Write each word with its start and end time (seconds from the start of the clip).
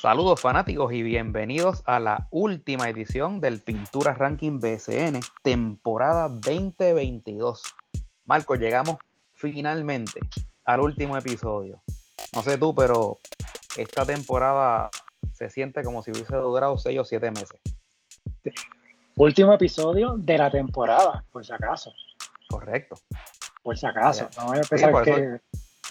Saludos 0.00 0.40
fanáticos 0.40 0.94
y 0.94 1.02
bienvenidos 1.02 1.82
a 1.84 2.00
la 2.00 2.26
última 2.30 2.88
edición 2.88 3.38
del 3.38 3.60
Pintura 3.60 4.14
Ranking 4.14 4.58
BCN, 4.58 5.20
temporada 5.42 6.30
2022. 6.30 7.62
Marco, 8.24 8.54
llegamos 8.54 8.96
finalmente 9.34 10.20
al 10.64 10.80
último 10.80 11.18
episodio. 11.18 11.82
No 12.34 12.40
sé 12.40 12.56
tú, 12.56 12.74
pero 12.74 13.20
esta 13.76 14.06
temporada 14.06 14.88
se 15.34 15.50
siente 15.50 15.84
como 15.84 16.02
si 16.02 16.12
hubiese 16.12 16.34
durado 16.34 16.78
6 16.78 16.98
o 16.98 17.04
7 17.04 17.30
meses. 17.32 17.60
Último 19.16 19.52
episodio 19.52 20.14
de 20.16 20.38
la 20.38 20.50
temporada, 20.50 21.26
por 21.30 21.44
si 21.44 21.52
acaso. 21.52 21.92
Correcto. 22.48 22.96
Por 23.62 23.76
si 23.76 23.84
acaso. 23.84 24.30
No 24.38 24.46
voy 24.46 24.60
a 24.60 25.02
que... 25.02 25.40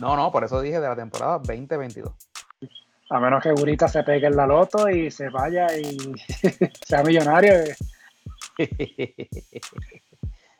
No, 0.02 0.16
no, 0.16 0.32
por 0.32 0.44
eso 0.44 0.60
dije 0.62 0.80
de 0.80 0.88
la 0.88 0.96
temporada 0.96 1.38
2022. 1.38 2.29
A 3.10 3.20
menos 3.20 3.42
que 3.42 3.52
Gurita 3.52 3.88
se 3.88 4.04
pegue 4.04 4.28
en 4.28 4.36
la 4.36 4.46
loto 4.46 4.88
y 4.90 5.10
se 5.10 5.30
vaya 5.30 5.68
y 5.78 5.98
sea 6.86 7.04
millonario. 7.04 7.54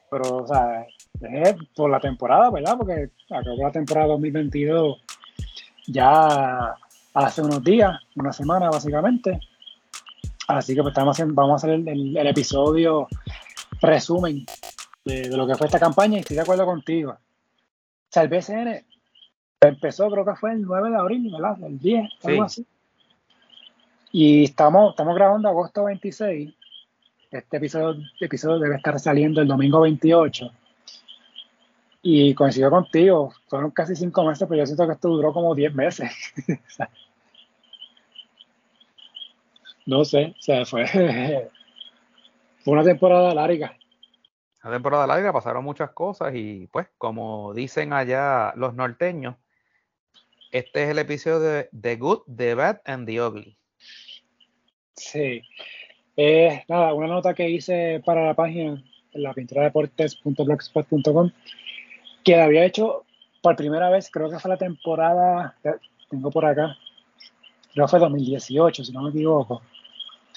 Pero, 0.10 0.38
o 0.38 0.48
sea, 0.48 0.88
es 1.22 1.56
por 1.76 1.92
la 1.92 2.00
temporada, 2.00 2.50
¿verdad? 2.50 2.76
Porque 2.78 3.12
acabó 3.30 3.62
la 3.62 3.72
temporada 3.72 4.08
2022 4.08 5.04
ya 5.88 6.76
hace 7.14 7.42
unos 7.42 7.64
días, 7.64 8.00
una 8.16 8.34
semana 8.34 8.70
básicamente. 8.70 9.40
Así 10.48 10.74
que 10.74 10.82
pues, 10.82 10.94
estamos 10.94 11.18
vamos 11.28 11.52
a 11.52 11.68
hacer 11.68 11.88
el, 11.88 12.18
episodio 12.18 13.08
resumen 13.82 14.46
de, 15.06 15.30
lo 15.30 15.46
que 15.46 15.56
fue 15.56 15.68
esta 15.68 15.80
campaña 15.80 16.18
y 16.18 16.22
estoy 16.22 16.38
de 16.38 16.42
acuerdo 16.42 16.66
contigo. 16.66 17.12
O 17.12 18.12
sea, 18.12 18.24
el 18.24 18.30
BCN 18.30 18.84
empezó, 19.68 20.10
creo 20.10 20.26
que 20.26 20.36
fue 20.36 20.54
el 20.54 20.62
9 20.62 20.90
de 20.90 20.96
abril, 20.96 21.32
¿verdad? 21.32 21.58
El 21.64 21.80
10, 21.80 22.10
algo 22.24 22.44
así. 22.44 22.66
Y 24.12 24.46
estamos, 24.46 24.92
estamos 24.92 25.16
grabando 25.16 25.50
agosto 25.50 25.84
26. 25.86 26.54
Este 27.32 27.58
episodio, 27.58 28.02
episodio 28.20 28.60
debe 28.60 28.78
estar 28.78 29.00
saliendo 29.00 29.42
el 29.42 29.48
domingo 29.48 29.82
28. 29.82 30.50
Y 32.02 32.34
coincido 32.34 32.72
contigo, 32.72 33.34
fueron 33.48 33.72
casi 33.72 33.96
cinco 33.96 34.24
meses, 34.24 34.48
pero 34.48 34.62
yo 34.62 34.66
siento 34.66 34.88
que 34.88 34.94
esto 34.94 35.10
duró 35.10 35.34
como 35.34 35.54
10 35.54 35.76
meses. 35.76 36.10
no 39.86 40.06
sé, 40.06 40.34
o 40.38 40.42
sea, 40.42 40.66
fue, 40.66 40.88
fue 42.64 42.74
una 42.74 42.84
temporada 42.84 43.34
larga. 43.34 43.76
Una 44.64 44.74
temporada 44.74 45.06
larga, 45.06 45.34
pasaron 45.34 45.64
muchas 45.64 45.92
cosas 45.92 46.34
y 46.34 46.68
pues 46.72 46.88
como 46.98 47.54
dicen 47.54 47.94
allá 47.94 48.54
los 48.56 48.74
norteños, 48.74 49.36
este 50.52 50.84
es 50.84 50.90
el 50.90 51.00
episodio 51.00 51.40
de 51.40 51.70
The 51.80 51.96
Good, 51.96 52.20
The 52.36 52.56
Bad 52.56 52.82
and 52.86 53.06
The 53.06 53.22
Ugly. 53.22 53.58
Sí. 54.96 55.42
Eh, 56.18 56.64
nada, 56.68 56.94
una 56.94 57.08
nota 57.08 57.34
que 57.34 57.50
hice 57.50 58.02
para 58.06 58.26
la 58.26 58.34
página, 58.34 58.84
la 59.14 59.34
pintura 59.34 59.64
deportes.blogspot.com, 59.64 61.32
que 62.24 62.36
había 62.36 62.66
hecho 62.66 63.06
por 63.42 63.56
primera 63.56 63.90
vez, 63.90 64.10
creo 64.12 64.30
que 64.30 64.40
fue 64.40 64.50
la 64.50 64.58
temporada, 64.58 65.56
tengo 66.10 66.30
por 66.30 66.46
acá, 66.46 66.76
creo 67.74 67.86
que 67.86 67.90
fue 67.90 68.00
2018, 68.00 68.84
si 68.84 68.92
no 68.92 69.04
me 69.04 69.12
equivoco. 69.12 69.62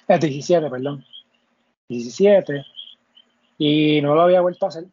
Es 0.06 0.20
17, 0.20 0.68
perdón. 0.70 1.05
17. 1.88 2.64
Y 3.58 4.00
no 4.02 4.14
lo 4.14 4.22
había 4.22 4.40
vuelto 4.40 4.66
a 4.66 4.68
hacer 4.68 4.84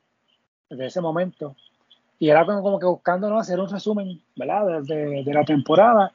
desde 0.69 0.85
ese 0.85 1.01
momento. 1.01 1.55
Y 2.19 2.29
era 2.29 2.45
como, 2.45 2.79
que 2.79 2.85
buscando 2.85 3.29
¿no? 3.29 3.39
hacer 3.39 3.59
un 3.59 3.69
resumen 3.69 4.21
¿verdad? 4.35 4.81
De, 4.83 5.23
de, 5.23 5.33
la 5.33 5.45
temporada, 5.45 6.11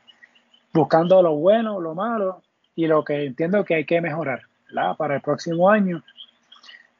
buscando 0.72 1.22
lo 1.22 1.34
bueno, 1.36 1.80
lo 1.80 1.94
malo 1.94 2.42
y 2.76 2.86
lo 2.86 3.02
que 3.02 3.24
entiendo 3.24 3.64
que 3.64 3.74
hay 3.74 3.84
que 3.86 4.00
mejorar 4.00 4.42
¿verdad? 4.66 4.96
para 4.96 5.16
el 5.16 5.22
próximo 5.22 5.70
año. 5.70 6.02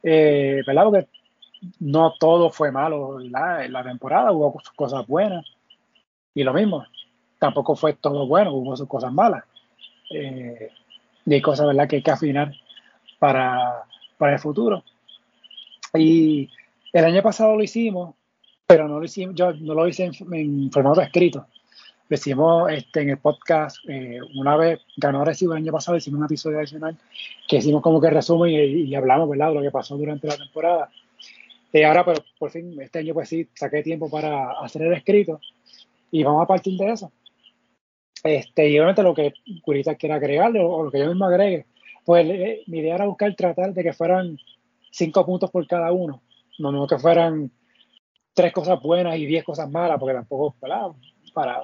Eh, 0.03 0.63
¿verdad? 0.67 0.85
Porque 0.85 1.09
no 1.81 2.15
todo 2.19 2.51
fue 2.51 2.71
malo 2.73 3.21
en 3.21 3.33
la 3.33 3.83
temporada, 3.83 4.33
hubo 4.33 4.61
cosas 4.75 5.07
buenas. 5.07 5.45
Y 6.35 6.43
lo 6.43 6.53
mismo, 6.53 6.85
tampoco 7.39 7.77
fue 7.77 7.93
todo 7.95 8.27
bueno, 8.27 8.53
hubo 8.55 8.77
sus 8.77 8.89
cosas 8.89 9.13
malas. 9.13 9.45
Eh, 10.11 10.71
y 11.27 11.35
hay 11.35 11.43
cosas 11.43 11.67
¿verdad? 11.67 11.89
que 11.89 11.97
hay 11.97 12.03
que 12.03 12.11
afinar 12.11 12.53
para, 13.19 13.85
para 14.19 14.35
el 14.35 14.39
futuro. 14.39 14.83
Y 15.95 16.51
el 16.93 17.05
año 17.05 17.23
pasado 17.23 17.57
lo 17.57 17.63
hicimos, 17.63 18.15
pero 18.67 18.89
no 18.89 18.99
lo 18.99 19.05
hicimos, 19.05 19.35
yo 19.35 19.53
no 19.53 19.75
lo 19.75 19.87
hice 19.87 20.11
en, 20.33 20.71
formato 20.71 21.01
escrito. 21.01 21.47
Lo 22.09 22.15
hicimos 22.17 22.71
este, 22.71 23.03
en 23.03 23.11
el 23.11 23.19
podcast, 23.19 23.79
eh, 23.89 24.19
una 24.37 24.57
vez 24.57 24.81
ganó 24.97 25.25
Recibo 25.25 25.53
el 25.53 25.63
año 25.63 25.73
pasado, 25.73 25.97
hicimos 25.97 26.19
un 26.19 26.27
episodio 26.27 26.59
adicional 26.59 26.97
que 27.49 27.57
hicimos 27.57 27.83
como 27.83 28.01
que 28.01 28.11
resumen 28.11 28.51
y, 28.53 28.95
hablamos 28.95 29.29
¿verdad? 29.29 29.49
de 29.49 29.55
lo 29.55 29.63
que 29.63 29.71
pasó 29.71 29.97
durante 29.97 30.27
la 30.27 30.37
temporada. 30.37 30.91
Y 31.73 31.83
ahora, 31.83 32.05
pero 32.05 32.23
por 32.39 32.51
fin, 32.51 32.81
este 32.81 33.01
año 33.01 33.15
pues 33.15 33.29
sí, 33.29 33.49
saqué 33.55 33.83
tiempo 33.83 34.11
para 34.11 34.53
hacer 34.61 34.83
el 34.83 34.93
escrito 34.93 35.41
y 36.11 36.23
vamos 36.23 36.43
a 36.43 36.47
partir 36.47 36.79
de 36.79 36.93
eso. 36.93 37.11
Este, 38.23 38.69
y 38.71 38.79
obviamente 38.79 39.03
lo 39.03 39.15
que 39.15 39.35
Curita 39.63 39.97
quiera 39.97 40.15
agregarle 40.15 40.61
o, 40.61 40.85
lo 40.85 40.91
que 40.91 40.99
yo 40.99 41.09
mismo 41.09 41.27
agregue, 41.27 41.67
pues 42.05 42.27
eh, 42.29 42.63
mi 42.67 42.79
idea 42.79 42.95
era 42.95 43.07
buscar 43.07 43.35
tratar 43.35 43.75
de 43.75 43.83
que 43.83 43.93
fueran 43.93 44.39
cinco 44.91 45.27
puntos 45.27 45.51
por 45.51 45.67
cada 45.67 45.91
uno, 45.93 46.23
no, 46.59 46.71
no 46.71 46.87
que 46.87 46.99
fueran 46.99 47.51
tres 48.35 48.53
cosas 48.53 48.81
buenas 48.83 49.17
y 49.17 49.27
diez 49.27 49.45
cosas 49.45 49.71
malas, 49.71 49.99
porque 49.99 50.15
tampoco 50.15 50.55
para, 50.61 50.91
para, 51.33 51.61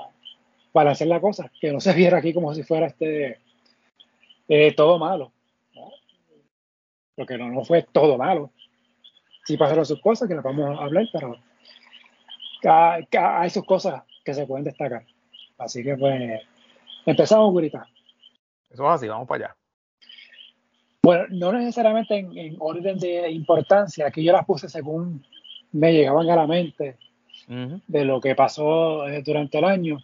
para 0.73 0.93
hacer 0.93 1.09
la 1.09 1.21
cosa, 1.21 1.51
que 1.61 1.73
no 1.73 1.81
se 1.81 1.93
viera 1.93 2.19
aquí 2.19 2.33
como 2.33 2.55
si 2.55 2.63
fuera 2.63 2.87
este 2.87 3.39
eh, 4.49 4.75
todo 4.75 4.99
malo. 4.99 5.33
Porque 7.15 7.37
no, 7.37 7.51
no 7.51 7.65
fue 7.65 7.83
todo 7.93 8.17
malo 8.17 8.51
sí 9.51 9.57
pasaron 9.57 9.85
sus 9.85 10.01
cosas, 10.01 10.29
que 10.29 10.35
las 10.35 10.45
vamos 10.45 10.79
a 10.79 10.85
hablar, 10.85 11.07
pero 11.13 11.37
hay 12.63 13.51
sus 13.51 13.65
cosas 13.65 14.03
que 14.25 14.35
se 14.35 14.47
pueden 14.47 14.65
destacar. 14.65 15.05
Así 15.59 15.83
que 15.83 15.97
pues 15.97 16.41
empezamos, 17.07 17.51
Gurita. 17.51 17.87
Eso 18.71 18.85
es 18.85 18.91
así, 18.91 19.09
vamos 19.09 19.27
para 19.27 19.47
allá. 19.47 19.57
Bueno, 21.03 21.25
no 21.31 21.53
necesariamente 21.53 22.17
en, 22.19 22.57
orden 22.59 22.99
de 22.99 23.31
importancia, 23.31 24.07
aquí 24.07 24.23
yo 24.23 24.33
las 24.33 24.45
puse 24.45 24.69
según 24.69 25.25
me 25.73 25.93
llegaban 25.93 26.29
a 26.31 26.37
la 26.37 26.47
mente 26.47 26.97
de 27.49 28.05
lo 28.05 28.21
que 28.21 28.37
pasó 28.37 29.09
eh, 29.09 29.23
durante 29.25 29.59
el 29.59 29.65
año, 29.65 29.99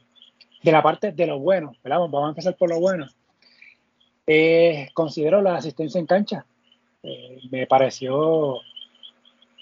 de 0.62 0.72
la 0.72 0.82
parte 0.82 1.12
de 1.12 1.26
lo 1.26 1.38
bueno, 1.38 1.74
Vamos 1.84 2.24
a 2.24 2.28
empezar 2.30 2.56
por 2.56 2.68
lo 2.68 2.80
bueno. 2.80 3.06
Eh, 4.26 4.88
considero 4.94 5.40
la 5.40 5.56
asistencia 5.56 6.00
en 6.00 6.06
cancha. 6.06 6.44
Eh, 7.04 7.38
me 7.50 7.66
pareció 7.68 8.60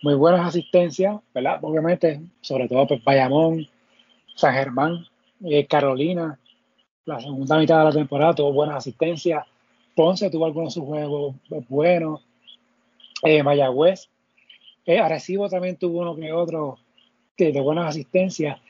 muy 0.02 0.14
buenas 0.14 0.48
asistencias, 0.48 1.16
¿verdad? 1.34 1.58
Obviamente, 1.60 2.22
sobre 2.40 2.68
todo 2.68 2.86
pues, 2.86 3.04
Bayamón, 3.04 3.68
San 4.34 4.54
Germán, 4.54 5.06
eh, 5.44 5.66
Carolina, 5.66 6.38
la 7.04 7.20
segunda 7.20 7.58
mitad 7.58 7.78
de 7.78 7.84
la 7.84 7.92
temporada 7.92 8.34
tuvo 8.34 8.52
buenas 8.52 8.76
asistencias. 8.76 9.44
Ponce 9.94 10.30
tuvo 10.30 10.46
algunos 10.46 10.74
de 10.74 10.80
sus 10.80 10.88
juegos 10.88 11.34
buenos. 11.68 12.22
Eh, 13.22 13.42
Mayagüez. 13.42 14.08
Eh, 14.86 14.98
Arecibo 14.98 15.48
también 15.48 15.76
tuvo 15.76 16.00
uno 16.00 16.14
que 16.14 16.32
otro 16.32 16.78
que 17.36 17.52
de 17.52 17.60
buenas 17.60 17.88
asistencias. 17.88 18.60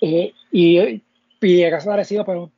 Eh, 0.00 0.32
y, 0.50 1.02
y 1.40 1.62
el 1.62 1.70
caso 1.70 1.88
de 1.88 1.94
Arecibo, 1.94 2.24
pues, 2.24 2.50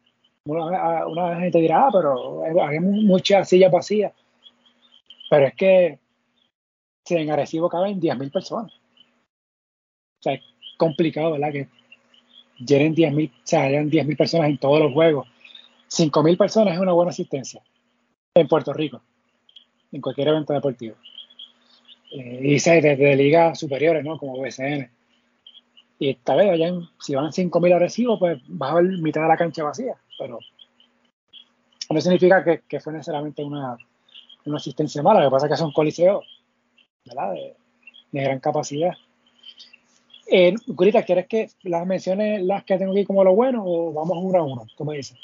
una, 0.47 1.07
una 1.07 1.41
gente 1.41 1.59
dirá, 1.59 1.87
ah, 1.87 1.91
pero 1.93 2.43
hay 2.67 2.81
muchas 2.81 3.49
sillas 3.49 3.71
vacías. 3.71 4.13
Pero 5.29 5.47
es 5.47 5.55
que 5.55 5.99
en 7.09 7.31
Arecibo 7.31 7.69
caben 7.69 8.01
10.000 8.01 8.33
personas. 8.33 8.73
O 8.73 10.23
sea, 10.23 10.35
es 10.35 10.43
complicado, 10.77 11.33
¿verdad? 11.33 11.53
Que 11.53 11.69
llenen 12.59 12.95
10.000, 12.95 13.31
o 13.31 13.33
sea, 13.45 13.63
hayan 13.65 13.91
10.000 13.91 14.17
personas 14.17 14.49
en 14.49 14.59
todos 14.59 14.81
los 14.81 14.93
juegos. 14.93 15.29
5.000 15.89 16.37
personas 16.37 16.75
es 16.75 16.81
una 16.81 16.93
buena 16.93 17.11
asistencia 17.11 17.63
en 18.35 18.49
Puerto 18.49 18.73
Rico, 18.73 19.01
en 19.93 20.01
cualquier 20.01 20.29
evento 20.29 20.53
deportivo. 20.53 20.97
Eh, 22.11 22.41
y 22.43 22.55
desde 22.55 22.97
de 22.97 23.17
ligas 23.17 23.59
superiores, 23.59 24.05
¿no? 24.05 24.19
Como 24.19 24.41
BCN. 24.41 24.91
Y 25.99 26.11
esta 26.11 26.35
vez, 26.35 26.51
hayan, 26.51 26.89
si 27.01 27.15
van 27.15 27.33
5.000 27.33 27.75
agresivos, 27.75 28.19
pues 28.19 28.41
va 28.51 28.69
a 28.69 28.71
haber 28.73 28.85
mitad 28.99 29.23
de 29.23 29.29
la 29.29 29.37
cancha 29.37 29.65
vacía. 29.65 29.95
Pero 30.19 30.39
no 31.91 32.01
significa 32.01 32.45
que, 32.45 32.63
que 32.69 32.81
fue 32.81 32.93
necesariamente 32.93 33.43
una, 33.43 33.77
una 34.47 34.57
asistencia 34.57 35.03
mala. 35.03 35.21
Lo 35.21 35.29
que 35.29 35.33
pasa 35.33 35.47
es 35.47 35.53
que 35.53 35.57
son 35.59 35.73
coliseos 35.73 36.25
de, 37.05 37.55
gran 38.13 38.41
capacidad. 38.41 38.93
Eh, 40.29 40.55
¿quieres 40.77 41.27
que 41.29 41.51
las 41.63 41.87
menciones 41.87 42.43
las 42.43 42.65
que 42.65 42.79
tengo 42.79 42.93
aquí 42.93 43.05
como 43.05 43.23
lo 43.23 43.35
bueno 43.35 43.63
o 43.65 43.93
vamos 43.93 44.19
uno 44.21 44.39
a 44.39 44.43
uno? 44.43 44.67
¿Cómo 44.77 44.93
dices? 44.93 45.19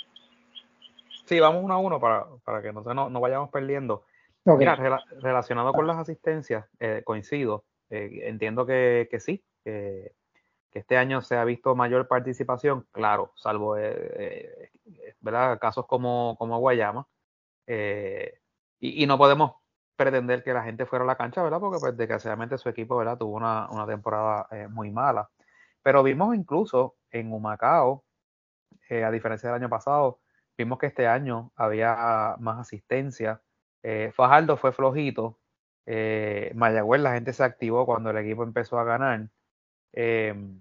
Sí, 1.24 1.40
vamos 1.40 1.64
uno 1.64 1.74
a 1.74 1.78
uno 1.78 1.98
para, 1.98 2.26
que 2.62 2.72
no, 2.72 3.10
no, 3.10 3.20
vayamos 3.20 3.50
perdiendo. 3.50 4.04
Mira, 4.44 4.76
relacionado 5.20 5.72
con 5.72 5.86
las 5.86 5.98
asistencias, 5.98 6.66
eh, 6.80 7.02
coincido. 7.04 7.64
Eh, 7.90 8.22
entiendo 8.24 8.66
que, 8.66 9.08
sí, 9.20 9.44
que 9.62 10.14
este 10.72 10.96
año 10.96 11.20
se 11.20 11.36
ha 11.36 11.44
visto 11.44 11.76
mayor 11.76 12.08
participación, 12.08 12.86
claro, 12.90 13.32
salvo 13.36 13.76
eh, 13.76 14.70
¿verdad? 15.20 15.58
Casos 15.60 15.86
como, 15.86 16.36
como 16.38 16.58
Guayama. 16.58 17.06
Y, 18.84 19.06
no 19.06 19.16
podemos 19.16 19.52
pretender 19.94 20.42
que 20.42 20.52
la 20.52 20.64
gente 20.64 20.86
fuera 20.86 21.04
a 21.04 21.06
la 21.06 21.16
cancha, 21.16 21.40
¿verdad? 21.42 21.60
Porque 21.60 21.78
pues 21.78 21.96
desgraciadamente 21.96 22.58
su 22.58 22.68
equipo, 22.68 22.96
¿verdad? 22.96 23.16
Tuvo 23.16 23.36
una, 23.36 23.68
temporada 23.86 24.48
eh, 24.50 24.66
muy 24.66 24.90
mala. 24.90 25.30
Pero 25.82 26.02
vimos 26.02 26.34
incluso 26.34 26.96
en 27.12 27.32
Humacao, 27.32 28.04
a 28.90 29.10
diferencia 29.10 29.48
del 29.48 29.62
año 29.62 29.70
pasado, 29.70 30.20
vimos 30.58 30.78
que 30.78 30.86
este 30.86 31.06
año 31.06 31.52
había 31.54 32.36
más 32.40 32.58
asistencia. 32.58 33.40
Fajardo 34.14 34.56
fue 34.56 34.72
flojito. 34.72 35.38
Mayagüez, 35.86 37.00
la 37.00 37.14
gente 37.14 37.32
se 37.32 37.44
activó 37.44 37.86
cuando 37.86 38.10
el 38.10 38.18
equipo 38.18 38.42
empezó 38.44 38.78
a 38.78 38.84
ganar. 38.84 39.28
Em, 39.92 40.60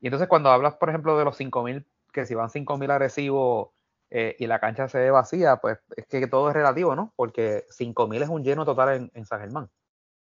y 0.00 0.06
entonces 0.06 0.28
cuando 0.28 0.50
hablas, 0.50 0.74
por 0.76 0.88
ejemplo, 0.88 1.16
de 1.18 1.24
los 1.24 1.36
5.000, 1.38 1.86
que 2.12 2.26
si 2.26 2.34
van 2.34 2.50
5.000 2.50 2.90
agresivos 2.90 3.70
eh, 4.10 4.36
y 4.38 4.46
la 4.46 4.60
cancha 4.60 4.88
se 4.88 4.98
ve 4.98 5.10
vacía, 5.10 5.56
pues 5.58 5.78
es 5.96 6.06
que 6.06 6.26
todo 6.26 6.48
es 6.48 6.54
relativo, 6.54 6.96
¿no? 6.96 7.12
Porque 7.16 7.66
5.000 7.70 8.22
es 8.22 8.28
un 8.28 8.42
lleno 8.42 8.64
total 8.64 9.10
en, 9.14 9.24
San 9.26 9.40
Germán. 9.40 9.70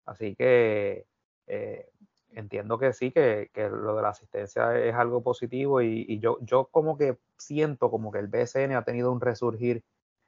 Así 0.07 0.37
que 0.37 1.07
eh, 1.47 1.91
entiendo 2.33 2.79
que 2.79 2.93
sí, 2.93 3.11
que, 3.13 3.51
lo 3.55 3.97
de 3.97 4.03
la 4.03 4.11
asistencia 4.11 4.79
es 4.79 4.95
algo 4.95 5.23
positivo 5.23 5.83
y, 5.83 6.19
yo, 6.21 6.39
yo 6.43 6.67
como 6.71 6.97
que 6.99 7.19
siento 7.39 7.91
como 7.91 8.13
que 8.13 8.19
el 8.21 8.29
BSN 8.29 8.73
ha 8.77 8.85
tenido 8.85 9.13
un 9.13 9.21
resurgir 9.21 9.83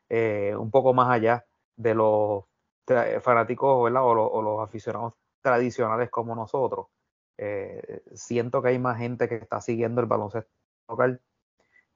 eh, 0.09 0.55
un 0.57 0.71
poco 0.71 0.95
más 0.95 1.11
allá 1.11 1.45
de 1.77 1.95
los 1.95 2.45
fanáticos 3.23 3.85
¿verdad? 3.85 4.03
o 4.05 4.43
los 4.43 4.61
aficionados 4.61 5.15
tradicionales 5.43 6.11
como 6.11 6.35
nosotros. 6.35 6.87
Eh, 7.39 8.03
siento 8.15 8.63
que 8.63 8.71
hay 8.71 8.79
más 8.79 8.99
gente 8.99 9.29
que 9.29 9.37
está 9.37 9.61
siguiendo 9.61 10.01
el 10.01 10.07
baloncesto 10.07 10.51
local. 10.89 11.21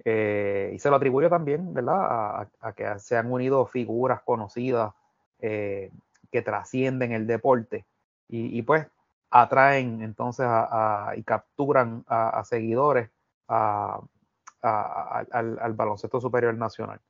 Eh, 0.05 0.71
y 0.75 0.79
se 0.79 0.89
lo 0.89 0.97
atribuyo 0.97 1.29
también, 1.29 1.75
¿verdad? 1.75 2.49
A, 2.61 2.73
que 2.73 2.99
se 2.99 3.17
han 3.17 3.31
unido 3.31 3.67
figuras 3.67 4.23
conocidas 4.23 4.93
eh, 5.41 5.91
que 6.31 6.43
trascienden 6.43 7.13
el 7.13 7.27
deporte 7.27 7.87
y, 8.29 8.63
pues 8.63 8.87
atraen 9.33 10.03
entonces 10.03 10.47
y 11.17 11.23
capturan 11.25 12.05
a, 12.07 12.43
seguidores 12.45 13.11
al, 13.49 14.01
baloncesto 15.75 16.21
superior 16.21 16.55
nacional. 16.55 17.01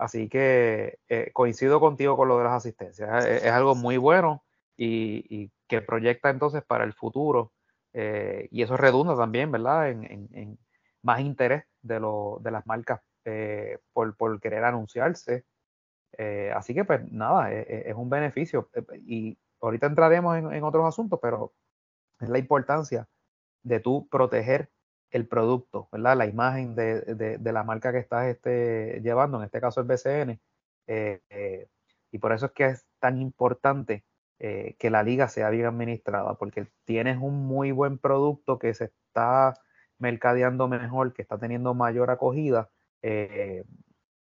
Así 0.00 0.28
que 0.28 0.98
coincido 1.32 1.78
contigo 1.78 2.16
con 2.16 2.28
lo 2.28 2.38
de 2.38 2.44
las 2.44 2.54
asistencias. 2.54 3.26
Es, 3.26 3.46
algo 3.46 3.74
muy 3.74 3.98
bueno 3.98 4.44
y, 4.76 5.24
y, 5.28 5.52
que 5.68 5.82
proyecta 5.82 6.30
entonces 6.30 6.62
para 6.64 6.84
el 6.84 6.94
futuro 6.94 7.52
eh, 7.92 8.48
y 8.50 8.62
eso 8.62 8.76
redunda 8.76 9.16
también, 9.16 9.50
¿verdad? 9.50 9.90
En, 9.90 10.58
más 11.02 11.20
interés 11.20 11.64
de, 11.82 11.94
de 11.94 12.50
las 12.50 12.66
marcas 12.66 13.00
eh, 13.24 13.78
por, 13.92 14.40
querer 14.40 14.64
anunciarse. 14.64 15.44
Eh, 16.18 16.52
así 16.54 16.74
que, 16.74 16.84
pues 16.84 17.10
nada, 17.10 17.52
e, 17.52 17.60
e, 17.60 17.90
es, 17.90 17.94
un 17.94 18.10
beneficio. 18.10 18.68
Y 19.06 19.38
ahorita 19.60 19.86
entraremos 19.86 20.36
en, 20.36 20.64
otros 20.64 20.86
asuntos, 20.86 21.18
pero 21.22 21.54
es 22.20 22.28
la 22.28 22.38
importancia 22.38 23.08
de 23.62 23.80
tú 23.80 24.08
proteger 24.10 24.70
el 25.10 25.26
producto, 25.26 25.88
¿verdad? 25.92 26.16
La 26.16 26.26
imagen 26.26 26.74
de, 26.74 27.38
la 27.42 27.64
marca 27.64 27.92
que 27.92 27.98
estás 27.98 28.26
este, 28.26 29.00
llevando, 29.02 29.38
en 29.38 29.44
este 29.44 29.60
caso 29.60 29.80
el 29.80 29.86
BCN. 29.86 30.40
y 32.12 32.18
por 32.18 32.32
eso 32.32 32.46
es 32.46 32.52
que 32.52 32.66
es 32.66 32.86
tan 32.98 33.20
importante 33.20 34.04
eh, 34.42 34.74
que 34.78 34.88
la 34.88 35.02
liga 35.02 35.28
sea 35.28 35.50
bien 35.50 35.66
administrada, 35.66 36.34
porque 36.34 36.66
tienes 36.86 37.18
un 37.20 37.46
muy 37.46 37.72
buen 37.72 37.98
producto 37.98 38.58
que 38.58 38.72
se 38.72 38.86
está 38.86 39.54
mercadeando 39.98 40.66
mejor, 40.66 41.12
que 41.12 41.20
está 41.20 41.36
teniendo 41.38 41.74
mayor 41.74 42.10
acogida, 42.10 42.70
eh, 43.02 43.64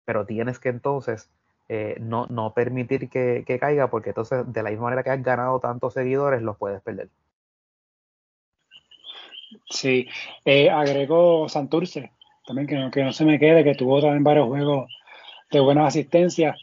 pero 0.03 0.25
tienes 0.25 0.57
que 0.57 0.69
entonces 0.69 1.29
eh, 1.69 1.97
no, 2.01 2.25
no, 2.31 2.53
permitir 2.55 3.09
que, 3.09 3.45
caiga, 3.59 3.91
porque 3.91 4.09
entonces 4.09 4.51
de 4.51 4.63
la 4.63 4.71
misma 4.71 4.85
manera 4.85 5.03
que 5.03 5.11
has 5.11 5.21
ganado 5.21 5.59
tantos 5.59 5.93
seguidores, 5.93 6.41
los 6.41 6.57
puedes 6.57 6.81
perder. 6.81 7.09
Sí, 9.69 10.07
agrego 10.71 11.49
Santurce, 11.49 12.11
también 12.45 12.67
que 12.67 12.75
no, 12.75 12.91
que 12.91 13.03
no 13.03 13.11
se 13.11 13.25
me 13.25 13.39
quede, 13.39 13.63
que 13.63 13.75
tuvo 13.75 14.01
también 14.01 14.23
varios 14.23 14.47
juegos 14.47 14.91
de 15.51 15.59
buena 15.59 15.85
asistencia. 15.85 16.55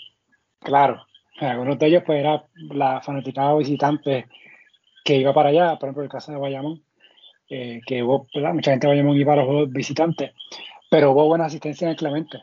Claro, 0.60 1.06
algunos 1.40 1.78
de 1.78 1.86
ellos 1.86 2.02
pues 2.04 2.20
era 2.20 2.44
la 2.70 3.00
fanaticada 3.00 3.54
visitante 3.56 4.26
que 5.04 5.16
iba 5.16 5.32
para 5.32 5.50
allá, 5.50 5.76
por 5.78 5.88
ejemplo 5.88 6.02
el 6.02 6.10
caso 6.10 6.32
de 6.32 6.38
Bayamón, 6.38 6.82
eh, 7.48 7.80
que 7.86 8.02
hubo, 8.02 8.26
mucha 8.52 8.70
gente 8.70 8.86
de 8.86 8.92
Bayamón 8.92 9.16
iba 9.16 9.32
a 9.32 9.36
los 9.36 9.46
juegos 9.46 9.72
visitantes, 9.72 10.32
pero 10.90 11.12
hubo 11.12 11.26
buena 11.26 11.46
asistencia 11.46 11.88
en 11.88 11.96
Clemente. 11.96 12.38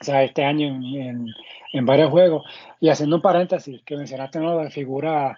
O 0.00 0.04
sea, 0.04 0.22
este 0.22 0.44
año 0.44 0.68
en, 0.68 1.86
varios 1.86 2.10
juegos. 2.10 2.44
Y 2.80 2.88
haciendo 2.88 3.16
un 3.16 3.22
paréntesis, 3.22 3.82
que 3.82 3.96
mencionaste 3.96 4.38
¿no? 4.38 4.56
de 4.58 4.70
figuras 4.70 5.36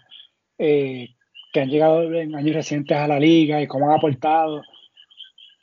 eh, 0.59 1.09
que 1.53 1.61
han 1.61 1.69
llegado 1.69 2.13
en 2.13 2.35
años 2.35 2.55
recientes 2.55 2.97
a 2.97 3.09
la 3.09 3.19
liga 3.19 3.61
y 3.61 3.67
cómo 3.67 3.87
han 3.87 3.99
aportado. 3.99 4.63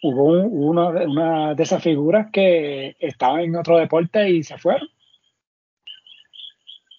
Hubo 0.04 0.24
una, 0.26 0.90
una 0.90 1.56
de 1.56 1.64
esas 1.64 1.82
figuras 1.82 2.28
que 2.32 2.96
estaba 3.00 3.42
en 3.42 3.56
otro 3.56 3.78
deporte 3.78 4.30
y 4.30 4.44
se 4.44 4.58
fueron 4.58 4.88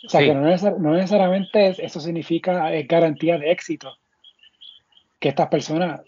o 0.04 0.08
sea, 0.08 0.20
que 0.20 0.32
no, 0.32 0.94
necesariamente 0.94 1.74
eso 1.84 2.00
significa 2.00 2.72
es 2.72 2.86
garantía 2.86 3.36
de 3.36 3.50
éxito. 3.50 3.98
Que 5.18 5.30
estas 5.30 5.48
personas 5.48 6.00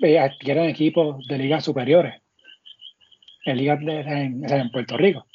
eh, 0.00 0.18
adquieran 0.18 0.64
equipos 0.64 1.26
de 1.28 1.38
ligas 1.38 1.64
superiores. 1.64 2.20
En 3.44 3.58
ligas 3.58 3.80
en, 3.80 4.70
Puerto 4.70 4.96
Rico. 4.96 5.26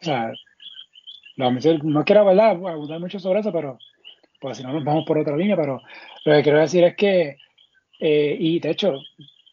O 0.00 0.04
sea, 0.04 0.32
no 1.36 2.04
quiero 2.04 2.28
hablar, 2.28 2.52
abundar 2.52 3.00
mucho 3.00 3.18
sobre 3.18 3.40
eso, 3.40 3.52
pero 3.52 3.78
pues 4.40 4.56
si 4.56 4.62
no 4.62 4.72
nos 4.72 4.84
vamos 4.84 5.04
por 5.04 5.18
otra 5.18 5.36
línea, 5.36 5.56
pero 5.56 5.80
lo 6.24 6.32
que 6.34 6.42
quiero 6.42 6.60
decir 6.60 6.84
es 6.84 6.96
que, 6.96 7.36
eh, 8.00 8.36
y 8.38 8.60
de 8.60 8.70
hecho, 8.70 8.94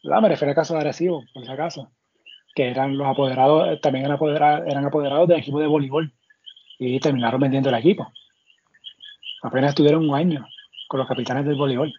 me 0.02 0.28
refiero 0.28 0.50
al 0.50 0.54
caso 0.54 0.74
de 0.74 0.80
Arecibo, 0.80 1.24
por 1.32 1.44
si 1.44 1.50
acaso, 1.50 1.90
que 2.54 2.68
eran 2.68 2.96
los 2.96 3.06
apoderados, 3.06 3.80
también 3.80 4.04
eran 4.04 4.16
apoderados, 4.16 4.66
eran 4.66 4.84
apoderados 4.84 5.28
del 5.28 5.38
equipo 5.38 5.60
de 5.60 5.66
voleibol 5.66 6.12
y 6.78 7.00
terminaron 7.00 7.40
vendiendo 7.40 7.68
el 7.68 7.74
equipo. 7.76 8.10
Apenas 9.42 9.70
estuvieron 9.70 10.08
un 10.08 10.14
año 10.14 10.46
con 10.88 10.98
los 10.98 11.08
capitanes 11.08 11.44
del 11.44 11.56
voleibol. 11.56 11.92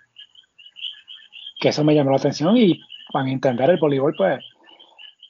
Que 1.60 1.70
eso 1.70 1.84
me 1.84 1.96
llamó 1.96 2.12
la 2.12 2.18
atención 2.18 2.56
y 2.58 2.80
para 3.12 3.30
entender 3.30 3.70
el 3.70 3.78
voleibol, 3.78 4.16
pues 4.16 4.44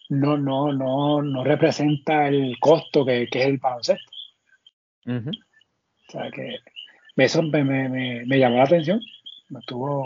no, 0.10 0.38
no, 0.38 0.72
no, 0.72 1.22
no 1.22 1.43
representa 1.43 2.27
el 2.27 2.58
costo 2.60 3.05
que, 3.05 3.24
es 3.24 3.46
el 3.46 3.58
baloncesto. 3.58 4.12
O 5.05 6.12
sea 6.12 6.32
que 6.32 6.60
eso 7.25 7.41
me, 7.41 7.63
me, 7.63 8.25
me, 8.25 8.39
llamó 8.39 8.57
la 8.57 8.63
atención. 8.63 9.01
Me 9.50 9.59
estuvo, 9.59 10.03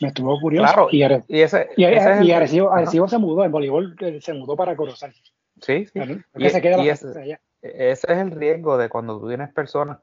me 0.00 0.08
estuvo 0.08 0.40
curioso. 0.40 0.88
y, 0.90 1.02
ese, 1.02 1.68
y, 1.76 1.84
Arecibo, 2.32 3.08
se 3.08 3.18
mudó, 3.18 3.44
en 3.44 3.52
voleibol 3.52 3.96
eh, 4.00 4.20
se 4.20 4.34
mudó 4.34 4.56
para 4.56 4.76
Corozal. 4.76 5.12
Sí, 5.60 5.86
sí. 5.86 6.00
Y, 6.36 6.50
se 6.50 6.62
queda 6.62 6.76
allá. 6.76 7.40
E-, 7.62 7.90
ese 7.90 8.12
es 8.12 8.18
el 8.18 8.30
riesgo 8.30 8.78
de 8.78 8.88
cuando 8.88 9.18
tú 9.18 9.28
tienes 9.28 9.52
personas 9.52 9.98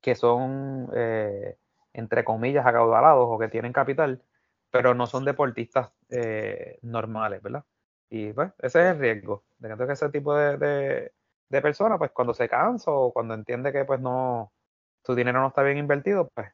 que 0.00 0.14
son, 0.14 0.90
eh, 0.94 1.56
entre 1.92 2.24
comillas, 2.24 2.66
acaudalados 2.66 3.26
o 3.28 3.38
que 3.38 3.48
tienen 3.48 3.72
capital, 3.72 4.22
pero 4.70 4.94
no 4.94 5.06
son 5.06 5.24
deportistas 5.24 5.90
eh, 6.10 6.78
normales, 6.82 7.42
¿verdad? 7.42 7.64
Y 8.10 8.32
pues 8.32 8.52
ese 8.60 8.80
es 8.80 8.94
el 8.94 8.98
riesgo, 8.98 9.44
de 9.58 9.74
que 9.76 9.92
ese 9.92 10.08
tipo 10.10 10.34
de, 10.34 11.10
de, 11.48 11.62
personas, 11.62 11.98
pues 11.98 12.10
cuando 12.10 12.34
se 12.34 12.48
cansa 12.48 12.90
o 12.90 13.12
cuando 13.12 13.34
entiende 13.34 13.72
que 13.72 13.84
pues 13.84 14.00
no, 14.00 14.52
su 15.04 15.14
dinero 15.14 15.40
no 15.40 15.48
está 15.48 15.62
bien 15.62 15.78
invertido, 15.78 16.30
pues 16.34 16.48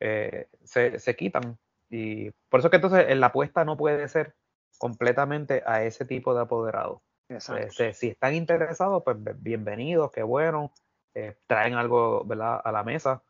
eh, 0.00 0.48
se, 0.64 0.98
se 0.98 1.16
quitan. 1.16 1.58
Y 1.88 2.30
por 2.48 2.60
eso 2.60 2.70
que 2.70 2.76
entonces 2.76 3.16
la 3.16 3.26
apuesta 3.26 3.64
no 3.64 3.76
puede 3.76 4.08
ser 4.08 4.34
completamente 4.78 5.62
a 5.66 5.84
ese 5.84 6.04
tipo 6.04 6.34
de 6.34 6.42
apoderado. 6.42 7.02
Este, 7.28 7.94
si 7.94 8.08
están 8.08 8.34
interesados, 8.34 9.02
pues 9.04 9.16
bienvenidos, 9.40 10.10
qué 10.12 10.22
bueno, 10.22 10.72
eh, 11.14 11.36
traen 11.46 11.74
algo 11.74 12.24
¿verdad? 12.24 12.60
a 12.62 12.72
la 12.72 12.82
mesa, 12.82 13.22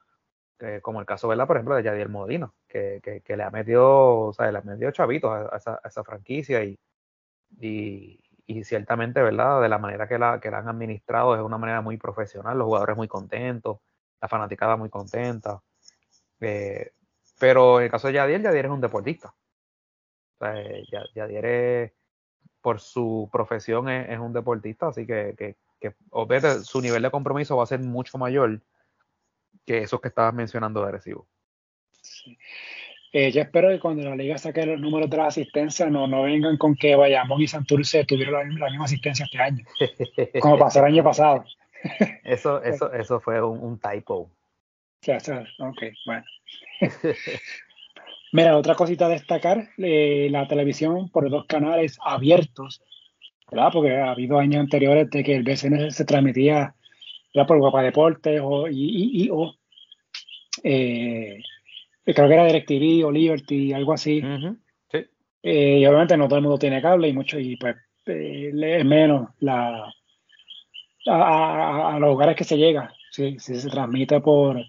eh, 0.59 0.81
como 0.83 1.01
el 1.01 1.07
caso, 1.07 1.29
¿verdad? 1.29 1.47
por 1.47 1.57
ejemplo, 1.57 1.75
de 1.75 1.83
Yadier 1.83 2.09
Modino, 2.09 2.55
que, 2.67 3.01
que, 3.25 3.37
le 3.37 3.43
ha 3.43 3.51
metido, 3.51 4.19
o 4.29 4.33
sea, 4.33 4.51
le 4.51 4.59
ha 4.59 4.63
metido 4.63 4.91
chavitos 4.91 5.31
a, 5.31 5.79
esa, 5.85 6.05
franquicia 6.05 6.65
y, 6.65 6.79
y, 7.61 8.65
ciertamente, 8.65 9.23
¿verdad? 9.23 9.63
De 9.63 9.69
la 9.69 9.79
manera 9.79 10.09
que 10.09 10.19
la, 10.19 10.41
que 10.41 10.51
la 10.51 10.59
han 10.59 10.69
administrado 10.69 11.35
es 11.37 11.43
una 11.43 11.59
manera 11.59 11.81
muy 11.81 11.97
profesional, 11.97 12.59
los 12.59 12.67
jugadores 12.67 12.97
muy 12.97 13.09
contentos, 13.09 13.79
la 14.23 14.29
fanaticada 14.29 14.77
muy 14.77 14.89
contenta. 14.89 15.61
Eh, 16.41 16.93
pero 17.39 17.81
en 17.81 17.87
el 17.87 17.91
caso 17.91 18.07
de 18.07 18.15
Yadier, 18.15 18.41
Yadier 18.41 18.67
es 18.67 18.71
un 18.71 18.81
deportista. 18.81 19.35
O 20.39 20.45
sea, 20.45 20.55
Yadier 21.15 21.45
es 21.45 21.93
por 22.61 22.81
su 22.81 23.29
profesión 23.33 23.89
es, 23.89 24.19
un 24.21 24.33
deportista, 24.33 24.89
así 24.89 25.05
que, 25.05 25.35
que, 25.37 25.57
su 26.63 26.81
nivel 26.81 27.03
de 27.03 27.11
compromiso 27.11 27.57
va 27.57 27.65
a 27.65 27.67
ser 27.67 27.81
mucho 27.81 28.17
mayor 28.17 28.61
que 29.67 29.79
esos 29.79 30.01
que 30.01 30.09
estabas 30.09 30.33
mencionando 30.33 30.81
de 30.81 30.89
Arecibo. 30.89 31.27
Eh, 33.13 33.33
yo 33.33 33.43
espero 33.43 33.71
que 33.71 33.81
cuando 33.81 34.09
la 34.09 34.15
liga 34.15 34.39
saque 34.39 34.65
los 34.65 34.81
números 34.81 35.11
de 35.11 35.17
la 35.17 35.27
asistencia 35.27 35.91
no, 35.91 36.07
no 36.07 36.23
vengan 36.23 36.57
con 36.57 36.77
que 36.77 36.95
Bayamón 36.95 37.43
y 37.43 37.49
Santurce 37.49 38.05
tuvieron 38.05 38.59
la, 38.61 38.71
misma 38.71 38.85
asistencia 38.85 39.25
este 39.25 39.39
año, 39.39 39.65
como 40.41 40.57
pasó 40.57 40.79
el 40.79 40.85
año 40.87 41.03
pasado. 41.03 41.45
Eso, 42.25 42.63
eso, 42.63 42.93
eso 42.93 43.21
fue 43.21 43.43
un, 43.43 43.79
typo. 43.79 44.31
ok, 45.59 45.83
bueno. 46.07 46.25
Mira, 48.33 48.57
otra 48.57 48.75
cosita 48.75 49.07
a 49.07 49.11
destacar, 49.11 49.69
eh, 49.79 50.29
la 50.31 50.47
televisión 50.49 51.11
por 51.11 51.29
dos 51.29 51.45
canales 51.47 51.99
abiertos, 52.03 52.83
¿verdad? 53.51 53.71
Porque 53.73 53.97
ha 53.97 54.13
habido 54.13 54.39
años 54.39 54.61
anteriores 54.61 55.11
de 55.11 55.23
que 55.23 55.35
el 55.35 55.43
BCN 55.43 55.91
se 55.91 56.05
transmitía 56.05 56.75
por 57.47 57.59
Guapa 57.59 57.83
Deportes 57.83 58.41
o, 58.43 58.69
y, 58.71 59.29
o 59.31 59.55
eh, 60.63 61.43
creo 62.05 62.29
que 62.29 62.35
era 62.35 62.47
DirecTV 62.47 63.07
o 63.07 63.11
Liberty, 63.11 63.73
algo 63.73 63.93
así. 63.93 64.23
Eh, 65.45 65.79
y 65.81 65.87
obviamente 65.87 66.17
no 66.17 66.29
todo 66.29 66.37
el 66.37 66.43
mundo 66.45 66.59
tiene 66.59 66.81
cable 66.81 67.09
y 67.09 67.13
mucho, 67.13 67.39
y 67.39 67.57
pues 67.57 67.77
es 68.07 68.85
menos 68.85 69.29
la 69.41 69.93
a, 71.07 71.97
los 71.99 72.11
lugares 72.11 72.37
que 72.37 72.45
se 72.45 72.57
llega, 72.57 72.93
si, 73.11 73.39
si 73.39 73.57
se 73.57 73.69
transmite 73.69 74.21
por 74.21 74.65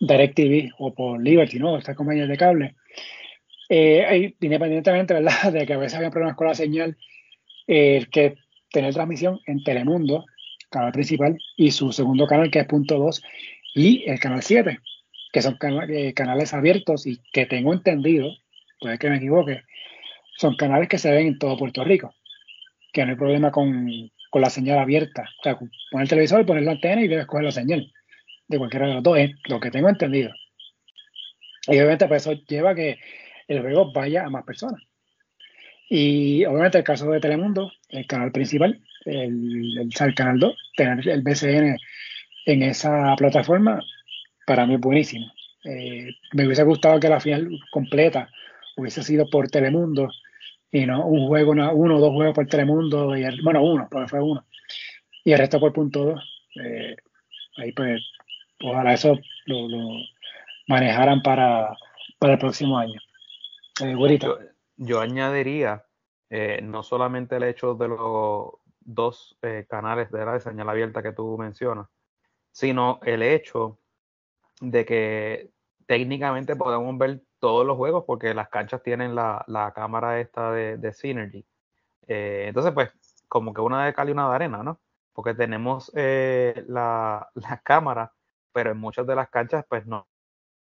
DirecTV 0.00 0.72
o 0.78 0.94
por 0.94 1.20
Liberty, 1.22 1.58
¿no? 1.58 1.76
Estas 1.76 1.96
compañías 1.96 2.28
de 2.28 2.36
cable. 2.36 2.74
Eh, 3.68 4.34
independientemente, 4.40 5.14
¿verdad?, 5.14 5.52
de 5.52 5.66
que 5.66 5.74
a 5.74 5.78
veces 5.78 5.96
había 5.96 6.10
problemas 6.10 6.36
con 6.36 6.46
la 6.46 6.54
señal, 6.54 6.96
eh, 7.66 8.06
que 8.10 8.36
tener 8.70 8.94
transmisión 8.94 9.40
en 9.46 9.62
Telemundo, 9.62 10.24
canal 10.70 10.92
principal, 10.92 11.38
y 11.56 11.70
su 11.70 11.92
segundo 11.92 12.26
canal, 12.26 12.50
que 12.50 12.60
es 12.60 12.66
punto 12.66 12.98
2, 12.98 13.22
y 13.74 14.08
el 14.08 14.18
canal 14.20 14.42
7, 14.42 14.78
que 15.32 15.42
son 15.42 15.58
eh, 15.88 16.14
canales 16.14 16.54
abiertos 16.54 17.06
y 17.06 17.20
que 17.32 17.46
tengo 17.46 17.72
entendido, 17.72 18.30
puede 18.80 18.98
que 18.98 19.10
me 19.10 19.16
equivoque, 19.16 19.62
son 20.36 20.56
canales 20.56 20.88
que 20.88 20.98
se 20.98 21.10
ven 21.10 21.26
en 21.26 21.38
todo 21.38 21.58
Puerto 21.58 21.84
Rico, 21.84 22.14
que 22.92 23.04
no 23.04 23.10
hay 23.10 23.16
problema 23.16 23.50
con, 23.50 24.10
con 24.30 24.42
la 24.42 24.50
señal 24.50 24.78
abierta. 24.78 25.24
O 25.40 25.42
sea, 25.42 25.56
poner 25.56 26.04
el 26.04 26.08
televisor, 26.08 26.46
poner 26.46 26.64
la 26.64 26.72
antena 26.72 27.02
y 27.02 27.08
debes 27.08 27.26
coger 27.26 27.44
la 27.44 27.52
señal 27.52 27.92
de 28.48 28.58
cualquiera 28.58 28.86
de 28.86 28.94
los 28.94 29.02
dos, 29.02 29.18
lo 29.48 29.60
que 29.60 29.70
tengo 29.70 29.88
entendido. 29.88 30.32
Y 31.66 31.72
obviamente 31.72 32.06
pues, 32.08 32.26
eso 32.26 32.32
lleva 32.48 32.70
a 32.70 32.74
que 32.74 32.98
el 33.46 33.60
juego 33.60 33.92
vaya 33.92 34.24
a 34.24 34.30
más 34.30 34.44
personas. 34.44 34.82
Y 35.90 36.44
obviamente 36.44 36.78
el 36.78 36.84
caso 36.84 37.10
de 37.10 37.20
Telemundo, 37.20 37.72
el 37.88 38.06
canal 38.06 38.30
principal, 38.32 38.80
el, 39.04 39.78
el, 39.78 40.14
canal 40.14 40.38
2, 40.38 40.56
tener 40.76 41.08
el 41.08 41.22
BCN 41.22 41.76
en 42.46 42.62
esa 42.62 43.14
plataforma, 43.16 43.80
para 44.46 44.66
mí 44.66 44.74
es 44.74 44.80
buenísimo. 44.80 45.26
Eh, 45.64 46.10
me 46.32 46.46
hubiese 46.46 46.62
gustado 46.62 47.00
que 47.00 47.08
la 47.08 47.20
final 47.20 47.48
completa 47.70 48.30
hubiese 48.76 49.02
sido 49.02 49.28
por 49.28 49.50
Telemundo 49.50 50.10
y 50.70 50.86
no 50.86 51.06
un 51.06 51.28
juego, 51.28 51.52
uno 51.52 51.96
o 51.96 52.00
dos 52.00 52.12
juegos 52.12 52.34
por 52.34 52.46
Telemundo, 52.46 53.16
y 53.16 53.24
bueno, 53.42 53.62
uno, 53.62 53.88
porque 53.90 54.08
fue 54.08 54.22
uno, 54.22 54.44
y 55.24 55.32
el 55.32 55.38
resto 55.38 55.60
por 55.60 55.72
punto 55.72 56.04
dos. 56.04 56.48
Eh, 56.56 56.96
ahí 57.56 57.72
pues, 57.72 58.02
ojalá 58.62 58.94
eso 58.94 59.18
lo, 59.46 59.68
manejaran 60.66 61.22
para, 61.22 61.76
para, 62.18 62.34
el 62.34 62.38
próximo 62.38 62.78
año. 62.78 63.00
Eh, 63.80 64.18
yo, 64.76 65.00
añadiría 65.00 65.84
eh, 66.30 66.60
no 66.62 66.82
solamente 66.82 67.36
el 67.36 67.44
hecho 67.44 67.74
de 67.74 67.88
los 67.88 68.50
dos 68.80 69.38
canales 69.68 70.10
de 70.10 70.24
la 70.24 70.40
señal 70.40 70.68
abierta 70.68 71.02
que 71.02 71.12
tú 71.12 71.36
mencionas, 71.38 71.88
sino 72.50 72.98
el 73.04 73.22
hecho 73.22 73.78
de 74.60 74.84
que 74.84 75.50
técnicamente 75.86 76.56
podemos 76.56 76.96
ver 76.98 77.22
todos 77.38 77.66
los 77.66 77.76
juegos 77.76 78.04
porque 78.06 78.34
las 78.34 78.48
canchas 78.48 78.82
tienen 78.82 79.14
la, 79.14 79.44
la 79.46 79.72
cámara 79.72 80.20
esta 80.20 80.52
de, 80.52 80.76
de 80.76 80.92
Synergy. 80.92 81.46
Eh, 82.06 82.46
entonces, 82.48 82.72
pues, 82.72 82.92
como 83.28 83.52
que 83.54 83.60
una 83.60 83.86
de 83.86 83.94
cal 83.94 84.08
y 84.08 84.12
una 84.12 84.28
de 84.28 84.34
arena, 84.34 84.62
¿no? 84.62 84.80
Porque 85.12 85.34
tenemos 85.34 85.92
eh, 85.94 86.64
la, 86.68 87.28
la, 87.34 87.60
cámara, 87.62 88.12
pero 88.52 88.72
en 88.72 88.78
muchas 88.78 89.06
de 89.06 89.14
las 89.14 89.28
canchas, 89.30 89.64
pues 89.68 89.86
no. 89.86 90.08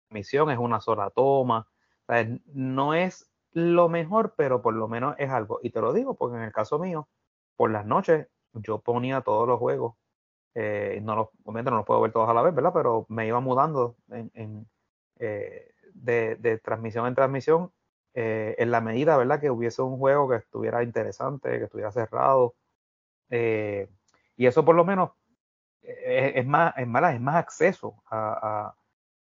La 0.09 0.15
misión 0.15 0.49
es 0.51 0.57
una 0.57 0.79
sola 0.81 1.09
toma. 1.11 1.67
no 2.53 2.93
es 2.93 3.29
lo 3.51 3.89
mejor, 3.89 4.35
pero 4.37 4.61
por 4.61 4.73
lo 4.73 4.87
menos 4.87 5.15
es 5.19 5.29
algo. 5.29 5.59
Y 5.63 5.71
te 5.71 5.81
lo 5.81 5.93
digo 5.93 6.15
porque 6.15 6.37
en 6.37 6.43
el 6.43 6.53
caso 6.53 6.79
mío, 6.79 7.09
por 7.55 7.71
las 7.71 7.85
noches, 7.85 8.27
yo 8.53 8.79
ponía 8.79 9.21
todos 9.21 9.47
los 9.47 9.59
juegos. 9.59 9.95
Eh, 10.55 10.99
no 11.03 11.15
los, 11.15 11.29
obviamente 11.43 11.71
no 11.71 11.77
los 11.77 11.85
puedo 11.85 12.01
ver 12.01 12.11
todos 12.11 12.29
a 12.29 12.33
la 12.33 12.41
vez, 12.41 12.53
¿verdad? 12.55 12.71
Pero 12.73 13.05
me 13.09 13.27
iba 13.27 13.39
mudando 13.39 13.95
en, 14.09 14.31
en 14.33 14.67
eh, 15.19 15.71
de, 16.03 16.59
transmisión 16.63 17.07
en 17.07 17.15
transmisión 17.15 17.71
eh, 18.13 18.55
en 18.57 18.71
la 18.71 18.81
medida, 18.81 19.17
¿verdad? 19.17 19.39
Que 19.39 19.51
hubiese 19.51 19.81
un 19.81 19.97
juego 19.97 20.29
que 20.29 20.37
estuviera 20.37 20.83
interesante, 20.83 21.49
que 21.57 21.65
estuviera 21.65 21.91
cerrado. 21.91 22.55
Eh, 23.29 23.89
y 24.35 24.47
eso 24.47 24.65
por 24.65 24.75
lo 24.75 24.85
menos 24.85 25.11
eh, 25.83 26.33
es, 26.35 26.45
más, 26.45 26.73
es, 26.77 26.87
más, 26.87 27.13
es 27.13 27.21
más 27.21 27.35
acceso 27.35 28.01
a, 28.09 28.73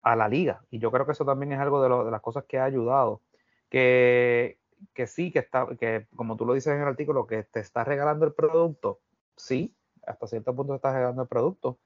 la 0.02 0.28
liga. 0.28 0.64
Y 0.70 0.78
yo 0.78 0.90
creo 0.92 1.04
que 1.04 1.12
eso 1.12 1.24
también 1.24 1.52
es 1.52 1.58
algo 1.60 1.82
de, 1.82 2.10
las 2.10 2.20
cosas 2.22 2.44
que 2.44 2.58
ha 2.58 2.64
ayudado. 2.64 3.22
Que, 3.68 4.58
que 4.94 5.06
sí, 5.06 5.32
que 5.32 5.40
está, 5.40 5.66
que 5.78 6.06
como 6.14 6.36
tú 6.36 6.46
lo 6.46 6.54
dices 6.54 6.72
en 6.72 6.80
el 6.80 6.88
artículo, 6.88 7.26
que 7.26 7.42
te 7.42 7.60
está 7.60 7.84
regalando 7.84 8.24
el 8.26 8.32
producto, 8.32 9.00
sí, 9.36 9.74
hasta 10.06 10.26
cierto 10.26 10.54
punto 10.54 10.72
te 10.74 10.76
está 10.76 10.92
regalando 10.92 11.22
el 11.22 11.28
producto. 11.28 11.78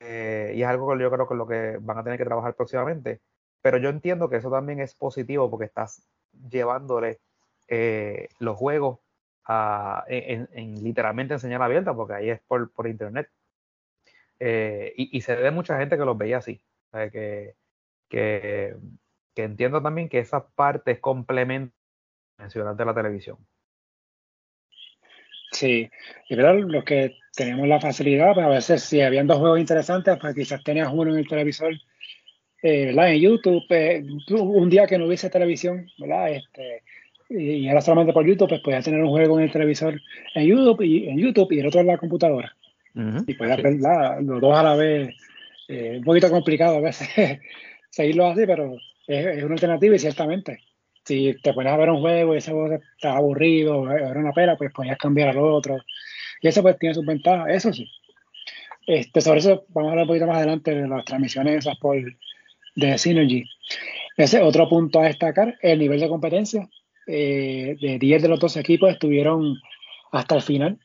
y 0.00 0.62
es 0.62 0.66
algo 0.66 0.92
que 0.92 1.02
yo 1.02 1.10
creo 1.10 1.28
que 1.28 1.34
es 1.34 1.38
lo 1.38 1.46
que 1.46 1.78
van 1.80 1.98
a 1.98 2.04
tener 2.04 2.18
que 2.18 2.24
trabajar 2.24 2.54
próximamente. 2.54 3.20
Pero 3.66 3.78
yo 3.78 3.88
entiendo 3.88 4.30
que 4.30 4.36
eso 4.36 4.48
también 4.48 4.78
es 4.78 4.94
positivo 4.94 5.50
porque 5.50 5.64
estás 5.64 6.00
llevándole 6.48 7.18
eh, 7.66 8.28
los 8.38 8.56
juegos 8.56 9.00
a, 9.44 10.04
en, 10.06 10.84
literalmente 10.84 11.34
en 11.34 11.40
señal 11.40 11.62
abierta, 11.62 11.92
porque 11.92 12.14
ahí 12.14 12.30
es 12.30 12.40
por, 12.46 12.70
por 12.70 12.86
internet. 12.86 13.28
Eh, 14.38 14.94
y, 14.96 15.20
se 15.20 15.34
ve 15.34 15.50
mucha 15.50 15.76
gente 15.80 15.98
que 15.98 16.04
los 16.04 16.16
veía 16.16 16.38
así. 16.38 16.60
que, 17.10 17.56
que, 18.08 18.76
entiendo 19.34 19.82
también 19.82 20.08
que 20.08 20.20
esa 20.20 20.46
parte 20.46 20.92
es 20.92 21.00
complemento 21.00 21.74
de 22.38 22.84
la 22.84 22.94
televisión. 22.94 23.36
Sí, 25.50 25.90
y 26.28 26.36
verdad, 26.36 26.54
los 26.54 26.84
que 26.84 27.16
tenemos 27.34 27.66
la 27.66 27.80
facilidad, 27.80 28.32
pues 28.32 28.46
a 28.46 28.50
veces 28.50 28.84
si 28.84 29.00
habían 29.00 29.26
dos 29.26 29.38
juegos 29.38 29.58
interesantes, 29.58 30.16
pues 30.20 30.36
quizás 30.36 30.62
tenías 30.62 30.88
uno 30.92 31.10
en 31.10 31.18
el 31.18 31.26
televisor 31.26 31.74
eh, 32.62 32.94
en 32.96 33.20
YouTube, 33.20 33.64
eh, 33.70 34.04
un 34.30 34.70
día 34.70 34.86
que 34.86 34.98
no 34.98 35.06
hubiese 35.06 35.30
televisión, 35.30 35.86
¿verdad? 35.98 36.32
Este, 36.32 36.82
y 37.28 37.68
era 37.68 37.80
solamente 37.80 38.12
por 38.12 38.26
YouTube, 38.26 38.48
pues 38.48 38.60
podía 38.60 38.82
tener 38.82 39.02
un 39.02 39.10
juego 39.10 39.38
en 39.38 39.44
el 39.44 39.52
televisor 39.52 40.00
en 40.34 40.46
YouTube 40.46 40.82
y, 40.82 41.08
en 41.08 41.18
YouTube 41.18 41.52
y 41.52 41.60
el 41.60 41.66
otro 41.66 41.80
en 41.80 41.88
la 41.88 41.98
computadora. 41.98 42.54
y 42.94 43.34
podías 43.34 43.62
ver 43.62 43.76
los 44.22 44.40
dos 44.40 44.56
a 44.56 44.62
la 44.62 44.76
vez. 44.76 45.14
Eh, 45.68 45.96
un 45.98 46.04
poquito 46.04 46.30
complicado 46.30 46.76
a 46.76 46.80
veces 46.80 47.08
seguirlo 47.90 48.28
así, 48.28 48.46
pero 48.46 48.76
es, 49.06 49.42
una 49.42 49.54
alternativa 49.54 49.96
y 49.96 49.98
ciertamente. 49.98 50.60
Si 51.04 51.36
te 51.42 51.52
pones 51.52 51.72
a 51.72 51.76
ver 51.76 51.90
un 51.90 52.00
juego 52.00 52.34
y 52.34 52.38
ese 52.38 52.52
juego 52.52 52.74
está 52.74 53.16
aburrido, 53.16 53.90
era 53.90 54.18
una 54.18 54.32
pera, 54.32 54.56
pues 54.56 54.72
podías 54.72 54.98
cambiar 54.98 55.30
al 55.30 55.38
otro. 55.38 55.78
Y 56.40 56.48
eso 56.48 56.62
pues 56.62 56.78
tiene 56.78 56.94
sus 56.94 57.06
ventajas, 57.06 57.48
eso 57.48 57.72
sí. 57.72 57.88
Este, 58.86 59.20
sobre 59.20 59.40
eso 59.40 59.66
vamos 59.70 59.88
a 59.88 59.92
hablar 59.92 60.04
un 60.04 60.08
poquito 60.08 60.26
más 60.26 60.36
adelante 60.36 60.74
de 60.74 60.86
las 60.86 61.04
transmisiones 61.04 61.58
esas 61.58 61.76
por, 61.78 61.96
de 62.76 62.96
Synergy. 62.98 63.44
Ese 64.16 64.40
otro 64.40 64.68
punto 64.68 65.00
a 65.00 65.04
destacar, 65.04 65.58
el 65.60 65.78
nivel 65.78 66.00
de 66.00 66.08
competencia. 66.08 66.68
Eh, 67.08 67.76
de 67.80 67.98
10 67.98 68.22
de 68.22 68.28
los 68.28 68.40
dos 68.40 68.56
equipos 68.56 68.90
estuvieron 68.90 69.60
hasta 70.12 70.36
el 70.36 70.42
final, 70.42 70.78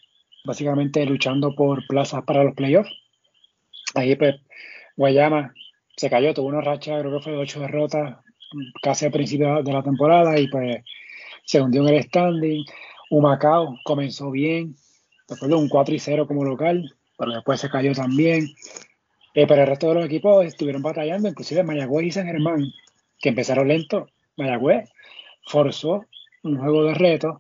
básicamente 0.44 1.06
luchando 1.06 1.56
por 1.56 1.86
plazas 1.88 2.24
para 2.24 2.44
los 2.44 2.56
playoffs. 2.56 2.92
Ahí 3.96 4.16
pues 4.16 4.36
Guayama 4.98 5.54
se 5.96 6.10
cayó, 6.10 6.34
tuvo 6.34 6.48
una 6.48 6.62
racha, 6.62 7.00
creo 7.00 7.18
que 7.18 7.24
fue 7.24 7.34
de 7.34 7.40
8 7.40 7.60
derrotas 7.62 8.18
casi 8.82 9.06
al 9.06 9.12
principio 9.12 9.64
de 9.64 9.74
la 9.74 9.84
temporada 9.84 10.38
y 10.38 10.48
pues 10.48 10.84
se 11.46 11.62
hundió 11.62 11.88
en 11.88 11.96
el 11.96 12.04
standing. 12.04 12.66
Humacao 13.10 13.78
comenzó 13.84 14.32
bien, 14.32 14.76
después 15.28 15.52
un 15.52 15.70
4 15.70 15.96
y 15.96 16.00
0 16.00 16.28
como 16.28 16.44
local, 16.44 16.94
pero 17.18 17.32
después 17.34 17.60
se 17.60 17.70
cayó 17.70 17.94
también. 17.94 18.48
Eh, 19.34 19.48
pero 19.48 19.62
el 19.62 19.68
resto 19.68 19.88
de 19.90 19.96
los 19.96 20.06
equipos 20.06 20.46
estuvieron 20.46 20.82
batallando, 20.82 21.30
inclusive 21.30 21.64
Mayagüez 21.64 22.08
y 22.08 22.12
San 22.12 22.26
Germán, 22.26 22.66
que 23.20 23.30
empezaron 23.30 23.68
lento. 23.68 24.08
Mayagüez 24.38 24.90
forzó 25.46 26.06
un 26.44 26.58
juego 26.58 26.86
de 26.86 26.94
reto 26.96 27.38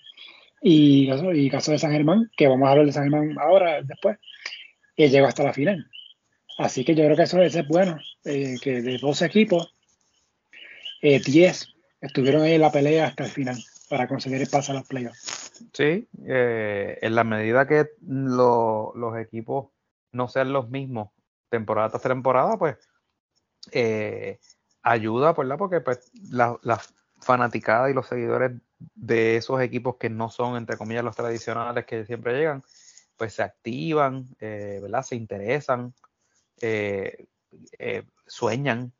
y, 0.61 1.09
y 1.11 1.49
caso 1.49 1.71
de 1.71 1.79
San 1.79 1.91
Germán, 1.91 2.31
que 2.37 2.47
vamos 2.47 2.67
a 2.67 2.71
hablar 2.71 2.85
de 2.85 2.93
San 2.93 3.03
Germán 3.03 3.35
ahora, 3.39 3.81
después, 3.81 4.17
y 4.95 5.09
llegó 5.09 5.27
hasta 5.27 5.43
la 5.43 5.53
final. 5.53 5.85
Así 6.57 6.85
que 6.85 6.95
yo 6.95 7.03
creo 7.03 7.17
que 7.17 7.23
eso, 7.23 7.41
es 7.41 7.67
bueno, 7.67 7.97
eh, 8.23 8.55
que 8.61 8.81
de 8.81 8.97
12 8.97 9.25
equipos, 9.25 9.73
10 11.01 11.27
eh, 11.27 11.51
estuvieron 12.01 12.45
en 12.45 12.61
la 12.61 12.71
pelea 12.71 13.07
hasta 13.07 13.25
el 13.25 13.31
final 13.31 13.57
para 13.89 14.07
conseguir 14.07 14.41
el 14.41 14.47
pase 14.47 14.71
a 14.71 14.75
los 14.75 14.87
playoffs. 14.87 15.51
Sí, 15.73 16.07
en 16.25 17.15
la 17.15 17.23
medida 17.23 17.67
que 17.67 17.87
los 18.01 19.17
equipos 19.19 19.69
no 20.11 20.27
sean 20.27 20.53
los 20.53 20.69
mismos 20.69 21.09
temporada 21.51 21.89
tras 21.89 22.01
temporada, 22.01 22.57
pues 22.57 22.77
eh, 23.71 24.39
ayuda, 24.81 25.33
¿verdad? 25.33 25.57
Porque 25.57 25.81
pues, 25.81 26.11
la, 26.31 26.57
la, 26.63 26.81
fanaticada 27.19 27.91
y 27.91 27.93
los 27.93 28.07
seguidores 28.07 28.53
de 28.95 29.37
esos 29.37 29.61
equipos 29.61 29.97
que 29.97 30.09
no 30.09 30.31
son, 30.31 30.57
entre 30.57 30.77
comillas, 30.77 31.03
los 31.03 31.15
tradicionales 31.15 31.85
que 31.85 32.03
siempre 32.05 32.33
llegan, 32.33 32.63
pues 33.15 33.35
se 33.35 33.43
activan, 33.43 34.27
eh, 34.39 34.79
¿verdad? 34.81 35.03
Se 35.03 35.15
interesan, 35.15 35.93
eh, 36.61 37.27
sueñan, 38.25 38.91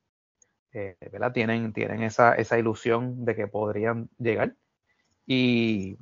¿verdad? 0.72 1.32
Tienen, 1.34 1.74
tienen 1.74 2.04
esa, 2.04 2.36
esa 2.36 2.60
ilusión 2.60 3.26
de 3.26 3.36
que 3.36 3.48
podrían 3.48 4.10
llegar. 4.20 4.56
Y, 5.26 5.98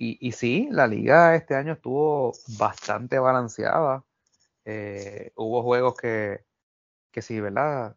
y, 0.00 0.30
sí, 0.32 0.68
la 0.70 0.86
liga 0.86 1.34
este 1.34 1.56
año 1.56 1.72
estuvo 1.72 2.32
bastante 2.56 3.18
balanceada. 3.18 4.04
Hubo 5.34 5.62
juegos 5.62 5.96
que, 5.96 6.44
que 7.10 7.22
sí, 7.22 7.40
¿verdad? 7.40 7.96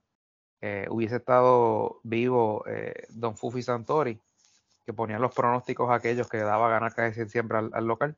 hubiese 0.89 1.17
estado 1.17 1.99
vivo 2.03 2.63
Don 3.09 3.35
Fufi 3.35 3.61
Santori, 3.61 4.19
que 4.85 4.93
ponían 4.93 5.21
los 5.21 5.33
pronósticos 5.33 5.91
aquellos 5.91 6.29
que 6.29 6.37
daba 6.37 6.69
ganar 6.69 6.93
casi 6.93 7.27
siempre 7.27 7.57
al 7.57 7.85
local 7.85 8.15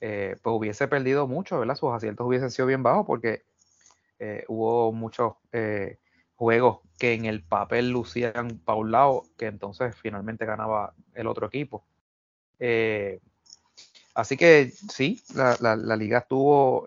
eh, 0.00 0.36
pues 0.42 0.54
hubiese 0.54 0.86
perdido 0.86 1.26
mucho, 1.26 1.58
¿verdad? 1.58 1.74
Sus 1.74 1.92
aciertos 1.92 2.26
hubiesen 2.26 2.50
sido 2.50 2.66
bien 2.66 2.82
bajos 2.82 3.04
porque 3.06 3.42
eh, 4.20 4.44
hubo 4.48 4.92
muchos 4.92 5.34
eh, 5.52 5.98
juegos 6.36 6.80
que 6.98 7.14
en 7.14 7.24
el 7.24 7.42
papel 7.42 7.90
lucían 7.90 8.60
para 8.64 8.78
un 8.78 8.92
lado, 8.92 9.24
que 9.36 9.46
entonces 9.46 9.94
finalmente 9.96 10.46
ganaba 10.46 10.94
el 11.14 11.26
otro 11.26 11.46
equipo. 11.46 11.84
Así 14.20 14.36
que 14.36 14.70
sí, 14.90 15.22
la, 15.34 15.76
liga 15.96 16.18
estuvo 16.18 16.86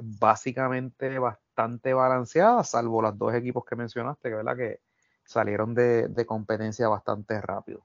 básicamente 0.00 1.18
bastante 1.18 1.94
balanceada, 1.94 2.64
salvo 2.64 3.02
los 3.02 3.18
dos 3.18 3.34
equipos 3.34 3.64
que 3.64 3.76
mencionaste, 3.76 4.28
que, 4.28 4.34
¿verdad? 4.34 4.56
que 4.56 4.80
salieron 5.24 5.74
de 5.74 6.26
competencia 6.26 6.88
bastante 6.88 7.40
rápido. 7.40 7.84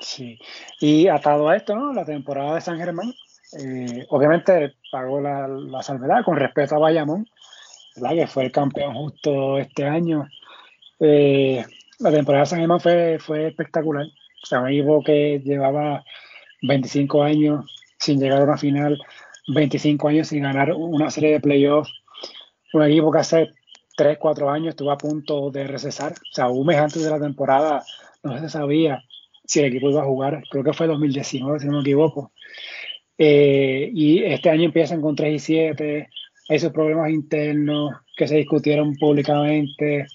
Sí, 0.00 0.38
y 0.80 1.08
atado 1.08 1.48
a 1.48 1.56
esto, 1.56 1.76
¿no? 1.76 1.92
La 1.92 2.06
temporada 2.06 2.54
de 2.54 2.62
San 2.62 2.78
Germán, 2.78 3.12
eh, 3.58 4.06
obviamente 4.08 4.74
pagó 4.90 5.20
la, 5.20 5.82
salvedad 5.82 6.24
con 6.24 6.36
respecto 6.36 6.76
a 6.76 6.78
Bayamón, 6.78 7.28
¿verdad? 7.96 8.16
que 8.16 8.26
fue 8.26 8.44
el 8.44 8.52
campeón 8.52 8.94
justo 8.94 9.58
este 9.58 9.84
año. 9.84 10.26
Eh, 11.00 11.62
la 11.98 12.10
temporada 12.10 12.44
de 12.44 12.50
San 12.50 12.60
Germán 12.60 12.80
fue, 12.80 13.18
fue 13.20 13.48
espectacular. 13.48 14.06
O 14.42 14.46
sea, 14.46 14.60
un 14.60 14.68
equipo 14.68 15.04
que 15.04 15.38
llevaba 15.44 16.02
25 16.62 17.22
años 17.22 17.66
sin 17.98 18.20
llegar 18.20 18.40
a 18.40 18.44
una 18.44 18.56
final, 18.56 18.98
25 19.48 20.08
años 20.08 20.28
sin 20.28 20.42
ganar 20.42 20.72
una 20.72 21.10
serie 21.10 21.32
de 21.32 21.40
playoffs. 21.40 21.92
Un 22.72 22.84
equipo 22.84 23.10
que 23.10 23.18
hace 23.18 23.50
3, 23.96 24.18
4 24.18 24.50
años 24.50 24.68
estuvo 24.70 24.90
a 24.90 24.98
punto 24.98 25.50
de 25.50 25.66
recesar. 25.66 26.12
O 26.12 26.34
sea, 26.34 26.48
un 26.48 26.66
mes 26.66 26.78
antes 26.78 27.02
de 27.02 27.10
la 27.10 27.20
temporada 27.20 27.82
no 28.22 28.38
se 28.38 28.48
sabía 28.48 29.02
si 29.44 29.58
el 29.58 29.66
equipo 29.66 29.90
iba 29.90 30.02
a 30.02 30.06
jugar, 30.06 30.42
creo 30.48 30.62
que 30.62 30.72
fue 30.72 30.86
2019, 30.86 31.58
si 31.58 31.66
no 31.66 31.72
me 31.72 31.80
equivoco. 31.80 32.32
Eh, 33.18 33.90
y 33.92 34.22
este 34.22 34.48
año 34.48 34.64
empiezan 34.64 35.00
con 35.00 35.16
3 35.16 35.34
y 35.34 35.38
7, 35.40 36.08
hay 36.48 36.56
esos 36.56 36.72
problemas 36.72 37.10
internos 37.10 37.92
que 38.16 38.28
se 38.28 38.36
discutieron 38.36 38.94
públicamente, 38.96 40.06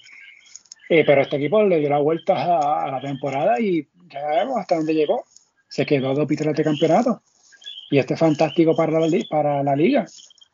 eh, 0.88 1.04
pero 1.04 1.20
este 1.20 1.36
equipo 1.36 1.62
le 1.64 1.78
dio 1.78 1.90
la 1.90 1.98
vuelta 1.98 2.84
a, 2.84 2.90
la 2.90 3.00
temporada 3.00 3.60
y 3.60 3.86
ya 4.08 4.26
vemos 4.38 4.58
hasta 4.58 4.76
dónde 4.76 4.94
llegó. 4.94 5.24
Se 5.76 5.84
quedó 5.84 6.14
dos 6.14 6.26
títulos 6.26 6.56
de 6.56 6.64
campeonato. 6.64 7.20
Y 7.90 7.98
este 7.98 8.14
es 8.14 8.20
fantástico 8.20 8.74
para 8.74 8.98
la, 8.98 9.06
para 9.28 9.62
la 9.62 9.76
liga, 9.76 10.06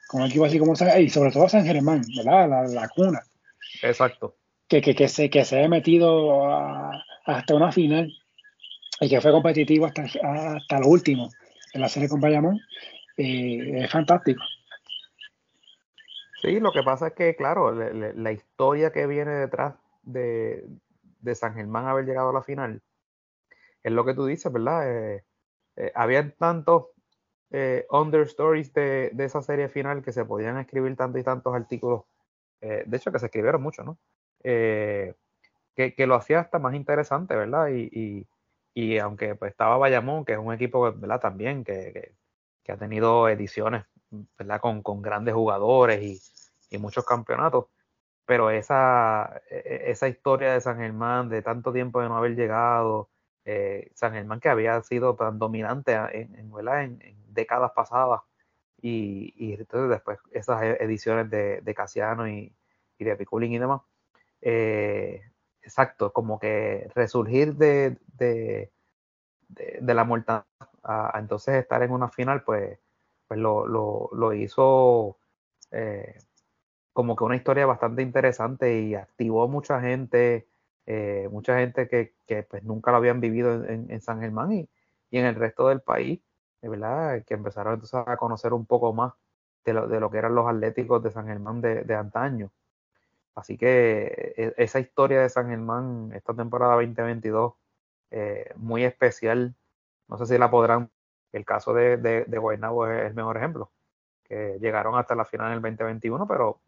con 0.09 0.23
un 0.23 0.27
equipo 0.27 0.47
así 0.47 0.59
como 0.59 0.73
y 0.73 1.09
sobre 1.11 1.31
todo 1.31 1.49
San 1.49 1.65
Germán, 1.65 2.03
¿verdad? 2.17 2.49
La, 2.49 2.63
la 2.65 2.89
cuna. 2.89 3.21
Exacto. 3.83 4.35
Que, 4.67 4.83
que, 4.83 4.97
que, 4.97 5.07
se, 5.07 5.31
que 5.31 5.45
se 5.45 5.63
ha 5.63 5.69
metido 5.69 6.45
hasta 7.25 7.55
una 7.55 7.71
final 7.71 8.13
y 9.01 9.09
que 9.09 9.21
fue 9.21 9.31
competitivo 9.31 9.87
hasta, 9.87 10.03
hasta 10.03 10.81
lo 10.81 10.89
último 10.89 11.31
en 11.73 11.81
la 11.81 11.89
serie 11.89 12.09
con 12.09 12.21
Bayamón, 12.21 12.61
eh, 13.17 13.85
es 13.85 13.91
fantástico. 13.93 14.43
Sí, 16.41 16.59
lo 16.59 16.73
que 16.73 16.83
pasa 16.83 17.07
es 17.07 17.13
que, 17.13 17.37
claro, 17.37 17.71
la, 17.73 18.33
historia 18.33 18.91
que 18.91 19.07
viene 19.07 19.31
detrás 19.31 19.75
de, 20.03 20.67
San 21.37 21.55
Germán 21.55 21.87
haber 21.87 22.07
llegado 22.07 22.31
a 22.31 22.33
la 22.33 22.43
final 22.43 22.83
es 23.83 23.93
lo 23.93 24.05
que 24.05 24.15
tú 24.15 24.27
dices, 24.27 24.53
¿verdad? 24.53 24.91
Eh, 24.91 25.25
eh, 25.77 25.93
había 25.95 26.31
tantos 26.35 26.87
understories 27.91 28.73
de, 28.73 29.11
de 29.13 29.25
esa 29.27 29.43
serie 29.43 29.69
final 29.69 30.03
que 30.03 30.11
se 30.11 30.25
podían 30.25 30.57
escribir 30.57 30.97
tantos 30.97 31.21
y 31.21 31.25
tantos 31.25 31.55
artículos, 31.55 32.05
de 32.63 32.97
hecho 32.97 33.13
que 33.13 33.19
se 33.19 33.27
escribieron 33.27 33.61
mucho, 33.61 33.85
¿no? 33.85 33.99
Que, 34.43 35.15
que, 35.75 36.07
lo 36.07 36.15
hacía 36.15 36.41
hasta 36.41 36.59
más 36.59 36.75
interesante, 36.75 37.37
¿verdad? 37.37 37.69
y, 37.69 38.27
y 38.75 38.99
aunque 38.99 39.35
pues, 39.35 39.51
estaba 39.53 39.77
Bayamón, 39.77 40.25
que 40.25 40.33
es 40.33 40.39
un 40.39 40.53
equipo 40.53 40.93
¿verdad? 40.93 41.21
también 41.21 41.65
que, 41.65 42.15
que, 42.63 42.73
ha 42.73 42.77
tenido 42.77 43.29
ediciones 43.29 43.85
¿verdad? 44.39 44.61
Con, 44.61 44.83
con 44.83 45.03
grandes 45.03 45.35
jugadores 45.35 46.03
y, 46.03 46.21
y, 46.71 46.79
muchos 46.79 47.05
campeonatos, 47.05 47.67
pero 48.27 48.51
esa, 48.51 49.41
e, 49.51 49.57
e, 49.57 49.91
esa 49.91 50.09
historia 50.09 50.53
de 50.53 50.61
San 50.61 50.79
Germán, 50.79 51.29
de 51.29 51.43
tanto 51.43 51.73
tiempo 51.73 52.01
de 52.01 52.09
no 52.09 52.17
haber 52.17 52.37
llegado, 52.37 53.11
eh, 53.45 53.91
San 53.95 54.13
Germán 54.13 54.41
que 54.41 54.49
había 54.49 54.81
sido 54.83 55.15
tan 55.17 55.39
dominante 55.39 55.93
en, 55.93 56.35
en, 56.37 56.53
en, 56.57 57.17
décadas 57.29 57.73
pasadas, 57.73 58.21
y, 58.81 59.33
y, 59.37 59.55
entonces 59.55 59.91
después 59.91 60.19
esas 60.33 60.63
e, 60.63 60.83
ediciones 60.83 61.31
de, 61.31 61.61
de 61.61 61.75
Casiano 61.75 62.29
y, 62.29 62.55
y 62.99 63.05
de 63.05 63.17
Piculín 63.17 63.53
y 63.53 63.59
demás, 63.59 63.83
eh, 64.41 65.23
exacto, 65.63 66.13
como 66.13 66.39
que 66.39 66.89
resurgir 66.95 67.55
de, 67.55 67.99
de, 68.19 68.71
la 69.81 70.05
muerte 70.05 70.33
a, 70.83 71.19
entonces 71.19 71.55
estar 71.57 71.83
en 71.83 71.93
una 71.93 72.09
final, 72.09 72.43
pues, 72.43 72.79
pues 73.29 73.39
lo, 73.41 73.67
lo, 73.67 74.33
hizo 74.35 75.19
eh, 75.71 76.19
como 76.93 77.17
que 77.17 77.25
una 77.25 77.37
historia 77.37 77.67
bastante 77.67 78.03
interesante 78.03 78.81
y 78.81 78.95
activó 78.95 79.49
mucha 79.49 79.81
gente, 79.81 80.49
eh, 80.87 81.29
mucha 81.31 81.59
gente 81.59 81.89
que, 81.89 82.15
que, 82.27 82.43
pues 82.43 82.65
nunca 82.65 82.91
lo 82.91 82.97
habían 82.99 83.21
vivido 83.21 83.65
en, 83.65 84.01
San 84.01 84.21
Germán 84.21 84.53
y, 84.53 84.69
y, 85.11 85.19
en 85.19 85.27
el 85.27 85.35
resto 85.37 85.69
del 85.69 85.81
país, 85.81 86.21
¿verdad? 86.61 87.25
Que 87.25 87.35
empezaron 87.35 87.75
entonces 87.75 88.01
a 88.07 88.17
conocer 88.17 88.53
un 88.53 88.67
poco 88.67 88.93
más 88.93 89.13
de 89.65 89.73
lo, 89.75 89.89
de 89.89 90.01
lo 90.01 90.11
que 90.11 90.19
eran 90.19 90.35
los 90.35 90.49
atléticos 90.49 91.03
de 91.03 91.11
San 91.11 91.27
Germán 91.27 91.61
de, 91.61 91.85
de 91.85 91.95
antaño. 91.95 92.51
Así 93.35 93.57
que 93.57 94.35
e, 94.37 94.55
esa 94.57 94.81
historia 94.81 95.23
de 95.23 95.29
San 95.29 95.49
Germán, 95.49 96.13
esta 96.15 96.35
temporada 96.35 96.75
2022, 96.75 97.55
eh, 98.11 98.53
muy 98.57 98.85
especial. 98.85 99.55
No 100.09 100.19
sé 100.19 100.27
si 100.27 100.39
la 100.39 100.51
podrán. 100.51 100.91
El 101.33 101.47
caso 101.47 101.73
de, 101.73 101.97
de, 101.97 102.25
de 102.27 102.39
Guaynabo 102.39 102.87
es 102.87 103.07
el 103.07 103.15
mejor 103.15 103.39
ejemplo, 103.39 103.71
que 104.25 104.59
llegaron 104.61 104.97
hasta 104.99 105.15
la 105.15 105.25
final 105.25 105.49
en 105.49 105.55
el 105.55 105.63
2021, 105.63 106.27
pero 106.27 106.61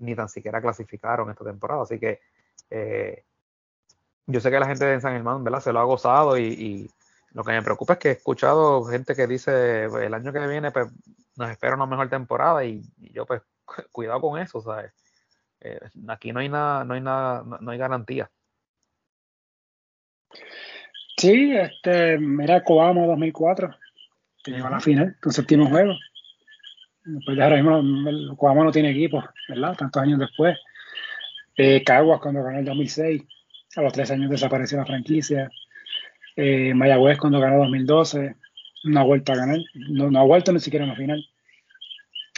ni 0.00 0.14
tan 0.14 0.28
siquiera 0.28 0.60
clasificaron 0.60 1.30
esta 1.30 1.44
temporada. 1.44 1.82
Así 1.82 1.98
que 1.98 2.20
eh, 2.70 3.24
yo 4.26 4.40
sé 4.40 4.50
que 4.50 4.60
la 4.60 4.66
gente 4.66 4.84
de 4.84 5.00
San 5.00 5.12
Germán 5.12 5.44
¿verdad? 5.44 5.60
se 5.60 5.72
lo 5.72 5.80
ha 5.80 5.84
gozado 5.84 6.38
y, 6.38 6.90
lo 7.32 7.44
que 7.44 7.52
me 7.52 7.62
preocupa 7.62 7.94
es 7.94 7.98
que 7.98 8.08
he 8.08 8.12
escuchado 8.12 8.82
gente 8.84 9.14
que 9.14 9.26
dice 9.26 9.84
el 9.84 10.14
año 10.14 10.32
que 10.32 10.46
viene 10.46 10.70
pues, 10.70 10.90
nos 11.36 11.50
espera 11.50 11.74
una 11.74 11.84
mejor 11.84 12.08
temporada 12.08 12.64
y, 12.64 12.82
y 12.98 13.12
yo 13.12 13.26
pues 13.26 13.42
cuidado 13.92 14.22
con 14.22 14.40
eso, 14.40 14.60
¿sabes? 14.62 14.92
Eh, 15.60 15.80
aquí 16.08 16.32
no 16.32 16.40
hay 16.40 16.48
nada, 16.48 16.84
no 16.84 16.94
hay 16.94 17.00
nada, 17.00 17.44
no, 17.60 17.70
hay 17.70 17.78
garantía. 17.78 18.30
Sí, 21.16 21.56
este, 21.56 22.18
mira, 22.18 22.62
Coamo 22.62 23.06
2004, 23.06 23.74
que 24.44 24.50
llegó 24.50 24.66
a 24.66 24.70
la 24.70 24.80
final, 24.80 25.16
con 25.20 25.32
séptimo 25.32 25.68
juego. 25.68 25.94
Pues 27.24 27.36
ya 27.36 27.44
ahora 27.44 27.62
mismo 27.62 28.36
Coamo 28.36 28.64
no 28.64 28.72
tiene 28.72 28.90
equipo, 28.90 29.24
¿verdad? 29.48 29.76
Tantos 29.76 30.02
años 30.02 30.18
después. 30.18 30.58
Eh, 31.56 31.82
Caguas 31.84 32.20
cuando 32.20 32.42
ganó 32.42 32.58
el 32.58 32.64
2006, 32.66 33.22
a 33.76 33.82
los 33.82 33.92
tres 33.92 34.10
años 34.10 34.30
desapareció 34.30 34.78
la 34.78 34.86
franquicia. 34.86 35.50
Eh, 36.34 36.74
Mayagüez 36.74 37.18
cuando 37.18 37.40
ganó 37.40 37.58
2012, 37.58 38.34
no 38.84 39.00
ha 39.00 39.04
vuelto 39.04 39.32
a 39.32 39.36
ganar, 39.36 39.58
no, 39.74 40.10
no 40.10 40.20
ha 40.20 40.24
vuelto 40.24 40.52
ni 40.52 40.60
siquiera 40.60 40.84
en 40.84 40.90
la 40.90 40.96
final. 40.96 41.24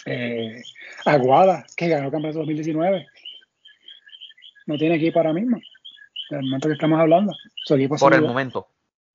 Eh, 0.06 0.62
Aguada, 1.04 1.66
que 1.76 1.88
ganó 1.88 2.06
el 2.06 2.12
campeonato 2.12 2.38
2019, 2.40 3.06
no 4.66 4.76
tiene 4.76 4.96
equipo 4.96 5.18
ahora 5.18 5.32
mismo. 5.32 5.58
En 6.30 6.38
el 6.38 6.44
momento 6.44 6.68
que 6.68 6.74
estamos 6.74 7.00
hablando. 7.00 7.34
por 7.98 8.14
el 8.14 8.22
momento. 8.22 8.68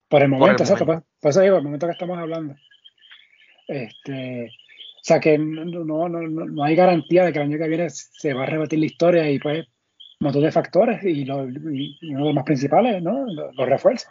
Por 0.08 0.22
el 0.22 0.28
momento, 0.28 0.62
exacto. 0.62 0.86
Por, 0.86 1.02
eso 1.22 1.40
digo, 1.40 1.56
el 1.58 1.64
momento 1.64 1.86
que 1.86 1.92
estamos 1.92 2.18
hablando. 2.18 2.54
Este, 3.66 4.46
o 4.46 5.06
sea 5.06 5.20
que 5.20 5.38
no, 5.38 5.64
no, 5.64 6.08
no, 6.08 6.20
no, 6.20 6.64
hay 6.64 6.74
garantía 6.76 7.24
de 7.24 7.32
que 7.32 7.38
el 7.38 7.46
año 7.46 7.58
que 7.58 7.68
viene 7.68 7.88
se 7.90 8.34
va 8.34 8.42
a 8.42 8.46
repetir 8.46 8.78
la 8.78 8.86
historia 8.86 9.30
y 9.30 9.38
pues 9.38 9.66
un 10.20 10.26
montón 10.26 10.42
de 10.42 10.52
factores 10.52 11.02
y, 11.04 11.28
uno 11.28 11.46
de 11.46 12.24
los 12.24 12.34
más 12.34 12.44
principales, 12.44 13.02
¿no? 13.02 13.26
Los, 13.26 13.68
refuerzos. 13.68 14.10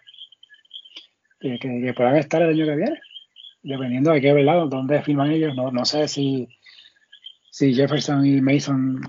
Que, 1.40 1.94
puedan 1.96 2.16
estar 2.18 2.42
el 2.42 2.50
año 2.50 2.66
que 2.66 2.76
viene. 2.76 3.00
Dependiendo 3.62 4.12
de 4.12 4.22
qué, 4.22 4.34
¿verdad? 4.34 4.68
Dónde 4.68 5.02
firman 5.02 5.32
ellos. 5.32 5.56
No, 5.56 5.72
no 5.72 5.86
sé 5.86 6.08
si 6.08 6.48
si 7.50 7.74
Jefferson 7.76 8.26
y 8.26 8.42
Mason 8.42 9.00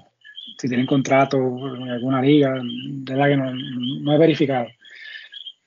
si 0.59 0.68
tienen 0.68 0.87
contrato 0.87 1.38
en 1.38 1.88
alguna 1.88 2.20
liga, 2.20 2.54
de 2.62 3.16
la 3.16 3.28
que 3.28 3.37
no, 3.37 4.14
he 4.14 4.18
verificado. 4.18 4.68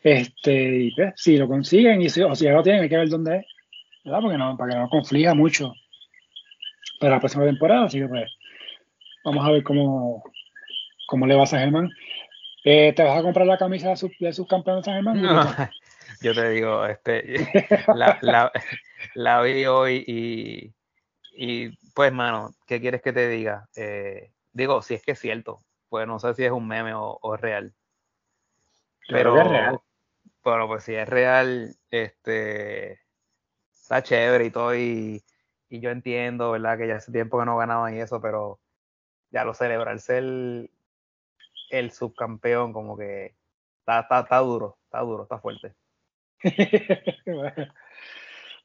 Este, 0.01 0.83
y 0.83 0.91
pues, 0.95 1.13
si 1.17 1.37
lo 1.37 1.47
consiguen 1.47 2.01
y 2.01 2.09
si, 2.09 2.21
o 2.21 2.35
si 2.35 2.45
ya 2.45 2.51
lo 2.51 2.63
tienen, 2.63 2.83
hay 2.83 2.89
que 2.89 2.97
ver 2.97 3.09
dónde 3.09 3.37
es, 3.37 3.45
¿verdad? 4.05 4.21
Porque 4.21 4.37
no, 4.37 4.55
para 4.55 4.71
que 4.71 4.77
no 4.77 4.89
conflija 4.89 5.33
mucho 5.33 5.73
para 6.99 7.15
la 7.15 7.19
próxima 7.19 7.45
temporada. 7.45 7.85
Así 7.85 7.99
que 7.99 8.07
pues, 8.07 8.31
vamos 9.25 9.45
a 9.45 9.51
ver 9.51 9.63
cómo, 9.63 10.23
cómo 11.07 11.25
le 11.25 11.35
va 11.35 11.43
a 11.43 11.47
Germán. 11.47 11.89
Eh, 12.63 12.93
¿Te 12.95 13.03
vas 13.03 13.17
a 13.17 13.23
comprar 13.23 13.47
la 13.47 13.57
camisa 13.57 13.89
de, 13.89 13.97
sus 13.97 14.11
subcampeón 14.33 14.77
de 14.77 14.83
San 14.83 14.93
Germán? 14.95 15.21
No, 15.21 15.41
yo 16.21 16.35
te 16.35 16.49
digo, 16.49 16.85
este, 16.85 17.47
la, 17.95 18.19
la, 18.21 18.51
la 19.15 19.41
vi 19.41 19.65
hoy 19.65 20.03
y, 20.05 20.73
y 21.31 21.69
pues, 21.93 22.11
mano, 22.11 22.53
¿qué 22.65 22.81
quieres 22.81 23.01
que 23.01 23.13
te 23.13 23.27
diga? 23.27 23.69
Eh, 23.75 24.31
digo, 24.53 24.81
si 24.81 24.95
es 24.95 25.03
que 25.03 25.11
es 25.11 25.19
cierto, 25.19 25.63
pues 25.89 26.07
no 26.07 26.19
sé 26.19 26.33
si 26.33 26.43
es 26.43 26.51
un 26.51 26.67
meme 26.67 26.93
o, 26.93 27.35
es 27.35 27.41
real. 27.41 27.73
Pero, 29.07 29.39
es 29.39 29.47
real. 29.47 29.79
Bueno, 30.43 30.67
pues 30.67 30.83
si 30.83 30.93
es 30.93 31.07
real, 31.07 31.75
este, 31.89 32.99
está 33.71 34.03
chévere 34.03 34.45
y 34.45 34.51
todo, 34.51 34.75
y, 34.75 35.23
yo 35.69 35.91
entiendo, 35.91 36.51
¿verdad? 36.51 36.77
Que 36.77 36.87
ya 36.87 36.95
hace 36.95 37.11
tiempo 37.11 37.39
que 37.39 37.45
no 37.45 37.57
ganaban 37.57 37.95
y 37.95 37.99
eso, 37.99 38.19
pero 38.19 38.59
ya 39.31 39.43
lo 39.43 39.53
celebrarse 39.53 40.17
el, 40.17 40.71
el 41.69 41.91
subcampeón, 41.91 42.73
como 42.73 42.97
que 42.97 43.35
está, 43.79 44.01
está, 44.01 44.19
está 44.21 44.37
duro, 44.39 44.77
está 44.85 44.99
duro, 45.01 45.23
está 45.23 45.39
fuerte. 45.39 45.75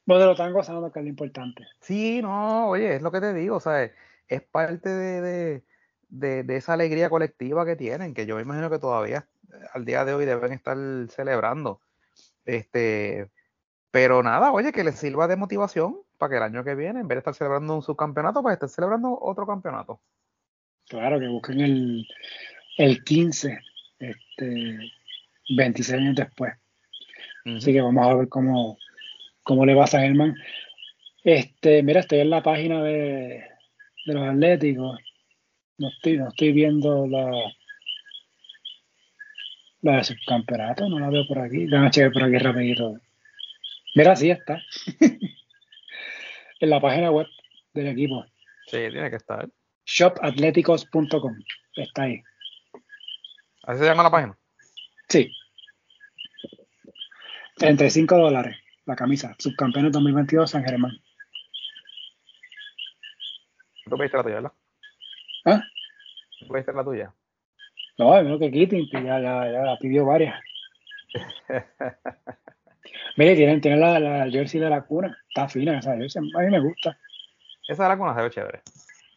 bueno, 0.06 0.26
lo 0.26 0.32
están 0.32 0.52
gozando, 0.52 0.92
que 0.92 0.98
es 0.98 1.04
lo 1.04 1.08
importante. 1.08 1.64
Sí, 1.80 2.20
no, 2.22 2.68
oye, 2.68 2.96
es 2.96 3.02
lo 3.02 3.10
que 3.10 3.20
te 3.20 3.32
digo, 3.34 3.56
o 3.56 3.60
sea, 3.60 3.90
es 4.28 4.42
parte 4.42 4.88
de, 4.88 5.62
de, 6.08 6.56
esa 6.56 6.74
alegría 6.74 7.10
colectiva 7.10 7.64
que 7.64 7.76
tienen, 7.76 8.14
que 8.14 8.26
yo 8.26 8.36
me 8.36 8.42
imagino 8.42 8.70
que 8.70 8.78
todavía 8.78 9.26
eh, 9.52 9.56
al 9.72 9.84
día 9.84 10.04
de 10.04 10.14
hoy 10.14 10.24
deben 10.24 10.52
estar 10.52 10.76
celebrando. 11.08 11.80
Este, 12.44 13.30
pero 13.90 14.22
nada, 14.22 14.52
oye, 14.52 14.72
que 14.72 14.84
les 14.84 14.96
sirva 14.96 15.28
de 15.28 15.36
motivación 15.36 16.00
para 16.18 16.30
que 16.30 16.36
el 16.36 16.42
año 16.42 16.64
que 16.64 16.74
viene, 16.74 17.00
en 17.00 17.08
vez 17.08 17.16
de 17.16 17.20
estar 17.20 17.34
celebrando 17.34 17.74
un 17.74 17.82
subcampeonato, 17.82 18.42
pues 18.42 18.54
estén 18.54 18.68
celebrando 18.68 19.18
otro 19.20 19.46
campeonato. 19.46 20.00
Claro, 20.88 21.18
que 21.18 21.28
busquen 21.28 21.60
el, 21.60 22.06
el 22.78 23.04
15, 23.04 23.58
este, 23.98 24.78
26 25.56 25.98
años 25.98 26.16
después. 26.16 26.52
Así 27.44 27.72
que 27.72 27.80
vamos 27.80 28.06
a 28.06 28.14
ver 28.14 28.28
cómo, 28.28 28.78
cómo 29.42 29.66
le 29.66 29.74
va 29.74 29.85
a 29.85 29.88
San 29.88 30.02
Germán. 30.02 30.35
Este, 31.24 31.82
mira, 31.82 32.00
estoy 32.00 32.20
en 32.20 32.30
la 32.30 32.42
página 32.42 32.82
de, 32.82 33.44
de 34.06 34.14
los 34.14 34.28
Atléticos 34.28 35.00
no 35.82 35.88
estoy, 35.88 36.16
no 36.16 36.28
estoy 36.28 36.52
viendo 36.52 37.06
la, 37.06 37.30
la 39.82 39.96
de 39.96 40.04
subcampeonato, 40.04 40.88
no 40.88 40.98
la 41.00 41.11
veo 41.11 41.26
por 41.26 41.40
aquí. 41.40 41.66
Déjame 41.66 41.90
checar 41.90 42.12
por 42.12 42.22
aquí 42.24 42.38
rapidito. 42.38 43.00
Mira, 43.94 44.16
sí 44.16 44.30
está. 44.30 44.62
en 46.61 46.70
la 46.70 46.80
página 46.80 47.11
web 47.11 47.26
del 47.74 47.88
equipo. 47.88 48.24
Sí, 48.66 48.78
tiene 48.90 49.11
que 49.11 49.16
estar. 49.16 49.48
Shopatléticos.com. 49.85 51.35
Está 51.74 52.02
ahí. 52.04 52.22
¿Así 53.64 53.79
se 53.79 53.87
llama 53.87 54.03
la 54.03 54.11
página? 54.11 54.37
Sí. 55.09 55.31
35 57.57 58.16
dólares 58.16 58.57
la 58.87 58.96
camisa. 58.96 59.35
Subcampeón 59.38 59.92
2022 59.92 60.51
San 60.51 60.64
Germán. 60.64 60.92
¿Tú 63.85 63.96
pediste 63.96 64.16
la 64.16 64.22
tuya, 64.22 64.35
verdad? 64.37 64.53
¿Ah? 65.44 65.62
¿Puede 66.48 66.64
ser 66.64 66.75
la 66.75 66.85
tuya? 66.85 67.14
No, 67.98 68.22
no 68.22 68.38
que 68.38 68.51
quiten, 68.51 68.88
ya, 68.90 69.20
ya, 69.20 69.51
ya 69.51 69.77
pidió 69.79 70.07
varias. 70.07 70.35
Mire, 73.16 73.37
tienen, 73.37 73.61
tienen 73.61 73.81
la, 73.81 74.01
la, 74.01 74.31
jersey 74.31 74.61
de 74.61 74.70
la 74.70 74.83
cuna. 74.83 75.16
Está 75.29 75.48
fina 75.48 75.79
esa 75.79 75.96
jersey. 75.96 76.22
A 76.35 76.38
mí 76.40 76.51
me 76.51 76.61
gusta. 76.61 76.98
Esa 77.68 77.85
de 77.85 77.88
la 77.90 77.98
cuna 77.98 78.14
se 78.14 78.22
ve 78.22 78.31
chévere. 78.31 78.62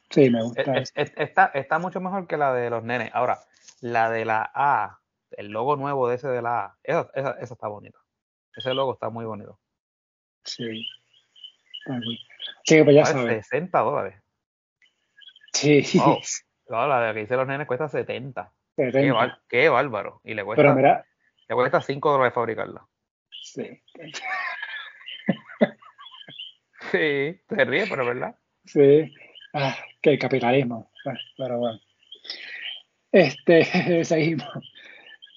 Sí, 0.09 0.29
me 0.29 0.43
gusta. 0.43 0.77
está, 0.77 1.51
está 1.53 1.79
mucho 1.79 2.01
mejor 2.01 2.27
que 2.27 2.37
la 2.37 2.53
de 2.53 2.69
los 2.69 2.83
nenes. 2.83 3.09
Ahora, 3.13 3.39
la 3.81 4.09
de 4.09 4.25
la 4.25 4.51
A, 4.53 4.99
el 5.31 5.49
logo 5.49 5.75
nuevo 5.75 6.07
de 6.07 6.15
ese 6.15 6.27
de 6.27 6.41
la 6.41 6.65
A, 6.65 6.77
esa, 6.83 7.09
esa, 7.13 7.31
esa 7.41 7.53
está 7.53 7.67
bonita. 7.67 7.99
Ese 8.55 8.73
logo 8.73 8.93
está 8.93 9.09
muy 9.09 9.25
bonito. 9.25 9.59
Sí. 10.43 10.85
Sí, 12.63 12.83
pues 12.83 12.95
ya 12.95 13.05
sabes. 13.05 13.47
60 13.47 13.79
dólares. 13.79 14.21
Sí. 15.53 15.83
No, 16.67 16.87
la 16.87 16.99
de 16.99 17.13
que 17.13 17.19
dice 17.19 17.35
los 17.35 17.45
nenes 17.45 17.67
cuesta 17.67 17.87
70. 17.87 18.51
Qué, 19.47 19.69
bárbaro. 19.69 20.19
Y 20.23 20.33
le 20.33 20.43
cuesta, 20.43 20.63
pero 20.63 20.73
mira, 20.73 21.05
le 21.47 21.53
cuesta 21.53 21.79
5 21.79 22.11
dólares 22.11 22.33
fabricarla. 22.33 22.87
Sí. 23.29 23.83
sí, 26.91 27.39
se 27.47 27.65
ríe, 27.65 27.85
pero 27.87 28.03
verdad. 28.03 28.35
Sí. 28.63 29.13
Ah, 29.53 29.77
que 30.01 30.17
capitalismo. 30.17 30.91
pero 31.37 31.59
bueno. 31.59 31.79
Este, 33.15 33.63
seguimos. 34.03 34.45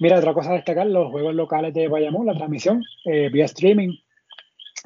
Mira, 0.00 0.18
otra 0.18 0.34
cosa 0.34 0.50
a 0.50 0.54
destacar, 0.54 0.88
los 0.88 1.12
juegos 1.12 1.32
locales 1.32 1.72
de 1.74 1.86
Bayamón, 1.86 2.26
la 2.26 2.34
transmisión 2.34 2.82
eh, 3.04 3.28
vía 3.28 3.44
streaming, 3.44 3.96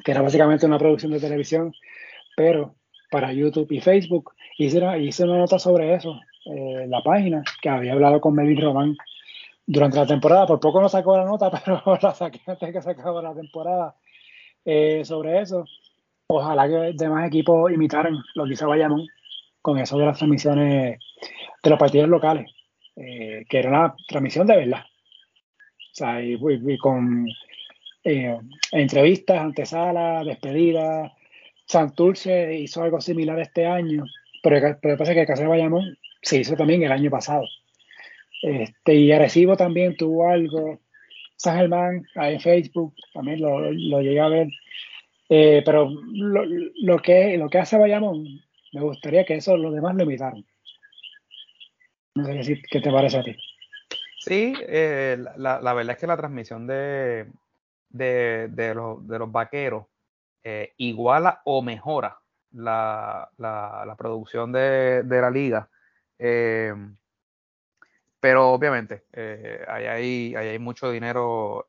que 0.03 0.11
era 0.11 0.21
básicamente 0.21 0.67
una 0.67 0.77
producción 0.77 1.11
de 1.11 1.19
televisión, 1.19 1.73
pero 2.37 2.75
para 3.09 3.33
YouTube 3.33 3.71
y 3.71 3.81
Facebook. 3.81 4.33
Hice 4.59 4.77
una, 4.77 4.95
una 4.95 5.37
nota 5.39 5.57
sobre 5.57 5.95
eso 5.95 6.19
en 6.45 6.91
la 6.91 7.01
página, 7.01 7.43
que 7.63 7.69
había 7.69 7.93
hablado 7.93 8.21
con 8.21 8.35
Melvin 8.35 8.61
Román 8.61 8.95
durante 9.65 9.97
la 9.97 10.05
temporada. 10.05 10.45
Por 10.45 10.59
poco 10.59 10.79
no 10.79 10.87
sacó 10.87 11.17
la 11.17 11.25
nota, 11.25 11.49
pero 11.65 11.81
la 11.99 12.13
saqué 12.13 12.41
antes 12.45 12.71
que 12.71 12.81
se 12.83 12.91
acabara 12.91 13.29
la 13.29 13.35
temporada 13.35 13.95
eh, 14.65 15.03
sobre 15.03 15.41
eso. 15.41 15.65
Ojalá 16.27 16.67
que 16.67 16.93
demás 16.93 17.25
equipos 17.25 17.71
imitaran 17.71 18.15
lo 18.35 18.45
que 18.45 18.53
hizo 18.53 18.67
Bayamón 18.67 19.07
con 19.63 19.79
eso 19.79 19.97
de 19.97 20.05
las 20.05 20.17
transmisiones 20.19 20.99
de 21.63 21.69
los 21.69 21.79
partidos 21.79 22.09
locales, 22.09 22.52
eh, 22.95 23.45
que 23.49 23.59
era 23.59 23.69
una 23.69 23.95
transmisión 24.07 24.47
de 24.47 24.57
verdad. 24.57 24.83
O 24.83 25.95
sea, 25.95 26.23
y, 26.23 26.37
con 26.77 27.27
eh, 28.03 28.37
entrevistas, 28.71 29.39
antesalas, 29.39 30.25
despedidas, 30.25 31.11
Santurce 31.65 32.55
hizo 32.59 32.83
algo 32.83 32.99
similar 32.99 33.39
este 33.39 33.65
año, 33.65 34.03
pero, 34.41 34.77
pero 34.81 34.97
pasa 34.97 35.13
que 35.13 35.25
Cáceres 35.25 35.49
Bayamón 35.49 35.97
se 36.21 36.39
hizo 36.39 36.55
también 36.55 36.83
el 36.83 36.91
año 36.91 37.09
pasado. 37.09 37.45
Este, 38.41 38.95
y 38.95 39.11
Arecibo 39.11 39.55
también 39.55 39.95
tuvo 39.95 40.29
algo. 40.29 40.79
San 41.35 41.57
Germán, 41.57 42.05
ahí 42.15 42.35
en 42.35 42.39
Facebook, 42.39 42.93
también 43.13 43.41
lo, 43.41 43.71
lo 43.71 44.01
llegué 44.01 44.19
a 44.19 44.27
ver. 44.27 44.47
Eh, 45.29 45.61
pero 45.65 45.89
lo, 45.89 46.43
lo, 46.81 46.99
que, 46.99 47.37
lo 47.37 47.49
que 47.49 47.57
hace 47.57 47.77
Bayamón, 47.77 48.25
me 48.73 48.81
gustaría 48.81 49.25
que 49.25 49.35
eso 49.35 49.57
los 49.57 49.73
demás 49.73 49.95
lo 49.95 50.03
imitaran. 50.03 50.45
No 52.15 52.25
sé 52.25 52.43
si, 52.43 52.61
qué 52.61 52.79
te 52.79 52.91
parece 52.91 53.17
a 53.17 53.23
ti. 53.23 53.35
Sí, 54.19 54.53
eh, 54.61 55.17
la, 55.37 55.59
la, 55.59 55.73
verdad 55.73 55.95
es 55.95 55.99
que 55.99 56.07
la 56.07 56.15
transmisión 56.15 56.67
de, 56.67 57.29
de, 57.89 58.47
de, 58.49 58.75
los, 58.75 59.05
de 59.05 59.19
los 59.19 59.31
vaqueros 59.31 59.87
eh, 60.43 60.73
iguala 60.77 61.41
o 61.43 61.61
mejora 61.61 62.19
la, 62.51 63.29
la, 63.37 63.95
producción 63.97 64.51
de, 64.51 65.03
la 65.05 65.29
liga. 65.29 65.69
Eh, 66.19 66.73
pero 68.19 68.51
obviamente, 68.51 69.03
ahí, 69.67 69.85
hay, 69.85 70.35
hay, 70.35 70.59
mucho 70.59 70.89
dinero, 70.89 71.67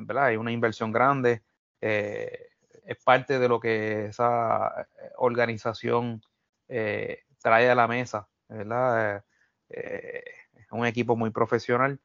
¿verdad? 0.00 0.24
hay 0.24 0.36
una 0.36 0.50
inversión 0.50 0.90
grande. 0.90 1.42
es 1.80 2.96
parte 3.04 3.38
de 3.38 3.48
lo 3.48 3.60
que 3.60 4.06
esa 4.06 4.88
organización 5.18 6.20
trae 6.66 7.70
a 7.70 7.74
la 7.76 7.86
mesa, 7.86 8.26
¿verdad? 8.48 9.22
Es 9.68 10.72
un 10.72 10.86
equipo 10.86 11.16
muy 11.16 11.30
profesional. 11.30 12.00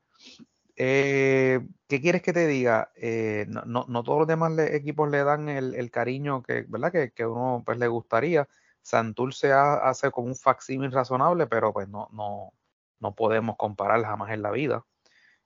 Eh, 0.75 1.59
¿Qué 1.87 2.01
quieres 2.01 2.21
que 2.21 2.33
te 2.33 2.47
diga? 2.47 2.91
Eh, 2.95 3.45
no, 3.47 3.85
no, 3.87 4.03
todos 4.03 4.19
los 4.19 4.27
demás 4.27 4.57
equipos 4.59 5.09
le 5.09 5.23
dan 5.23 5.49
el, 5.49 5.91
cariño 5.91 6.41
que, 6.41 6.65
¿verdad? 6.67 6.91
Que, 6.91 7.11
que, 7.11 7.25
uno 7.25 7.63
pues, 7.65 7.77
le 7.77 7.87
gustaría. 7.87 8.47
Santurce 8.81 9.51
hace 9.53 10.11
como 10.11 10.27
un 10.27 10.35
facsímil 10.35 10.91
razonable, 10.91 11.47
pero 11.47 11.71
pues 11.71 11.87
no, 11.87 12.09
no, 12.11 12.53
no 12.99 13.15
podemos 13.15 13.55
comparar 13.57 14.03
jamás 14.03 14.31
en 14.31 14.41
la 14.41 14.51
vida. 14.51 14.85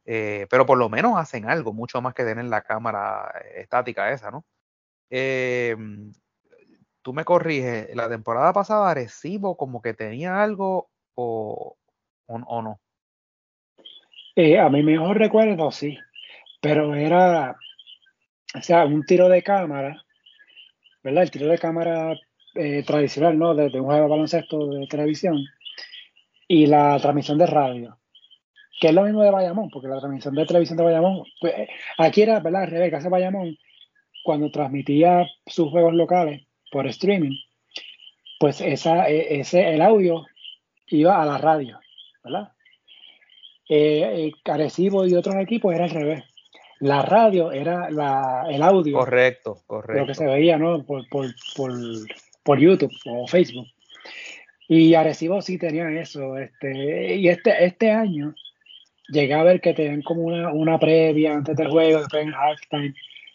Eh, 0.05 0.47
pero 0.49 0.65
por 0.65 0.77
lo 0.77 0.89
menos 0.89 1.17
hacen 1.17 1.49
algo, 1.49 1.73
mucho 1.73 2.01
más 2.01 2.13
que 2.13 2.23
tener 2.23 2.45
la 2.45 2.61
cámara 2.61 3.29
estática 3.55 4.11
esa, 4.11 4.31
¿no? 4.31 4.45
tú 7.01 7.13
me 7.13 7.23
corriges, 7.23 7.95
la 7.95 8.09
temporada 8.09 8.51
pasada 8.51 8.93
Recibo 8.93 9.55
como 9.55 9.81
que 9.81 9.93
tenía 9.93 10.43
algo 10.43 10.89
o, 11.15 11.77
o 12.27 12.61
no. 12.61 12.79
Eh, 14.35 14.59
a 14.59 14.69
mi 14.69 14.83
mejor 14.83 15.17
recuerdo, 15.17 15.71
sí, 15.71 15.97
pero 16.61 16.93
era, 16.93 17.55
o 18.53 18.61
sea, 18.61 18.85
un 18.85 19.03
tiro 19.03 19.29
de 19.29 19.41
cámara, 19.41 20.05
¿verdad? 21.03 21.23
El 21.23 21.31
tiro 21.31 21.47
de 21.47 21.57
cámara 21.57 22.15
eh, 22.53 22.83
tradicional, 22.83 23.37
¿no? 23.39 23.55
De, 23.55 23.65
un 23.79 23.85
juego 23.85 24.03
de 24.03 24.09
baloncesto 24.09 24.67
de 24.67 24.87
televisión. 24.87 25.43
y 26.47 26.67
la 26.67 26.99
transmisión 26.99 27.37
de 27.37 27.47
radio, 27.47 27.99
que 28.79 28.89
es 28.89 28.93
lo 28.93 29.03
mismo 29.03 29.23
de 29.23 29.31
Bayamón, 29.31 29.69
porque 29.69 29.87
la 29.87 29.99
transmisión 29.99 30.35
de 30.35 30.45
televisión 30.45 30.77
de 30.77 30.83
Bayamón, 30.83 31.23
pues, 31.41 31.53
aquí 31.97 32.21
era, 32.21 32.39
¿verdad? 32.39 32.63
Al 32.63 32.71
revés, 32.71 32.93
hace 32.93 33.09
Bayamón, 33.09 33.57
cuando 34.23 34.51
transmitía 34.51 35.25
sus 35.47 35.71
juegos 35.71 35.95
locales 35.95 36.45
por 36.71 36.85
streaming, 36.87 37.37
pues 38.39 38.61
esa, 38.61 39.09
e, 39.09 39.39
ese, 39.39 39.73
el 39.73 39.81
audio 39.81 40.25
iba 40.87 41.21
a 41.21 41.25
la 41.25 41.37
radio, 41.37 41.79
¿verdad? 42.27 42.51
Eh, 43.69 44.31
eh 44.45 44.71
y 44.77 45.15
otros 45.15 45.35
equipos 45.35 45.73
era 45.73 45.85
al 45.85 45.89
revés. 45.89 46.23
La 46.79 47.01
radio 47.01 47.51
era 47.51 47.89
la, 47.89 48.45
el 48.49 48.61
audio. 48.61 48.99
Correcto, 48.99 49.63
correcto. 49.65 50.01
Lo 50.01 50.07
que 50.07 50.13
se 50.13 50.25
veía, 50.25 50.57
¿no? 50.57 50.83
Por, 50.83 51.07
por, 51.09 51.27
por, 51.55 51.71
por 52.43 52.59
YouTube 52.59 52.93
o 53.05 53.27
Facebook. 53.27 53.67
Y 54.67 54.93
Arecibo 54.93 55.41
sí 55.41 55.57
tenía 55.57 55.89
eso. 55.89 56.37
Este, 56.37 57.15
y 57.15 57.29
este, 57.29 57.65
este 57.65 57.91
año 57.91 58.35
llegué 59.09 59.33
a 59.33 59.43
ver 59.43 59.61
que 59.61 59.73
tenían 59.73 60.01
como 60.01 60.23
una, 60.23 60.51
una 60.51 60.77
previa 60.77 61.33
antes 61.33 61.55
del 61.55 61.69
juego, 61.69 61.99
después 61.99 62.23
en 62.23 62.33
halftime. 62.33 62.93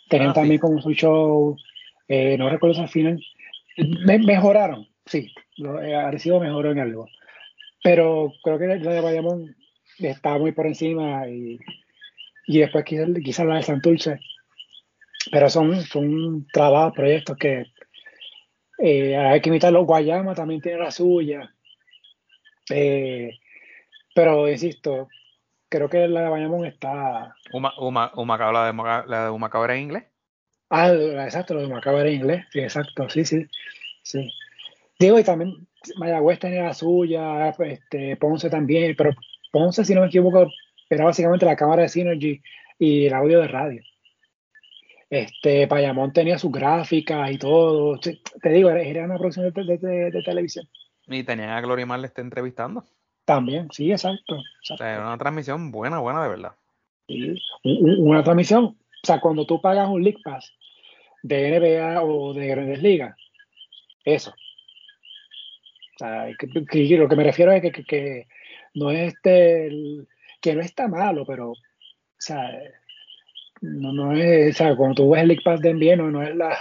Tenían 0.09 0.31
ah, 0.31 0.35
también 0.35 0.61
como 0.61 0.81
su 0.81 0.93
show. 0.93 1.57
Eh, 2.09 2.37
no 2.39 2.49
recuerdo 2.49 2.75
si 2.75 2.81
al 2.83 2.89
final. 2.89 3.25
Me, 4.05 4.19
mejoraron, 4.19 4.87
sí. 5.07 5.33
Arecibo 6.05 6.39
mejoró 6.39 6.71
en 6.71 6.79
algo. 6.79 7.09
Pero 7.83 8.33
creo 8.43 8.59
que 8.59 8.67
la 8.67 8.77
de 8.77 9.01
Bayamón 9.01 9.57
está 9.99 10.39
muy 10.39 10.53
por 10.53 10.67
encima 10.67 11.29
y, 11.29 11.59
y 12.47 12.59
después 12.61 12.85
quizás, 12.85 13.09
quizás 13.23 13.47
la 13.47 13.57
de 13.57 13.63
Santurce. 13.63 14.21
Pero 15.31 15.49
son, 15.49 15.81
son 15.83 16.47
trabajos, 16.53 16.95
proyectos 16.95 17.37
que 17.37 17.67
eh, 18.79 19.17
hay 19.17 19.41
que 19.41 19.49
imitarlo. 19.49 19.85
Guayama 19.85 20.35
también 20.35 20.61
tiene 20.61 20.79
la 20.79 20.91
suya. 20.91 21.55
Eh, 22.71 23.39
pero 24.15 24.49
insisto, 24.49 25.09
creo 25.69 25.89
que 25.89 26.09
la 26.09 26.23
de 26.23 26.29
Bayamón 26.29 26.67
está. 26.67 27.35
Uma, 27.53 27.73
Uma, 27.79 28.13
la 28.53 28.67
de, 28.67 29.09
la 29.09 29.25
de 29.25 29.31
Humacao 29.31 29.65
era 29.65 29.77
en 29.77 29.83
inglés. 29.83 30.05
Ah, 30.71 30.91
exacto, 30.93 31.55
lo 31.55 31.61
de 31.61 31.67
Humacao 31.67 31.99
era 31.99 32.09
en 32.09 32.17
inglés. 32.17 32.47
Sí, 32.51 32.61
exacto, 32.61 33.09
sí, 33.09 33.25
sí. 33.25 33.47
sí. 34.03 34.33
Digo, 34.99 35.19
y 35.19 35.25
también 35.25 35.67
Mayagüez 35.97 36.39
tenía 36.39 36.65
la 36.65 36.75
suya, 36.75 37.51
este, 37.51 38.17
Ponce 38.17 38.51
también, 38.51 38.95
pero 38.97 39.11
Ponce, 39.51 39.85
si 39.85 39.95
no 39.95 40.03
me 40.03 40.07
equivoco, 40.09 40.49
era 40.89 41.05
básicamente 41.05 41.47
la 41.47 41.57
cámara 41.57 41.83
de 41.83 41.89
Synergy 41.89 42.43
y 42.79 43.07
el 43.07 43.15
audio 43.15 43.41
de 43.41 43.49
radio. 43.49 43.83
Este, 45.09 45.67
Payamón 45.67 46.13
tenía 46.13 46.39
sus 46.39 46.51
gráficas 46.51 47.31
y 47.31 47.39
todo. 47.39 47.99
Te 47.99 48.49
digo, 48.49 48.71
era 48.71 49.05
una 49.05 49.19
producción 49.19 49.53
de, 49.53 50.23
televisión. 50.25 50.67
Y 51.07 51.23
tenía 51.23 51.57
a 51.57 51.61
Gloria 51.61 51.85
Mar 51.85 52.01
le 52.01 52.07
está 52.07 52.23
entrevistando. 52.23 52.85
También, 53.25 53.69
sí, 53.71 53.93
exacto. 53.93 54.43
era 54.81 55.07
una 55.07 55.19
transmisión 55.19 55.71
buena, 55.71 55.99
buena 55.99 56.23
de 56.23 56.29
verdad. 56.31 56.53
Sí, 57.07 57.35
una 57.63 58.25
transmisión. 58.25 58.65
O 58.65 59.07
sea, 59.07 59.21
cuando 59.21 59.45
tú 59.45 59.61
pagas 59.61 59.89
un 59.89 60.03
League 60.03 60.21
Pass 60.25 60.51
de 61.23 61.61
NBA 61.61 62.03
o 62.03 62.33
de 62.33 62.47
Grandes 62.47 62.83
Ligas, 62.83 63.17
eso. 64.05 64.33
O 65.95 65.99
sea, 65.99 66.27
lo 66.29 67.09
que 67.09 67.17
me 67.17 67.25
refiero 67.25 67.53
es 67.53 67.63
que, 67.87 68.27
no 68.75 68.91
es 68.91 69.15
este, 69.15 69.71
que 70.41 70.55
no 70.55 70.61
está 70.61 70.89
malo, 70.89 71.25
pero, 71.27 71.51
o 71.51 71.57
sea, 72.19 72.51
no, 73.61 73.93
no 73.93 74.13
es, 74.13 74.55
o 74.55 74.59
sea, 74.59 74.77
cuando 74.77 74.97
tú 74.97 75.11
ves 75.11 75.23
el 75.23 75.29
League 75.29 75.43
Pass 75.45 75.61
de 75.61 75.71
envío, 75.71 75.97
no, 75.97 76.23
es 76.23 76.35
la, 76.35 76.57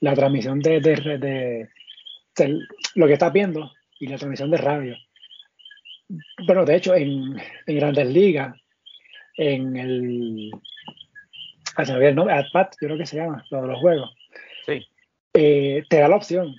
la 0.00 0.14
transmisión 0.14 0.60
de, 0.60 0.80
de, 0.80 1.68
lo 2.94 3.06
que 3.06 3.12
estás 3.12 3.32
viendo 3.32 3.70
y 3.98 4.06
la 4.06 4.16
transmisión 4.16 4.50
de 4.50 4.56
radio. 4.56 4.96
Pero 6.46 6.64
de 6.64 6.76
hecho, 6.76 6.94
en, 6.94 7.36
en 7.66 7.76
Grandes 7.76 8.08
Ligas, 8.08 8.56
en 9.36 9.76
el. 9.76 10.50
Ah, 11.76 11.84
se 11.84 11.94
me 11.94 12.12
¿no? 12.12 12.28
AdPad, 12.28 12.68
yo 12.80 12.88
creo 12.88 12.98
que 12.98 13.06
se 13.06 13.16
llama, 13.16 13.44
lo 13.50 13.62
de 13.62 13.68
los 13.68 13.80
juegos. 13.80 14.10
Sí. 14.66 14.86
Eh, 15.34 15.84
te 15.88 15.98
da 15.98 16.08
la 16.08 16.16
opción. 16.16 16.54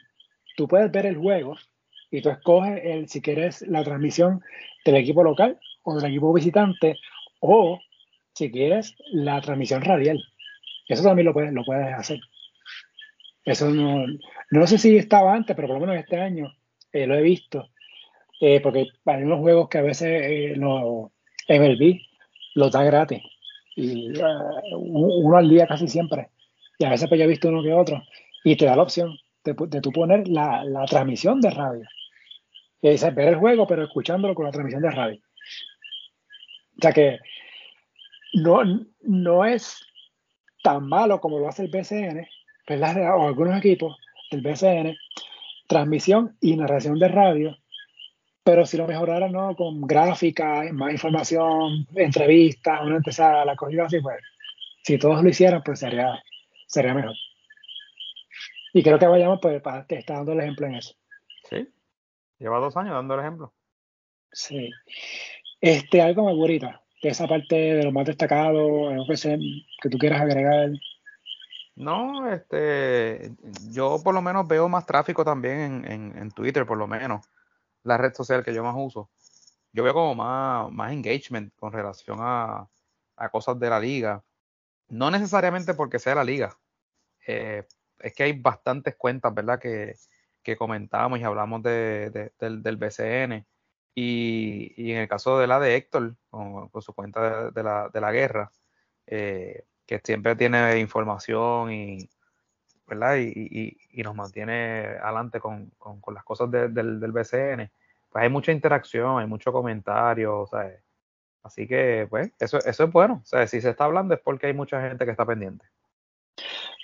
Tú 0.62 0.68
puedes 0.68 0.92
ver 0.92 1.08
el 1.08 1.18
juego 1.18 1.58
y 2.12 2.22
tú 2.22 2.30
escoges 2.30 2.80
el, 2.84 3.10
si 3.10 3.20
quieres 3.20 3.64
la 3.64 3.84
transmisión 3.84 4.44
del 4.86 4.98
equipo 4.98 5.24
local 5.24 5.60
o 5.82 5.96
del 5.96 6.12
equipo 6.12 6.32
visitante 6.32 7.00
o 7.40 7.80
si 8.36 8.52
quieres, 8.52 8.96
la 9.12 9.42
transmisión 9.42 9.82
radial. 9.82 10.24
Eso 10.88 11.02
también 11.02 11.26
lo 11.26 11.34
puedes, 11.34 11.52
lo 11.52 11.64
puedes 11.64 11.92
hacer. 11.96 12.20
Eso 13.44 13.72
no, 13.72 14.06
no 14.52 14.68
sé 14.68 14.78
si 14.78 14.98
estaba 14.98 15.34
antes, 15.34 15.56
pero 15.56 15.68
por 15.68 15.80
lo 15.80 15.88
menos 15.88 16.00
este 16.00 16.22
año 16.22 16.54
eh, 16.94 17.08
lo 17.08 17.16
he 17.16 17.24
visto. 17.24 17.70
Eh, 18.40 18.60
porque 18.62 18.86
hay 19.04 19.24
unos 19.24 19.40
juegos 19.40 19.68
que 19.68 19.80
a 19.80 19.82
veces 19.82 20.10
eh, 20.10 20.54
los 20.58 21.10
MLB 21.50 22.02
los 22.54 22.72
da 22.72 22.84
gratis. 22.84 23.24
Y 23.76 24.12
uno 24.76 25.38
al 25.38 25.50
día 25.50 25.66
casi 25.66 25.88
siempre. 25.88 26.30
Y 26.78 26.86
a 26.86 26.92
veces 26.92 27.10
pues 27.10 27.18
yo 27.18 27.26
he 27.26 27.30
visto 27.30 27.50
uno 27.50 27.64
que 27.64 27.74
otro. 27.74 28.04
Y 28.44 28.56
te 28.56 28.66
da 28.66 28.76
la 28.76 28.84
opción 28.84 29.18
de, 29.44 29.56
de 29.68 29.82
tú 29.82 29.92
poner 29.92 30.28
la, 30.28 30.64
la, 30.64 30.86
transmisión 30.86 31.42
de 31.42 31.50
radio. 31.50 31.88
Dice, 32.82 33.12
ver 33.12 33.30
el 33.30 33.36
juego, 33.36 33.68
pero 33.68 33.84
escuchándolo 33.84 34.34
con 34.34 34.46
la 34.46 34.52
transmisión 34.52 34.82
de 34.82 34.92
radio. 34.92 35.22
O 36.78 36.82
sea 36.82 36.92
que 36.94 37.20
no, 38.34 38.62
no 39.02 39.46
es 39.46 39.86
tan 40.64 40.88
malo 40.88 41.20
como 41.20 41.40
lo 41.40 41.48
hace 41.48 41.64
el 41.64 41.72
BCN, 41.72 42.28
¿verdad? 42.68 43.16
o 43.18 43.28
algunos 43.28 43.58
equipos 43.58 43.98
del 44.32 44.42
BCN, 44.42 44.96
transmisión 45.68 46.38
y 46.40 46.56
narración 46.56 46.98
de 47.00 47.08
radio, 47.08 47.58
pero 48.44 48.66
si 48.66 48.78
lo 48.78 48.88
mejoraran 48.88 49.32
¿no? 49.32 49.56
con 49.56 49.82
gráfica, 49.82 50.64
más 50.72 50.94
información, 50.94 51.88
entrevistas, 51.96 52.82
una 52.84 52.98
empezada, 52.98 53.46
la 53.46 53.56
cogida 53.56 53.86
así, 53.86 54.00
pues 54.00 54.18
si 54.84 54.98
todos 54.98 55.22
lo 55.24 55.30
hicieran, 55.30 55.62
pues 55.64 55.80
sería, 55.80 56.22
sería 56.68 56.94
mejor. 56.94 57.16
Y 58.74 58.84
creo 58.84 59.00
que 59.00 59.08
vayamos, 59.08 59.40
pues, 59.42 59.62
te 59.88 60.00
está 60.00 60.16
dando 60.16 60.32
el 60.34 60.40
ejemplo 60.40 60.68
en 60.68 60.76
eso. 60.76 60.96
Sí, 61.50 61.68
lleva 62.40 62.60
dos 62.60 62.78
años 62.78 62.94
dando 62.94 63.16
el 63.16 63.20
ejemplo. 63.20 63.54
Sí. 64.32 64.70
Este, 65.60 66.02
algo 66.02 66.24
más 66.24 66.36
bonito 66.36 66.68
de 67.02 67.10
esa 67.10 67.28
parte 67.28 67.56
de 67.56 67.84
lo 67.84 67.92
más 67.92 68.06
destacado, 68.06 68.90
algo 68.90 69.06
que, 69.08 69.40
que 69.82 69.90
tú 69.90 69.98
quieras 69.98 70.22
agregar. 70.22 70.70
No, 71.76 72.32
este, 72.32 73.32
yo 73.70 74.02
por 74.04 74.14
lo 74.14 74.22
menos 74.22 74.48
veo 74.48 74.70
más 74.70 74.86
tráfico 74.86 75.26
también 75.26 75.84
en, 75.86 76.18
en, 76.18 76.32
Twitter, 76.32 76.66
por 76.66 76.78
lo 76.78 76.86
menos, 76.86 77.26
la 77.84 77.98
red 77.98 78.14
social 78.14 78.44
que 78.44 78.54
yo 78.54 78.64
más 78.64 78.76
uso. 78.78 79.10
Yo 79.74 79.84
veo 79.84 79.94
como 79.94 80.16
más, 80.16 80.72
más 80.72 80.92
engagement 80.92 81.54
con 81.56 81.72
relación 81.72 82.20
a, 82.22 82.68
a 83.16 83.30
cosas 83.30 83.60
de 83.60 83.70
la 83.70 83.80
liga. 83.80 84.24
No 84.90 85.10
necesariamente 85.10 85.74
porque 85.74 85.98
sea 85.98 86.16
la 86.16 86.24
liga. 86.24 86.58
Eh, 87.26 87.66
es 88.04 88.14
que 88.14 88.24
hay 88.24 88.34
bastantes 88.34 88.96
cuentas, 88.96 89.34
¿verdad? 89.34 89.60
Que, 89.60 89.96
que 90.44 90.58
comentamos 90.58 91.20
y 91.20 91.24
hablamos 91.24 91.62
de, 91.64 92.32
del, 92.40 92.64
del 92.64 92.78
BCN 92.78 93.46
y, 93.94 94.92
en 94.92 94.98
el 95.00 95.08
caso 95.08 95.38
de 95.40 95.48
la 95.48 95.60
de 95.60 95.76
Héctor, 95.76 96.16
con, 96.30 96.70
su 96.82 96.94
cuenta 96.94 97.52
de, 97.52 97.64
la, 97.64 97.90
de 97.90 98.02
la 98.02 98.12
guerra, 98.12 98.52
eh, 99.08 99.66
que 99.86 100.00
siempre 100.04 100.36
tiene 100.36 100.80
información 100.80 101.72
y, 101.72 102.10
¿verdad? 102.88 103.18
Y, 103.18 103.78
nos 104.04 104.16
mantiene 104.16 104.98
adelante 105.02 105.40
con, 105.40 105.72
las 106.14 106.24
cosas 106.24 106.50
del, 106.52 106.74
del, 106.74 107.12
BCN, 107.12 107.70
pues 108.10 108.24
hay 108.24 108.30
mucha 108.30 108.52
interacción, 108.52 109.20
hay 109.20 109.28
mucho 109.28 109.52
comentario, 109.52 110.50
Así 111.44 111.68
que, 111.68 112.06
pues, 112.08 112.32
eso, 112.40 112.60
eso 112.60 112.84
es 112.84 112.92
bueno. 112.92 113.22
O 113.24 113.26
sea, 113.26 113.48
si 113.48 113.62
se 113.62 113.72
está 113.72 113.86
hablando 113.86 114.14
es 114.14 114.20
porque 114.20 114.46
hay 114.48 114.54
mucha 114.54 114.80
gente 114.88 115.06
que 115.06 115.12
está 115.12 115.26
pendiente. 115.26 115.66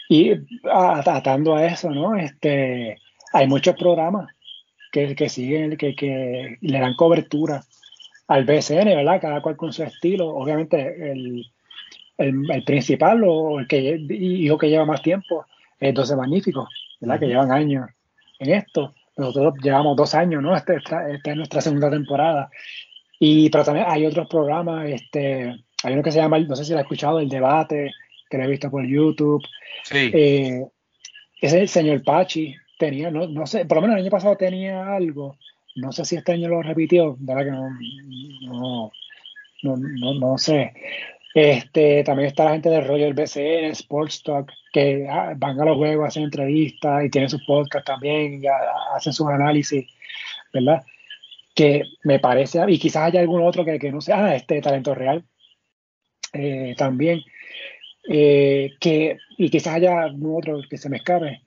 Y 0.09 0.31
atando 0.71 1.55
a 1.55 1.65
eso, 1.65 1.89
¿no? 1.89 2.15
Este, 2.15 2.97
hay 3.33 3.47
muchos 3.47 3.75
programas 3.75 4.29
que, 4.91 5.15
que 5.15 5.29
siguen, 5.29 5.77
que, 5.77 5.95
que 5.95 6.57
le 6.61 6.79
dan 6.79 6.95
cobertura 6.95 7.61
al 8.27 8.45
BCN, 8.45 8.85
¿verdad? 8.85 9.21
Cada 9.21 9.41
cual 9.41 9.57
con 9.57 9.73
su 9.73 9.83
estilo. 9.83 10.29
Obviamente, 10.29 11.11
el, 11.11 11.45
el, 12.17 12.63
principal 12.63 13.23
o 13.25 13.59
el 13.59 13.67
que, 13.67 13.99
hijo 14.09 14.57
que 14.57 14.69
lleva 14.69 14.85
más 14.85 15.01
tiempo 15.01 15.45
es 15.79 15.93
12 15.93 16.15
Magníficos, 16.15 16.69
¿verdad? 16.99 17.19
Que 17.19 17.27
llevan 17.27 17.51
años 17.51 17.89
en 18.39 18.53
esto. 18.53 18.93
Nosotros 19.15 19.55
llevamos 19.61 19.95
dos 19.95 20.13
años, 20.13 20.41
¿no? 20.41 20.55
Este, 20.55 20.75
esta, 20.75 21.09
esta, 21.09 21.31
es 21.31 21.37
nuestra 21.37 21.61
segunda 21.61 21.89
temporada. 21.89 22.49
Y, 23.19 23.49
pero 23.49 23.63
también 23.63 23.87
hay 23.89 24.05
otros 24.05 24.27
programas, 24.27 24.87
este, 24.89 25.55
hay 25.83 25.93
uno 25.93 26.03
que 26.03 26.11
se 26.11 26.19
llama, 26.19 26.37
no 26.39 26.55
sé 26.55 26.65
si 26.65 26.71
lo 26.71 26.77
has 26.77 26.83
escuchado, 26.83 27.19
El 27.19 27.29
Debate, 27.29 27.91
que 28.29 28.37
lo 28.37 28.43
he 28.43 28.47
visto 28.47 28.69
por 28.69 28.85
YouTube. 28.85 29.43
Sí. 29.83 30.11
Eh, 30.13 30.65
es 31.41 31.53
el 31.53 31.67
señor 31.67 32.03
Pachi, 32.03 32.55
tenía, 32.77 33.11
no, 33.11 33.27
no 33.27 33.45
sé, 33.45 33.65
por 33.65 33.77
lo 33.77 33.81
menos 33.81 33.97
el 33.97 34.03
año 34.03 34.11
pasado 34.11 34.35
tenía 34.35 34.95
algo, 34.95 35.37
no 35.75 35.91
sé 35.91 36.05
si 36.05 36.15
este 36.15 36.33
año 36.33 36.49
lo 36.49 36.61
repitió, 36.61 37.15
verdad 37.19 37.45
que 37.45 37.51
no, 37.51 38.91
no, 39.63 39.77
no, 39.77 40.13
no, 40.13 40.37
sé. 40.37 40.73
Este, 41.33 42.03
también 42.03 42.27
está 42.27 42.45
la 42.45 42.53
gente 42.53 42.69
de 42.69 42.81
Royal 42.81 43.13
BCN, 43.13 43.71
Sports 43.71 44.23
Talk, 44.23 44.51
que 44.73 45.07
ah, 45.07 45.33
van 45.37 45.59
a 45.61 45.65
los 45.65 45.77
juegos, 45.77 46.07
hacen 46.07 46.23
entrevistas 46.23 47.05
y 47.05 47.09
tienen 47.09 47.29
sus 47.29 47.45
podcast 47.45 47.85
también, 47.85 48.43
y 48.43 48.47
hacen 48.95 49.13
sus 49.13 49.27
análisis, 49.27 49.85
¿verdad? 50.51 50.83
que 51.57 51.85
me 52.03 52.19
parece, 52.19 52.59
y 52.67 52.77
quizás 52.77 53.05
haya 53.05 53.19
algún 53.19 53.41
otro 53.41 53.65
que, 53.65 53.79
que 53.79 53.91
no 53.91 53.99
sea 53.99 54.25
ah, 54.25 54.35
este 54.35 54.61
talento 54.61 54.93
real 54.93 55.25
eh, 56.31 56.75
también, 56.77 57.23
eh, 58.09 58.75
que, 58.79 59.17
y 59.37 59.49
quizás 59.49 59.75
haya 59.75 60.01
algún 60.03 60.37
otro 60.37 60.61
que 60.69 60.77
se 60.77 60.89
me 60.89 60.97
escape. 60.97 61.41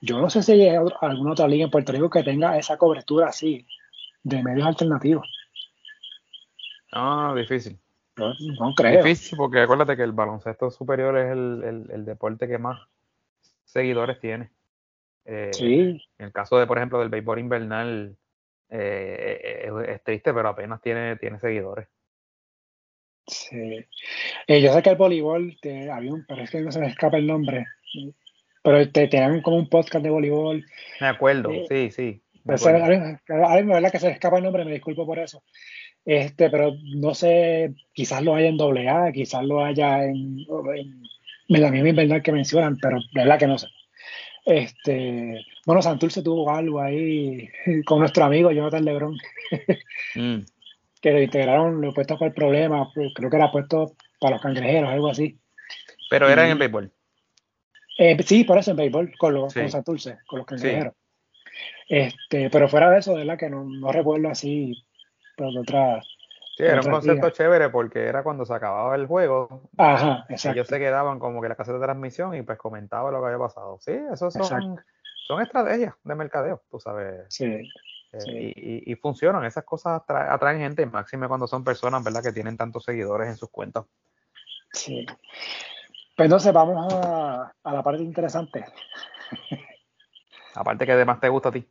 Yo 0.00 0.20
no 0.20 0.30
sé 0.30 0.42
si 0.42 0.52
hay 0.52 0.68
alguna 0.68 1.32
otra 1.32 1.48
liga 1.48 1.64
en 1.64 1.70
Puerto 1.70 1.92
Rico 1.92 2.10
que 2.10 2.22
tenga 2.22 2.56
esa 2.58 2.76
cobertura 2.76 3.28
así, 3.28 3.66
de 4.22 4.42
medios 4.42 4.66
alternativos. 4.66 5.26
Ah, 6.92 7.34
difícil. 7.36 7.78
No, 8.16 8.74
creo. 8.74 9.02
Difícil 9.02 9.36
porque 9.36 9.60
acuérdate 9.60 9.96
que 9.96 10.02
el 10.02 10.12
baloncesto 10.12 10.70
superior 10.70 11.16
es 11.18 11.30
el, 11.30 12.04
deporte 12.04 12.48
que 12.48 12.58
más 12.58 12.80
seguidores 13.64 14.20
tiene. 14.20 14.50
Eh, 15.24 15.50
sí. 15.52 16.02
En 16.18 16.26
el 16.26 16.32
caso 16.32 16.58
de, 16.58 16.66
por 16.66 16.78
ejemplo, 16.78 16.98
del 16.98 17.10
béisbol 17.10 17.38
invernal, 17.38 18.16
eh, 18.70 19.70
es, 19.88 20.02
triste, 20.02 20.34
pero 20.34 20.48
apenas 20.48 20.80
tiene, 20.80 21.16
tiene 21.16 21.38
seguidores. 21.38 21.88
Sí. 23.28 23.84
Eh, 24.46 24.60
yo 24.60 24.72
sé 24.72 24.82
que 24.82 24.90
el 24.90 24.96
voleibol, 24.96 25.56
te, 25.60 25.90
había 25.90 26.12
un, 26.12 26.24
pero 26.26 26.42
es 26.42 26.50
que 26.50 26.60
no 26.60 26.72
se 26.72 26.80
me 26.80 26.88
escapa 26.88 27.18
el 27.18 27.26
nombre, 27.26 27.66
pero 28.62 28.90
te 28.90 29.06
tenían 29.08 29.42
como 29.42 29.56
un 29.56 29.68
podcast 29.68 30.02
de 30.02 30.10
voleibol. 30.10 30.64
Me 31.00 31.06
acuerdo, 31.06 31.50
sí, 31.68 31.90
sí. 31.90 32.22
Me 32.44 32.54
verdad 32.54 33.92
que 33.92 33.98
se 33.98 34.06
me 34.06 34.12
escapa 34.12 34.38
el 34.38 34.44
nombre, 34.44 34.64
me 34.64 34.72
disculpo 34.72 35.04
por 35.04 35.18
eso. 35.18 35.42
Este, 36.04 36.48
pero 36.48 36.74
no 36.96 37.14
sé, 37.14 37.74
quizás 37.92 38.22
lo 38.22 38.34
haya 38.34 38.48
en 38.48 38.58
AA, 38.58 39.12
quizás 39.12 39.44
lo 39.44 39.62
haya 39.62 40.04
en, 40.04 40.38
en, 40.48 41.60
la 41.60 41.70
misma 41.70 41.90
invernal 41.90 42.22
que 42.22 42.32
mencionan, 42.32 42.78
pero 42.80 42.98
de 43.12 43.20
verdad 43.20 43.38
que 43.38 43.46
no 43.46 43.58
sé. 43.58 43.66
Este, 44.46 45.44
bueno, 45.66 45.82
Santurce 45.82 46.22
tuvo 46.22 46.50
algo 46.50 46.80
ahí 46.80 47.50
con 47.84 47.98
nuestro 47.98 48.24
amigo 48.24 48.50
Jonathan 48.50 48.84
Lebrón, 48.86 49.18
mm. 50.14 50.38
Que 51.00 51.12
lo 51.12 51.22
integraron, 51.22 51.80
lo 51.80 51.92
puesto 51.92 52.18
para 52.18 52.28
el 52.28 52.34
problema, 52.34 52.90
creo 53.14 53.30
que 53.30 53.36
era 53.36 53.50
puesto 53.50 53.92
para 54.20 54.36
los 54.36 54.42
cangrejeros, 54.42 54.90
algo 54.90 55.10
así. 55.10 55.38
Pero 56.10 56.28
era 56.28 56.48
en 56.48 56.58
béisbol. 56.58 56.90
Eh, 57.98 58.16
sí, 58.22 58.44
por 58.44 58.58
eso 58.58 58.70
en 58.72 58.76
béisbol, 58.76 59.12
con 59.18 59.34
los 59.34 59.52
Santurce, 59.52 60.18
con 60.26 60.38
los 60.38 60.46
cangrejeros. 60.46 60.94
Este, 61.88 62.50
pero 62.50 62.68
fuera 62.68 62.90
de 62.90 62.98
eso, 62.98 63.12
de 63.12 63.18
verdad 63.18 63.38
que 63.38 63.50
no, 63.50 63.64
no 63.64 63.90
recuerdo 63.90 64.28
así 64.28 64.74
pero 65.38 65.60
otra. 65.60 66.02
Sí, 66.56 66.64
era 66.64 66.80
un 66.80 66.90
concepto 66.90 67.30
chévere 67.30 67.70
porque 67.70 68.00
era 68.00 68.24
cuando 68.24 68.44
se 68.44 68.52
acababa 68.52 68.96
el 68.96 69.06
juego. 69.06 69.62
Ajá, 69.78 70.26
exacto. 70.28 70.56
Ellos 70.56 70.66
se 70.66 70.78
quedaban 70.80 71.20
como 71.20 71.40
que 71.40 71.48
la 71.48 71.54
casa 71.54 71.72
de 71.72 71.78
transmisión 71.78 72.34
y 72.34 72.42
pues 72.42 72.58
comentaba 72.58 73.12
lo 73.12 73.20
que 73.20 73.26
había 73.26 73.38
pasado. 73.38 73.78
Sí, 73.80 73.92
eso 74.12 74.30
son, 74.32 74.80
son 75.28 75.40
estrategias 75.40 75.94
de 76.02 76.14
mercadeo, 76.16 76.60
tú 76.68 76.80
sabes. 76.80 77.26
Sí. 77.28 77.70
Eh, 78.12 78.82
y, 78.86 78.94
funcionan, 78.96 79.44
esas 79.44 79.64
cosas 79.64 80.02
atraen, 80.08 80.60
gente, 80.60 80.86
máxime 80.86 81.28
cuando 81.28 81.46
son 81.46 81.62
personas, 81.62 82.02
¿verdad? 82.02 82.22
Que 82.22 82.32
tienen 82.32 82.56
tantos 82.56 82.84
seguidores 82.84 83.28
en 83.28 83.36
sus 83.36 83.50
cuentas. 83.50 83.84
Sí. 84.72 85.04
Pues 86.16 86.26
entonces 86.26 86.52
vamos 86.52 86.92
a, 86.92 87.52
a 87.62 87.72
la 87.72 87.82
parte 87.82 88.02
interesante. 88.02 88.64
La 90.54 90.64
parte 90.64 90.86
que 90.86 90.92
además 90.92 91.20
te 91.20 91.28
gusta 91.28 91.50
a 91.50 91.52
ti. 91.52 91.68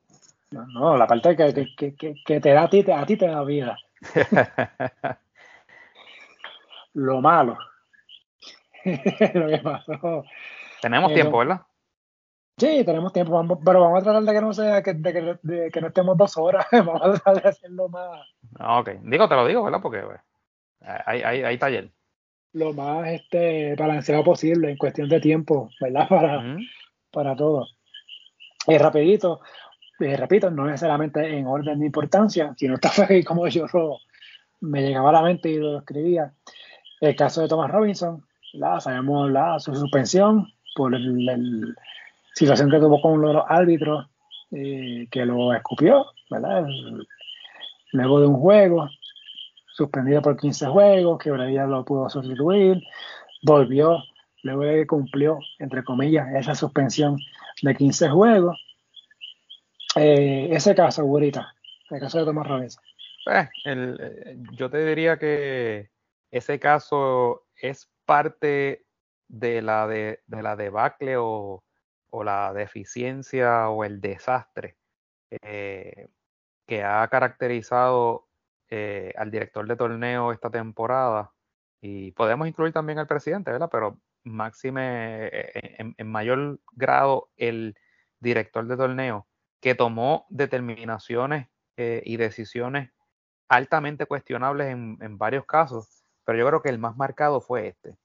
No, 0.52 0.96
la 0.96 1.08
parte 1.08 1.36
que, 1.36 1.96
que, 2.26 2.40
te 2.40 2.54
da 2.54 2.64
a 2.64 2.70
ti, 2.70 2.86
a 2.90 3.06
ti 3.06 3.18
te 3.18 3.28
da 3.28 3.44
vida. 3.44 3.78
Lo 6.94 7.20
malo. 7.20 7.58
Lo 8.86 9.48
que 9.48 9.58
pasó. 9.62 10.24
Tenemos 10.82 11.14
tiempo, 11.14 11.40
¿verdad? 11.40 11.62
Sí, 12.60 12.84
tenemos 12.84 13.14
tiempo, 13.14 13.60
pero 13.64 13.82
vamos 13.82 14.02
a 14.02 14.04
tratar 14.04 14.24
de 14.24 14.34
que 14.34 14.42
no 14.42 14.52
sea 14.52 14.82
que, 14.82 14.94
de, 14.96 15.70
que 15.72 15.80
no 15.80 15.88
estemos 15.88 16.18
dos 16.18 16.38
horas, 16.38 16.66
vamos 16.72 17.02
a 17.04 17.12
tratar 17.12 17.44
de 17.44 17.50
hacerlo 17.50 17.88
más. 17.88 18.28
Ah, 18.58 18.80
ok, 18.80 18.90
digo, 19.04 19.30
te 19.30 19.36
lo 19.36 19.46
digo, 19.46 19.64
¿verdad? 19.64 19.80
Porque 19.80 20.00
pues, 20.00 20.20
hay, 21.06 21.22
hay, 21.22 21.44
hay, 21.44 21.58
taller. 21.60 21.92
Lo 22.54 22.74
más 22.74 23.08
este, 23.10 23.76
balanceado 23.76 24.24
posible 24.24 24.72
en 24.72 24.78
cuestión 24.78 25.08
de 25.08 25.20
tiempo, 25.20 25.70
¿verdad? 25.80 26.08
Para, 26.10 26.58
para 27.12 27.36
todo. 27.36 27.68
Y 28.66 28.78
rapidito, 28.80 29.42
eh, 30.00 30.18
repito, 30.18 30.50
no 30.50 30.66
necesariamente 30.66 31.38
en 31.38 31.46
orden 31.46 31.80
de 31.80 31.86
importancia, 31.86 32.54
sino 32.58 32.74
está 32.82 32.90
ahí 33.08 33.24
como 33.24 33.48
yo 33.48 33.68
me 34.62 34.82
llegaba 34.82 35.10
a 35.10 35.14
la 35.14 35.22
mente 35.22 35.50
y 35.50 35.58
lo 35.58 35.78
escribía. 35.78 36.34
El 37.02 37.16
caso 37.16 37.42
de 37.42 37.48
Thomas 37.48 37.70
Robinson, 37.70 38.26
la, 38.54 38.80
sabemos 38.80 39.30
la, 39.30 39.60
su 39.60 39.76
suspensión 39.76 40.48
por 40.76 41.00
la 41.00 41.38
situación 42.38 42.70
que 42.70 42.80
tuvo 42.80 43.02
con 43.02 43.14
uno 43.14 43.30
de 43.30 43.34
los 43.34 43.44
árbitros 43.48 44.08
eh, 44.52 45.08
que 45.10 45.26
lo 45.26 45.54
escupió, 45.54 46.06
¿verdad? 46.30 46.66
luego 47.94 48.20
de 48.20 48.28
un 48.28 48.36
juego, 48.36 48.90
suspendido 49.74 50.22
por 50.22 50.38
15 50.38 50.68
juegos, 50.68 51.18
que 51.20 51.32
Bradilla 51.32 51.66
lo 51.66 51.84
pudo 51.84 52.10
sustituir, 52.10 52.82
volvió, 53.44 54.04
luego 54.44 54.64
de 54.64 54.76
que 54.76 54.88
cumplió, 54.88 55.40
entre 55.60 55.84
comillas, 55.84 56.28
esa 56.36 56.54
suspensión 56.54 57.18
de 57.62 57.76
15 57.76 58.10
juegos, 58.10 58.58
eh, 59.96 60.50
ese 60.52 60.76
caso, 60.76 61.04
Gurita, 61.06 61.54
el 61.90 62.00
caso 62.00 62.20
de 62.20 62.26
Tomás 62.26 62.48
Robinson. 62.48 62.84
Eh, 63.66 64.38
yo 64.52 64.70
te 64.70 64.86
diría 64.86 65.18
que 65.18 65.90
ese 66.30 66.60
caso 66.60 67.46
es 67.60 67.90
parte 68.06 68.86
de 69.28 69.62
la, 69.62 69.88
de, 69.88 70.22
la 70.28 70.56
debacle 70.56 71.18
o, 71.18 71.64
la 72.24 72.54
deficiencia 72.54 73.70
o 73.70 73.84
el 73.84 74.02
desastre 74.02 74.78
que 76.66 76.84
ha 76.84 77.08
caracterizado 77.10 78.28
al 78.70 79.32
director 79.32 79.68
de 79.68 79.76
torneo 79.76 80.32
esta 80.32 80.50
temporada. 80.50 81.34
Y 81.82 82.12
podemos 82.14 82.48
incluir 82.48 82.74
también 82.74 83.00
al 83.00 83.08
presidente, 83.08 83.52
¿verdad? 83.52 83.70
Pero 83.72 84.00
máxime, 84.24 85.30
en 85.78 86.08
mayor 86.08 86.60
grado, 86.74 87.30
el 87.38 87.76
director 88.20 88.66
de 88.68 88.78
torneo 88.78 89.28
que 89.60 89.76
tomó 89.76 90.26
determinaciones 90.30 91.48
eh, 91.78 92.02
y 92.06 92.18
decisiones 92.18 92.92
altamente 93.50 94.06
cuestionables 94.06 94.68
en, 94.68 95.18
varios 95.18 95.46
casos, 95.46 96.04
pero 96.26 96.38
yo 96.38 96.48
creo 96.48 96.62
que 96.62 96.70
el 96.70 96.80
más 96.80 96.98
marcado 96.98 97.40
fue 97.40 97.68
este, 97.70 97.96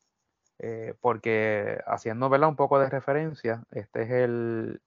eh, 0.62 0.94
porque 1.00 1.78
haciendo 1.86 2.28
un 2.28 2.56
poco 2.56 2.78
de 2.78 2.88
referencia, 2.88 3.64
este 3.72 4.02
es 4.02 4.10
el, 4.10 4.80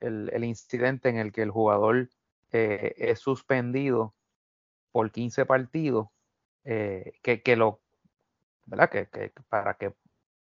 el, 0.00 0.44
incidente 0.44 1.08
en 1.08 1.18
el 1.18 1.32
que 1.32 1.42
el 1.42 1.50
jugador 1.50 2.08
eh, 2.52 2.94
es 2.96 3.18
suspendido 3.18 4.14
por 4.92 5.10
15 5.10 5.44
partidos, 5.44 6.08
que, 6.64 7.42
que, 7.44 7.56
lo, 7.56 7.80
¿verdad? 8.64 8.88
Que, 8.90 9.08
que, 9.08 9.32
para 9.48 9.74
que 9.74 9.94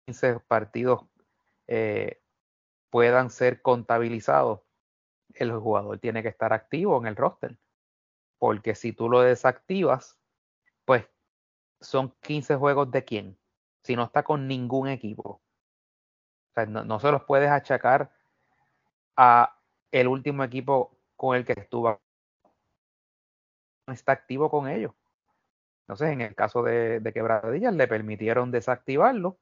15 0.06 0.39
partidos 0.47 1.06
puedan 2.89 3.30
ser 3.30 3.62
contabilizados 3.62 4.62
el 5.34 5.51
jugador 5.51 5.99
tiene 5.99 6.23
que 6.23 6.30
estar 6.30 6.53
activo 6.53 6.97
en 6.97 7.08
el 7.08 7.15
roster. 7.15 7.58
Porque 8.38 8.75
si 8.75 8.93
tú 8.93 9.10
lo 9.10 9.21
desactivas, 9.21 10.19
pues 10.86 11.06
son 11.82 12.13
15 12.21 12.56
juegos 12.56 12.91
de 12.91 13.03
quién. 13.03 13.38
Si 13.88 13.95
no 13.95 14.04
está 14.04 14.21
con 14.23 14.50
ningún 14.50 14.89
equipo. 14.89 15.41
no, 16.67 17.00
se 17.00 17.10
los 17.10 17.23
puedes 17.23 17.50
achacar 17.50 18.12
a 19.15 19.58
el 19.93 20.10
último 20.10 20.43
equipo 20.43 20.91
con 21.15 21.38
el 21.38 21.45
que 21.45 21.54
estuvo. 21.54 21.97
No 23.88 23.93
está 23.93 24.12
activo 24.12 24.52
con 24.52 24.67
ellos. 24.67 24.91
Entonces, 25.84 26.10
en 26.10 26.19
el 26.19 26.36
caso 26.36 26.63
de, 26.63 27.00
de 27.00 27.13
Quebradillas, 27.13 27.73
le 27.73 27.88
permitieron 27.88 28.52
desactivarlo. 28.52 29.39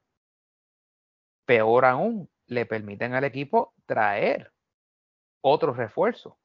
Peor 1.44 1.84
aún, 1.84 2.30
le 2.46 2.66
permiten 2.66 3.14
al 3.14 3.24
equipo 3.24 3.74
traer 3.84 4.52
otro 5.40 5.72
refuerzo. 5.74 6.38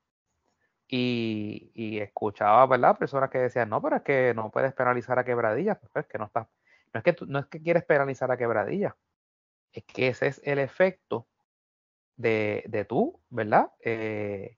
Y, 0.88 1.99
escuchaba, 1.99 2.66
¿verdad? 2.66 2.97
Personas 2.97 3.30
que 3.30 3.38
decían, 3.38 3.70
no, 3.70 3.80
pero 3.80 3.97
es 3.97 4.02
que 4.02 4.34
no 4.34 4.49
puedes 4.49 4.74
penalizar 4.74 5.20
a 5.20 5.24
quebradillas, 5.24 5.78
pues 5.78 6.04
es 6.04 6.12
que 6.12 6.18
no 6.18 6.26
está, 6.26 6.49
no 6.94 7.00
es 7.00 7.04
que 7.04 7.16
no 7.28 7.39
es 7.39 7.46
que 7.48 7.62
quieres 7.62 7.86
penalizar 7.86 8.32
a 8.32 8.38
quebradillas, 8.38 8.94
es 9.74 9.84
que 9.86 10.10
ese 10.10 10.28
es 10.28 10.42
el 10.44 10.60
efecto 10.60 11.28
de, 12.18 12.64
de 12.68 12.86
tú, 12.86 13.22
¿verdad? 13.30 13.72
Eh, 13.82 14.58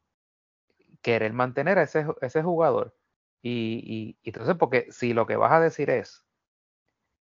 querer 1.02 1.34
mantener 1.34 1.78
a 1.80 1.84
ese, 1.84 2.06
ese 2.22 2.44
jugador. 2.44 2.96
Y, 3.42 4.16
y, 4.24 4.30
entonces, 4.30 4.56
porque 4.58 4.88
si 4.92 5.14
lo 5.14 5.28
que 5.28 5.36
vas 5.36 5.52
a 5.52 5.60
decir 5.60 5.90
es, 5.90 6.26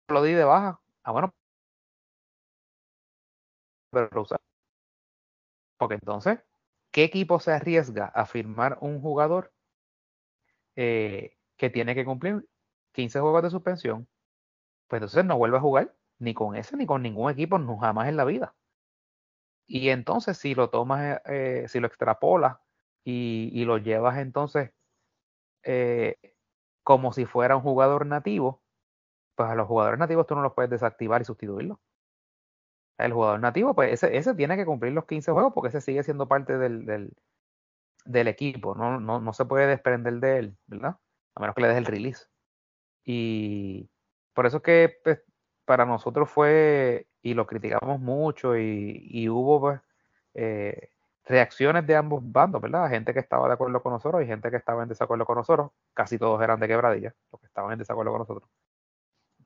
lo 0.08 0.22
di 0.22 0.32
de 0.32 0.44
baja, 0.44 0.80
ah, 1.02 1.12
bueno, 1.12 1.34
pero 3.90 4.26
porque 5.76 5.94
entonces 5.94 6.40
¿qué 6.90 7.04
equipo 7.04 7.40
se 7.40 7.52
arriesga 7.52 8.06
a 8.06 8.26
firmar 8.26 8.78
un 8.80 9.00
jugador 9.00 9.52
eh, 10.76 11.36
que 11.56 11.70
tiene 11.70 11.94
que 11.94 12.04
cumplir 12.04 12.48
15 12.92 13.20
juegos 13.20 13.42
de 13.42 13.50
suspensión? 13.50 14.08
Pues 14.88 15.00
entonces 15.00 15.24
no 15.24 15.38
vuelve 15.38 15.58
a 15.58 15.60
jugar 15.60 15.94
ni 16.18 16.34
con 16.34 16.56
ese 16.56 16.76
ni 16.76 16.86
con 16.86 17.02
ningún 17.02 17.30
equipo, 17.30 17.58
no 17.58 17.78
jamás 17.78 18.08
en 18.08 18.16
la 18.16 18.24
vida. 18.24 18.54
Y 19.66 19.88
entonces 19.90 20.38
si 20.38 20.54
lo 20.54 20.70
tomas, 20.70 21.20
eh, 21.26 21.66
si 21.68 21.80
lo 21.80 21.86
extrapolas 21.86 22.58
y, 23.04 23.64
lo 23.64 23.78
llevas 23.78 24.18
entonces 24.18 24.72
eh, 25.64 26.16
como 26.82 27.12
si 27.12 27.26
fuera 27.26 27.56
un 27.56 27.62
jugador 27.62 28.06
nativo, 28.06 28.62
pues 29.36 29.50
a 29.50 29.54
los 29.54 29.66
jugadores 29.68 29.98
nativos 29.98 30.26
tú 30.26 30.34
no 30.36 30.42
los 30.42 30.54
puedes 30.54 30.70
desactivar 30.70 31.22
y 31.22 31.24
sustituirlos. 31.24 31.78
El 32.98 33.12
jugador 33.12 33.40
nativo, 33.40 33.74
pues 33.74 34.02
ese, 34.02 34.34
tiene 34.34 34.56
que 34.56 34.66
cumplir 34.66 34.92
los 34.92 35.06
15 35.06 35.32
juegos 35.32 35.52
porque 35.52 35.68
ese 35.68 35.80
sigue 35.80 36.02
siendo 36.04 36.28
parte 36.28 36.58
del, 36.58 36.86
del, 36.86 37.12
del 38.04 38.28
equipo. 38.28 38.74
No, 38.74 39.00
no, 39.00 39.20
no, 39.20 39.32
se 39.32 39.44
puede 39.46 39.66
desprender 39.66 40.14
de 40.20 40.38
él, 40.38 40.58
¿verdad? 40.66 40.98
A 41.34 41.40
menos 41.40 41.56
que 41.56 41.62
le 41.62 41.68
des 41.68 41.78
el 41.78 41.86
release. 41.86 42.26
Y 43.04 43.90
por 44.34 44.46
eso 44.46 44.58
es 44.58 44.62
que 44.62 44.98
pues, 45.02 45.20
para 45.64 45.86
nosotros 45.86 46.30
fue, 46.30 47.06
y 47.22 47.34
lo 47.34 47.46
criticamos 47.46 48.00
mucho, 48.00 48.56
y, 48.56 49.06
y 49.10 49.28
hubo 49.28 49.60
pues, 49.60 49.80
eh, 50.34 50.90
reacciones 51.24 51.86
de 51.86 51.96
ambos 51.96 52.22
bandos, 52.24 52.60
¿verdad? 52.60 52.90
Gente 52.90 53.14
que 53.14 53.20
estaba 53.20 53.48
de 53.48 53.54
acuerdo 53.54 53.82
con 53.82 53.92
nosotros 53.92 54.22
y 54.22 54.26
gente 54.26 54.50
que 54.50 54.56
estaba 54.56 54.82
en 54.82 54.88
desacuerdo 54.88 55.24
con 55.24 55.36
nosotros. 55.38 55.70
Casi 55.94 56.18
todos 56.18 56.42
eran 56.42 56.60
de 56.60 56.68
quebradilla, 56.68 57.14
los 57.32 57.40
que 57.40 57.46
estaban 57.46 57.72
en 57.72 57.78
desacuerdo 57.78 58.12
con 58.12 58.20
nosotros. 58.20 58.48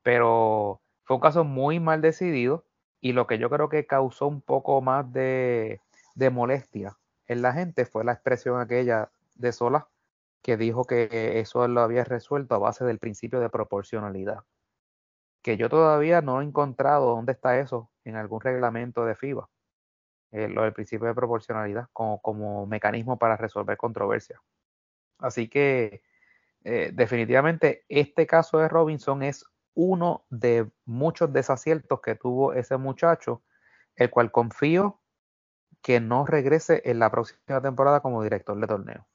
Pero 0.03 0.81
fue 1.05 1.17
un 1.17 1.23
caso 1.23 1.45
muy 1.45 1.81
mal 1.81 2.01
decidido 2.03 2.65
y 3.01 3.13
lo 3.13 3.27
que 3.27 3.39
yo 3.39 3.51
creo 3.51 3.69
que 3.69 3.87
causó 3.87 4.27
un 4.27 4.41
poco 4.43 4.81
más 4.81 5.13
de, 5.13 5.81
de 6.15 6.31
molestia 6.31 6.97
en 7.27 7.43
la 7.43 7.53
gente 7.53 7.87
fue 7.87 8.05
la 8.05 8.13
expresión 8.13 8.61
aquella 8.61 9.11
de 9.37 9.53
Sola 9.53 9.89
que 10.43 10.57
dijo 10.57 10.85
que 10.85 11.41
eso 11.41 11.67
lo 11.69 11.81
había 11.83 12.05
resuelto 12.05 12.55
a 12.55 12.59
base 12.59 12.85
del 12.85 12.99
principio 12.99 13.41
de 13.41 13.51
proporcionalidad. 13.51 14.45
Que 15.49 15.57
yo 15.57 15.71
todavía 15.71 16.21
no 16.21 16.43
he 16.43 16.45
encontrado 16.45 17.07
dónde 17.07 17.33
está 17.33 17.59
eso 17.59 17.91
en 18.05 18.17
algún 18.17 18.43
reglamento 18.43 19.07
de 19.07 19.15
FIBA. 19.15 19.49
Eh, 20.31 20.47
lo 20.47 20.65
del 20.65 20.75
principio 20.75 21.07
de 21.09 21.15
proporcionalidad 21.15 21.89
como, 21.95 22.21
como 22.21 22.67
mecanismo 22.67 23.19
para 23.19 23.35
resolver 23.39 23.79
controversias. 23.79 24.39
Así 25.17 25.49
que 25.49 26.03
eh, 26.65 26.91
definitivamente 26.93 27.87
este 27.89 28.27
caso 28.27 28.59
de 28.59 28.69
Robinson 28.69 29.23
es 29.23 29.47
uno 29.73 30.27
de 30.29 30.71
muchos 30.85 31.33
desaciertos 31.33 32.03
que 32.03 32.15
tuvo 32.15 32.53
ese 32.53 32.77
muchacho, 32.77 33.43
el 33.97 34.11
cual 34.11 34.31
confío 34.31 35.01
que 35.81 35.99
no 35.99 36.27
regrese 36.27 36.83
en 36.85 36.99
la 36.99 37.11
próxima 37.11 37.63
temporada 37.63 38.01
como 38.01 38.23
director 38.23 38.61
de 38.61 38.67
torneo. 38.67 39.07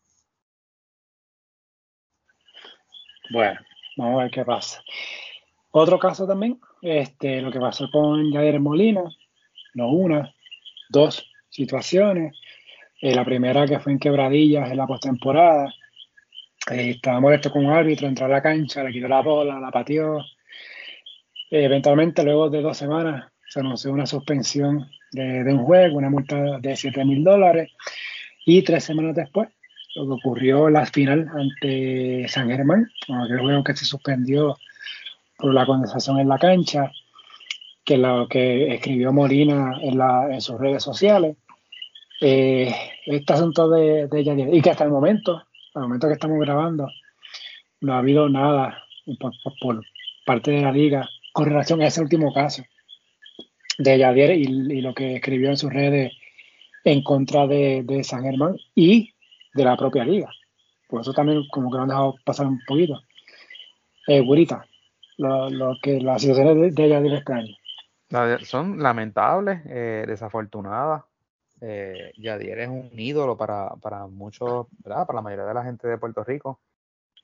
Bueno, 3.30 3.60
vamos 3.98 4.20
a 4.20 4.24
ver 4.24 4.32
qué 4.32 4.44
pasa. 4.44 4.82
Otro 5.76 5.98
caso 5.98 6.28
también, 6.28 6.60
este, 6.84 7.42
lo 7.42 7.52
que 7.52 7.60
pasó 7.60 7.90
con 7.90 8.32
Jair 8.32 8.60
Molina, 8.60 9.02
no 9.74 9.90
una, 9.90 10.32
dos 10.90 11.28
situaciones. 11.50 12.36
Eh, 13.02 13.16
la 13.16 13.26
primera 13.26 13.66
que 13.66 13.80
fue 13.80 13.92
en 13.92 13.98
Quebradillas 13.98 14.70
en 14.70 14.78
la 14.78 14.86
postemporada. 14.86 15.74
Eh, 16.70 16.92
estaba 16.92 17.20
molesto 17.20 17.52
con 17.52 17.66
un 17.66 17.72
árbitro, 17.72 18.08
entró 18.08 18.28
a 18.28 18.30
la 18.30 18.42
cancha, 18.44 18.84
le 18.84 18.92
quitó 18.92 19.08
la 19.08 19.24
bola, 19.24 19.60
la 19.60 19.72
pateó. 19.72 20.24
Eventualmente, 21.50 22.24
luego 22.24 22.52
de 22.52 22.62
dos 22.62 22.78
semanas, 22.78 23.32
se 23.48 23.62
anunció 23.62 23.92
una 23.92 24.06
suspensión 24.06 24.88
de, 25.12 25.42
un 25.52 25.66
juego, 25.66 25.98
una 25.98 26.12
multa 26.12 26.60
de 26.60 26.76
7 26.76 27.04
mil 27.04 27.24
dólares. 27.24 27.72
Y 28.46 28.62
tres 28.62 28.84
semanas 28.84 29.16
después, 29.16 29.50
lo 29.96 30.06
que 30.06 30.14
ocurrió 30.14 30.68
en 30.68 30.74
la 30.76 30.86
final 30.86 31.32
ante 31.36 32.28
San 32.28 32.48
Germán, 32.48 32.92
aquel 33.26 33.40
juego 33.40 33.64
que 33.64 33.76
se 33.76 33.86
suspendió 33.86 34.56
por 35.44 35.54
la 35.54 35.66
condensación 35.66 36.22
en 36.22 36.30
la 36.30 36.40
cancha, 36.40 36.94
que 37.84 37.98
lo 37.98 38.30
que 38.30 38.76
escribió 38.76 39.12
Molina 39.12 39.78
en, 39.82 39.98
la, 39.98 40.34
en 40.34 40.40
sus 40.40 40.58
redes 40.58 40.82
sociales. 40.82 41.36
Eh, 42.22 42.74
este 43.06 43.34
asunto 43.34 43.70
de, 43.70 44.08
de 44.08 44.50
y 44.54 44.62
que 44.62 44.70
hasta 44.70 44.86
el 44.86 44.90
momento, 44.90 45.44
al 45.74 45.82
momento 45.82 46.08
que 46.08 46.14
estamos 46.14 46.40
grabando, 46.40 46.88
no 47.82 47.94
ha 47.94 47.98
habido 47.98 48.30
nada 48.30 48.86
por, 49.60 49.82
parte 50.26 50.52
de 50.52 50.62
la 50.62 50.72
liga 50.72 51.10
con 51.34 51.48
relación 51.48 51.82
a 51.82 51.88
ese 51.88 52.00
último 52.00 52.34
caso 52.34 52.64
de 53.78 53.98
Yadier 53.98 54.32
y, 54.32 54.80
lo 54.80 54.94
que 54.94 55.16
escribió 55.16 55.50
en 55.50 55.58
sus 55.58 55.74
redes 55.74 56.14
en 56.86 57.04
contra 57.04 57.48
de, 57.48 58.02
San 58.06 58.24
Germán 58.24 58.56
y 58.76 59.10
de 59.54 59.66
la 59.66 59.76
propia 59.76 60.06
liga. 60.06 60.30
Por 60.88 61.02
eso 61.02 61.12
también 61.12 61.46
como 61.52 61.70
que 61.70 61.76
lo 61.76 61.84
han 61.84 61.90
dejado 61.90 62.16
pasar 62.24 62.46
un 62.46 62.62
poquito. 62.66 63.02
Eh, 64.08 64.22
lo, 65.18 65.78
que 65.82 66.00
las 66.02 66.22
situaciones 66.22 66.76
de, 66.76 66.84
de 66.84 66.90
Yadier 66.90 67.14
este 67.14 68.46
son 68.46 68.82
lamentables, 68.82 69.62
eh, 69.66 70.06
desafortunadas. 70.08 71.04
Eh, 71.62 72.12
Yadier 72.18 72.60
es 72.60 72.70
un 72.70 72.92
ídolo 72.94 73.38
para, 73.38 73.70
para 73.82 74.06
muchos, 74.08 74.68
¿verdad? 74.84 75.08
para 75.08 75.18
la 75.18 75.22
mayoría 75.22 75.46
de 75.46 75.54
la 75.54 75.64
gente 75.64 75.88
de 75.88 75.98
Puerto 75.98 76.24
Rico. 76.24 76.60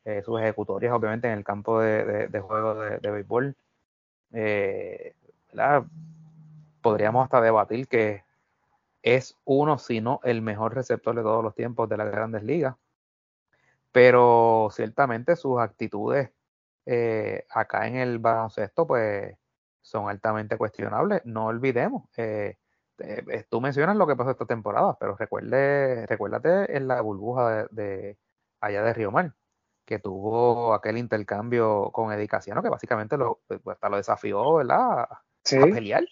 Eh, 0.05 0.23
sus 0.23 0.39
ejecutorias, 0.39 0.93
obviamente, 0.93 1.27
en 1.27 1.37
el 1.37 1.43
campo 1.43 1.79
de, 1.79 2.27
de, 2.27 2.39
juego 2.39 2.75
de, 2.75 3.11
béisbol. 3.11 3.55
Eh, 4.31 5.13
Podríamos 6.81 7.25
hasta 7.25 7.41
debatir 7.41 7.87
que 7.87 8.23
es 9.03 9.35
uno, 9.45 9.77
si 9.77 10.01
no 10.01 10.21
el 10.23 10.41
mejor 10.41 10.73
receptor 10.73 11.15
de 11.15 11.21
todos 11.21 11.43
los 11.43 11.53
tiempos 11.53 11.89
de 11.89 11.97
las 11.97 12.09
grandes 12.09 12.43
ligas. 12.43 12.75
Pero 13.91 14.69
ciertamente 14.71 15.35
sus 15.35 15.59
actitudes 15.59 16.31
acá 17.49 17.87
en 17.87 17.95
el 17.97 18.19
baloncesto, 18.19 18.87
pues 18.87 19.35
son 19.81 20.09
altamente 20.09 20.57
cuestionables. 20.57 21.21
No 21.25 21.47
olvidemos, 21.47 22.07
eh, 22.17 22.57
eh, 22.99 23.45
tú 23.49 23.61
mencionas 23.61 23.95
lo 23.95 24.07
que 24.07 24.15
pasó 24.15 24.31
esta 24.31 24.45
temporada, 24.45 24.97
pero 24.99 25.15
recuerde, 25.15 26.05
recuérdate 26.05 26.75
en 26.75 26.87
la 26.87 27.01
burbuja 27.01 27.67
de, 27.71 28.17
allá 28.61 28.83
de 28.83 28.93
Río 28.93 29.11
Mar, 29.11 29.33
que 29.85 29.99
tuvo 29.99 30.73
aquel 30.73 30.97
intercambio 30.97 31.91
con 31.91 32.11
Edicaciano, 32.11 32.61
que 32.61 32.69
básicamente 32.69 33.17
lo, 33.17 33.41
pues, 33.47 33.61
hasta 33.65 33.89
lo 33.89 33.97
desafió, 33.97 34.55
¿verdad? 34.55 35.01
a 35.03 35.23
pelear. 35.43 36.03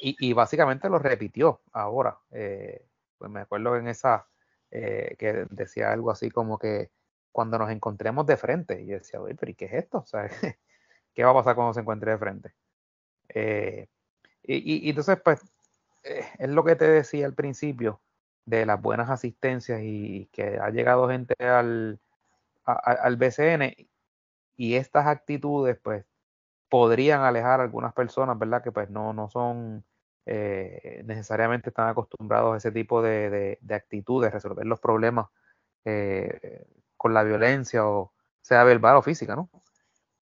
y, 0.00 0.32
básicamente 0.32 0.88
lo 0.88 0.98
repitió 0.98 1.62
ahora. 1.72 2.18
Eh, 2.30 2.84
pues 3.16 3.30
me 3.30 3.40
acuerdo 3.40 3.76
en 3.76 3.88
esa 3.88 4.26
que 4.70 5.46
decía 5.50 5.92
algo 5.92 6.10
así 6.10 6.30
como 6.30 6.58
que 6.58 6.90
cuando 7.32 7.58
nos 7.58 7.70
encontremos 7.70 8.26
de 8.26 8.36
frente, 8.36 8.82
y 8.82 8.86
yo 8.86 8.98
decía, 8.98 9.20
oye, 9.20 9.34
pero 9.34 9.50
¿y 9.50 9.54
qué 9.54 9.66
es 9.66 9.72
esto? 9.74 9.98
O 9.98 10.06
sea, 10.06 10.28
qué 11.14 11.24
va 11.24 11.30
a 11.30 11.34
pasar 11.34 11.54
cuando 11.54 11.74
se 11.74 11.80
encuentre 11.80 12.12
de 12.12 12.18
frente. 12.18 12.54
Eh, 13.28 13.88
y, 14.44 14.88
entonces, 14.90 15.18
pues, 15.22 15.40
eh, 16.04 16.26
es 16.38 16.48
lo 16.50 16.64
que 16.64 16.76
te 16.76 16.86
decía 16.88 17.26
al 17.26 17.34
principio 17.34 18.00
de 18.44 18.66
las 18.66 18.80
buenas 18.80 19.10
asistencias 19.10 19.80
y 19.82 20.28
que 20.32 20.58
ha 20.58 20.70
llegado 20.70 21.08
gente 21.08 21.34
al, 21.38 22.00
al 22.64 23.16
BCN 23.16 23.74
y 24.56 24.74
estas 24.76 25.06
actitudes, 25.06 25.78
pues, 25.82 26.04
podrían 26.68 27.22
alejar 27.22 27.60
a 27.60 27.64
algunas 27.64 27.92
personas, 27.92 28.38
¿verdad? 28.38 28.62
Que 28.62 28.72
pues 28.72 28.88
no, 28.90 29.12
no 29.12 29.28
son 29.28 29.84
eh, 30.24 31.02
necesariamente 31.04 31.70
están 31.70 31.88
acostumbrados 31.88 32.54
a 32.54 32.56
ese 32.56 32.72
tipo 32.72 33.02
de, 33.02 33.58
de, 33.60 33.74
actitudes, 33.74 34.32
resolver 34.32 34.64
los 34.66 34.80
problemas 34.80 35.26
con 37.02 37.14
la 37.14 37.24
violencia 37.24 37.84
o 37.84 38.12
sea 38.40 38.62
verbal 38.62 38.96
o 38.96 39.02
física, 39.02 39.34
¿no? 39.34 39.50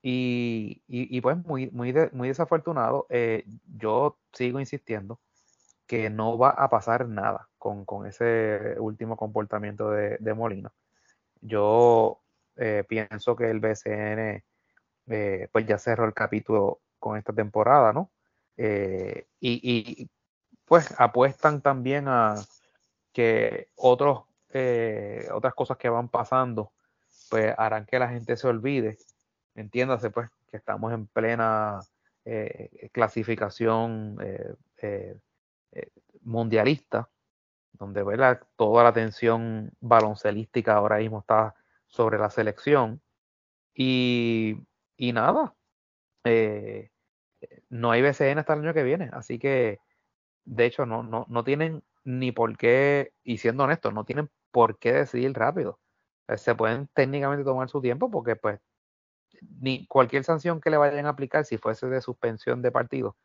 Y, 0.01 0.81
y, 0.87 1.21
pues 1.21 1.37
muy, 1.45 1.69
muy, 1.71 1.93
muy 2.11 2.27
desafortunado, 2.27 3.05
eh, 3.09 3.45
yo 3.77 4.17
sigo 4.33 4.59
insistiendo 4.59 5.21
que 5.87 6.09
no 6.09 6.37
va 6.37 6.49
a 6.49 6.69
pasar 6.69 7.07
nada 7.07 7.47
con, 7.57 7.85
con 7.85 8.05
ese 8.05 8.75
último 8.79 9.15
comportamiento 9.15 9.91
de, 9.91 10.17
de 10.19 10.33
Molina. 10.33 10.73
Yo 11.39 12.21
eh, 12.57 12.83
pienso 12.87 13.35
que 13.37 13.49
el 13.49 13.61
BCN 13.61 14.43
eh, 15.07 15.47
pues 15.53 15.65
ya 15.65 15.77
cerró 15.77 16.05
el 16.05 16.13
capítulo 16.13 16.81
con 16.99 17.17
esta 17.17 17.33
temporada, 17.33 17.93
¿no? 17.93 18.11
y, 18.57 19.25
y, 19.39 20.09
pues 20.65 20.93
apuestan 20.97 21.61
también 21.61 22.07
a 22.07 22.35
que 23.13 23.69
otros, 23.75 24.23
otras 25.31 25.53
cosas 25.53 25.77
que 25.77 25.89
van 25.89 26.09
pasando 26.09 26.71
pues 27.29 27.53
harán 27.57 27.85
que 27.85 27.99
la 27.99 28.09
gente 28.09 28.37
se 28.37 28.47
olvide 28.47 28.97
entiéndase 29.55 30.09
pues 30.09 30.29
que 30.49 30.57
estamos 30.57 30.93
en 30.93 31.07
plena 31.07 31.79
eh, 32.25 32.89
clasificación 32.93 34.17
eh, 34.21 34.55
eh, 34.81 35.17
mundialista, 36.21 37.09
donde 37.73 38.03
toda 38.55 38.83
la 38.83 38.89
atención 38.89 39.71
baloncelística 39.81 40.75
ahora 40.75 40.99
mismo 40.99 41.19
está 41.19 41.55
sobre 41.87 42.17
la 42.17 42.29
selección. 42.29 43.01
Y, 43.73 44.57
y 44.95 45.11
nada, 45.11 45.55
no 47.69 47.91
hay 47.91 48.01
BCN 48.01 48.39
hasta 48.39 48.53
el 48.53 48.59
año 48.59 48.73
que 48.73 48.83
viene, 48.83 49.09
así 49.11 49.39
que 49.39 49.79
de 50.45 50.65
hecho 50.65 50.85
no, 50.85 51.03
no, 51.03 51.25
no 51.27 51.43
tienen 51.43 51.83
ni 52.03 52.31
por 52.31 52.55
qué, 52.57 53.11
y 53.23 53.39
siendo 53.39 53.63
honestos, 53.63 53.93
no 53.93 54.05
tienen 54.05 54.29
por 54.53 54.77
qué 54.79 54.93
decidir 54.93 55.33
rápido. 55.33 55.79
Se 56.37 56.55
pueden 56.55 56.87
técnicamente 56.93 57.43
tomar 57.43 57.69
su 57.69 57.81
tiempo 57.81 58.09
porque 58.11 58.37
pues 58.37 58.61
ni 59.59 59.87
cualquier 59.87 60.23
sanción 60.23 60.61
que 60.61 60.69
le 60.69 60.77
vayan 60.77 61.07
a 61.07 61.09
aplicar, 61.09 61.43
si 61.43 61.57
fuese 61.57 61.87
de 61.87 62.01
suspensión 62.01 62.61
de 62.61 62.71
partido, 62.71 63.17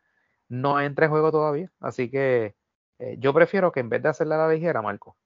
no 0.48 0.80
entra 0.80 1.04
en 1.06 1.12
juego 1.12 1.30
todavía. 1.30 1.70
Así 1.80 2.10
que 2.10 2.56
eh, 2.98 3.16
yo 3.20 3.34
prefiero 3.34 3.70
que 3.72 3.80
en 3.80 3.90
vez 3.90 4.02
de 4.02 4.08
hacerla 4.08 4.36
a 4.36 4.48
la 4.48 4.54
ligera, 4.54 4.82
Marco, 4.82 5.16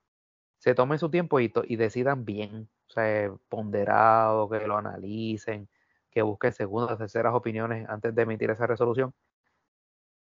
se 0.59 0.75
tomen 0.75 0.99
su 0.99 1.09
tiempo 1.09 1.39
y, 1.39 1.51
y 1.67 1.77
decidan 1.77 2.25
bien, 2.25 2.69
o 2.89 2.91
sea, 2.91 3.33
ponderado, 3.49 4.49
que 4.49 4.67
lo 4.67 4.77
analicen, 4.77 5.69
que 6.11 6.21
busquen 6.21 6.53
segundas, 6.53 6.97
terceras 6.97 7.33
opiniones 7.33 7.87
antes 7.89 8.13
de 8.13 8.21
emitir 8.23 8.51
esa 8.51 8.67
resolución, 8.67 9.13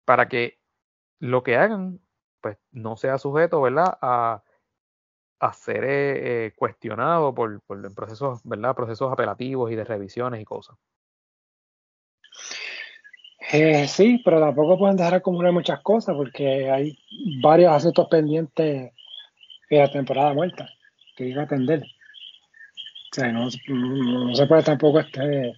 para 0.05 0.29
que 0.29 0.59
lo 1.19 1.43
que 1.43 1.57
hagan, 1.57 1.99
pues 2.41 2.57
no 2.71 2.95
sea 2.97 3.17
sujeto, 3.17 3.61
¿verdad?, 3.61 3.97
a, 4.01 4.43
a 5.39 5.53
ser 5.53 5.83
eh, 5.83 6.45
eh, 6.45 6.51
cuestionado 6.55 7.33
por, 7.33 7.61
por 7.61 7.93
procesos, 7.93 8.41
¿verdad?, 8.43 8.75
procesos 8.75 9.11
apelativos 9.11 9.71
y 9.71 9.75
de 9.75 9.83
revisiones 9.83 10.41
y 10.41 10.45
cosas. 10.45 10.77
Eh, 13.51 13.87
sí, 13.87 14.21
pero 14.25 14.39
tampoco 14.39 14.77
pueden 14.77 14.97
dejar 14.97 15.15
acumular 15.15 15.51
muchas 15.51 15.81
cosas 15.81 16.15
porque 16.15 16.69
hay 16.69 16.97
varios 17.41 17.71
asuntos 17.71 18.07
pendientes 18.09 18.91
de 19.69 19.77
la 19.77 19.91
temporada 19.91 20.33
muerta 20.33 20.67
que 21.15 21.27
iba 21.27 21.43
a 21.43 21.45
atender. 21.45 21.83
O 21.83 23.15
sea, 23.15 23.31
no, 23.31 23.49
se 23.49 24.45
puede 24.47 24.63
tampoco 24.63 24.99
este, 24.99 25.53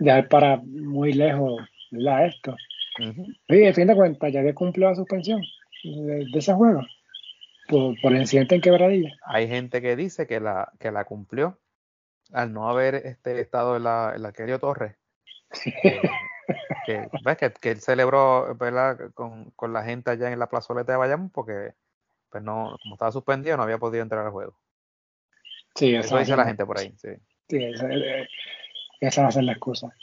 dejar 0.00 0.28
para 0.28 0.56
muy 0.56 1.12
lejos 1.12 1.62
¿verdad? 1.90 2.26
esto. 2.26 2.56
Y 2.98 3.56
de 3.56 3.72
fin 3.72 3.86
de 3.86 3.94
cuentas, 3.94 4.32
ya 4.32 4.40
había 4.40 4.54
cumplido 4.54 4.90
la 4.90 4.96
suspensión 4.96 5.40
de, 5.84 6.26
ese 6.34 6.52
juego 6.52 6.82
por, 7.68 8.00
por, 8.00 8.12
el 8.12 8.22
incidente 8.22 8.56
en 8.56 8.60
quebradilla. 8.60 9.16
Hay 9.24 9.46
gente 9.46 9.80
que 9.80 9.94
dice 9.94 10.26
que 10.26 10.40
la, 10.40 10.72
que 10.80 10.90
la 10.90 11.04
cumplió 11.04 11.58
al 12.32 12.52
no 12.52 12.68
haber 12.68 12.94
este, 12.96 13.40
estado 13.40 13.76
en 13.76 13.84
la, 13.84 14.12
en 14.14 14.22
la 14.22 14.58
Torres. 14.58 14.96
que, 16.86 17.08
que, 17.60 17.70
él 17.70 17.80
celebró 17.80 18.56
Con, 19.14 19.50
con, 19.52 19.72
la 19.72 19.84
gente 19.84 20.10
allá 20.10 20.30
en 20.30 20.38
la 20.38 20.48
plazoleta 20.48 20.92
de 20.92 20.98
Bayamón 20.98 21.30
porque 21.30 21.72
pues 22.30 22.42
no, 22.42 22.76
como 22.82 22.94
estaba 22.94 23.12
suspendido 23.12 23.56
no 23.56 23.62
había 23.62 23.78
podido 23.78 24.02
entrar 24.02 24.26
al 24.26 24.32
juego. 24.32 24.58
Sí, 25.74 25.94
eso 25.94 26.18
dice 26.18 26.36
la 26.36 26.44
gente 26.44 26.66
por 26.66 26.78
ahí. 26.78 26.92
Sí, 26.96 27.08
sí 27.48 27.64
esa, 27.64 27.88
eh, 27.90 28.28
esa, 29.00 29.22
va 29.22 29.28
a 29.28 29.32
ser 29.32 29.44
la 29.44 29.52
excusa. 29.52 29.94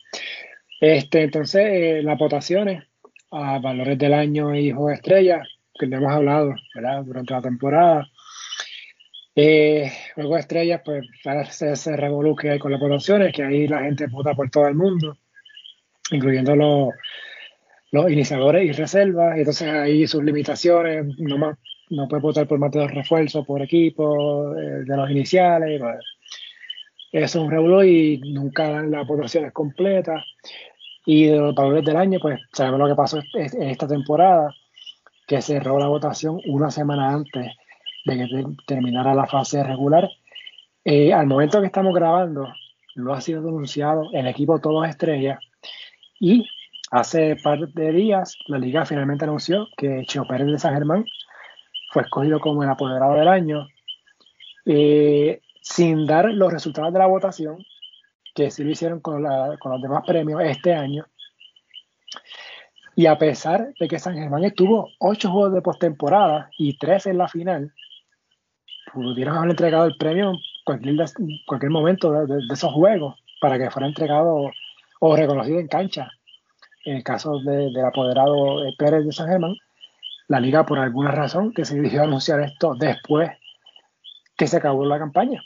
Este, 0.80 1.24
entonces, 1.24 1.66
eh, 1.66 2.02
las 2.02 2.18
votaciones 2.18 2.84
a 3.32 3.60
valores 3.60 3.98
del 3.98 4.14
año 4.14 4.56
y 4.56 4.72
juego 4.72 4.92
estrella, 4.92 5.44
que 5.78 5.88
le 5.88 5.98
hemos 5.98 6.12
hablado 6.12 6.56
¿verdad? 6.74 7.04
durante 7.04 7.34
la 7.34 7.42
temporada. 7.42 8.08
Eh, 9.36 9.92
juego 10.16 10.36
de 10.36 10.40
estrellas, 10.40 10.82
pues 10.86 11.06
se, 11.52 11.72
ese 11.72 11.98
revolú 11.98 12.36
que 12.36 12.52
hay 12.52 12.60
con 12.60 12.72
las 12.72 12.80
votaciones, 12.80 13.34
que 13.34 13.44
ahí 13.44 13.68
la 13.68 13.82
gente 13.82 14.08
vota 14.08 14.34
por 14.34 14.50
todo 14.50 14.68
el 14.68 14.76
mundo 14.76 15.18
incluyendo 16.12 16.56
los, 16.56 16.94
los 17.92 18.12
iniciadores 18.12 18.66
y 18.66 18.72
reservas, 18.72 19.38
y 19.38 19.40
entonces 19.40 19.68
ahí 19.68 20.08
sus 20.08 20.24
limitaciones, 20.24 21.06
no, 21.18 21.38
más, 21.38 21.58
no 21.90 22.08
puede 22.08 22.22
votar 22.22 22.48
por 22.48 22.60
más 22.60 22.72
de 22.72 22.80
dos 22.80 22.92
refuerzos 22.92 23.46
por 23.46 23.62
equipo, 23.62 24.56
eh, 24.56 24.84
de 24.86 24.98
los 24.98 25.10
iniciales, 25.10 25.80
pues, 25.82 25.98
es 27.12 27.36
un 27.36 27.50
revuelo 27.50 27.84
y 27.84 28.18
nunca 28.34 28.70
dan 28.70 28.92
las 28.92 29.08
votaciones 29.08 29.54
completas. 29.54 30.24
Y 31.06 31.28
de 31.28 31.38
los 31.38 31.56
valores 31.56 31.86
del 31.86 31.96
año, 31.98 32.20
pues 32.20 32.40
sabemos 32.52 32.80
lo 32.80 32.88
que 32.88 32.96
pasó 32.96 33.22
en 33.36 33.70
esta 33.70 33.88
temporada, 33.88 34.54
que 35.28 35.42
cerró 35.42 35.80
la 35.80 35.88
votación 35.88 36.40
una 36.48 36.72
semana 36.72 37.14
antes 37.14 37.52
de 38.06 38.18
que 38.18 38.44
terminara 38.68 39.14
la 39.14 39.26
fase 39.26 39.64
regular. 39.64 40.10
Eh, 40.84 41.14
al 41.14 41.28
momento 41.28 41.60
que 41.60 41.68
estamos 41.68 41.94
grabando, 41.94 42.54
lo 42.96 43.14
ha 43.14 43.22
sido 43.22 43.42
denunciado 43.42 44.10
el 44.14 44.28
equipo 44.28 44.60
Todos 44.60 44.88
Estrellas 44.88 45.40
y 46.20 46.48
hace 46.92 47.36
par 47.44 47.68
de 47.68 47.92
días 47.92 48.38
la 48.48 48.58
liga 48.58 48.86
finalmente 48.86 49.26
anunció 49.26 49.68
que 49.78 50.04
Cheo 50.06 50.26
Pérez 50.28 50.48
de 50.48 50.60
San 50.60 50.74
Germán 50.74 51.06
fue 51.92 52.04
escogido 52.04 52.40
como 52.40 52.64
el 52.64 52.70
apoderado 52.70 53.16
del 53.16 53.28
año, 53.28 53.68
eh, 54.66 55.42
sin 55.62 56.06
dar 56.06 56.26
los 56.26 56.52
resultados 56.52 56.92
de 56.94 57.00
la 57.00 57.08
votación, 57.08 57.58
que 58.34 58.52
sí 58.52 58.64
lo 58.64 58.72
hicieron 58.72 59.00
con, 59.00 59.24
los 59.24 59.82
demás 59.82 60.04
premios 60.06 60.42
este 60.44 60.74
año. 60.74 61.06
Y 62.96 63.08
a 63.08 63.18
pesar 63.18 63.74
de 63.78 63.88
que 63.90 64.00
San 64.00 64.16
Germán 64.16 64.46
estuvo 64.46 64.90
ocho 65.00 65.30
juegos 65.30 65.54
de 65.54 65.62
postemporada 65.62 66.50
y 66.58 66.78
tres 66.78 67.06
en 67.08 67.18
la 67.18 67.28
final, 67.28 67.74
pudieron 68.94 69.36
haber 69.36 69.50
entregado 69.50 69.86
el 69.86 69.98
premio 69.98 70.32
en 70.32 70.38
cualquier, 70.64 70.96
cualquier 71.46 71.72
momento 71.72 72.12
de, 72.26 72.40
esos 72.52 72.72
juegos 72.72 73.16
para 73.42 73.60
que 73.60 73.70
fuera 73.70 73.88
entregado 73.88 74.50
o 75.02 75.16
reconocido 75.16 75.60
en 75.60 75.68
cancha. 75.68 76.10
En 76.86 76.98
el 76.98 77.04
caso 77.04 77.40
del 77.40 77.78
apoderado 77.84 78.62
Pérez 78.78 79.06
de 79.06 79.12
San 79.12 79.28
Germán, 79.28 79.56
la 80.30 80.40
liga 80.40 80.66
por 80.66 80.80
alguna 80.80 81.12
razón 81.12 81.52
que 81.52 81.66
se 81.66 81.76
decidió 81.76 82.04
anunciar 82.04 82.40
esto 82.40 82.76
después 82.76 83.30
que 84.38 84.48
se 84.48 84.58
acabó 84.58 84.86
la 84.86 85.00
campaña. 85.00 85.42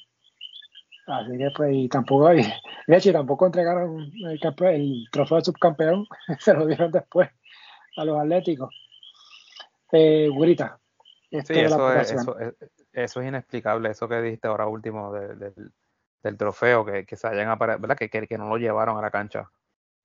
Así 1.07 1.35
que 1.37 1.49
pues 1.55 1.73
y 1.73 1.89
tampoco 1.89 2.29
de 2.29 2.45
hecho 2.87 3.11
tampoco 3.11 3.47
entregaron 3.47 4.11
el, 4.27 4.39
trofeo 5.11 5.37
de 5.37 5.45
subcampeón, 5.45 6.05
se 6.39 6.53
lo 6.53 6.67
dieron 6.67 6.91
después 6.91 7.29
a 7.99 8.05
los 8.05 8.19
atléticos. 8.19 8.69
Eh, 9.91 10.29
sí, 11.43 11.59
eso 11.59 11.93
es, 11.93 12.11
eso, 12.11 12.37
es, 12.93 13.15
inexplicable, 13.15 13.89
eso 13.89 14.07
que 14.07 14.21
dijiste 14.21 14.47
ahora 14.47 14.67
último 14.67 15.11
del, 15.13 15.71
del 16.23 16.37
trofeo, 16.37 16.85
que, 16.85 17.05
que 17.05 17.15
se 17.15 17.27
hayan 17.27 17.57
¿verdad? 17.57 17.97
Que, 17.97 18.09
que, 18.09 18.37
no 18.37 18.49
lo 18.49 18.57
llevaron 18.57 18.97
a 18.97 19.01
la 19.01 19.11
cancha. 19.11 19.51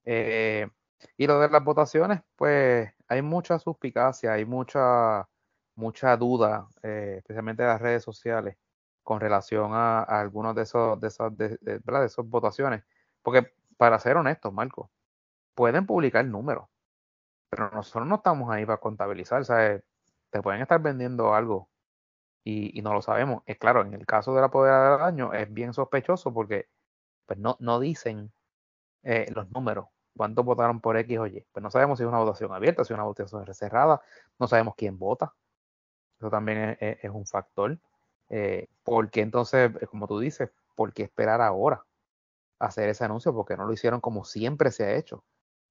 Eh, 0.04 0.68
y 1.16 1.26
lo 1.26 1.40
de 1.40 1.48
las 1.48 1.64
votaciones, 1.64 2.22
pues 2.36 2.90
hay 3.08 3.22
mucha 3.22 3.58
suspicacia, 3.58 4.32
hay 4.32 4.44
mucha, 4.44 5.28
mucha 5.74 6.16
duda, 6.16 6.68
eh, 6.82 7.16
especialmente 7.18 7.62
en 7.62 7.68
las 7.68 7.80
redes 7.80 8.02
sociales, 8.02 8.56
con 9.02 9.20
relación 9.20 9.72
a, 9.74 10.02
algunos 10.02 10.54
de 10.54 10.62
esos, 10.62 11.00
de 11.00 11.08
esas, 11.08 11.36
de, 11.36 11.58
¿verdad? 11.60 12.00
de 12.00 12.06
esas 12.06 12.26
votaciones. 12.26 12.84
Porque, 13.22 13.52
para 13.76 13.98
ser 13.98 14.16
honestos, 14.16 14.52
Marco, 14.52 14.90
pueden 15.54 15.86
publicar 15.86 16.24
números, 16.24 16.68
pero 17.54 17.70
nosotros 17.70 18.06
no 18.08 18.16
estamos 18.16 18.50
ahí 18.50 18.66
para 18.66 18.78
contabilizar, 18.78 19.44
¿sabes? 19.44 19.84
Te 20.30 20.42
pueden 20.42 20.60
estar 20.60 20.82
vendiendo 20.82 21.34
algo 21.34 21.68
y, 22.42 22.82
no 22.82 22.92
lo 22.92 23.00
sabemos. 23.00 23.44
Es 23.46 23.58
claro, 23.58 23.82
en 23.82 23.94
el 23.94 24.06
caso 24.06 24.34
de 24.34 24.40
la 24.40 24.50
poder 24.50 24.72
del 24.98 25.02
año 25.02 25.32
es 25.32 25.52
bien 25.52 25.72
sospechoso 25.72 26.34
porque 26.34 26.68
pues 27.26 27.38
no, 27.38 27.56
no 27.60 27.78
dicen 27.78 28.32
eh, 29.04 29.30
los 29.34 29.50
números, 29.52 29.86
cuántos 30.16 30.44
votaron 30.44 30.80
por 30.80 30.96
X 30.96 31.18
o 31.18 31.26
Y. 31.28 31.46
Pues 31.52 31.62
no 31.62 31.70
sabemos 31.70 31.98
si 31.98 32.04
es 32.04 32.08
una 32.08 32.18
votación 32.18 32.52
abierta, 32.52 32.84
si 32.84 32.92
es 32.92 32.96
una 32.96 33.04
votación 33.04 33.46
cerrada, 33.54 34.02
no 34.40 34.48
sabemos 34.48 34.74
quién 34.76 34.98
vota. 34.98 35.32
Eso 36.18 36.30
también 36.30 36.76
es, 36.80 37.10
un 37.10 37.26
factor. 37.26 37.78
Eh, 38.30 38.68
porque 38.82 39.20
entonces, 39.20 39.70
eh, 39.80 39.86
como 39.86 40.08
tú 40.08 40.18
dices, 40.18 40.50
¿por 40.74 40.92
qué 40.92 41.04
esperar 41.04 41.40
ahora 41.40 41.84
hacer 42.58 42.88
ese 42.88 43.04
anuncio? 43.04 43.32
Porque 43.32 43.56
no 43.56 43.66
lo 43.66 43.72
hicieron 43.72 44.00
como 44.00 44.24
siempre 44.24 44.72
se 44.72 44.84
ha 44.84 44.96
hecho, 44.96 45.24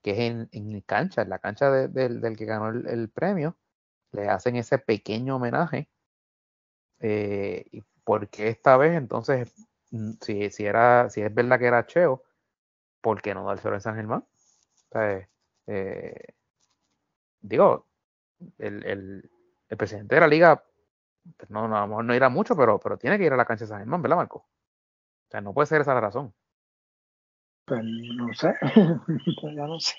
que 0.04 0.12
es 0.12 0.20
en, 0.20 0.50
en 0.52 0.82
cancha, 0.82 1.24
en 1.24 1.30
la 1.30 1.40
cancha 1.40 1.72
del 1.72 2.38
que 2.38 2.46
ganó 2.46 2.70
el 2.70 3.10
premio, 3.10 3.58
le 4.12 4.30
hacen 4.30 4.56
ese 4.58 4.78
pequeño 4.78 5.38
homenaje 5.38 5.90
eh, 7.04 7.66
porque 8.06 8.48
esta 8.48 8.78
vez 8.78 8.94
entonces, 8.96 9.54
mm, 9.92 10.14
si, 10.22 10.50
si, 10.52 10.66
era, 10.66 11.10
si 11.10 11.22
es 11.22 11.34
verdad 11.34 11.60
que 11.60 11.68
era 11.68 11.86
Cheo, 11.86 12.24
¿por 13.02 13.22
qué 13.22 13.36
no 13.36 13.46
dárselo 13.46 13.76
en 13.76 13.82
San 13.82 13.96
Germán? 13.96 14.26
Eh, 15.68 16.34
digo, 17.42 17.88
el, 18.58 18.86
el, 18.86 19.32
el, 19.70 19.78
presidente 19.78 20.16
de 20.16 20.22
la 20.22 20.28
liga, 20.28 20.64
pues 21.38 21.50
no, 21.50 21.68
no, 21.68 21.78
a 21.78 21.82
lo 21.82 21.88
mejor 21.88 22.06
no 22.06 22.16
irá 22.16 22.30
mucho, 22.30 22.56
pero, 22.56 22.80
pero 22.80 22.98
tiene 22.98 23.18
que 23.18 23.26
ir 23.26 23.34
a 23.34 23.38
la 23.38 23.46
cancha 23.46 23.66
de 23.66 23.70
San 23.70 23.80
Germán, 23.80 24.02
¿verdad, 24.02 24.18
Marco? 24.18 24.40
O 24.40 25.32
sea, 25.32 25.42
no 25.42 25.54
puede 25.54 25.68
ser 25.68 25.82
esa 25.82 25.94
la 25.94 26.02
razón. 26.02 26.34
Pues 27.66 27.82
no 27.84 28.34
sé, 28.34 28.54
pues 29.42 29.56
ya 29.56 29.68
no 29.68 29.80
sé. 29.80 29.96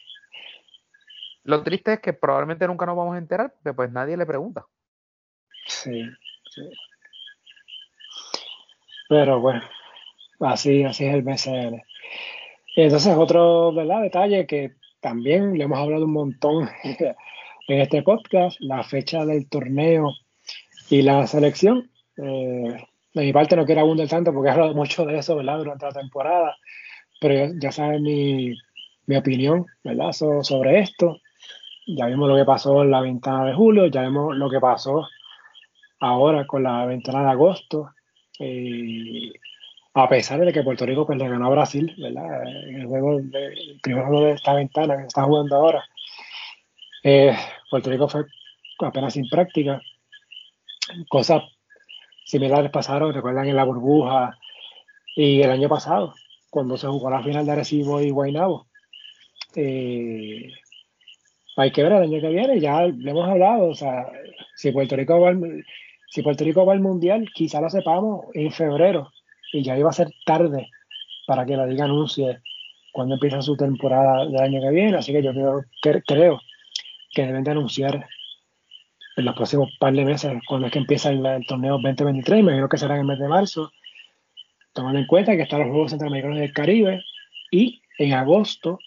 Lo 1.44 1.62
triste 1.62 1.94
es 1.94 2.00
que 2.00 2.12
probablemente 2.12 2.66
nunca 2.66 2.86
nos 2.86 2.96
vamos 2.96 3.14
a 3.14 3.18
enterar, 3.18 3.52
porque 3.54 3.74
pues 3.74 3.90
nadie 3.90 4.16
le 4.16 4.26
pregunta. 4.26 4.66
Sí, 5.66 6.04
sí. 6.50 6.62
Pero 9.08 9.40
bueno, 9.40 9.62
así, 10.40 10.84
así 10.84 11.04
es 11.04 11.14
el 11.14 11.22
BCL. 11.22 11.82
Entonces, 12.76 13.14
otro 13.16 13.72
¿verdad? 13.72 14.02
detalle 14.02 14.46
que 14.46 14.72
también 15.00 15.56
le 15.56 15.64
hemos 15.64 15.78
hablado 15.78 16.06
un 16.06 16.12
montón 16.12 16.68
en 16.84 17.80
este 17.80 18.02
podcast, 18.02 18.58
la 18.60 18.82
fecha 18.82 19.24
del 19.24 19.48
torneo 19.48 20.12
y 20.90 21.02
la 21.02 21.26
selección. 21.26 21.90
Eh, 22.16 22.76
de 23.14 23.22
mi 23.22 23.32
parte 23.32 23.54
no 23.54 23.64
quiero 23.64 23.82
abundar 23.82 24.08
tanto 24.08 24.32
porque 24.32 24.48
he 24.48 24.52
hablado 24.52 24.74
mucho 24.74 25.04
de 25.04 25.18
eso 25.18 25.36
¿verdad? 25.36 25.58
durante 25.58 25.86
la 25.86 25.92
temporada, 25.92 26.56
pero 27.24 27.54
ya, 27.58 27.72
saben 27.72 28.02
mi, 28.02 28.54
mi, 29.06 29.16
opinión 29.16 29.64
¿verdad? 29.82 30.12
sobre 30.12 30.80
esto. 30.80 31.22
Ya 31.86 32.04
vimos 32.04 32.28
lo 32.28 32.36
que 32.36 32.44
pasó 32.44 32.82
en 32.82 32.90
la 32.90 33.00
ventana 33.00 33.46
de 33.46 33.54
julio, 33.54 33.86
ya 33.86 34.02
vimos 34.02 34.36
lo 34.36 34.50
que 34.50 34.60
pasó 34.60 35.08
ahora 36.00 36.46
con 36.46 36.64
la 36.64 36.84
ventana 36.84 37.22
de 37.22 37.30
agosto. 37.30 37.92
Eh, 38.38 39.32
a 39.94 40.06
pesar 40.06 40.38
de 40.40 40.52
que 40.52 40.62
Puerto 40.62 40.84
Rico 40.84 41.06
pues, 41.06 41.18
le 41.18 41.26
ganó 41.26 41.46
a 41.46 41.50
Brasil, 41.50 41.94
¿verdad? 41.96 42.42
En 42.68 42.82
el 42.82 42.86
juego 42.88 43.18
de, 43.22 43.78
primer 43.82 44.04
juego 44.04 44.26
de 44.26 44.32
esta 44.32 44.52
ventana 44.52 44.98
que 44.98 45.06
está 45.06 45.22
jugando 45.22 45.56
ahora. 45.56 45.82
Eh, 47.02 47.34
Puerto 47.70 47.88
Rico 47.88 48.06
fue 48.06 48.26
apenas 48.80 49.14
sin 49.14 49.30
práctica, 49.30 49.80
cosa 51.08 51.42
similares 52.26 52.70
pasaron, 52.70 53.14
recuerdan 53.14 53.48
en 53.48 53.56
la 53.56 53.64
burbuja 53.64 54.38
y 55.16 55.40
el 55.40 55.50
año 55.50 55.70
pasado, 55.70 56.12
cuando 56.54 56.76
se 56.76 56.86
jugó 56.86 57.10
la 57.10 57.20
final 57.20 57.44
de 57.44 57.50
Arecibo 57.50 58.00
y 58.00 58.10
Guaynabo. 58.10 58.68
Eh, 59.56 60.52
hay 61.56 61.72
que 61.72 61.82
ver 61.82 61.92
el 61.92 62.02
año 62.04 62.20
que 62.20 62.28
viene, 62.28 62.60
ya 62.60 62.86
le 62.86 63.10
hemos 63.10 63.28
hablado, 63.28 63.70
o 63.70 63.74
sea, 63.74 64.06
si 64.54 64.70
Puerto 64.70 64.94
Rico 64.94 65.20
va 65.20 65.30
al, 65.30 65.64
si 66.08 66.22
Puerto 66.22 66.44
Rico 66.44 66.64
va 66.64 66.72
al 66.72 66.80
Mundial, 66.80 67.28
quizá 67.34 67.60
lo 67.60 67.68
sepamos 67.68 68.26
en 68.34 68.52
febrero 68.52 69.10
y 69.52 69.64
ya 69.64 69.76
iba 69.76 69.90
a 69.90 69.92
ser 69.92 70.08
tarde 70.24 70.68
para 71.26 71.44
que 71.44 71.56
la 71.56 71.66
liga 71.66 71.86
anuncie 71.86 72.38
cuando 72.92 73.14
empieza 73.14 73.42
su 73.42 73.56
temporada 73.56 74.24
del 74.24 74.40
año 74.40 74.60
que 74.60 74.70
viene, 74.70 74.96
así 74.96 75.12
que 75.12 75.24
yo 75.24 75.32
creo 75.32 75.64
que, 75.82 77.22
deben 77.26 77.42
de 77.42 77.50
anunciar 77.50 78.06
en 79.16 79.24
los 79.24 79.34
próximos 79.34 79.70
par 79.80 79.92
de 79.92 80.04
meses, 80.04 80.32
cuando 80.46 80.68
es 80.68 80.72
que 80.72 80.78
empieza 80.78 81.10
el, 81.10 81.44
torneo 81.48 81.80
2023, 81.82 82.40
imagino 82.40 82.68
que 82.68 82.78
será 82.78 82.94
en 82.94 83.00
el 83.00 83.06
mes 83.08 83.18
de 83.18 83.28
marzo, 83.28 83.72
tomando 84.74 84.98
en 84.98 85.06
cuenta 85.06 85.36
que 85.36 85.42
están 85.42 85.60
los 85.60 85.70
Juegos 85.70 85.90
Centroamericanos 85.92 86.38
del 86.38 86.52
Caribe 86.52 87.02
y 87.50 87.80
en 87.98 88.12
agosto, 88.12 88.78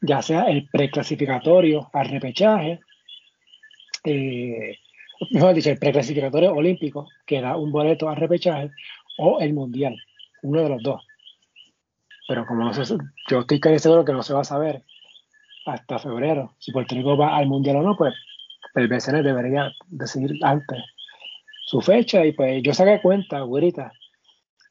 ya 0.00 0.20
sea 0.20 0.44
el 0.44 0.68
preclasificatorio 0.68 1.88
al 1.92 2.08
repechaje, 2.08 2.80
eh, 4.04 4.76
mejor 5.30 5.54
dicho, 5.54 5.70
el 5.70 5.78
preclasificatorio 5.78 6.52
olímpico, 6.52 7.08
que 7.24 7.40
da 7.40 7.56
un 7.56 7.72
boleto 7.72 8.08
al 8.08 8.16
repechaje, 8.16 8.70
o 9.16 9.40
el 9.40 9.54
mundial, 9.54 9.96
uno 10.42 10.62
de 10.62 10.68
los 10.68 10.82
dos. 10.82 11.06
Pero 12.26 12.44
como 12.46 12.70
yo 12.72 13.40
estoy 13.40 13.60
casi 13.60 13.78
seguro 13.78 14.04
que 14.04 14.12
no 14.12 14.22
se 14.22 14.34
va 14.34 14.40
a 14.40 14.44
saber 14.44 14.82
hasta 15.66 15.98
febrero 15.98 16.54
si 16.58 16.72
Puerto 16.72 16.94
Rico 16.94 17.16
va 17.16 17.36
al 17.36 17.46
mundial 17.46 17.76
o 17.76 17.82
no, 17.82 17.96
pues 17.96 18.14
el 18.74 18.88
BCN 18.88 19.22
debería 19.22 19.70
decidir 19.86 20.32
antes 20.42 20.82
su 21.66 21.80
fecha 21.80 22.24
y 22.26 22.32
pues 22.32 22.62
yo 22.62 22.74
saqué 22.74 23.00
cuenta, 23.00 23.40
güerita, 23.40 23.92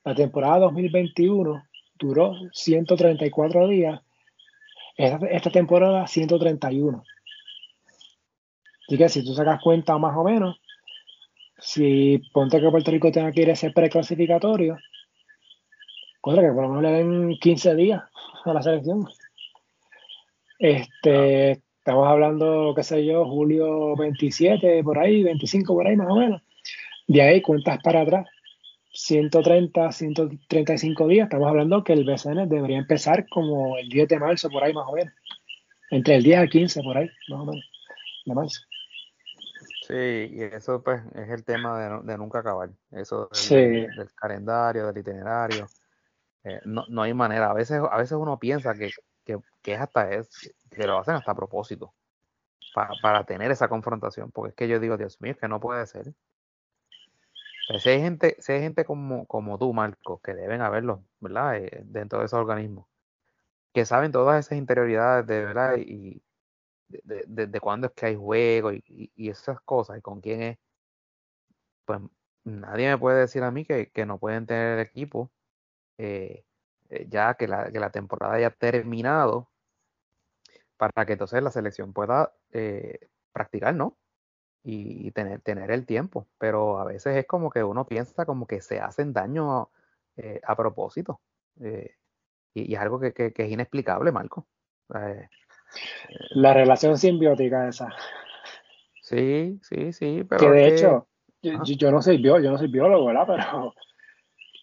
la 0.04 0.16
temporada 0.16 0.60
2021 0.60 1.64
duró 2.00 2.36
134 2.52 3.68
días, 3.68 4.02
esta, 4.98 5.26
esta 5.28 5.50
temporada 5.50 6.08
131. 6.08 7.04
Así 8.88 8.98
que 8.98 9.10
si 9.10 9.24
tú 9.24 9.34
sacas 9.34 9.62
cuenta 9.62 9.98
más 9.98 10.16
o 10.18 10.24
menos, 10.24 10.60
si 11.58 12.22
ponte 12.34 12.60
que 12.60 12.70
Puerto 12.70 12.92
Rico 12.92 13.12
tenga 13.12 13.32
que 13.32 13.42
ir 13.42 13.50
a 13.50 13.54
ese 13.54 13.72
preclasificatorio, 13.72 14.78
cosa 16.22 16.42
que 16.42 16.52
por 16.52 16.64
lo 16.64 16.70
menos 16.70 16.84
le 16.84 16.92
den 16.92 17.38
15 17.40 17.76
días 17.76 18.04
a 18.44 18.54
la 18.54 18.62
selección. 18.62 19.08
Este, 20.60 21.62
Estamos 21.86 22.08
hablando, 22.08 22.72
qué 22.74 22.82
sé 22.82 23.06
yo, 23.06 23.26
julio 23.26 23.98
27, 23.98 24.82
por 24.86 24.98
ahí, 24.98 25.22
25, 25.22 25.74
por 25.74 25.86
ahí 25.86 25.98
más 25.98 26.08
o 26.10 26.16
menos. 26.16 26.42
De 27.08 27.22
ahí 27.22 27.42
cuentas 27.42 27.78
para 27.84 28.04
atrás, 28.04 28.26
130, 28.94 29.92
135 29.92 31.08
días. 31.08 31.26
Estamos 31.26 31.50
hablando 31.50 31.84
que 31.84 31.94
el 31.94 32.06
BCN 32.06 32.48
debería 32.48 32.78
empezar 32.78 33.28
como 33.28 33.78
el 33.78 33.90
10 33.90 34.08
de 34.08 34.20
marzo, 34.20 34.50
por 34.50 34.64
ahí 34.64 34.74
más 34.74 34.86
o 34.88 34.94
menos. 34.94 35.14
Entre 35.90 36.16
el 36.16 36.24
10 36.24 36.40
al 36.40 36.50
15, 36.50 36.84
por 36.84 36.98
ahí, 36.98 37.10
más 37.28 37.40
o 37.40 37.46
menos, 37.46 37.66
de 38.26 38.34
marzo. 38.34 38.62
Sí, 39.88 39.94
y 40.32 40.42
eso 40.44 40.82
pues 40.82 41.02
es 41.16 41.30
el 41.30 41.44
tema 41.44 42.02
de, 42.04 42.18
nunca 42.18 42.40
acabar. 42.40 42.70
Eso 42.92 43.30
del, 43.50 43.90
calendario, 44.16 44.88
del 44.88 44.98
itinerario. 44.98 45.68
Eh, 46.44 46.62
no, 46.66 46.86
no, 46.88 47.02
hay 47.02 47.14
manera. 47.14 47.50
A 47.50 47.54
veces, 47.54 47.82
a 47.90 47.98
veces 47.98 48.14
uno 48.14 48.40
piensa 48.40 48.76
que, 48.76 48.92
que, 49.26 49.40
que 49.62 49.74
es 49.74 49.80
hasta 49.80 50.12
es, 50.14 50.54
que 50.70 50.88
lo 50.88 51.00
hacen 51.00 51.16
hasta 51.16 51.32
a 51.32 51.36
propósito, 51.36 51.94
para, 52.74 52.94
para, 53.02 53.24
tener 53.26 53.52
esa 53.52 53.68
confrontación, 53.68 54.32
porque 54.32 54.50
es 54.50 54.56
que 54.56 54.68
yo 54.68 54.80
digo, 54.80 54.98
Dios 54.98 55.20
mío, 55.20 55.34
es 55.34 55.38
que 55.38 55.48
no 55.48 55.60
puede 55.60 55.86
ser. 55.86 56.14
Si 57.80 57.90
hay 57.90 58.02
gente, 58.02 58.36
si 58.40 58.52
hay 58.52 58.62
gente 58.62 58.86
como, 58.86 59.26
como 59.28 59.58
tú, 59.58 59.74
Marco, 59.74 60.20
que 60.22 60.34
deben 60.34 60.62
haberlo, 60.62 61.04
¿verdad? 61.20 61.58
Eh, 61.58 61.82
dentro 61.86 62.20
de 62.20 62.26
esos 62.26 62.40
organismos, 62.40 62.88
que 63.74 63.86
saben 63.86 64.12
todas 64.12 64.46
esas 64.46 64.58
interioridades 64.58 65.28
de 65.28 65.46
verdad 65.46 65.78
y 65.78 66.22
de, 66.90 67.26
de, 67.28 67.48
de, 67.48 67.60
cuándo 67.62 67.88
es 67.88 67.94
que 67.94 68.08
hay 68.08 68.16
juego 68.16 68.72
y, 68.74 68.84
y, 69.16 69.30
esas 69.30 69.62
cosas 69.62 69.98
y 70.00 70.02
con 70.02 70.22
quién 70.22 70.42
es, 70.44 70.58
pues 71.86 72.00
nadie 72.44 72.90
me 72.90 72.98
puede 72.98 73.22
decir 73.22 73.44
a 73.44 73.52
mí 73.52 73.66
que, 73.66 73.92
que 73.92 74.06
no 74.06 74.20
pueden 74.20 74.46
tener 74.46 74.80
el 74.80 74.86
equipo 74.86 75.32
eh, 75.98 76.46
eh, 76.90 77.08
ya 77.10 77.36
que 77.36 77.48
la, 77.48 77.72
que 77.72 77.80
la 77.80 77.92
temporada 77.92 78.36
haya 78.36 78.52
terminado 78.52 79.50
para 80.78 81.06
que 81.06 81.14
entonces 81.14 81.42
la 81.44 81.52
selección 81.52 81.94
pueda 81.94 82.34
practicar, 83.34 83.76
¿no? 83.76 83.98
Y, 84.66 85.12
tener, 85.12 85.42
tener 85.42 85.72
el 85.72 85.86
tiempo. 85.86 86.28
Pero 86.38 86.80
a 86.80 86.86
veces 86.86 87.18
es 87.18 87.26
como 87.26 87.50
que 87.50 87.64
uno 87.64 87.86
piensa 87.86 88.26
como 88.26 88.48
que 88.48 88.62
se 88.62 88.80
hacen 88.80 89.12
daño 89.12 89.70
eh, 90.16 90.40
a 90.46 90.56
propósito. 90.56 91.20
Eh, 91.62 91.96
y, 92.54 92.74
es 92.74 92.80
algo 92.80 93.00
que, 93.00 93.14
que, 93.14 93.34
es 93.36 93.52
inexplicable, 93.52 94.12
Marco. 94.12 94.48
la 96.32 96.54
relación 96.54 96.98
simbiótica 96.98 97.68
esa. 97.68 97.90
Sí, 99.02 99.60
sí, 99.64 99.92
sí. 99.92 100.24
Pero 100.30 100.40
que 100.40 100.50
de 100.50 100.68
hecho, 100.68 101.08
yo, 101.42 101.92
no 101.92 102.02
soy 102.02 102.22
yo 102.22 102.40
no 102.40 102.58
soy 102.58 102.68
biólogo, 102.68 103.08
¿verdad? 103.08 103.26
Pero 103.28 103.74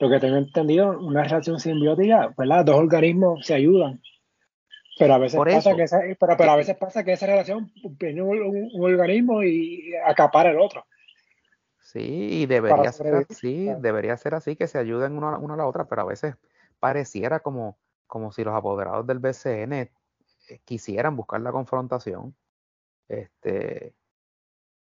lo 0.00 0.08
que 0.08 0.18
tengo 0.18 0.36
entendido, 0.36 0.98
una 0.98 1.24
relación 1.24 1.60
simbiótica, 1.60 2.32
¿verdad? 2.38 2.64
Dos 2.64 2.76
organismos 2.76 3.44
se 3.44 3.54
ayudan 3.54 4.00
pero 5.00 5.14
a 5.14 5.18
veces, 5.18 5.40
pasa 5.40 5.74
que, 5.74 5.82
esa, 5.82 6.00
pero, 6.18 6.50
a 6.52 6.56
veces 6.56 6.76
pasa 6.76 7.02
que 7.02 7.14
esa 7.14 7.24
relación 7.24 7.72
tiene 7.98 8.20
un, 8.20 8.70
organismo 8.78 9.42
y 9.42 9.94
acapara 10.06 10.50
el 10.50 10.60
otro. 10.60 10.84
Sí, 11.80 12.42
y 12.42 12.46
debería 12.46 12.92
ser 12.92 13.14
así, 13.14 13.70
debería 13.78 14.14
ser 14.18 14.34
así 14.34 14.56
que 14.56 14.66
se 14.66 14.78
ayuden 14.78 15.16
una, 15.16 15.38
una, 15.38 15.54
a 15.54 15.56
la 15.56 15.66
otra, 15.66 15.86
pero 15.86 16.02
a 16.02 16.04
veces 16.04 16.36
pareciera 16.78 17.40
como, 17.40 17.78
como 18.06 18.30
si 18.30 18.44
los 18.44 18.54
apoderados 18.54 19.06
del 19.06 19.20
BCN 19.20 19.72
eh, 19.72 19.90
quisieran 20.66 21.16
buscar 21.16 21.40
la 21.40 21.50
confrontación. 21.50 22.36
Este, 23.08 23.94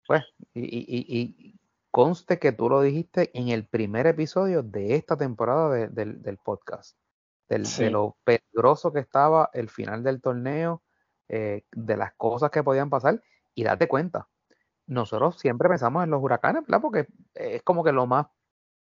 pues, 0.07 0.25
y, 0.55 0.63
y, 0.63 1.21
y, 1.21 1.61
conste 1.91 2.39
que 2.39 2.53
tú 2.53 2.71
lo 2.71 2.81
dijiste 2.81 3.31
en 3.35 3.49
el 3.49 3.67
primer 3.67 4.07
episodio 4.07 4.63
de 4.63 4.95
esta 4.95 5.19
temporada 5.19 5.89
del, 5.89 6.39
del 7.49 7.65
de 7.65 7.91
lo 7.91 8.17
peligroso 8.25 8.93
que 8.93 9.01
estaba 9.01 9.51
el 9.53 9.69
final 9.69 10.03
del 10.03 10.21
torneo, 10.21 10.83
eh, 11.29 11.65
de 11.73 11.97
las 11.97 12.13
cosas 12.15 12.51
que 12.51 12.63
podían 12.63 12.91
pasar, 12.91 13.23
y 13.55 13.65
date 13.65 13.89
cuenta, 13.89 14.29
nosotros 14.87 15.39
siempre 15.39 15.69
pensamos 15.69 16.05
en 16.05 16.11
los 16.11 16.23
huracanes, 16.23 16.63
¿verdad? 16.63 16.81
Porque 16.81 17.09
es 17.35 17.63
como 17.63 17.85
que 17.85 17.93
lo 17.93 18.07
más, 18.07 18.27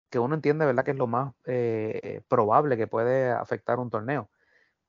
que 0.09 0.19
uno 0.19 0.35
entiende, 0.35 0.65
¿verdad? 0.65 0.83
Que 0.83 0.91
es 0.91 0.97
lo 0.97 1.07
más 1.07 1.33
eh, 1.45 2.21
probable 2.27 2.77
que 2.77 2.87
puede 2.87 3.31
afectar 3.31 3.79
un 3.79 3.89
torneo, 3.89 4.29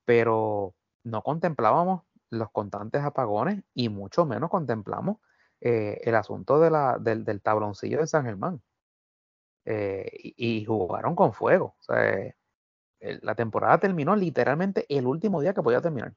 pero 0.05 0.75
no 1.03 1.21
contemplábamos 1.23 2.03
los 2.29 2.51
constantes 2.51 3.03
apagones 3.03 3.63
y 3.73 3.89
mucho 3.89 4.25
menos 4.25 4.49
contemplamos 4.49 5.17
eh, 5.61 5.99
el 6.03 6.15
asunto 6.15 6.59
de 6.59 6.71
la, 6.71 6.97
del, 6.99 7.25
del, 7.25 7.41
tabloncillo 7.41 7.99
de 7.99 8.07
San 8.07 8.25
Germán. 8.25 8.61
y, 9.65 10.33
y, 10.37 10.65
jugaron 10.65 11.15
con 11.15 11.33
fuego. 11.33 11.75
O 11.79 11.83
sea, 11.83 12.33
la 13.01 13.35
temporada 13.35 13.79
terminó 13.79 14.15
literalmente 14.15 14.85
el 14.89 15.07
último 15.07 15.41
día 15.41 15.53
que 15.53 15.63
podía 15.63 15.81
terminar. 15.81 16.13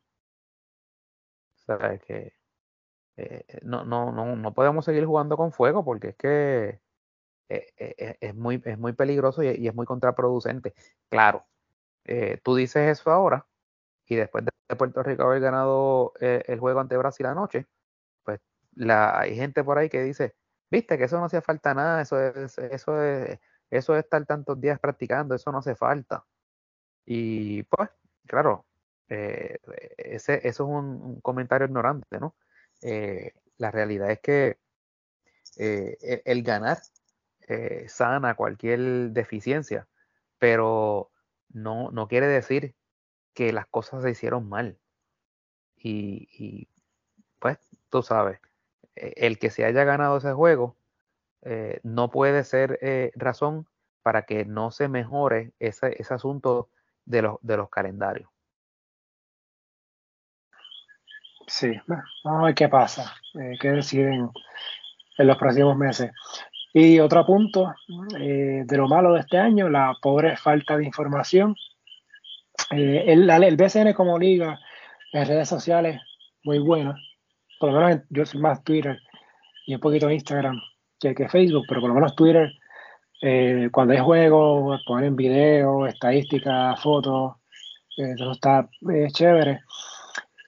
O 1.56 1.78
sea, 1.78 1.98
que 1.98 2.34
eh, 3.16 3.44
no, 3.62 3.84
no, 3.84 4.12
no, 4.12 4.36
no 4.36 4.54
podemos 4.54 4.84
seguir 4.84 5.06
jugando 5.06 5.36
con 5.36 5.52
fuego 5.52 5.84
porque 5.84 6.08
es 6.08 6.16
que 6.16 6.80
eh, 7.48 7.66
eh, 7.78 8.16
es, 8.20 8.34
muy, 8.34 8.60
es 8.64 8.78
muy 8.78 8.92
peligroso 8.92 9.42
y, 9.42 9.68
es 9.68 9.74
muy 9.74 9.86
contraproducente. 9.86 10.74
Claro, 11.08 11.46
tú 12.42 12.54
dices 12.56 12.98
eso 13.00 13.10
ahora 13.10 13.46
y 14.06 14.16
después 14.16 14.44
de 14.44 14.76
Puerto 14.76 15.02
Rico 15.02 15.24
haber 15.24 15.40
ganado 15.40 16.12
el 16.20 16.60
juego 16.60 16.80
ante 16.80 16.96
Brasil 16.96 17.26
anoche, 17.26 17.66
pues 18.24 18.40
la, 18.74 19.18
hay 19.20 19.36
gente 19.36 19.64
por 19.64 19.78
ahí 19.78 19.88
que 19.88 20.02
dice, 20.02 20.36
viste 20.70 20.98
que 20.98 21.04
eso 21.04 21.18
no 21.18 21.26
hacía 21.26 21.42
falta 21.42 21.74
nada, 21.74 22.02
eso 22.02 22.20
es, 22.20 22.58
eso 22.58 23.02
es, 23.02 23.38
eso 23.70 23.96
es 23.96 24.04
estar 24.04 24.26
tantos 24.26 24.60
días 24.60 24.80
practicando, 24.80 25.34
eso 25.34 25.52
no 25.52 25.58
hace 25.58 25.76
falta. 25.76 26.24
Y 27.06 27.62
pues, 27.64 27.90
claro, 28.26 28.66
eh, 29.08 29.58
ese, 29.98 30.46
eso 30.48 30.64
es 30.64 30.70
un, 30.70 31.20
comentario 31.20 31.66
ignorante, 31.66 32.18
¿no? 32.18 32.34
Eh, 32.82 33.32
la 33.58 33.70
realidad 33.70 34.10
es 34.10 34.20
que 34.20 34.58
eh, 35.56 35.96
e, 36.00 36.22
el, 36.24 36.42
ganar 36.42 36.78
sana 37.88 38.34
cualquier 38.34 39.10
deficiencia, 39.10 39.86
pero 40.38 41.10
no, 41.50 41.90
no 41.90 42.08
quiere 42.08 42.26
decir 42.26 42.74
que 43.34 43.52
las 43.52 43.66
cosas 43.66 44.02
se 44.02 44.10
hicieron 44.10 44.48
mal. 44.48 44.78
Y, 45.76 46.28
y 46.32 46.68
pues, 47.40 47.58
tú 47.90 48.02
sabes, 48.02 48.40
el 48.94 49.38
que 49.38 49.50
se 49.50 49.64
haya 49.64 49.84
ganado 49.84 50.18
ese 50.18 50.32
juego 50.32 50.76
no 51.82 52.10
puede 52.10 52.44
ser 52.44 52.80
razón 53.14 53.68
para 54.02 54.22
que 54.24 54.46
no 54.46 54.70
se 54.70 54.88
mejore 54.88 55.52
ese, 55.58 56.00
ese 56.00 56.14
asunto 56.14 56.70
de 57.04 57.22
los, 57.22 57.36
de 57.42 57.56
los 57.56 57.68
calendarios. 57.70 58.28
Sí, 61.46 61.72
vamos 61.86 62.42
a 62.42 62.44
ver 62.46 62.54
qué 62.54 62.68
pasa, 62.68 63.14
eh, 63.34 63.56
qué 63.60 63.70
deciden 63.70 64.30
en 65.18 65.26
los 65.26 65.36
próximos 65.36 65.76
meses. 65.76 66.10
Y 66.72 66.98
otro 66.98 67.24
punto 67.24 67.72
eh, 68.18 68.62
de 68.64 68.76
lo 68.76 68.88
malo 68.88 69.12
de 69.12 69.20
este 69.20 69.38
año, 69.38 69.68
la 69.68 69.94
pobre 70.00 70.36
falta 70.36 70.76
de 70.76 70.84
información. 70.84 71.54
Eh, 72.70 73.04
el, 73.06 73.28
el, 73.30 73.56
BCN 73.56 73.92
como 73.92 74.18
liga 74.18 74.58
en 75.12 75.26
redes 75.26 75.48
sociales, 75.48 76.00
muy 76.42 76.58
buena. 76.58 76.96
Por 77.60 77.72
lo 77.72 77.80
menos 77.80 78.02
yo 78.10 78.26
soy 78.26 78.40
más 78.40 78.64
Twitter 78.64 78.98
y 79.66 79.74
un 79.74 79.80
poquito 79.80 80.10
Instagram 80.10 80.60
que, 80.98 81.14
que 81.14 81.28
Facebook, 81.28 81.64
pero 81.68 81.80
por 81.80 81.90
lo 81.90 81.94
menos 81.94 82.16
Twitter, 82.16 82.50
eh, 83.26 83.68
cuando 83.72 83.94
hay 83.94 84.00
juegos, 84.00 84.82
ponen 84.86 85.16
videos, 85.16 85.88
estadísticas, 85.88 86.80
fotos, 86.82 87.36
eso 87.96 88.32
está 88.32 88.68
chévere. 89.12 89.60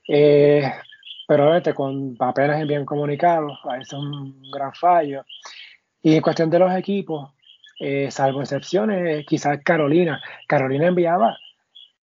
pero 0.07 1.45
obviamente 1.45 1.75
con 1.75 2.17
apenas 2.19 2.67
bien 2.67 2.85
comunicados, 2.85 3.59
ahí 3.65 3.81
es 3.81 3.93
un 3.93 4.51
gran 4.51 4.73
fallo. 4.75 5.25
Y 6.03 6.15
en 6.15 6.23
cuestión 6.23 6.51
de 6.51 6.59
los 6.59 6.73
equipos, 6.75 7.31
eh, 7.79 8.11
salvo 8.11 8.41
excepciones, 8.41 9.27
quizás 9.27 9.59
Carolina. 9.63 10.23
Carolina 10.47 10.87
enviaba 10.87 11.37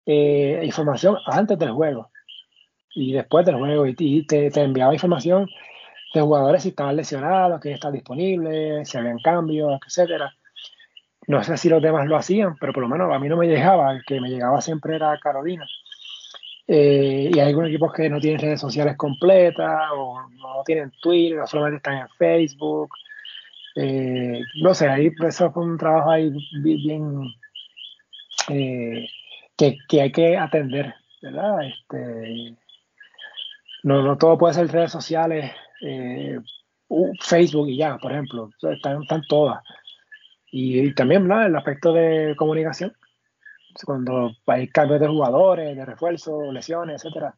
eh, 0.06 0.60
información 0.64 1.16
antes 1.26 1.58
del 1.58 1.72
juego 1.72 2.10
y 2.94 3.12
después 3.12 3.44
del 3.44 3.56
juego 3.56 3.86
y, 3.86 4.26
te, 4.26 4.50
enviaba 4.62 4.94
información 4.94 5.48
de 6.14 6.20
jugadores 6.20 6.62
si 6.62 6.70
estaban 6.70 6.96
lesionados, 6.96 7.60
que 7.60 7.72
estaban 7.72 7.94
disponibles, 7.94 8.88
si 8.88 8.96
habían 8.96 9.18
cambios, 9.18 9.78
etcétera. 9.86 10.34
No 11.28 11.44
sé 11.44 11.56
si 11.56 11.68
los 11.68 11.82
demás 11.82 12.06
lo 12.06 12.16
hacían, 12.16 12.56
pero 12.58 12.72
por 12.72 12.82
lo 12.82 12.88
menos 12.88 13.12
a 13.12 13.18
mí 13.18 13.28
no 13.28 13.36
me 13.36 13.46
llegaba, 13.46 13.92
el 13.92 14.02
que 14.04 14.20
me 14.20 14.30
llegaba 14.30 14.60
siempre 14.60 14.96
era 14.96 15.18
Carolina. 15.18 15.66
Eh, 16.66 17.30
y 17.32 17.38
hay 17.38 17.48
algunos 17.48 17.68
equipos 17.70 17.92
que 17.92 18.10
no 18.10 18.18
tienen 18.18 18.40
redes 18.40 18.60
sociales 18.60 18.96
completas 18.96 19.90
o 19.94 20.20
no 20.30 20.62
tienen 20.64 20.90
Twitter, 21.00 21.38
o 21.40 21.46
solamente 21.46 21.76
están 21.76 21.98
en 21.98 22.08
Facebook 22.18 22.90
eh, 23.80 24.40
no 24.56 24.74
sé, 24.74 24.88
ahí 24.88 25.12
eso 25.24 25.52
fue 25.52 25.62
un 25.62 25.78
trabajo 25.78 26.10
ahí 26.10 26.32
bien, 26.62 27.32
eh, 28.48 29.06
que, 29.56 30.00
hay 30.00 30.10
que 30.10 30.36
atender, 30.36 30.94
¿verdad? 31.22 31.64
Este, 31.64 32.56
no, 33.84 34.02
no 34.02 34.18
todo 34.18 34.36
puede 34.36 34.54
ser 34.54 34.66
redes 34.66 34.90
sociales, 34.90 35.52
Facebook 37.20 37.68
y 37.68 37.76
ya, 37.76 37.98
por 37.98 38.10
ejemplo, 38.10 38.50
están, 38.60 39.02
están 39.02 39.22
todas. 39.28 39.62
Y, 40.50 40.94
también 40.94 41.30
el 41.30 41.56
aspecto 41.56 41.92
de 41.92 42.34
comunicación, 42.36 42.96
cuando 43.84 44.32
hay 44.46 44.68
cambios 44.68 45.00
de 45.00 45.08
jugadores, 45.08 45.76
de 45.76 45.84
refuerzos, 45.84 46.52
lesiones, 46.52 47.04
etcétera. 47.04 47.34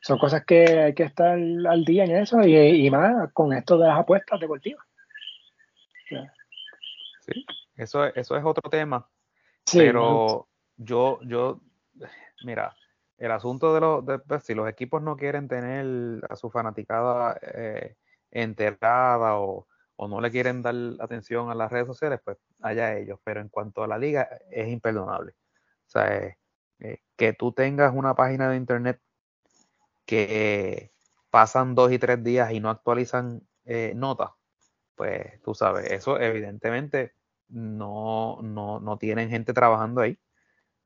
Son 0.00 0.18
cosas 0.18 0.44
que 0.44 0.64
hay 0.64 0.94
que 0.94 1.02
estar 1.02 1.32
al 1.32 1.84
día 1.84 2.04
en 2.04 2.16
eso 2.16 2.40
y, 2.42 2.56
y 2.56 2.90
más 2.90 3.32
con 3.32 3.52
esto 3.52 3.76
de 3.76 3.88
las 3.88 3.98
apuestas 3.98 4.38
deportivas. 4.40 4.84
Sí, 7.20 7.44
eso, 7.76 8.04
eso 8.04 8.36
es 8.36 8.44
otro 8.44 8.70
tema. 8.70 9.08
pero 9.72 10.48
yo, 10.76 11.18
yo, 11.22 11.60
mira, 12.44 12.74
el 13.18 13.32
asunto 13.32 13.74
de 13.74 13.80
los, 13.80 14.06
de, 14.06 14.18
pues, 14.20 14.44
si 14.44 14.54
los 14.54 14.68
equipos 14.68 15.02
no 15.02 15.16
quieren 15.16 15.48
tener 15.48 16.24
a 16.30 16.36
su 16.36 16.50
fanaticada 16.50 17.38
eh, 17.42 17.96
enterrada 18.30 19.38
o, 19.38 19.66
no 20.06 20.20
le 20.20 20.30
quieren 20.30 20.62
dar 20.62 20.74
atención 21.00 21.50
a 21.50 21.54
las 21.54 21.72
redes 21.72 21.86
sociales, 21.88 22.20
pues 22.24 22.36
allá 22.60 22.96
ellos. 22.96 23.18
Pero 23.24 23.40
en 23.40 23.48
cuanto 23.48 23.82
a 23.82 23.88
la 23.88 23.98
liga, 23.98 24.28
es 24.50 24.68
imperdonable. 24.68 25.32
O 25.32 25.90
sea, 25.90 26.16
eh, 26.16 26.38
eh, 26.78 27.00
que 27.16 27.32
tú 27.32 27.52
tengas 27.52 27.92
una 27.94 28.14
página 28.14 28.50
de 28.50 28.56
internet 28.56 29.00
que 30.06 30.92
pasan 31.30 31.74
dos 31.74 31.90
y 31.92 31.98
tres 31.98 32.22
días 32.22 32.52
y 32.52 32.60
no 32.60 32.70
actualizan 32.70 33.42
notas, 33.94 34.30
pues 34.94 35.42
tú 35.42 35.54
sabes, 35.54 35.90
eso 35.90 36.18
evidentemente 36.18 37.12
no, 37.48 38.38
no, 38.42 38.80
no 38.80 38.98
tienen 38.98 39.30
gente 39.30 39.52
trabajando 39.52 40.00
ahí. 40.00 40.18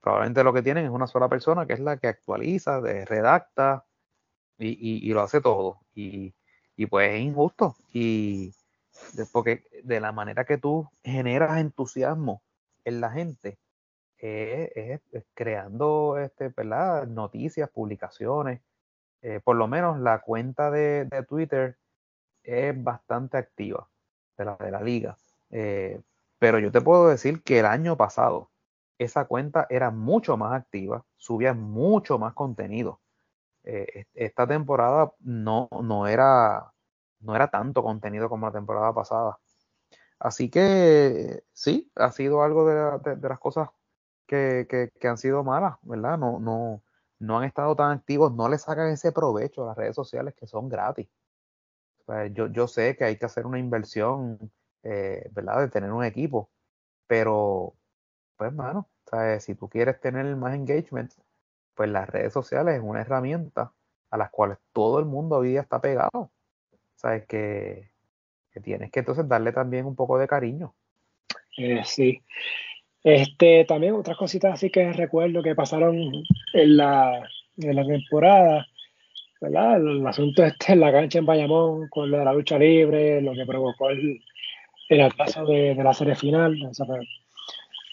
Probablemente 0.01 0.43
lo 0.45 0.53
que 0.53 0.63
tienen 0.63 0.85
es 0.85 0.91
una 0.91 1.07
sola 1.07 1.29
persona 1.29 1.67
que 1.67 1.75
es 1.75 1.81
la 1.81 1.97
que 1.97 2.09
actualiza, 2.09 2.81
redacta 2.81 3.87
y, 4.59 5.13
lo 5.13 5.23
hace 5.23 5.41
todo. 5.41 5.81
Y, 5.95 6.35
pues 6.91 7.13
es 7.13 7.21
injusto. 7.21 7.77
Y 7.93 8.53
porque 9.33 9.65
de 9.83 10.01
la 10.01 10.13
manera 10.13 10.45
que 10.45 10.59
tú 10.59 10.89
generas 11.03 11.59
entusiasmo 11.59 12.43
en 12.85 13.01
la 13.01 13.11
gente, 13.11 13.59
es, 14.19 15.01
creando 15.35 16.17
este, 16.19 16.53
noticias, 17.09 17.69
publicaciones. 17.71 18.61
Eh, 19.21 19.41
por 19.43 19.57
lo 19.57 19.69
menos 19.69 19.99
la 20.01 20.21
cuenta 20.21 20.71
de, 20.71 21.05
de 21.07 21.23
Twitter 21.25 21.77
es 22.43 22.83
bastante 22.83 23.37
activa 23.37 23.89
de 24.37 24.45
la, 24.45 24.57
de 24.57 24.71
la 24.71 24.81
liga. 24.81 25.17
Eh, 25.51 26.01
pero 26.39 26.59
yo 26.59 26.73
te 26.73 26.81
puedo 26.81 27.09
decir 27.09 27.43
que 27.43 27.61
el 27.61 27.67
año 27.67 27.97
pasado 27.97 28.51
esa 28.99 29.25
cuenta 29.27 29.67
era 29.71 29.91
mucho 29.91 30.37
más 30.37 30.53
activa, 30.53 31.05
subía 31.17 31.55
mucho 31.55 32.19
más 32.19 32.35
contenido. 32.35 33.01
Eh, 33.65 34.07
esta 34.15 34.47
temporada 34.47 35.13
no, 35.21 35.69
no, 35.83 36.07
era, 36.07 36.72
no 37.23 37.37
era 37.37 37.49
tanto 37.49 37.83
contenido 37.83 38.29
como 38.29 38.47
la 38.47 38.53
temporada 38.53 38.93
pasada. 38.95 39.39
Así 40.19 40.51
que 40.51 41.45
sí, 41.53 41.91
ha 41.97 42.13
sido 42.13 42.43
algo 42.43 42.67
de, 42.67 43.29
las 43.29 43.39
cosas 43.41 43.71
que, 44.27 44.67
que, 45.01 45.09
han 45.09 45.19
sido 45.19 45.45
malas, 45.45 45.77
¿verdad? 45.83 46.19
No, 46.19 46.39
no, 46.41 46.83
no 47.19 47.39
han 47.39 47.45
estado 47.45 47.77
tan 47.77 47.93
activos, 47.93 48.35
no 48.35 48.49
le 48.49 48.59
sacan 48.59 48.89
ese 48.91 49.13
provecho 49.13 49.65
a 49.65 49.69
las 49.69 49.77
redes 49.77 49.97
sociales 49.97 50.35
que 50.35 50.47
son 50.47 50.69
gratis. 50.69 51.09
yo, 52.33 52.47
yo 52.49 52.69
sé 52.69 52.97
que 52.97 53.05
hay 53.05 53.19
que 53.19 53.27
hacer 53.27 53.47
una 53.47 53.59
inversión 53.59 54.53
eh, 54.83 55.29
¿verdad? 55.33 55.61
De 55.61 55.69
tener 55.69 55.93
un 55.93 56.05
equipo. 56.05 56.51
Pero, 57.07 57.77
pues, 58.37 58.53
mano, 58.55 58.91
si 59.41 59.55
tú 59.55 59.69
quieres 59.69 60.01
tener 60.01 60.37
más 60.37 60.55
engagement, 60.55 61.13
pues 61.75 61.91
las 61.91 62.09
redes 62.09 62.33
sociales 62.33 62.77
es 62.77 62.83
una 62.83 63.03
herramienta 63.03 63.75
a 64.11 64.17
las 64.19 64.31
cuales 64.31 64.59
todo 64.73 64.99
el 65.01 65.07
mundo 65.07 65.37
hoy 65.39 65.51
día 65.51 65.63
está 65.63 65.81
pegado. 65.81 66.33
Sabes 67.03 67.27
que, 67.27 67.91
que 68.53 68.61
tienes 68.61 68.93
que 68.93 69.01
entonces 69.01 69.29
darle 69.29 69.53
también 69.53 69.87
un 69.87 69.97
poco 69.97 70.19
de 70.19 70.29
cariño. 70.29 70.75
Eh, 71.57 71.83
sí. 71.85 72.23
Este, 73.03 73.65
también 73.65 73.95
otras 73.95 74.17
cositas 74.17 74.55
así 74.55 74.71
que 74.71 74.93
recuerdo 74.93 75.43
que 75.43 75.57
pasaron 75.57 75.97
en 76.53 76.77
la, 76.77 77.29
en 77.57 77.77
la 77.77 77.85
temporada, 77.85 78.67
¿verdad? 79.41 79.77
El, 79.79 80.07
asunto 80.07 80.45
este 80.45 80.75
en 80.75 80.81
la 80.81 80.93
cancha 80.93 81.19
en 81.19 81.27
Bayamón 81.27 81.89
con 81.89 82.09
lo 82.11 82.19
de 82.19 82.25
la 82.25 82.33
lucha 82.33 82.57
libre, 82.59 83.21
lo 83.21 83.35
que 83.35 83.45
provocó 83.45 83.91
el, 83.91 84.23
el 84.89 85.15
caso 85.17 85.45
de, 85.45 85.75
la 85.75 85.93
serie 85.93 86.15
final, 86.15 86.57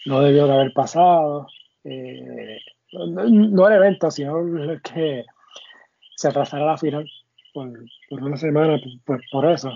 no 0.06 0.20
debió 0.20 0.46
de 0.46 0.52
haber 0.52 0.72
pasado. 0.72 1.48
Eh, 1.82 2.60
no, 2.92 3.68
el 3.68 3.74
evento, 3.74 4.10
sino 4.10 4.36
que 4.82 5.24
se 6.14 6.28
atrasara 6.28 6.66
la 6.66 6.78
final 6.78 7.10
por, 7.52 7.68
una 8.10 8.36
semana, 8.36 8.78
por, 9.04 9.20
por, 9.30 9.46
eso. 9.46 9.72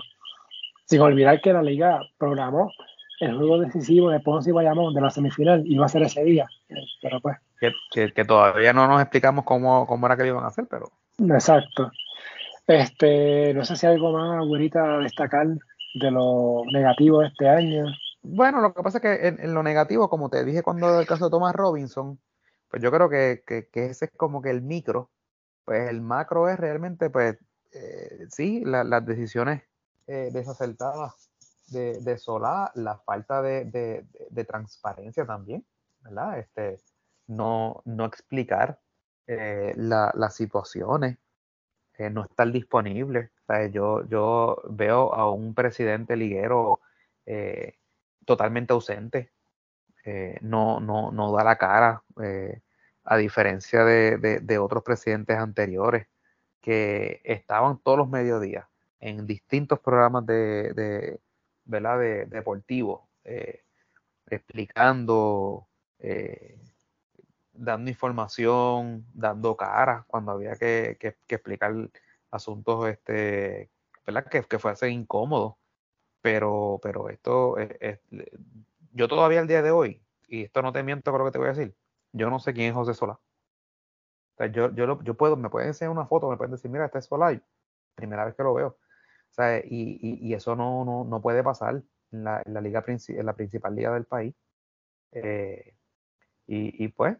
Sin 0.85 1.01
olvidar 1.01 1.41
que 1.41 1.53
la 1.53 1.63
liga 1.63 1.99
programó 2.17 2.71
el 3.19 3.35
juego 3.35 3.59
decisivo 3.59 4.09
de 4.09 4.19
Ponce 4.19 4.49
y 4.49 4.53
Bayamón 4.53 4.93
de 4.93 5.01
la 5.01 5.09
semifinal 5.09 5.65
y 5.65 5.75
iba 5.75 5.85
a 5.85 5.89
ser 5.89 6.03
ese 6.03 6.23
día. 6.23 6.45
Pero 7.01 7.19
pues. 7.21 7.37
Que, 7.91 8.11
que, 8.11 8.25
todavía 8.25 8.73
no 8.73 8.87
nos 8.87 9.01
explicamos 9.01 9.45
cómo, 9.45 9.87
cómo, 9.87 10.05
era 10.05 10.17
que 10.17 10.23
lo 10.23 10.29
iban 10.29 10.43
a 10.43 10.47
hacer, 10.47 10.67
pero. 10.69 10.91
Exacto. 11.17 11.91
Este, 12.67 13.53
no 13.53 13.63
sé 13.63 13.75
si 13.75 13.85
hay 13.85 13.93
algo 13.93 14.11
más, 14.11 14.45
güerita, 14.45 14.95
a 14.95 14.97
destacar 14.99 15.47
de 15.95 16.11
lo 16.11 16.63
negativo 16.71 17.21
de 17.21 17.27
este 17.27 17.49
año? 17.49 17.85
Bueno, 18.21 18.61
lo 18.61 18.73
que 18.73 18.83
pasa 18.83 18.97
es 18.97 19.01
que 19.01 19.27
en, 19.27 19.53
lo 19.53 19.63
negativo, 19.63 20.09
como 20.09 20.29
te 20.29 20.43
dije 20.43 20.63
cuando 20.63 20.99
el 20.99 21.07
caso 21.07 21.25
de 21.25 21.31
Thomas 21.31 21.55
Robinson, 21.55 22.19
pues 22.69 22.81
yo 22.81 22.91
creo 22.91 23.09
que, 23.09 23.43
ese 23.73 24.05
es 24.05 24.11
como 24.17 24.41
que 24.41 24.49
el 24.49 24.61
micro, 24.61 25.09
pues 25.63 25.89
el 25.89 26.01
macro 26.01 26.49
es 26.49 26.59
realmente, 26.59 27.09
pues 27.09 27.37
eh, 27.75 28.27
sí, 28.29 28.63
las 28.65 29.05
decisiones 29.05 29.63
eh, 30.07 30.29
desacertadas 30.31 31.29
de, 31.67 31.99
de 31.99 32.17
Solá, 32.17 32.71
la 32.75 32.97
falta 32.97 33.41
de, 33.41 34.05
transparencia 34.47 35.25
también, 35.25 35.65
¿verdad? 36.01 36.39
Este, 36.39 36.79
no, 37.27 37.81
no 37.85 38.05
explicar 38.05 38.79
eh, 39.27 39.73
las 39.75 40.35
situaciones, 40.35 41.17
no 42.11 42.25
estar 42.25 42.51
disponible. 42.51 43.31
yo, 43.71 44.05
yo 44.07 44.61
veo 44.69 45.13
a 45.13 45.31
un 45.31 45.53
presidente 45.53 46.15
liguero 46.15 46.81
eh, 47.25 47.77
totalmente 48.25 48.73
ausente, 48.73 49.31
eh, 50.03 50.37
no, 50.41 50.79
no, 50.79 51.11
no, 51.11 51.31
da 51.35 51.43
la 51.43 51.57
cara, 51.57 52.03
eh, 52.21 52.61
a 53.03 53.17
diferencia 53.17 53.83
de, 53.83 54.57
otros 54.59 54.83
presidentes 54.83 55.37
anteriores 55.37 56.07
que 56.65 57.21
estaban 57.23 57.77
todos 57.77 57.99
los 57.99 58.09
mediodías 58.09 58.65
en 58.99 59.27
distintos 59.27 59.79
programas 59.79 60.25
de, 60.25 60.73
de 60.73 61.19
¿verdad? 61.65 61.99
De, 61.99 62.25
deportivos, 62.25 63.01
explicando 64.27 65.67
dando 67.53 67.89
información, 67.89 69.05
dando 69.13 69.55
cara 69.55 70.05
cuando 70.07 70.31
había 70.31 70.55
que, 70.55 70.97
explicar 71.29 71.73
asuntos 72.31 72.87
este, 72.89 73.69
¿verdad? 74.05 74.25
Que, 74.27 74.43
que 74.43 74.59
fuese 74.59 74.89
incómodo. 74.89 75.57
pero, 76.21 76.79
pero 76.81 77.09
esto, 77.09 77.57
es, 77.57 77.99
yo 78.93 79.07
todavía 79.07 79.41
al 79.41 79.47
día 79.47 79.61
de 79.61 79.71
hoy, 79.71 80.01
y 80.27 80.43
esto 80.43 80.61
no 80.61 80.73
te 80.73 80.83
miento 80.83 81.11
con 81.11 81.19
lo 81.19 81.25
que 81.25 81.31
te 81.31 81.37
voy 81.37 81.47
a 81.49 81.53
decir, 81.53 81.75
yo 82.13 82.29
no 82.29 82.39
sé 82.39 82.53
quién 82.53 82.69
es 82.69 82.73
José 82.73 82.93
Solá. 82.93 83.19
Yo, 84.51 84.73
yo, 84.73 85.01
yo 85.03 85.13
puedo, 85.15 85.37
me 85.37 85.49
pueden 85.49 85.69
enseñar 85.69 85.91
una 85.91 86.07
foto, 86.07 86.29
me 86.29 86.37
pueden 86.37 86.51
decir, 86.51 86.69
mira, 86.69 86.85
este 86.85 86.99
es 86.99 87.05
Solá, 87.05 87.39
primera 87.95 88.25
vez 88.25 88.35
que 88.35 88.43
lo 88.43 88.53
veo. 88.53 88.67
O 88.67 89.33
sea, 89.33 89.59
y, 89.59 89.99
y, 90.21 90.33
eso 90.33 90.55
no, 90.55 90.85
no, 90.85 91.03
no, 91.05 91.21
puede 91.21 91.43
pasar 91.43 91.81
en 92.11 92.23
la, 92.23 92.41
la 92.45 92.61
liga 92.61 92.83
en 92.87 93.25
la 93.25 93.33
principal 93.33 93.75
liga 93.75 93.93
del 93.93 94.05
país. 94.05 94.33
Eh, 95.11 95.75
y, 96.47 96.83
y, 96.83 96.87
pues, 96.89 97.17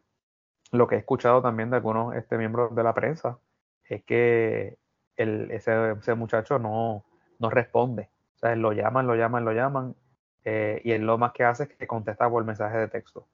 lo 0.71 0.87
que 0.87 0.95
he 0.95 0.99
escuchado 0.99 1.41
también 1.41 1.69
de 1.69 1.77
algunos 1.77 2.15
este, 2.15 2.37
miembros 2.37 2.75
de 2.75 2.83
la 2.83 2.93
prensa 2.93 3.39
es 3.85 4.03
que 4.03 4.77
el, 5.17 5.51
ese, 5.51 5.91
ese 5.91 6.15
muchacho 6.15 6.59
no, 6.59 7.05
no 7.39 7.49
responde. 7.49 8.09
O 8.35 8.37
sea, 8.39 8.55
lo 8.55 8.73
llaman, 8.73 9.07
lo 9.07 9.15
llaman, 9.15 9.45
lo 9.45 9.53
llaman, 9.53 9.95
eh, 10.43 10.81
y 10.83 10.91
él 10.91 11.05
lo 11.05 11.17
más 11.17 11.31
que 11.33 11.43
hace 11.43 11.63
es 11.63 11.69
que 11.69 11.87
contesta 11.87 12.29
por 12.29 12.43
mensaje 12.45 12.77
de 12.77 12.87
texto. 12.87 13.27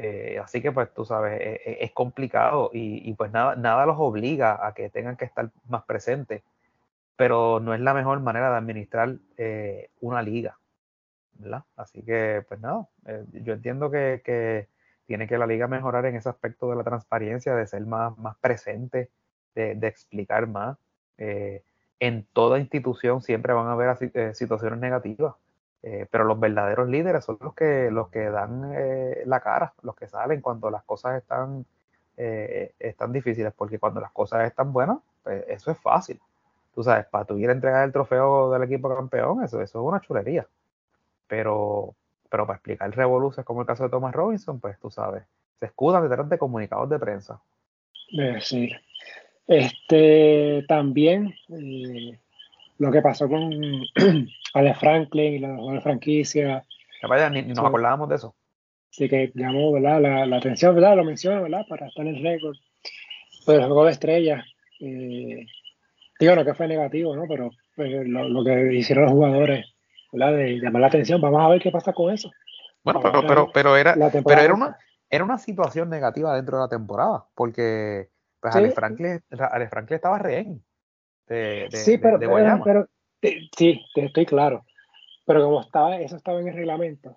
Eh, 0.00 0.38
así 0.42 0.62
que, 0.62 0.70
pues, 0.72 0.92
tú 0.94 1.04
sabes, 1.04 1.40
e, 1.40 1.60
e, 1.64 1.84
es, 1.84 1.92
complicado 1.92 2.70
y, 2.72 3.12
pues 3.14 3.32
nada, 3.32 3.56
nada 3.56 3.84
los 3.86 3.96
obliga 3.98 4.64
a 4.66 4.72
que 4.72 4.90
tengan 4.90 5.16
que 5.16 5.24
estar 5.24 5.50
más 5.68 5.82
presentes, 5.84 6.42
pero 7.16 7.58
no 7.60 7.74
es 7.74 7.80
la 7.80 7.94
mejor 7.94 8.20
manera 8.20 8.50
de 8.50 8.56
administrar 8.58 9.16
eh, 9.36 9.90
una 10.00 10.22
liga, 10.22 10.58
¿verdad? 11.34 11.64
Así 11.76 12.02
que, 12.02 12.44
pues 12.48 12.60
nada, 12.60 12.88
yo 13.32 13.54
entiendo 13.54 13.90
que, 13.90 14.22
que, 14.24 14.68
tiene 15.08 15.26
que 15.26 15.38
la 15.38 15.46
liga 15.46 15.66
mejorar 15.66 16.04
en 16.04 16.16
ese 16.16 16.28
aspecto 16.28 16.68
de 16.70 16.76
la 16.76 16.84
transparencia, 16.84 17.56
de 17.56 17.66
ser 17.66 17.84
más, 17.86 18.16
más 18.18 18.36
presente, 18.36 19.10
de, 19.54 19.74
de 19.74 19.86
explicar 19.88 20.46
más. 20.46 20.76
Eh, 21.16 21.64
en 21.98 22.26
toda 22.32 22.60
institución 22.60 23.22
siempre 23.22 23.54
van 23.54 23.68
a 23.68 23.72
haber 23.72 23.96
eh, 24.14 24.34
situaciones 24.34 24.78
negativas, 24.78 25.34
eh, 25.82 26.06
pero 26.10 26.24
los 26.24 26.38
verdaderos 26.40 26.88
líderes 26.88 27.24
son 27.24 27.38
los 27.40 27.54
que, 27.54 27.90
los 27.90 28.08
que 28.08 28.30
dan 28.30 28.72
eh, 28.74 29.22
la 29.26 29.40
cara, 29.40 29.74
los 29.82 29.94
que 29.94 30.08
salen 30.08 30.40
cuando 30.40 30.70
las 30.70 30.84
cosas 30.84 31.16
están, 31.16 31.64
están 32.16 33.12
difíciles, 33.12 33.52
porque 33.56 33.78
cuando 33.78 34.00
las 34.00 34.10
cosas 34.10 34.44
están 34.44 34.72
buenas, 34.72 34.98
pues 35.22 35.44
eso 35.48 35.70
es 35.70 35.78
fácil. 35.78 36.20
Tú 36.74 36.82
sabes, 36.82 37.06
para 37.06 37.24
tu 37.24 37.38
ir 37.38 37.48
a 37.48 37.52
entregar 37.52 37.84
el 37.84 37.92
trofeo 37.92 38.50
del 38.50 38.64
equipo 38.64 38.92
campeón, 38.94 39.44
eso, 39.44 39.62
eso 39.62 39.80
es 39.80 39.84
una 39.84 40.00
chulería. 40.00 40.48
Pero, 41.28 41.94
pero 42.28 42.46
para 42.46 42.56
explicar 42.56 42.90
revoluciones 42.90 43.46
como 43.46 43.60
el 43.60 43.66
caso 43.66 43.84
de 43.84 43.90
Thomas 43.90 44.14
Robinson, 44.14 44.58
pues 44.58 44.78
tú 44.80 44.90
sabes, 44.90 45.22
se 45.60 45.66
escudan 45.66 46.02
detrás 46.08 46.28
de 46.28 46.38
comunicados 46.38 46.88
de 46.90 46.98
prensa. 46.98 47.40
Sí, 48.40 48.70
este, 49.48 50.64
también 50.68 51.34
eh, 51.48 52.18
lo 52.78 52.92
que 52.92 53.02
pasó 53.02 53.28
con 53.28 53.52
Alex 54.54 54.78
Franklin 54.78 55.34
y 55.34 55.38
la, 55.38 55.80
franquicia. 55.80 56.64
vaya, 57.08 57.28
ni, 57.28 57.42
nos 57.42 57.58
acordábamos 57.58 58.08
de 58.08 58.16
eso. 58.16 58.34
Sí, 58.90 59.08
que 59.08 59.30
llamó 59.34 59.72
¿verdad? 59.72 60.00
La, 60.00 60.26
la, 60.26 60.36
atención, 60.36 60.74
¿verdad? 60.74 60.96
Lo 60.96 61.04
menciono, 61.04 61.42
¿verdad? 61.42 61.66
Para 61.68 61.88
estar 61.88 62.06
en 62.06 62.16
el 62.16 62.22
récord. 62.22 62.56
Pero 63.46 63.60
el 63.60 63.66
juego 63.66 63.84
de 63.84 63.90
estrellas, 63.90 64.44
eh, 64.80 65.46
digo, 66.18 66.34
no 66.34 66.44
que 66.44 66.54
fue 66.54 66.68
negativo, 66.68 67.14
¿no? 67.14 67.24
Pero, 67.28 67.50
lo, 67.76 68.28
lo, 68.28 68.44
que 68.44 68.74
hicieron 68.74 69.04
los 69.04 69.12
jugadores, 69.12 69.66
¿verdad? 70.12 70.36
De 70.36 70.58
llamar 70.58 70.80
la 70.80 70.88
atención, 70.88 71.20
vamos 71.20 71.42
a 71.42 71.48
ver 71.48 71.60
qué 71.60 71.70
pasa 71.70 71.92
con 71.92 72.12
eso. 72.12 72.30
Bueno, 72.82 73.00
pero, 73.00 73.26
pero, 73.26 73.50
pero, 73.52 73.76
era, 73.76 73.94
pero 73.94 74.40
era, 74.40 74.54
una, 74.54 74.76
era 75.10 75.24
una 75.24 75.38
situación 75.38 75.90
negativa 75.90 76.34
dentro 76.34 76.56
de 76.56 76.62
la 76.62 76.68
temporada, 76.68 77.26
porque 77.34 78.08
pues 78.40 78.54
Alex, 78.54 78.74
Franklin, 78.74 79.20
Alex 79.30 79.70
Franklin 79.70 79.96
estaba 79.96 80.18
rehén 80.18 80.62
de, 81.28 81.68
sí, 81.70 81.98
pero, 81.98 82.18
pero, 82.18 82.88
sí, 83.56 83.80
estoy 83.94 84.26
claro. 84.26 84.64
Pero 85.26 85.44
como 85.44 85.60
estaba, 85.60 86.00
eso 86.00 86.16
estaba 86.16 86.40
en 86.40 86.48
el 86.48 86.54
reglamento, 86.54 87.14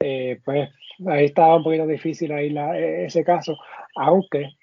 eh, 0.00 0.40
pues 0.44 0.70
ahí 1.06 1.26
estaba 1.26 1.56
un 1.56 1.64
poquito 1.64 1.86
difícil 1.86 2.32
ahí 2.32 2.50
la, 2.50 2.78
e, 2.78 3.06
ese 3.06 3.24
caso, 3.24 3.58
aunque, 3.96 4.56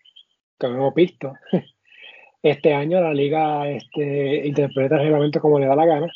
como 0.58 0.76
hemos 0.76 0.94
visto, 0.96 1.34
este 2.44 2.74
año 2.74 3.02
la 3.02 3.14
liga 3.14 3.70
este, 3.70 4.48
interpreta 4.48 4.96
el 4.96 5.04
reglamento 5.04 5.40
como 5.40 5.60
le 5.60 5.68
da 5.68 5.76
la 5.76 5.86
gana, 5.86 6.08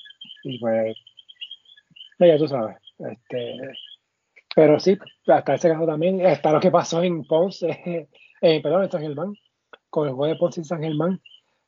y 0.43 0.59
pues, 0.59 0.97
ya 2.20 2.38
tú 2.38 2.47
sabes, 2.47 2.78
este, 2.97 3.57
pero 4.55 4.80
sí, 4.80 4.97
hasta 5.28 5.53
ese 5.53 5.70
caso 5.70 5.86
también, 5.86 6.26
hasta 6.26 6.51
lo 6.51 6.59
que 6.59 6.72
pasó 6.72 7.03
en 7.03 7.24
Ponce, 7.26 8.07
eh, 8.41 8.61
perdón, 8.63 8.86
en 8.86 8.91
San 8.91 9.01
Germán, 9.01 9.36
con 9.91 10.07
el 10.07 10.15
juego 10.15 10.34
de 10.34 10.39
Ponce 10.39 10.61
en 10.61 10.65
San 10.65 10.82
Germán. 10.82 11.22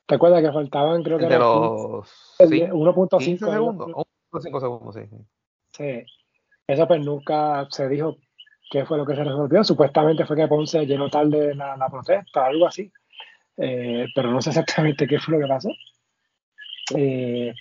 ¿Te 0.10 0.16
acuerdas 0.16 0.41
que 0.41 0.51
faltaban, 0.51 1.03
creo 1.03 1.20
que 1.20 1.28
de 1.28 1.38
los 1.38 2.03
1.5 2.39 3.51
segundos? 3.51 3.89
1.5 4.32 4.60
segundos, 4.60 4.95
sí, 4.95 5.01
sí. 5.72 6.03
Eso 6.66 6.88
pues 6.88 7.05
nunca 7.05 7.68
se 7.70 7.88
dijo 7.88 8.18
qué 8.72 8.88
fue 8.88 8.97
lo 8.97 9.05
que 9.05 9.16
se 9.16 9.24
resolvió. 9.24 9.64
Supuestamente 9.64 10.26
fue 10.26 10.36
que 10.36 10.47
Ponce 10.47 10.88
llenó 10.88 11.12
tarde 11.12 11.53
la, 11.53 11.78
la 11.78 11.89
protesta, 11.89 12.47
algo 12.47 12.66
así. 12.66 12.91
Eh, 13.55 14.07
pero 14.16 14.32
no 14.32 14.41
sé 14.41 14.49
exactamente 14.49 15.07
qué 15.07 15.20
fue 15.20 15.36
lo 15.36 15.41
que 15.41 15.47
pasó. 15.47 15.70
Eh, 16.95 17.53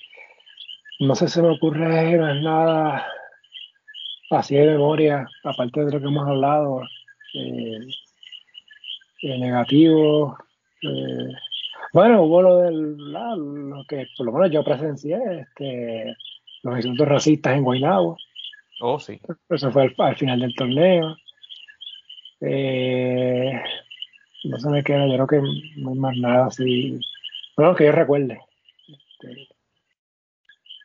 no 1.00 1.14
sé 1.14 1.28
si 1.28 1.34
se 1.34 1.42
me 1.42 1.50
ocurre 1.50 2.16
nada 2.40 3.06
así 4.30 4.56
de 4.56 4.64
memoria, 4.64 5.28
aparte 5.44 5.84
de 5.84 5.92
lo 5.92 6.00
que 6.00 6.06
hemos 6.06 6.26
hablado. 6.26 6.80
Eh, 7.34 7.78
eh, 9.20 9.38
negativo. 9.38 10.38
Eh, 11.88 11.92
bueno, 11.92 12.22
hubo 12.22 12.42
lo 12.42 12.56
del, 12.58 12.96
lo 12.96 13.84
que 13.88 14.06
por 14.16 14.26
lo 14.26 14.32
menos 14.32 14.50
yo 14.50 14.62
presencié, 14.62 15.18
este, 15.40 16.16
los 16.62 16.76
insultos 16.76 17.08
racistas 17.08 17.56
en 17.56 17.64
Guaynabo. 17.64 18.16
Oh, 18.80 18.98
sí. 18.98 19.20
Eso 19.48 19.72
fue 19.72 19.94
al, 19.96 20.16
final 20.16 20.40
del 20.40 20.54
torneo. 20.54 21.16
Eh, 22.40 23.52
no 24.44 24.58
se 24.58 24.70
me 24.70 24.84
queda, 24.84 25.06
yo 25.06 25.14
creo 25.14 25.26
que 25.26 25.80
no 25.80 25.90
hay 25.90 25.98
más 25.98 26.16
nada 26.16 26.46
así. 26.46 27.00
Bueno, 27.56 27.74
que 27.74 27.86
yo 27.86 27.92
recuerde. 27.92 28.38
Este, 28.86 29.48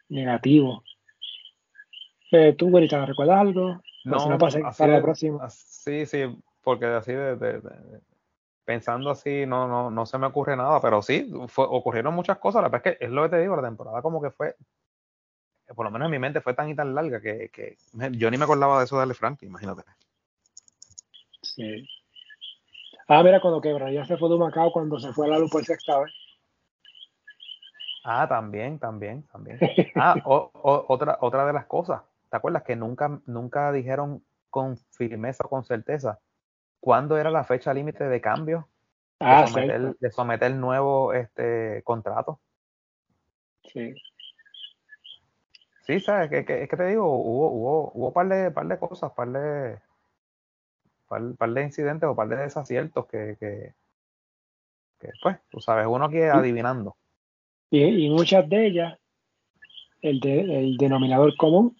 negativo. 0.09 0.83
¿Tú, 2.57 2.69
Güerita, 2.69 3.05
recuerdas 3.05 3.41
algo? 3.41 3.79
No, 4.05 4.27
no 4.27 4.37
para 4.39 4.59
la 4.87 5.01
próxima. 5.01 5.47
Sí, 5.49 6.07
sí, 6.07 6.23
porque 6.63 6.85
así 6.85 7.13
de, 7.13 7.59
pensando 8.65 9.09
así, 9.09 9.45
no, 9.45 9.67
no, 9.67 9.91
no 9.91 10.05
se 10.05 10.17
me 10.17 10.27
ocurre 10.27 10.55
nada, 10.55 10.79
pero 10.81 11.01
sí, 11.01 11.31
ocurrieron 11.55 12.13
muchas 12.13 12.37
cosas. 12.37 12.61
La 12.61 12.69
verdad 12.69 12.87
es 12.87 12.97
que 12.97 13.05
es 13.05 13.11
lo 13.11 13.23
que 13.23 13.29
te 13.29 13.41
digo, 13.41 13.55
la 13.55 13.61
temporada 13.63 14.01
como 14.01 14.21
que 14.21 14.31
fue, 14.31 14.55
por 15.75 15.85
lo 15.85 15.91
menos 15.91 16.05
en 16.07 16.11
mi 16.11 16.19
mente 16.19 16.41
fue 16.41 16.53
tan 16.53 16.69
y 16.69 16.75
tan 16.75 16.93
larga 16.93 17.21
que, 17.21 17.49
que 17.49 17.77
yo 18.11 18.31
ni 18.31 18.37
me 18.37 18.45
acordaba 18.45 18.79
de 18.79 18.85
eso 18.85 18.97
de 18.97 19.03
Ale 19.03 19.13
Frank, 19.13 19.43
imagínate. 19.43 19.83
Sí. 21.41 21.87
Ah, 23.07 23.21
mira, 23.21 23.41
cuando 23.41 23.61
quebra, 23.61 23.91
ya 23.91 24.05
se 24.05 24.17
fue 24.17 24.29
de 24.29 24.37
Macao 24.37 24.71
cuando 24.71 24.99
se 24.99 25.11
fue 25.11 25.27
a 25.27 25.31
la 25.31 25.39
luz 25.39 25.51
por 25.51 25.63
sexta 25.65 25.99
vez. 25.99 26.13
Ah, 28.05 28.27
también, 28.27 28.79
también, 28.79 29.23
también. 29.31 29.59
Ah, 29.95 30.15
otra, 30.25 31.17
otra 31.21 31.45
de 31.45 31.53
las 31.53 31.65
cosas, 31.65 32.01
¿te 32.29 32.37
acuerdas 32.37 32.63
que 32.63 32.75
nunca, 32.75 33.21
nunca 33.25 33.71
dijeron 33.71 34.23
con 34.49 34.77
firmeza 34.91 35.43
o 35.45 35.49
con 35.49 35.63
certeza 35.63 36.19
cuándo 36.83 37.17
era 37.17 37.31
la 37.31 37.45
fecha 37.45 37.73
límite 37.73 38.03
de 38.03 38.19
cambio 38.19 38.67
ah, 39.21 39.45
de, 39.45 40.11
someter, 40.11 40.51
de 40.51 40.57
nuevo 40.57 41.13
este 41.13 41.81
contrato. 41.85 42.41
Sí. 43.71 43.95
Sí, 45.85 46.01
sabes, 46.01 46.29
que, 46.29 46.39
es 46.39 46.69
que 46.69 46.75
te 46.75 46.87
digo, 46.87 47.05
hubo, 47.05 47.47
hubo, 47.51 47.91
hubo 47.93 48.11
par 48.11 48.27
de, 48.27 48.51
par 48.51 48.67
de 48.67 48.77
cosas, 48.77 49.13
par 49.13 49.29
de, 49.29 49.79
par, 51.07 51.49
de 51.53 51.63
incidentes 51.63 52.09
o 52.09 52.15
par 52.17 52.27
de 52.27 52.35
desaciertos 52.35 53.05
que, 53.05 53.37
que, 53.39 53.73
pues, 55.21 55.37
tú 55.49 55.61
sabes, 55.61 55.87
uno 55.87 56.09
quiere 56.09 56.31
adivinando. 56.31 56.97
Y, 57.69 57.81
y 58.07 58.09
muchas 58.09 58.47
de 58.49 58.67
ellas, 58.67 58.99
el, 60.01 60.19
de, 60.19 60.41
el 60.41 60.75
denominador 60.75 61.33
común, 61.37 61.77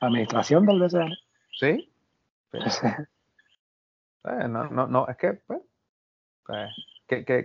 administración 0.00 0.64
del 0.64 0.80
BCN. 0.80 1.14
Sí. 1.52 1.92
sí. 2.70 2.86
Eh, 4.28 4.48
no, 4.48 4.64
no, 4.64 4.86
no, 4.86 5.08
es 5.08 5.16
que, 5.16 5.34
pues, 5.34 5.60
pues 6.46 6.70
que, 7.06 7.24
que 7.24 7.38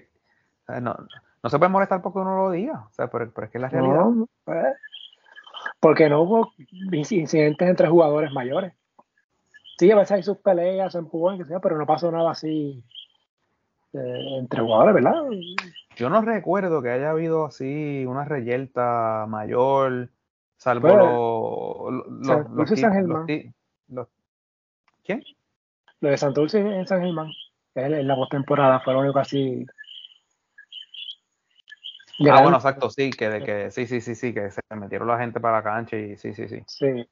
eh, 0.70 0.82
no, 0.82 0.96
no, 1.42 1.50
se 1.50 1.58
puede 1.58 1.72
molestar 1.72 2.02
porque 2.02 2.20
uno 2.20 2.36
lo 2.36 2.52
diga, 2.52 2.86
o 2.88 2.92
sea, 2.92 3.10
pero, 3.10 3.26
es 3.26 3.50
que 3.50 3.58
es 3.58 3.62
la 3.62 3.70
realidad. 3.70 4.06
Pues, 4.44 4.76
porque 5.80 6.10
no 6.10 6.22
hubo 6.22 6.54
incidentes 6.92 7.70
entre 7.70 7.88
jugadores 7.88 8.32
mayores. 8.32 8.74
Sí, 9.78 9.92
a 9.92 9.96
veces 9.96 10.12
hay 10.12 10.24
sus 10.24 10.38
peleas, 10.38 10.96
empujones, 10.96 11.40
que 11.40 11.46
sea, 11.46 11.60
pero 11.60 11.78
no 11.78 11.86
pasó 11.86 12.12
nada 12.12 12.32
así 12.32 12.84
eh, 13.94 14.38
entre 14.40 14.62
jugadores, 14.62 14.96
¿verdad? 14.96 15.24
Yo 15.96 16.10
no 16.10 16.22
recuerdo 16.22 16.82
que 16.82 16.90
haya 16.90 17.12
habido 17.12 17.46
así 17.46 18.06
una 18.08 18.26
reyelta 18.26 19.26
mayor, 19.28 20.10
salvo 20.58 21.92
los, 21.92 22.48
los, 23.90 24.08
¿Quién? 25.04 25.24
Lo 26.04 26.10
de 26.10 26.18
Santurce 26.18 26.60
en 26.60 26.86
San 26.86 27.02
Germán, 27.02 27.32
en 27.76 28.06
la 28.06 28.16
postemporada, 28.18 28.82
fue 28.82 28.94
lo 28.94 29.00
único 29.00 29.20
así. 29.20 29.66
Ah, 32.30 32.42
bueno, 32.42 32.58
exacto, 32.58 32.90
sí, 32.90 33.10
que, 33.10 33.30
de 33.30 33.42
que 33.42 33.72
sí, 33.72 33.88
sí, 33.88 34.02
sí, 34.02 34.14
sí, 34.14 34.34
que 34.34 34.52
se 34.52 34.62
metieron 34.76 35.08
la 35.08 35.18
gente 35.18 35.40
para 35.40 35.60
la 35.60 35.64
cancha 35.64 35.96
y 35.96 36.18
sí, 36.18 36.34
sí, 36.34 36.50
sí. 36.50 36.62
Sí. 36.68 37.10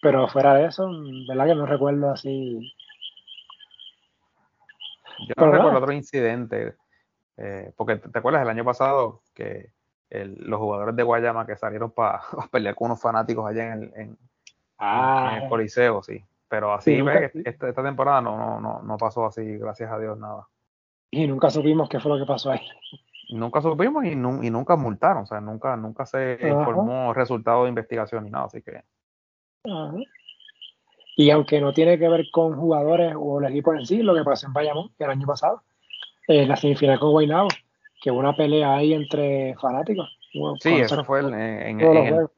Pero 0.00 0.26
fuera 0.28 0.54
de 0.54 0.68
eso, 0.68 0.90
¿verdad 1.28 1.48
que 1.48 1.54
no 1.54 1.66
recuerdo 1.66 2.10
así? 2.10 2.72
Yo 5.28 5.34
no 5.36 5.52
recuerdo 5.52 5.78
otro 5.80 5.92
incidente, 5.92 6.76
eh, 7.36 7.72
porque 7.76 7.96
te 7.96 8.18
acuerdas 8.18 8.40
el 8.40 8.48
año 8.48 8.64
pasado 8.64 9.20
que 9.34 9.70
los 10.08 10.58
jugadores 10.58 10.96
de 10.96 11.02
Guayama 11.02 11.44
que 11.46 11.58
salieron 11.58 11.90
para 11.90 12.22
pelear 12.50 12.74
con 12.74 12.86
unos 12.86 13.02
fanáticos 13.02 13.46
allá 13.46 13.74
en 13.74 13.82
el, 13.82 13.92
en, 13.96 14.18
ah. 14.78 15.40
el 15.42 15.48
Coliseo, 15.50 16.02
sí. 16.02 16.24
Pero 16.50 16.74
así, 16.74 17.00
esta, 17.44 17.68
esta, 17.68 17.82
temporada 17.84 18.20
no, 18.20 18.36
no, 18.36 18.60
no, 18.60 18.82
no 18.82 18.98
pasó 18.98 19.24
así, 19.24 19.56
gracias 19.56 19.88
a 19.92 20.00
Dios, 20.00 20.18
nada. 20.18 20.48
Y 21.08 21.24
nunca 21.28 21.48
supimos 21.48 21.88
qué 21.88 22.00
fue 22.00 22.10
lo 22.10 22.18
que 22.18 22.26
pasó 22.26 22.50
ahí. 22.50 22.60
Nunca 23.30 23.62
supimos 23.62 24.04
y, 24.04 24.10
y 24.10 24.16
nunca 24.16 24.74
multaron, 24.74 25.22
o 25.22 25.26
sea, 25.26 25.40
nunca, 25.40 25.76
nunca 25.76 26.04
se 26.06 26.38
informó 26.42 27.14
resultado 27.14 27.62
de 27.62 27.68
investigación 27.68 28.24
ni 28.24 28.30
nada, 28.30 28.46
así 28.46 28.62
que. 28.62 28.82
Y 31.16 31.30
aunque 31.30 31.60
no 31.60 31.72
tiene 31.72 32.00
que 32.00 32.08
ver 32.08 32.24
con 32.32 32.56
jugadores 32.56 33.14
o 33.16 33.38
el 33.38 33.46
equipo 33.46 33.72
en 33.72 33.86
sí, 33.86 34.02
lo 34.02 34.12
que 34.16 34.24
pasó 34.24 34.48
en 34.48 34.52
Bayamón 34.52 34.90
el 34.98 35.10
año 35.10 35.28
pasado, 35.28 35.62
en 36.26 36.48
la 36.48 36.56
semifinal 36.56 36.98
con 36.98 37.12
Guaynabo, 37.12 37.48
que 38.02 38.10
hubo 38.10 38.18
una 38.18 38.34
pelea 38.34 38.74
ahí 38.74 38.92
entre 38.92 39.54
fanáticos. 39.54 40.08
Sí, 40.58 40.74
eso 40.74 41.04
fue 41.04 41.20
en, 41.20 41.34
en, 41.34 41.80
el, 41.80 42.28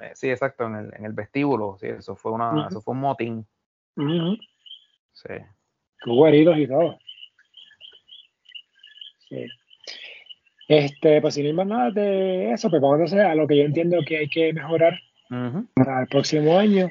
eh, 0.00 0.12
sí, 0.14 0.30
exacto, 0.30 0.66
en 0.66 0.76
el, 0.76 0.94
en 0.94 1.04
el 1.04 1.12
vestíbulo, 1.12 1.76
sí, 1.78 1.88
eso 1.88 2.14
fue 2.14 2.32
una, 2.32 2.68
eso 2.68 2.80
fue 2.80 2.94
un 2.94 3.00
motín. 3.00 3.46
Sí. 5.12 5.34
Hubo 6.06 6.26
heridos 6.26 6.58
y 6.58 6.66
todo. 6.66 6.98
Sí. 9.28 9.46
Este, 10.68 11.20
pues 11.20 11.34
si 11.34 11.42
no 11.42 11.48
hay 11.48 11.54
más 11.54 11.66
nada 11.66 11.90
de 11.90 12.52
eso, 12.52 12.68
pues 12.70 12.80
vamos 12.80 13.12
a 13.12 13.30
a 13.30 13.34
lo 13.34 13.46
que 13.46 13.56
yo 13.56 13.64
entiendo 13.64 13.98
que 14.06 14.18
hay 14.18 14.28
que 14.28 14.52
mejorar 14.52 15.00
para 15.74 16.02
el 16.02 16.08
próximo 16.08 16.58
año. 16.58 16.90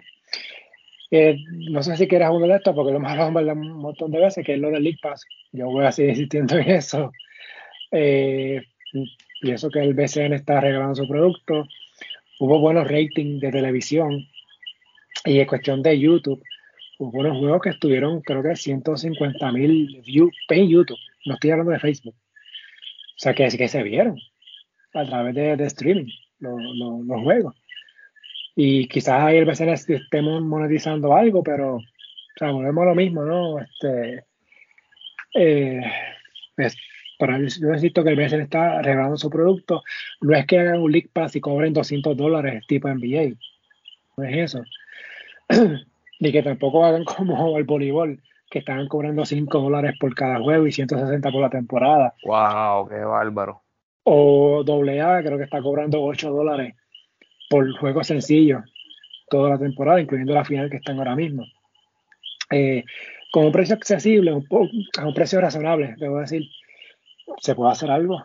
Eh, 1.09 1.37
no 1.69 1.81
sé 1.83 1.95
si 1.95 2.07
quieres 2.07 2.29
uno 2.29 2.47
de 2.47 2.55
estos, 2.55 2.75
porque 2.75 2.91
lo 2.91 2.97
hemos 2.97 3.11
hablado 3.11 3.53
un 3.53 3.77
montón 3.77 4.11
de 4.11 4.19
veces, 4.19 4.45
que 4.45 4.55
es 4.55 4.59
lo 4.59 4.69
del 4.71 4.83
League 4.83 4.99
Pass. 5.01 5.25
Yo 5.51 5.67
voy 5.67 5.85
a 5.85 5.91
seguir 5.91 6.11
insistiendo 6.15 6.57
en 6.57 6.69
eso. 6.69 7.11
Eh, 7.91 8.61
y 9.41 9.51
eso 9.51 9.69
que 9.69 9.79
el 9.79 9.93
BCN 9.93 10.33
está 10.33 10.59
regalando 10.59 10.95
su 10.95 11.07
producto. 11.07 11.65
Hubo 12.39 12.59
buenos 12.59 12.87
ratings 12.87 13.39
de 13.39 13.51
televisión. 13.51 14.27
Y 15.25 15.39
es 15.39 15.47
cuestión 15.47 15.81
de 15.81 15.99
YouTube, 15.99 16.41
unos 16.99 17.37
juegos 17.37 17.61
que 17.61 17.69
estuvieron, 17.69 18.21
creo 18.21 18.43
que 18.43 18.55
150 18.55 19.51
mil 19.51 20.01
views 20.05 20.33
en 20.49 20.67
YouTube. 20.67 20.97
No 21.25 21.35
estoy 21.35 21.51
hablando 21.51 21.71
de 21.71 21.79
Facebook. 21.79 22.15
O 22.15 23.19
sea, 23.19 23.33
que, 23.33 23.47
que 23.49 23.67
se 23.67 23.83
vieron 23.83 24.19
a 24.93 25.05
través 25.05 25.35
de, 25.35 25.65
streaming 25.65 26.07
los, 26.39 27.21
juegos. 27.23 27.55
Y 28.55 28.87
quizás 28.87 29.21
ahí 29.21 29.37
el 29.37 29.45
BCN 29.45 29.69
estemos 29.69 30.41
monetizando 30.41 31.15
algo, 31.15 31.43
pero 31.43 31.75
o 31.75 31.83
sea, 32.35 32.51
volvemos 32.51 32.83
a 32.83 32.85
lo 32.87 32.95
mismo, 32.95 33.23
¿no? 33.23 33.59
Este, 33.59 34.23
eh, 35.35 35.81
pues, 36.55 36.75
para, 37.19 37.37
yo 37.37 37.67
necesito 37.69 38.03
que 38.03 38.09
el 38.11 38.15
BCN 38.15 38.41
está 38.41 38.81
regalando 38.81 39.17
su 39.17 39.29
producto. 39.29 39.83
No 40.21 40.35
es 40.35 40.45
que 40.45 40.59
hagan 40.59 40.81
un 40.81 40.91
League 40.91 41.09
Pass 41.13 41.35
y 41.35 41.41
cobren 41.41 41.73
200 41.73 42.15
dólares 42.15 42.63
tipo 42.67 42.87
NBA. 42.87 43.35
No 44.17 44.23
es 44.23 44.55
eso. 44.55 44.63
Ni 46.19 46.31
que 46.31 46.43
tampoco 46.43 46.85
hagan 46.85 47.03
como 47.05 47.57
el 47.57 47.63
voleibol, 47.63 48.21
que 48.49 48.59
estaban 48.59 48.87
cobrando 48.87 49.25
5 49.25 49.59
dólares 49.59 49.95
por 49.99 50.15
cada 50.15 50.39
juego 50.39 50.67
y 50.67 50.71
160 50.71 51.31
por 51.31 51.41
la 51.41 51.49
temporada. 51.49 52.13
¡Wow! 52.23 52.87
¡Qué 52.87 52.99
bárbaro! 52.99 53.63
O 54.03 54.63
AA, 54.63 55.21
creo 55.21 55.37
que 55.37 55.43
está 55.43 55.61
cobrando 55.61 56.01
8 56.01 56.31
dólares 56.31 56.75
por 57.49 57.69
juego 57.77 58.03
sencillo 58.03 58.63
toda 59.29 59.49
la 59.49 59.57
temporada, 59.57 60.01
incluyendo 60.01 60.33
la 60.33 60.45
final 60.45 60.69
que 60.69 60.77
están 60.77 60.97
ahora 60.97 61.15
mismo. 61.15 61.43
Eh, 62.51 62.83
con 63.31 63.45
un 63.45 63.51
precio 63.51 63.75
accesible, 63.75 64.31
un 64.33 64.45
a 64.97 65.05
un 65.05 65.13
precio 65.13 65.41
razonable, 65.41 65.95
debo 65.97 66.19
decir, 66.19 66.43
se 67.39 67.55
puede 67.55 67.71
hacer 67.71 67.91
algo. 67.91 68.23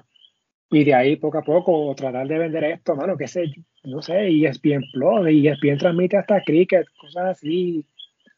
Y 0.73 0.85
de 0.85 0.95
ahí 0.95 1.17
poco 1.17 1.37
a 1.39 1.43
poco 1.43 1.95
tratar 1.95 2.27
de 2.27 2.39
vender 2.39 2.65
esto, 2.65 2.97
mano, 2.97 3.19
que 3.19 3.29
sé, 3.29 3.45
no 3.85 4.01
sé, 4.01 4.29
ESPN 4.29 4.83
Plus, 4.91 5.27
ESPN 5.29 5.77
transmite 5.77 6.17
hasta 6.17 6.43
cricket, 6.43 6.87
cosas 6.99 7.37
así, 7.37 7.85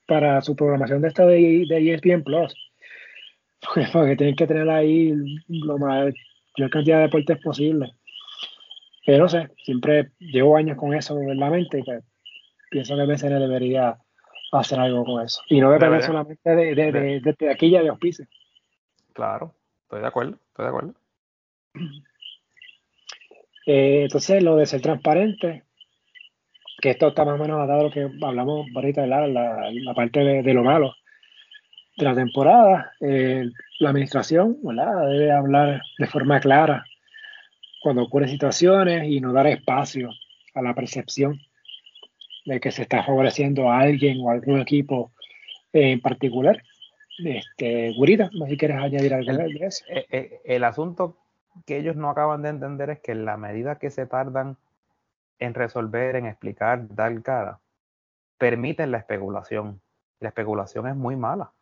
para 0.05 0.41
su 0.43 0.57
programación 0.57 1.01
de 1.01 1.09
esta 1.09 1.24
de, 1.26 1.64
de 1.68 1.95
ESPN 1.95 2.24
Plus. 2.24 2.53
Porque, 3.93 4.16
tienen 4.16 4.35
que 4.35 4.49
tener 4.49 4.68
ahí 4.68 5.14
lo 5.47 5.78
más, 5.78 6.12
la 6.57 6.68
cantidad 6.68 6.97
de 6.97 7.03
deportes 7.05 7.39
posible. 7.39 7.95
Pero 9.07 9.18
no 9.22 9.28
sé, 9.28 9.51
siempre 9.62 10.11
llevo 10.18 10.57
años 10.57 10.76
con 10.76 10.93
eso 10.93 11.16
en 11.20 11.39
la 11.39 11.51
mente 11.51 11.78
y 11.78 11.82
pues, 11.85 12.03
pienso 12.68 12.97
que 12.97 13.07
BCN 13.07 13.39
debería 13.39 13.97
hacer 14.51 14.80
algo 14.80 15.05
con 15.05 15.22
eso. 15.22 15.41
Y 15.49 15.61
no 15.61 15.70
depender 15.70 16.03
solamente 16.03 16.51
de, 16.51 16.74
de, 16.74 16.91
de, 16.91 17.20
de, 17.20 17.37
de 17.39 17.51
aquella 17.51 17.80
de 17.80 17.91
auspicio. 17.91 18.26
Claro, 19.12 19.55
estoy 19.85 20.01
de 20.01 20.07
acuerdo, 20.09 20.37
estoy 20.49 20.64
de 20.64 20.68
acuerdo. 20.68 20.95
Eh, 23.67 24.03
entonces, 24.05 24.43
lo 24.43 24.57
de 24.57 24.67
ser 24.67 24.81
transparente, 24.81 25.65
que 26.81 26.91
esto 26.91 27.09
está 27.09 27.25
más 27.25 27.41
o 27.41 27.43
menos 27.43 27.62
atado 27.62 27.81
a 27.81 27.83
lo 27.85 27.91
que 27.91 28.11
hablamos 28.23 28.67
ahorita, 28.75 29.07
la, 29.07 29.27
la, 29.27 29.95
parte 29.95 30.21
de, 30.21 30.55
lo 30.55 30.62
malo 30.62 30.95
de 31.97 32.05
la 32.05 32.15
temporada. 32.15 32.93
Eh, 33.01 33.49
la 33.81 33.91
administración 33.91 34.59
debe 34.62 35.33
hablar 35.33 35.83
de 35.99 36.07
forma 36.07 36.41
clara 36.41 36.85
cuando 37.83 38.03
ocurren 38.03 38.29
situaciones 38.29 39.09
y 39.09 39.21
no 39.21 39.33
dar 39.33 39.47
espacio 39.47 40.11
a 40.55 40.62
la 40.62 40.75
percepción 40.75 41.41
de 42.45 42.61
que 42.61 42.71
se 42.71 42.83
está 42.83 43.03
favoreciendo 43.03 43.71
a 43.71 43.81
alguien 43.81 44.21
o 44.21 44.29
a 44.29 44.35
algún 44.35 44.61
equipo 44.61 45.12
en 45.73 46.01
particular. 46.01 46.62
Este, 47.25 47.93
Gurita, 47.93 48.29
no 48.33 48.45
sé 48.45 48.53
si 48.53 48.57
quieres 48.57 48.77
añadir 48.77 49.15
algo 49.15 49.33
de 49.33 49.67
eso. 49.67 49.85
El, 49.89 50.05
eh, 50.11 50.41
el 50.45 50.65
asunto 50.65 51.24
que 51.67 51.79
ellos 51.79 51.97
no 51.97 52.11
acaban 52.11 52.43
de 52.43 52.51
entender 52.51 52.91
es 52.91 53.01
que 53.01 53.13
en 53.13 53.25
la 53.25 53.37
medida 53.37 53.79
que 53.79 53.91
se 53.91 54.07
tardan 54.07 54.57
en 55.39 55.55
resolver, 55.55 56.17
en 56.17 56.27
explicar, 56.27 56.87
dar 56.95 57.23
cara, 57.23 57.61
permiten 58.39 58.91
la 58.91 58.99
especulación. 58.99 59.81
La 60.21 60.29
especulación 60.29 60.87
es 60.89 60.97
muy 60.97 61.17
mala, 61.17 61.53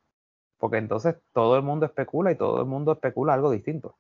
porque 0.58 0.78
entonces 0.78 1.16
todo 1.32 1.56
el 1.56 1.62
mundo 1.62 1.86
especula 1.86 2.30
y 2.32 2.36
todo 2.36 2.60
el 2.60 2.66
mundo 2.66 2.92
especula 2.92 3.34
algo 3.34 3.50
distinto. 3.50 3.96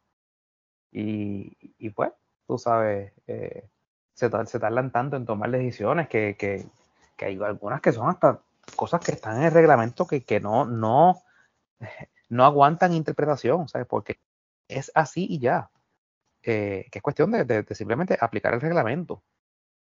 Y, 0.90 1.56
y 1.78 1.90
pues, 1.90 2.12
tú 2.46 2.58
sabes, 2.58 3.12
eh, 3.26 3.68
se, 4.14 4.30
se, 4.46 4.60
tardan 4.60 4.90
tanto 4.90 5.16
en 5.16 5.24
tomar 5.24 5.50
decisiones 5.50 6.08
que, 6.08 6.36
que, 6.38 6.66
que, 7.16 7.24
hay 7.24 7.40
algunas 7.42 7.80
que 7.80 7.92
son 7.92 8.08
hasta 8.08 8.40
cosas 8.76 9.00
que 9.00 9.12
están 9.12 9.38
en 9.38 9.44
el 9.44 9.52
reglamento 9.52 10.06
que, 10.06 10.22
que 10.22 10.38
no, 10.38 10.66
no, 10.66 11.22
no 12.28 12.44
aguantan 12.44 12.92
interpretación, 12.92 13.68
¿sabes? 13.68 13.86
Porque 13.86 14.18
es 14.68 14.92
así 14.94 15.26
y 15.28 15.38
ya. 15.38 15.70
Eh, 16.44 16.88
que 16.90 16.98
es 16.98 17.02
cuestión 17.02 17.30
de, 17.32 17.64
simplemente 17.74 18.18
aplicar 18.20 18.54
el 18.54 18.60
reglamento. 18.60 19.22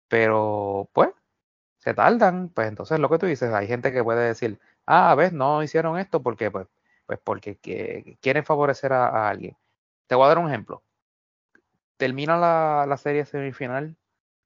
Pero, 0.08 0.90
pues, 0.94 1.10
se 1.78 1.94
tardan, 1.94 2.50
pues 2.50 2.68
entonces 2.68 3.00
lo 3.00 3.10
que 3.10 3.18
tú 3.18 3.26
dices, 3.26 3.52
hay 3.54 3.66
gente 3.68 3.92
que 3.92 4.04
puede 4.04 4.26
decir, 4.28 4.60
ah, 4.86 5.10
a 5.12 5.14
ver, 5.16 5.32
no 5.34 5.62
hicieron 5.62 5.98
esto 5.98 6.22
porque, 6.22 6.50
pues, 6.50 6.68
pues 7.06 7.20
porque 7.24 7.58
quieren 8.20 8.44
favorecer 8.44 8.92
a, 8.92 9.28
alguien. 9.28 9.56
Te 10.08 10.14
voy 10.16 10.26
a 10.26 10.28
dar 10.28 10.38
un 10.38 10.48
ejemplo. 10.48 10.84
Termina 11.96 12.36
la, 12.36 12.96
serie 12.98 13.24
semifinal 13.24 13.96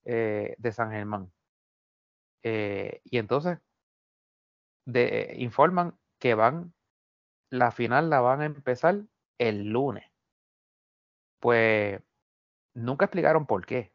eh, 0.05 0.55
de 0.59 0.71
San 0.71 0.91
Germán. 0.91 1.31
Eh, 2.43 3.01
y 3.05 3.17
entonces 3.17 3.59
informan 5.35 5.97
que 6.19 6.33
van, 6.33 6.73
la 7.49 7.71
final 7.71 8.09
la 8.09 8.21
van 8.21 8.41
a 8.41 8.45
empezar 8.45 9.03
el 9.37 9.69
lunes 9.69 10.06
pues 11.39 12.01
nunca 12.73 13.05
explicaron 13.05 13.45
por 13.45 13.65
qué. 13.65 13.93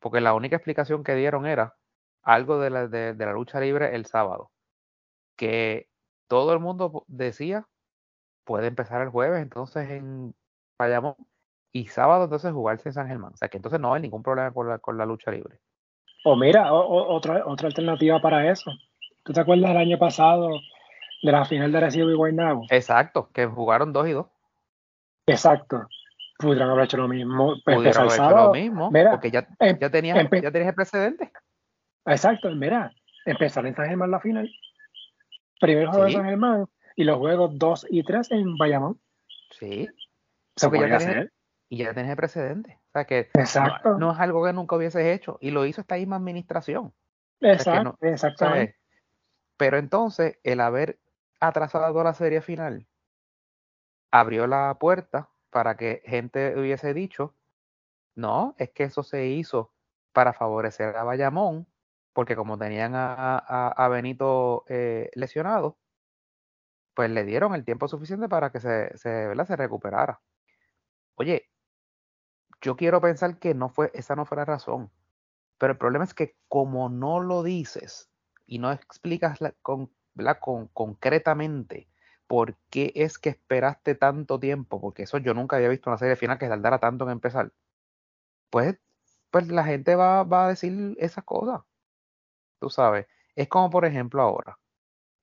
Porque 0.00 0.20
la 0.20 0.34
única 0.34 0.56
explicación 0.56 1.04
que 1.04 1.14
dieron 1.14 1.46
era 1.46 1.76
algo 2.22 2.58
de 2.58 2.70
la, 2.70 2.88
de, 2.88 3.14
la 3.14 3.32
lucha 3.32 3.60
libre 3.60 3.94
el 3.94 4.06
sábado. 4.06 4.50
Que 5.36 5.88
todo 6.28 6.52
el 6.52 6.58
mundo 6.58 7.04
decía, 7.06 7.68
puede 8.44 8.66
empezar 8.66 9.02
el 9.02 9.10
jueves, 9.10 9.42
entonces 9.42 9.90
en 9.90 10.34
Bayamón, 10.78 11.14
y 11.72 11.86
sábado 11.86 12.24
entonces 12.24 12.52
jugarse 12.52 12.88
en 12.88 12.94
San 12.94 13.08
Germán. 13.08 13.32
O 13.34 13.36
sea 13.36 13.48
que 13.48 13.58
entonces 13.58 13.80
no 13.80 13.94
hay 13.94 14.02
ningún 14.02 14.22
problema 14.22 14.52
con 14.52 14.68
la, 14.68 14.78
con 14.78 14.98
la 14.98 15.06
lucha 15.06 15.30
libre. 15.30 15.60
O 16.24 16.36
mira, 16.36 16.72
otra, 16.72 17.46
otra 17.46 17.68
alternativa 17.68 18.20
para 18.20 18.50
eso. 18.50 18.70
¿Tú 19.24 19.32
te 19.32 19.40
acuerdas 19.40 19.70
del 19.70 19.78
año 19.78 19.98
pasado 19.98 20.48
de 21.22 21.32
la 21.32 21.44
final 21.44 21.72
de 21.72 21.80
Recibo 21.80 22.10
y 22.10 22.14
Guaynabo? 22.14 22.66
Exacto, 22.70 23.30
que 23.32 23.46
jugaron 23.46 23.92
dos 23.92 24.08
y 24.08 24.12
dos. 24.12 24.26
Exacto 25.26 25.88
pudieran 26.42 26.70
haber 26.70 26.84
hecho 26.84 26.96
lo 26.96 27.08
mismo. 27.08 27.54
Pues, 27.64 27.76
pudieran 27.76 28.02
haber 28.02 28.12
hecho 28.12 28.30
lo 28.30 28.52
mismo, 28.52 28.90
porque 29.10 29.30
ya, 29.30 29.48
em, 29.60 29.78
ya, 29.78 29.90
tenías, 29.90 30.18
ya 30.30 30.50
tenías 30.50 30.68
el 30.68 30.74
precedente. 30.74 31.32
Exacto, 32.04 32.50
mira, 32.50 32.92
empezar 33.24 33.66
en 33.66 33.74
San 33.74 33.86
Germán 33.86 34.10
la 34.10 34.20
final. 34.20 34.50
Primero 35.60 35.90
juego 35.90 36.06
de 36.06 36.12
San 36.12 36.24
Germán 36.24 36.66
y 36.96 37.04
los 37.04 37.18
juegos 37.18 37.52
2 37.54 37.86
y 37.90 38.02
3 38.02 38.30
en 38.32 38.56
Bayamón. 38.56 39.00
Sí. 39.50 39.88
Se 40.56 40.68
puede 40.68 40.92
hacer. 40.92 41.32
y 41.68 41.78
ya 41.78 41.94
tienes 41.94 42.10
el 42.10 42.16
precedente. 42.16 42.78
O 42.88 42.92
sea 42.92 43.04
que 43.06 43.30
Exacto. 43.32 43.96
No, 43.98 44.12
es 44.12 44.18
algo 44.18 44.44
que 44.44 44.52
nunca 44.52 44.76
hubieses 44.76 45.06
hecho 45.06 45.38
y 45.40 45.50
lo 45.50 45.64
hizo 45.64 45.80
esta 45.80 45.96
misma 45.96 46.16
administración. 46.16 46.92
Exacto, 47.40 47.96
exactamente. 48.02 48.76
Pero 49.56 49.78
entonces, 49.78 50.38
el 50.42 50.60
haber 50.60 50.98
atrasado 51.40 52.02
la 52.02 52.14
serie 52.14 52.40
final 52.40 52.86
abrió 54.10 54.46
la 54.46 54.76
puerta 54.78 55.30
para 55.52 55.76
que 55.76 56.02
gente 56.06 56.58
hubiese 56.58 56.94
dicho, 56.94 57.36
no, 58.16 58.54
es 58.58 58.70
que 58.70 58.84
eso 58.84 59.02
se 59.04 59.26
hizo 59.28 59.72
para 60.12 60.32
favorecer 60.32 60.96
a 60.96 61.04
Bayamón, 61.04 61.68
porque 62.14 62.36
como 62.36 62.58
tenían 62.58 62.92
a, 62.94 63.88
Benito 63.90 64.64
eh, 64.68 65.10
lesionado, 65.14 65.78
pues 66.94 67.10
le 67.10 67.24
dieron 67.24 67.54
el 67.54 67.64
tiempo 67.64 67.86
suficiente 67.88 68.28
para 68.28 68.50
que 68.50 68.60
se, 68.60 68.96
se, 68.96 69.34
se 69.46 69.56
recuperara. 69.56 70.20
Oye, 71.16 71.50
yo 72.62 72.76
quiero 72.76 73.00
pensar 73.00 73.38
que 73.38 73.54
no 73.54 73.68
fue, 73.68 73.90
esa 73.94 74.16
no 74.16 74.24
fue 74.24 74.38
la 74.38 74.44
razón. 74.46 74.90
Pero 75.58 75.72
el 75.72 75.78
problema 75.78 76.04
es 76.04 76.14
que 76.14 76.36
como 76.48 76.88
no 76.88 77.20
lo 77.20 77.42
dices 77.42 78.10
y 78.46 78.58
no 78.58 78.72
explicas 78.72 79.38
con, 79.62 79.90
con, 80.40 80.68
concretamente 80.68 81.88
por 82.26 82.56
qué 82.70 82.92
es 82.96 83.18
que 83.18 83.30
esperaste 83.30 83.94
tanto 83.94 84.40
tiempo, 84.40 84.80
porque 84.80 85.04
eso 85.04 85.18
yo 85.18 85.34
nunca 85.34 85.56
había 85.56 85.68
visto 85.68 85.90
una 85.90 85.98
serie 85.98 86.16
final 86.16 86.38
que 86.38 86.48
tardara 86.48 86.78
tanto 86.80 87.04
en 87.04 87.12
empezar, 87.12 87.52
pues, 88.50 88.78
pues 89.30 89.48
la 89.48 89.64
gente 89.64 89.96
va, 89.96 90.24
va 90.24 90.46
a 90.46 90.48
decir 90.48 90.94
esas 90.98 91.24
cosas. 91.24 91.62
Tú 92.60 92.70
sabes, 92.70 93.06
es 93.34 93.48
como 93.48 93.70
por 93.70 93.84
ejemplo 93.84 94.22
ahora, 94.22 94.58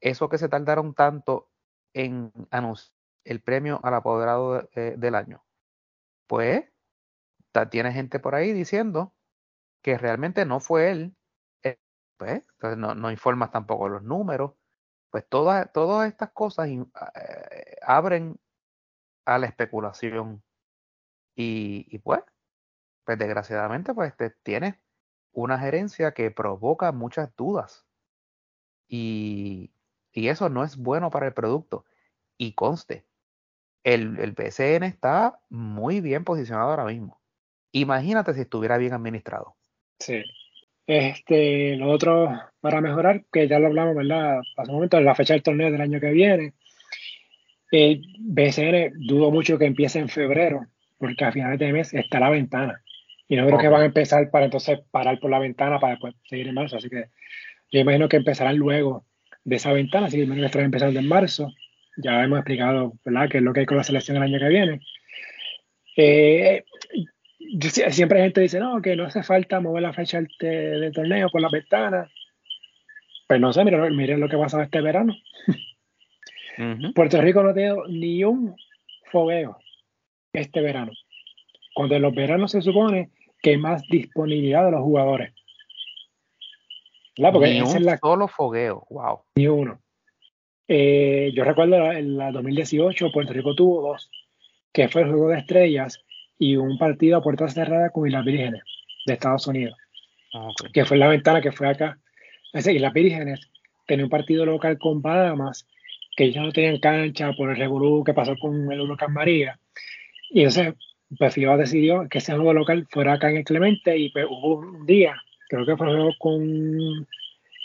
eso 0.01 0.29
que 0.29 0.37
se 0.37 0.49
tardaron 0.49 0.93
tanto 0.95 1.49
en 1.93 2.31
anunciar 2.51 2.93
el 3.25 3.41
premio 3.41 3.79
al 3.83 3.93
apoderado 3.95 4.69
del 4.75 5.15
año. 5.15 5.43
Pues, 6.27 6.65
tiene 7.71 7.91
gente 7.91 8.19
por 8.19 8.35
ahí 8.35 8.53
diciendo 8.53 9.13
que 9.83 9.97
realmente 9.97 10.45
no 10.45 10.59
fue 10.59 10.91
él. 10.91 11.15
Eh, 11.63 11.79
pues, 12.17 12.43
entonces 12.55 12.77
no, 12.77 12.95
no 12.95 13.11
informas 13.11 13.51
tampoco 13.51 13.89
los 13.89 14.03
números. 14.03 14.53
Pues 15.11 15.27
todas, 15.27 15.71
todas 15.73 16.07
estas 16.07 16.31
cosas 16.31 16.69
eh, 16.69 16.85
abren 17.81 18.39
a 19.25 19.37
la 19.37 19.47
especulación. 19.47 20.43
Y, 21.35 21.87
y 21.89 21.99
pues, 21.99 22.21
pues 23.05 23.17
desgraciadamente, 23.17 23.93
pues 23.93 24.15
te, 24.17 24.29
tienes 24.29 24.75
una 25.31 25.57
gerencia 25.59 26.13
que 26.13 26.31
provoca 26.31 26.91
muchas 26.91 27.35
dudas. 27.35 27.85
Y, 28.87 29.71
y 30.11 30.27
eso 30.27 30.49
no 30.49 30.63
es 30.63 30.77
bueno 30.77 31.09
para 31.09 31.27
el 31.27 31.33
producto. 31.33 31.85
Y 32.37 32.53
conste, 32.53 33.05
el, 33.83 34.19
el 34.19 34.33
PCN 34.33 34.83
está 34.83 35.41
muy 35.49 36.01
bien 36.01 36.23
posicionado 36.23 36.69
ahora 36.69 36.85
mismo. 36.85 37.21
Imagínate 37.71 38.33
si 38.33 38.41
estuviera 38.41 38.77
bien 38.77 38.93
administrado. 38.93 39.55
Sí. 39.99 40.23
Este, 40.89 41.75
lo 41.75 41.91
otro 41.91 42.31
para 42.61 42.81
mejorar, 42.81 43.23
que 43.31 43.47
ya 43.47 43.59
lo 43.59 43.67
hablamos, 43.67 43.95
¿verdad? 43.95 44.39
Hace 44.57 44.71
un 44.71 44.77
momento, 44.77 44.99
la 44.99 45.13
fecha 45.13 45.35
del 45.35 45.43
torneo 45.43 45.71
del 45.71 45.81
año 45.81 45.99
que 45.99 46.09
viene. 46.09 46.53
El 47.69 48.01
BCN 48.17 48.93
dudo 48.95 49.29
mucho 49.29 49.59
que 49.59 49.65
empiece 49.65 49.99
en 49.99 50.09
febrero, 50.09 50.65
porque 50.97 51.25
a 51.25 51.31
finales 51.31 51.59
de 51.59 51.71
mes 51.71 51.93
está 51.93 52.19
la 52.19 52.31
ventana. 52.31 52.81
Y 53.27 53.35
no 53.35 53.45
creo 53.45 53.59
que 53.59 53.67
van 53.67 53.83
a 53.83 53.85
empezar 53.85 54.31
para 54.31 54.45
entonces 54.45 54.79
parar 54.89 55.19
por 55.19 55.29
la 55.29 55.37
ventana 55.37 55.77
para 55.79 55.91
después 55.91 56.15
seguir 56.27 56.47
en 56.47 56.55
marzo. 56.55 56.77
Así 56.77 56.89
que 56.89 57.05
yo 57.71 57.79
imagino 57.81 58.09
que 58.09 58.17
empezarán 58.17 58.57
luego 58.57 59.05
de 59.43 59.57
esa 59.57 59.71
ventana, 59.71 60.07
así 60.07 60.17
que 60.17 60.23
imagino 60.23 60.41
que 60.41 60.47
estarán 60.47 60.65
empezando 60.65 60.99
en 60.99 61.07
marzo. 61.07 61.53
Ya 61.97 62.23
hemos 62.23 62.39
explicado, 62.39 62.93
¿verdad?, 63.05 63.29
qué 63.29 63.37
es 63.37 63.43
lo 63.43 63.53
que 63.53 63.59
hay 63.59 63.65
con 63.67 63.77
la 63.77 63.83
selección 63.83 64.17
el 64.17 64.23
año 64.23 64.39
que 64.39 64.49
viene. 64.49 64.79
Eh, 65.97 66.63
siempre 67.91 68.19
hay 68.19 68.25
gente 68.25 68.41
dice, 68.41 68.59
no, 68.59 68.81
que 68.81 68.95
no 68.95 69.05
hace 69.05 69.23
falta 69.23 69.59
mover 69.59 69.83
la 69.83 69.93
fecha 69.93 70.21
del, 70.39 70.91
torneo 70.91 71.29
por 71.29 71.41
la 71.41 71.49
ventana. 71.49 72.09
Pues 73.27 73.39
no 73.39 73.53
sé, 73.53 73.63
miren, 73.63 73.95
miren 73.95 74.19
lo 74.19 74.29
que 74.29 74.37
pasado 74.37 74.63
este 74.63 74.81
verano. 74.81 75.15
Puerto 76.93 77.21
Rico 77.21 77.41
no 77.41 77.53
tiene 77.53 77.75
ni 77.87 78.23
un 78.23 78.55
fogueo 79.11 79.57
este 80.33 80.61
verano. 80.61 80.91
Cuando 81.73 81.95
en 81.95 82.01
los 82.01 82.13
veranos 82.13 82.51
se 82.51 82.61
supone 82.61 83.11
que 83.41 83.51
hay 83.51 83.57
más 83.57 83.83
disponibilidad 83.87 84.65
de 84.65 84.71
los 84.71 84.81
jugadores. 84.81 85.33
Porque 87.15 87.51
ni 87.51 87.61
un 87.61 87.97
solo 87.99 88.27
fogueo, 88.27 88.85
wow. 88.89 89.21
Ni 89.35 89.47
uno. 89.47 89.81
Eh, 90.67 91.31
yo 91.33 91.43
recuerdo 91.43 91.91
en 91.91 92.17
la 92.17 92.31
2018 92.31 93.11
Puerto 93.11 93.33
Rico 93.33 93.55
tuvo 93.55 93.81
dos, 93.89 94.11
que 94.71 94.87
fue 94.87 95.01
el 95.01 95.09
juego 95.09 95.29
de 95.29 95.39
estrellas 95.39 96.03
y 96.39 96.55
un 96.55 96.77
partido 96.77 97.17
a 97.17 97.21
puerta 97.21 97.49
cerrada 97.49 97.89
con 97.91 98.07
Islas 98.07 98.25
Vírgenes 98.25 98.63
de 99.05 99.13
Estados 99.13 99.45
Unidos, 99.45 99.77
ah, 100.33 100.49
que 100.73 100.85
fue 100.85 100.97
la 100.97 101.09
ventana 101.09 101.41
que 101.41 101.51
fue 101.51 101.67
acá. 101.67 101.99
Ese, 102.53 102.73
Islas 102.73 102.93
Vírgenes 102.93 103.51
tenía 103.85 104.05
un 104.05 104.09
partido 104.09 104.45
local 104.45 104.79
con 104.79 105.01
Bahamas, 105.01 105.67
que 106.15 106.23
ellos 106.25 106.43
no 106.43 106.51
tenían 106.51 106.79
cancha 106.79 107.33
por 107.33 107.49
el 107.49 107.57
revolú 107.57 108.03
que 108.05 108.13
pasó 108.13 108.35
con 108.37 108.71
el 108.71 108.81
huracán 108.81 109.13
María. 109.13 109.59
Y 110.31 110.39
entonces, 110.43 110.75
pues 111.17 111.33
FIBA 111.33 111.57
decidió 111.57 112.07
que 112.09 112.19
ese 112.19 112.33
juego 112.33 112.53
local 112.53 112.87
fuera 112.89 113.13
acá 113.13 113.29
en 113.29 113.37
el 113.37 113.43
Clemente 113.43 113.97
y 113.97 114.09
pues, 114.09 114.25
hubo 114.29 114.59
un 114.59 114.85
día, 114.85 115.15
creo 115.49 115.65
que 115.65 115.75
fue 115.75 115.87
el 115.89 115.95
juego 115.97 116.11
con 116.19 117.07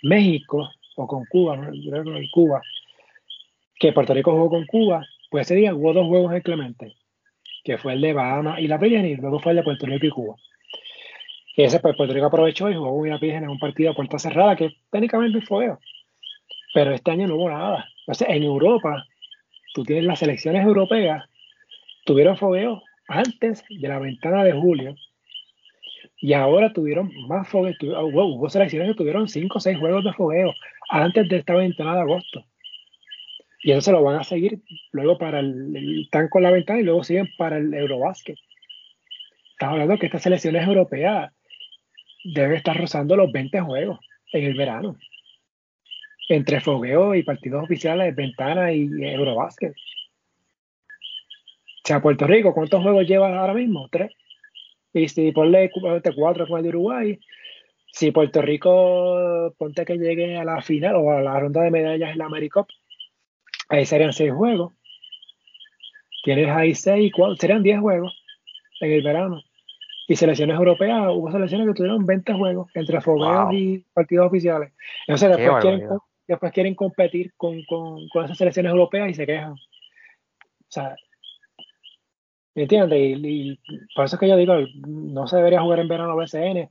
México 0.03 0.69
o 0.97 1.07
con 1.07 1.25
Cuba, 1.27 1.57
¿no? 1.57 1.71
creo 1.71 2.05
que 2.05 2.29
Cuba, 2.33 2.61
que 3.79 3.93
Puerto 3.93 4.15
Rico 4.15 4.33
jugó 4.33 4.51
con 4.51 4.67
Cuba, 4.67 5.07
pues 5.31 5.47
ese 5.47 5.57
día 5.57 5.75
hubo 5.75 5.93
dos 5.93 6.07
juegos 6.09 6.31
en 6.33 6.37
el 6.37 6.43
Clemente 6.43 6.95
que 7.65 7.79
fue 7.79 7.95
el 7.95 8.01
de 8.03 8.13
Bahamas 8.13 8.61
y 8.61 8.69
la 8.69 8.77
Virgen, 8.77 9.07
y 9.07 9.17
luego 9.17 9.41
fue 9.41 9.53
el 9.53 9.57
de 9.57 9.63
Puerto 9.65 9.87
Rico 9.87 10.07
y 10.07 10.11
Cuba. 10.11 10.37
Ese 11.57 11.81
pues 11.81 11.97
Puerto 11.97 12.13
Rico 12.13 12.27
aprovechó 12.27 12.69
y 12.69 12.75
jugó 12.75 12.99
con 12.99 13.09
la 13.09 13.17
en 13.17 13.49
un 13.49 13.59
partido 13.59 13.93
a 13.93 13.95
puerta 13.95 14.19
cerrada, 14.19 14.57
que 14.57 14.77
técnicamente 14.91 15.41
fue 15.41 15.73
Pero 16.75 16.93
este 16.93 17.11
año 17.11 17.29
no 17.29 17.37
hubo 17.37 17.49
nada. 17.49 17.89
Entonces, 18.01 18.29
en 18.29 18.43
Europa, 18.43 19.05
tú 19.73 19.85
tienes 19.85 20.05
las 20.05 20.19
selecciones 20.19 20.65
europeas, 20.65 21.25
tuvieron 22.05 22.37
fogueo 22.37 22.83
antes 23.09 23.65
de 23.69 23.89
la 23.89 23.99
ventana 23.99 24.45
de 24.45 24.53
julio, 24.53 24.95
y 26.19 26.33
ahora 26.33 26.73
tuvieron 26.73 27.11
más 27.29 27.49
fogueo. 27.49 27.75
Hubo, 28.05 28.25
hubo 28.27 28.51
selecciones 28.51 28.89
que 28.89 28.95
tuvieron 28.95 29.29
5 29.29 29.57
o 29.57 29.61
6 29.61 29.79
juegos 29.79 30.05
de 30.05 30.13
fogueo 30.13 30.53
antes 30.91 31.29
de 31.29 31.37
esta 31.37 31.55
ventana 31.55 31.95
de 31.95 32.01
agosto. 32.01 32.45
Y 33.65 33.73
eso 33.73 33.81
se 33.81 33.93
lo 33.93 34.03
van 34.03 34.17
a 34.17 34.25
seguir 34.25 34.61
luego 34.93 35.17
para 35.17 35.41
el, 35.41 36.03
están 36.03 36.29
con 36.29 36.43
la 36.43 36.51
ventana 36.51 36.81
y 36.81 36.83
luego 36.83 37.03
siguen 37.03 37.31
para 37.39 37.57
el 37.57 37.73
Eurobásquet. 37.73 38.37
Estamos 39.53 39.73
hablando 39.73 39.99
que 39.99 40.05
estas 40.05 40.23
selecciones 40.23 40.69
europeas 40.69 41.33
deben 42.25 42.57
estar 42.57 42.77
rozando 42.77 43.17
los 43.17 43.33
20 43.33 43.59
juegos 43.63 44.01
en 44.35 44.45
el 44.45 44.55
verano. 44.55 44.99
Entre 46.29 46.61
fogueo 46.61 47.15
y 47.15 47.23
partidos 47.23 47.65
oficiales, 47.65 48.15
ventana 48.15 48.71
y 48.71 48.87
Eurobásquet. 49.01 49.73
O 49.73 51.87
sea, 51.87 52.03
Puerto 52.03 52.27
Rico, 52.27 52.53
¿cuántos 52.53 52.83
juegos 52.83 53.07
lleva 53.07 53.35
ahora 53.35 53.55
mismo? 53.55 53.89
Tres. 53.91 54.13
Y 54.93 55.09
si 55.09 55.33
ponle 55.33 55.71
cuatro 56.15 56.47
con 56.47 56.59
el 56.59 56.65
de 56.65 56.69
Uruguay, 56.69 57.19
si 57.91 58.11
Puerto 58.11 58.43
Rico 58.43 59.55
ponte 59.57 59.87
que 59.87 59.97
llegue 59.97 60.37
a 60.37 60.45
la 60.45 60.61
final 60.61 60.97
o 60.97 61.13
a 61.13 61.23
la 61.23 61.41
ronda 61.41 61.63
de 61.63 61.71
medallas 61.71 62.13
en 62.13 62.19
la 62.19 62.27
AmeriCup, 62.27 62.67
Ahí 63.69 63.85
serían 63.87 64.13
seis 64.13 64.33
juegos. 64.33 64.73
Tienes 66.25 66.49
ahí 66.49 66.75
seis, 66.75 67.13
cuatro, 67.15 67.37
serían 67.37 67.63
diez 67.63 67.81
juegos 67.81 68.15
en 68.81 68.93
el 68.93 69.03
verano. 69.03 69.43
Y 70.07 70.17
selecciones 70.17 70.57
europeas, 70.57 71.07
hubo 71.11 71.31
selecciones 71.31 71.67
que 71.67 71.75
tuvieron 71.75 72.05
20 72.05 72.35
juegos 72.35 72.71
entre 72.75 73.01
fogueos 73.01 73.55
y 73.55 73.79
partidos 73.95 74.27
oficiales. 74.27 74.73
Entonces 75.07 75.37
después 75.37 75.63
quieren, 75.63 75.89
después 76.29 76.53
quieren, 76.53 76.75
competir 76.75 77.33
con, 77.37 77.63
con, 77.65 78.07
con, 78.09 78.25
esas 78.25 78.37
selecciones 78.37 78.71
europeas 78.71 79.09
y 79.09 79.15
se 79.15 79.27
quejan. 79.27 79.53
O 79.53 79.59
sea, 80.69 80.95
¿me 82.55 82.63
entiendes? 82.63 82.99
Y, 83.01 83.59
por 83.95 84.05
eso 84.05 84.17
es 84.17 84.21
que 84.21 84.29
yo 84.29 84.37
digo, 84.37 84.57
no 84.87 85.27
se 85.27 85.37
debería 85.37 85.63
jugar 85.63 85.81
en 85.81 85.89
verano 85.89 86.17
BCN, 86.17 86.69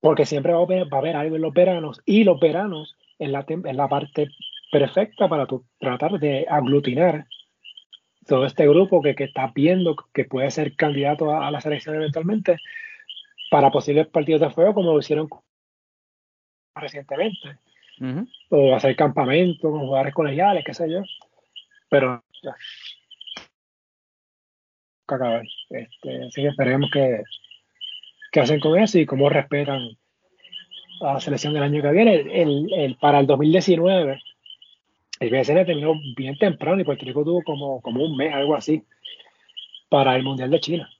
porque 0.00 0.26
siempre 0.26 0.52
va 0.52 0.58
a, 0.58 0.62
haber, 0.62 0.92
va 0.92 0.96
a 0.96 1.00
haber 1.00 1.16
algo 1.16 1.36
en 1.36 1.42
los 1.42 1.54
veranos 1.54 2.02
y 2.04 2.24
los 2.24 2.40
veranos 2.40 2.96
en 3.20 3.30
la, 3.30 3.44
en 3.48 3.76
la 3.76 3.88
parte 3.88 4.28
perfecta 4.72 5.28
para 5.28 5.46
tratar 5.78 6.18
de 6.18 6.46
aglutinar 6.48 7.26
todo 8.26 8.46
este 8.46 8.66
grupo 8.66 9.02
que, 9.02 9.14
que 9.14 9.24
está 9.24 9.52
viendo 9.54 9.94
que 10.14 10.24
puede 10.24 10.50
ser 10.50 10.74
candidato 10.76 11.30
a, 11.30 11.50
la 11.50 11.60
selección 11.60 11.94
eventualmente 11.96 12.56
para 13.50 13.70
posibles 13.70 14.06
partidos 14.06 14.40
de 14.40 14.50
fuego 14.50 14.72
como 14.72 14.92
lo 14.92 14.98
hicieron 14.98 15.28
recientemente. 16.74 17.58
O 18.48 18.74
hacer 18.74 18.96
campamento 18.96 19.70
con 19.70 19.80
jugadores 19.80 20.14
colegiales, 20.14 20.64
qué 20.64 20.74
sé 20.74 20.90
yo. 20.90 21.02
Pero 21.90 22.24
ya. 22.42 22.56
Este, 25.68 26.24
así 26.24 26.42
que 26.42 26.48
esperemos 26.48 26.90
que, 26.90 27.22
que 28.32 28.40
hacen 28.40 28.58
con 28.58 28.78
eso 28.80 28.98
y 28.98 29.04
cómo 29.04 29.28
respetan 29.28 29.90
a 31.02 31.12
la 31.14 31.20
selección 31.20 31.52
del 31.52 31.62
año 31.62 31.82
que 31.82 31.90
viene. 31.92 32.14
El, 32.14 32.72
el, 32.72 32.96
para 32.96 33.20
el 33.20 33.26
2019 33.26 34.18
el 35.22 35.30
BSN 35.30 35.64
terminó 35.64 35.94
bien 36.16 36.36
temprano 36.36 36.80
y 36.80 36.84
Puerto 36.84 37.04
Rico 37.04 37.24
tuvo 37.24 37.42
como, 37.42 37.80
como 37.80 38.04
un 38.04 38.16
mes, 38.16 38.34
algo 38.34 38.56
así. 38.56 38.82
para 39.88 40.16
el 40.16 40.22
Mundial 40.22 40.50
de 40.50 40.60
China. 40.60 40.90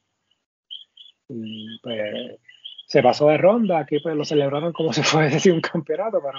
Y 1.29 1.79
pues 1.81 2.39
se 2.87 3.03
pasó 3.03 3.29
de 3.29 3.39
ronda, 3.39 3.79
aquí 3.79 3.99
pues 4.01 4.15
lo 4.15 4.25
celebraron 4.25 4.73
como 4.73 4.93
si 4.93 5.03
fuese 5.03 5.51
un 5.51 5.61
campeonato, 5.61 6.21
pero 6.23 6.39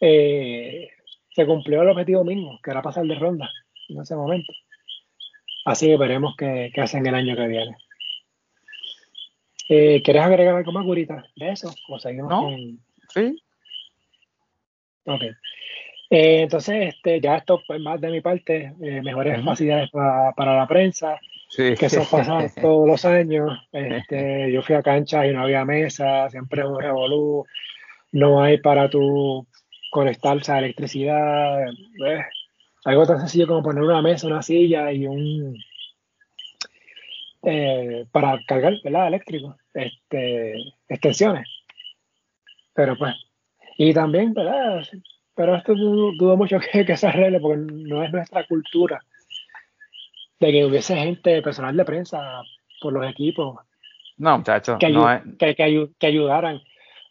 eh, 0.00 0.90
se 1.30 1.46
cumplió 1.46 1.82
el 1.82 1.88
objetivo 1.88 2.24
mismo, 2.24 2.60
que 2.62 2.70
era 2.70 2.82
pasar 2.82 3.06
de 3.06 3.14
ronda 3.14 3.50
en 3.88 4.00
ese 4.00 4.14
momento. 4.14 4.52
Así 5.64 5.86
que 5.86 5.96
veremos 5.96 6.34
qué, 6.36 6.70
hacen 6.76 7.06
el 7.06 7.14
año 7.14 7.36
que 7.36 7.46
viene. 7.46 7.76
Eh, 9.68 10.02
¿Quieres 10.02 10.22
agregar 10.22 10.54
algo 10.54 10.72
más, 10.72 10.84
Gurita, 10.84 11.24
de 11.36 11.50
eso? 11.50 11.72
¿O 11.88 11.98
seguimos 11.98 12.30
no, 12.30 12.50
Sí. 13.08 13.42
Ok. 15.06 15.22
Eh, 16.08 16.42
entonces, 16.42 16.94
este, 16.94 17.20
ya 17.20 17.36
esto 17.36 17.62
es 17.68 17.80
más 17.80 18.00
de 18.00 18.10
mi 18.10 18.20
parte, 18.20 18.72
eh, 18.80 19.02
mejores 19.02 19.44
facilidades 19.44 19.90
para, 19.90 20.56
la 20.56 20.66
prensa, 20.68 21.18
que 21.56 21.74
eso 21.80 22.06
pasa 22.08 22.48
todos 22.62 22.86
los 22.86 23.04
años. 23.04 23.50
Este, 23.72 24.52
yo 24.52 24.62
fui 24.62 24.76
a 24.76 24.82
canchas 24.82 25.26
y 25.26 25.32
no 25.32 25.42
había 25.42 25.64
mesa, 25.64 26.30
siempre 26.30 26.62
es 26.62 26.68
un 26.68 26.80
revolú, 26.80 27.44
no 28.12 28.42
hay 28.42 28.58
para 28.58 28.88
tu 28.88 29.46
conectarse 29.90 30.52
a 30.52 30.58
electricidad, 30.58 31.68
eh, 31.68 32.24
algo 32.84 33.06
tan 33.06 33.18
sencillo 33.18 33.48
como 33.48 33.62
poner 33.64 33.82
una 33.82 34.02
mesa, 34.02 34.26
una 34.26 34.42
silla 34.42 34.92
y 34.92 35.06
un 35.06 35.56
para 38.10 38.40
cargar, 38.44 38.74
¿verdad? 38.82 39.06
Eléctrico, 39.06 39.56
este, 39.72 40.54
extensiones. 40.88 41.48
Pero 42.74 42.96
pues, 42.96 43.14
y 43.78 43.94
también, 43.94 44.34
¿verdad? 44.34 44.82
Pero 45.36 45.54
esto 45.54 45.74
dudo, 45.74 46.36
mucho 46.36 46.58
que, 46.58 46.84
que, 46.84 46.96
se 46.96 47.06
arregle 47.06 47.38
porque 47.38 47.60
no 47.60 48.02
es 48.02 48.10
nuestra 48.10 48.44
cultura 48.46 49.00
de 50.40 50.50
que 50.50 50.64
hubiese 50.64 50.96
gente, 50.96 51.42
personal 51.42 51.76
de 51.76 51.84
prensa 51.84 52.42
por 52.80 52.94
los 52.94 53.08
equipos. 53.08 53.58
No, 54.16 54.38
muchachos. 54.38 54.78
Que, 54.78 55.54
que, 55.54 56.06
ayudaran 56.06 56.60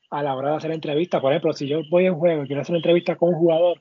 a 0.10 0.24
la 0.24 0.36
hora 0.36 0.52
de 0.52 0.56
hacer 0.58 0.72
entrevistas. 0.72 1.22
Por 1.22 1.32
ejemplo, 1.32 1.54
si 1.54 1.68
yo 1.68 1.82
voy 1.90 2.08
en 2.08 2.16
juego 2.16 2.44
y 2.44 2.48
quiero 2.48 2.64
hacer 2.64 2.74
una 2.74 2.80
entrevista 2.80 3.16
con 3.16 3.30
un 3.30 3.36
jugador, 3.36 3.80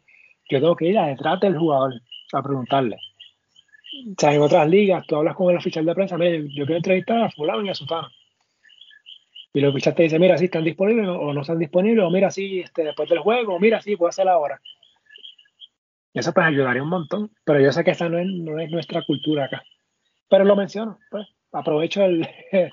yo 0.51 0.61
tengo 0.61 0.77
que 0.77 0.89
ir 0.89 0.99
a 0.99 1.07
detrás 1.07 1.41
del 1.41 1.57
jugador 1.57 1.95
a 2.33 2.43
preguntarle. 2.43 2.97
O 2.97 4.15
sea, 4.19 4.35
en 4.35 4.43
otras 4.43 4.69
ligas, 4.69 5.07
tú 5.07 5.16
hablas 5.16 5.37
con 5.37 5.51
el 5.51 5.57
oficial 5.57 5.87
de 5.87 5.95
prensa, 5.95 6.19
mire, 6.19 6.43
yo 6.49 6.66
quiero 6.66 6.77
entrevistar 6.77 7.23
a 7.23 7.31
fulano 7.31 7.65
y 7.65 7.71
a 7.71 7.75
sutano 7.75 8.09
y 9.55 9.60
los 9.60 9.72
bichos 9.72 9.94
te 9.94 10.02
dicen, 10.02 10.20
mira, 10.20 10.36
si 10.36 10.47
están 10.47 10.64
disponibles 10.64 11.06
o 11.09 11.32
no 11.32 11.40
están 11.40 11.60
disponibles, 11.60 12.05
o 12.05 12.10
mira, 12.10 12.28
si 12.28 12.60
este, 12.60 12.82
después 12.82 13.09
del 13.09 13.20
juego, 13.20 13.55
o 13.55 13.60
mira, 13.60 13.81
si 13.81 13.97
puedo 13.97 14.09
hacer 14.09 14.28
ahora. 14.28 14.60
Eso 16.12 16.32
pues 16.32 16.47
ayudaría 16.47 16.82
un 16.82 16.89
montón, 16.89 17.31
pero 17.44 17.60
yo 17.60 17.70
sé 17.70 17.85
que 17.85 17.93
esa 17.93 18.09
no 18.09 18.18
es, 18.18 18.26
no 18.26 18.59
es 18.59 18.68
nuestra 18.70 19.02
cultura 19.02 19.44
acá. 19.44 19.62
Pero 20.28 20.44
lo 20.44 20.56
menciono, 20.56 20.98
pues 21.09 21.28
aprovecho 21.52 22.02
el... 22.02 22.28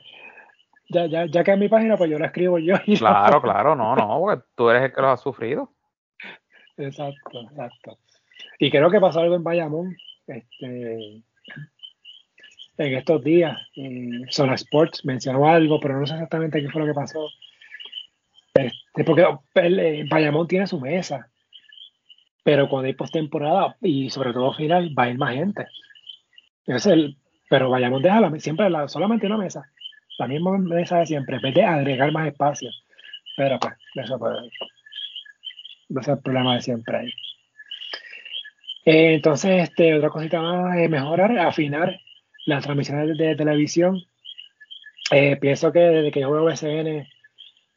ya, 0.89 1.05
ya, 1.05 1.27
ya 1.27 1.43
que 1.43 1.51
en 1.51 1.59
mi 1.59 1.69
página, 1.69 1.97
pues 1.97 2.09
yo 2.09 2.17
lo 2.17 2.25
escribo 2.25 2.57
yo. 2.57 2.75
claro, 2.97 3.43
claro, 3.43 3.75
no, 3.75 3.95
no, 3.95 4.19
porque 4.19 4.43
tú 4.55 4.69
eres 4.71 4.83
el 4.83 4.93
que 4.93 5.01
lo 5.01 5.09
ha 5.09 5.17
sufrido. 5.17 5.71
Exacto, 6.77 7.41
exacto. 7.41 7.99
Y 8.57 8.71
creo 8.71 8.89
que 8.89 8.99
pasó 8.99 9.19
algo 9.19 9.35
en 9.35 9.43
Bayamón. 9.43 9.95
Este, 10.25 11.21
en 12.87 12.95
estos 12.95 13.23
días. 13.23 13.57
en 13.75 14.25
Zona 14.31 14.55
Sports 14.55 15.05
mencionó 15.05 15.47
algo, 15.47 15.79
pero 15.79 15.99
no 15.99 16.05
sé 16.05 16.13
exactamente 16.13 16.61
qué 16.61 16.69
fue 16.69 16.81
lo 16.81 16.87
que 16.87 16.93
pasó. 16.93 17.27
Este, 18.53 19.03
porque 19.05 19.25
el, 19.55 19.79
eh, 19.79 20.05
Bayamón 20.09 20.47
tiene 20.47 20.67
su 20.67 20.79
mesa, 20.79 21.29
pero 22.43 22.67
cuando 22.67 22.87
hay 22.87 22.93
postemporada 22.93 23.75
y 23.81 24.09
sobre 24.09 24.33
todo 24.33 24.53
final, 24.53 24.93
va 24.97 25.03
a 25.03 25.09
ir 25.09 25.17
más 25.17 25.35
gente. 25.35 25.67
Es 26.65 26.85
el, 26.85 27.17
pero 27.49 27.69
Bayamón 27.69 28.01
deja 28.01 28.19
la, 28.19 28.39
siempre 28.39 28.69
la, 28.69 28.87
solamente 28.87 29.27
una 29.27 29.37
mesa, 29.37 29.69
la 30.17 30.27
misma 30.27 30.57
mesa 30.57 30.99
de 30.99 31.05
siempre, 31.05 31.37
en 31.37 31.41
vez 31.41 31.53
de 31.53 31.63
agregar 31.63 32.11
más 32.11 32.27
espacio. 32.27 32.69
Pero 33.37 33.59
pues, 33.59 33.73
eso 33.95 34.19
puede, 34.19 34.47
ese 34.47 35.99
es 35.99 36.07
el 36.07 36.19
problema 36.19 36.55
de 36.55 36.61
siempre 36.61 36.97
ahí. 36.97 37.13
Eh, 38.85 39.13
entonces, 39.15 39.63
este, 39.63 39.93
otra 39.95 40.09
cosita 40.09 40.41
más 40.41 40.77
es 40.77 40.89
mejorar, 40.89 41.37
afinar 41.39 41.99
las 42.45 42.63
transmisiones 42.63 43.17
de, 43.17 43.35
televisión. 43.35 44.03
Eh, 45.11 45.37
pienso 45.37 45.71
que 45.71 45.79
desde 45.79 46.11
que 46.11 46.21
yo 46.21 46.31
veo 46.31 46.45
BCN, 46.45 47.07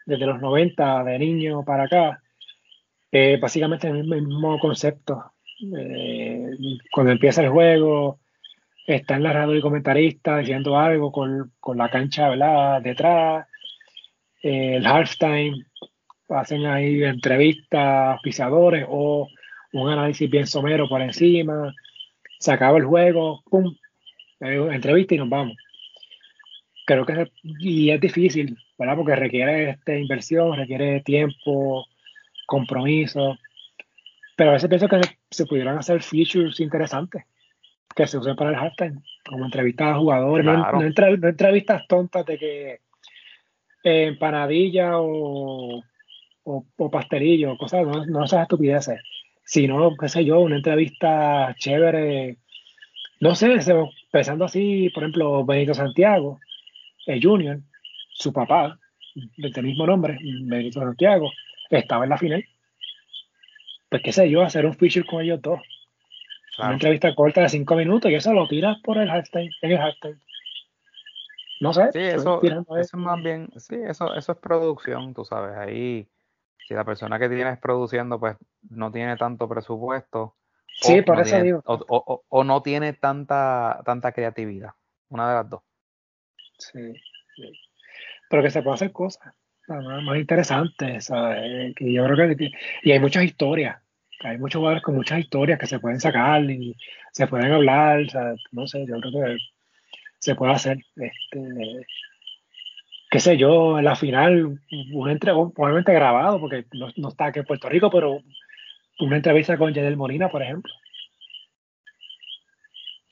desde 0.06 0.26
los 0.26 0.40
90, 0.40 1.04
de 1.04 1.18
niño 1.18 1.64
para 1.64 1.84
acá, 1.84 2.22
eh, 3.10 3.38
básicamente 3.40 3.88
el 3.88 4.04
mismo, 4.04 4.58
concepto. 4.58 5.32
Eh, 5.76 6.50
cuando 6.90 7.12
empieza 7.12 7.42
el 7.42 7.50
juego, 7.50 8.20
está 8.86 9.16
en 9.16 9.22
la 9.22 9.32
radio 9.32 9.56
y 9.56 9.60
comentarista 9.60 10.38
diciendo 10.38 10.78
algo 10.78 11.10
con, 11.12 11.52
la 11.76 11.88
cancha 11.88 12.30
detrás, 12.80 13.46
el 14.42 14.86
halftime, 14.86 15.64
hacen 16.28 16.66
ahí 16.66 17.02
entrevistas, 17.04 18.20
pisadores 18.22 18.84
o 18.88 19.28
un 19.72 19.90
análisis 19.90 20.30
bien 20.30 20.46
somero 20.46 20.88
por 20.88 21.00
encima, 21.00 21.74
se 22.38 22.52
acaba 22.52 22.78
el 22.78 22.84
juego, 22.84 23.42
pum, 23.50 23.74
entrevista 24.44 25.14
y 25.14 25.18
nos 25.18 25.28
vamos. 25.28 25.56
Creo 26.86 27.06
que 27.06 27.22
es, 27.22 27.28
y 27.42 27.90
es 27.90 28.00
difícil, 28.00 28.56
¿verdad? 28.78 28.96
Porque 28.96 29.16
requiere 29.16 29.70
este, 29.70 29.98
inversión, 29.98 30.56
requiere 30.56 31.00
tiempo, 31.00 31.86
compromiso. 32.46 33.38
Pero 34.36 34.50
a 34.50 34.52
veces 34.54 34.68
pienso 34.68 34.88
que 34.88 35.00
se, 35.30 35.46
pudieran 35.46 35.78
hacer 35.78 36.02
features 36.02 36.60
interesantes 36.60 37.24
que 37.94 38.06
se 38.06 38.18
usen 38.18 38.34
para 38.34 38.50
el 38.50 38.56
halftime, 38.56 39.00
como 39.24 39.44
entrevistas 39.44 39.92
a 39.92 39.98
jugadores, 39.98 40.44
no, 40.44 40.82
entrevistas 40.82 41.86
tontas 41.86 42.26
de 42.26 42.38
que 42.38 42.72
eh, 43.84 44.06
empanadilla 44.06 44.98
o, 44.98 45.80
o, 46.42 46.90
pastelillo, 46.90 47.56
cosas, 47.56 47.86
no, 47.86 48.04
no 48.04 48.24
esas 48.24 48.42
estupideces, 48.42 49.00
sino, 49.44 49.96
qué 49.96 50.08
sé 50.08 50.24
yo, 50.24 50.40
una 50.40 50.56
entrevista 50.56 51.54
chévere 51.56 52.38
no 53.24 53.34
sé, 53.34 53.58
pensando 54.14 54.44
así, 54.44 54.90
por 54.90 55.02
ejemplo, 55.02 55.44
Benito 55.44 55.74
Santiago, 55.74 56.38
el 57.06 57.20
Junior, 57.20 57.58
su 58.12 58.32
papá, 58.32 58.78
del 59.36 59.64
mismo 59.64 59.88
nombre, 59.88 60.16
Benito 60.44 60.78
Santiago, 60.78 61.32
estaba 61.68 62.04
en 62.04 62.10
la 62.10 62.16
final. 62.16 62.44
Pues 63.88 64.02
qué 64.02 64.12
sé 64.12 64.30
yo, 64.30 64.42
hacer 64.42 64.66
un 64.66 64.74
feature 64.74 65.04
con 65.04 65.20
ellos 65.20 65.42
dos. 65.42 65.60
Una 66.60 66.74
entrevista 66.74 67.12
corta 67.16 67.40
de 67.40 67.48
cinco 67.48 67.74
minutos 67.74 68.08
y 68.08 68.14
eso 68.14 68.32
lo 68.32 68.46
tiras 68.46 68.76
por 68.84 68.98
el 68.98 69.08
hashtag, 69.08 69.48
en 69.62 69.72
el 69.72 69.78
hashtag. 69.78 70.14
No 71.58 71.72
sé. 71.72 71.90
Sí, 71.92 71.98
eso, 71.98 72.40
eso 72.40 72.76
es 72.76 72.94
más 72.94 73.20
bien, 73.20 73.50
sí, 73.56 73.74
eso, 73.84 74.14
eso 74.14 74.30
es 74.30 74.38
producción, 74.38 75.12
tú 75.12 75.24
sabes. 75.24 75.56
Ahí, 75.56 76.08
si 76.68 76.74
la 76.74 76.84
persona 76.84 77.18
que 77.18 77.28
tienes 77.28 77.58
produciendo, 77.58 78.20
pues 78.20 78.36
no 78.70 78.92
tiene 78.92 79.16
tanto 79.16 79.48
presupuesto, 79.48 80.36
Sí, 80.80 81.02
por 81.02 81.20
eso 81.20 81.40
digo. 81.40 81.62
O, 81.66 82.44
no 82.44 82.62
tiene 82.62 82.92
tanta, 82.92 83.80
tanta 83.84 84.12
creatividad. 84.12 84.70
Una 85.08 85.28
de 85.28 85.34
las 85.34 85.50
dos. 85.50 85.62
Sí, 86.58 86.94
Pero 88.28 88.42
que 88.42 88.50
se 88.50 88.62
puede 88.62 88.74
hacer 88.74 88.92
cosas 88.92 89.32
más, 89.68 90.16
interesantes. 90.16 91.10
Que 91.76 91.92
yo 91.92 92.04
creo 92.04 92.36
que, 92.36 92.50
y 92.82 92.92
hay 92.92 93.00
muchas 93.00 93.24
historias. 93.24 93.80
Hay 94.20 94.38
muchos 94.38 94.58
jugadores 94.58 94.82
con 94.82 94.94
muchas 94.94 95.20
historias 95.20 95.58
que 95.58 95.66
se 95.66 95.78
pueden 95.78 96.00
sacar 96.00 96.42
y 96.50 96.76
se 97.12 97.26
pueden 97.26 97.52
hablar. 97.52 98.00
no 98.52 98.66
sé, 98.66 98.86
yo 98.86 98.98
creo 99.00 99.12
que 99.12 99.36
se 100.18 100.34
puede 100.34 100.52
hacer. 100.52 100.78
Este, 100.96 101.86
qué 103.10 103.20
sé 103.20 103.36
yo, 103.36 103.78
en 103.78 103.84
la 103.84 103.96
final, 103.96 104.58
un 104.92 105.10
entrega, 105.10 105.36
probablemente 105.50 105.92
grabado, 105.92 106.40
porque 106.40 106.64
no, 106.72 106.88
no 106.96 107.08
está 107.08 107.26
aquí 107.26 107.40
en 107.40 107.44
Puerto 107.44 107.68
Rico, 107.68 107.90
pero 107.90 108.20
una 109.00 109.16
entrevista 109.16 109.56
con 109.56 109.72
Yadel 109.72 109.96
Molina, 109.96 110.28
por 110.28 110.42
ejemplo. 110.42 110.72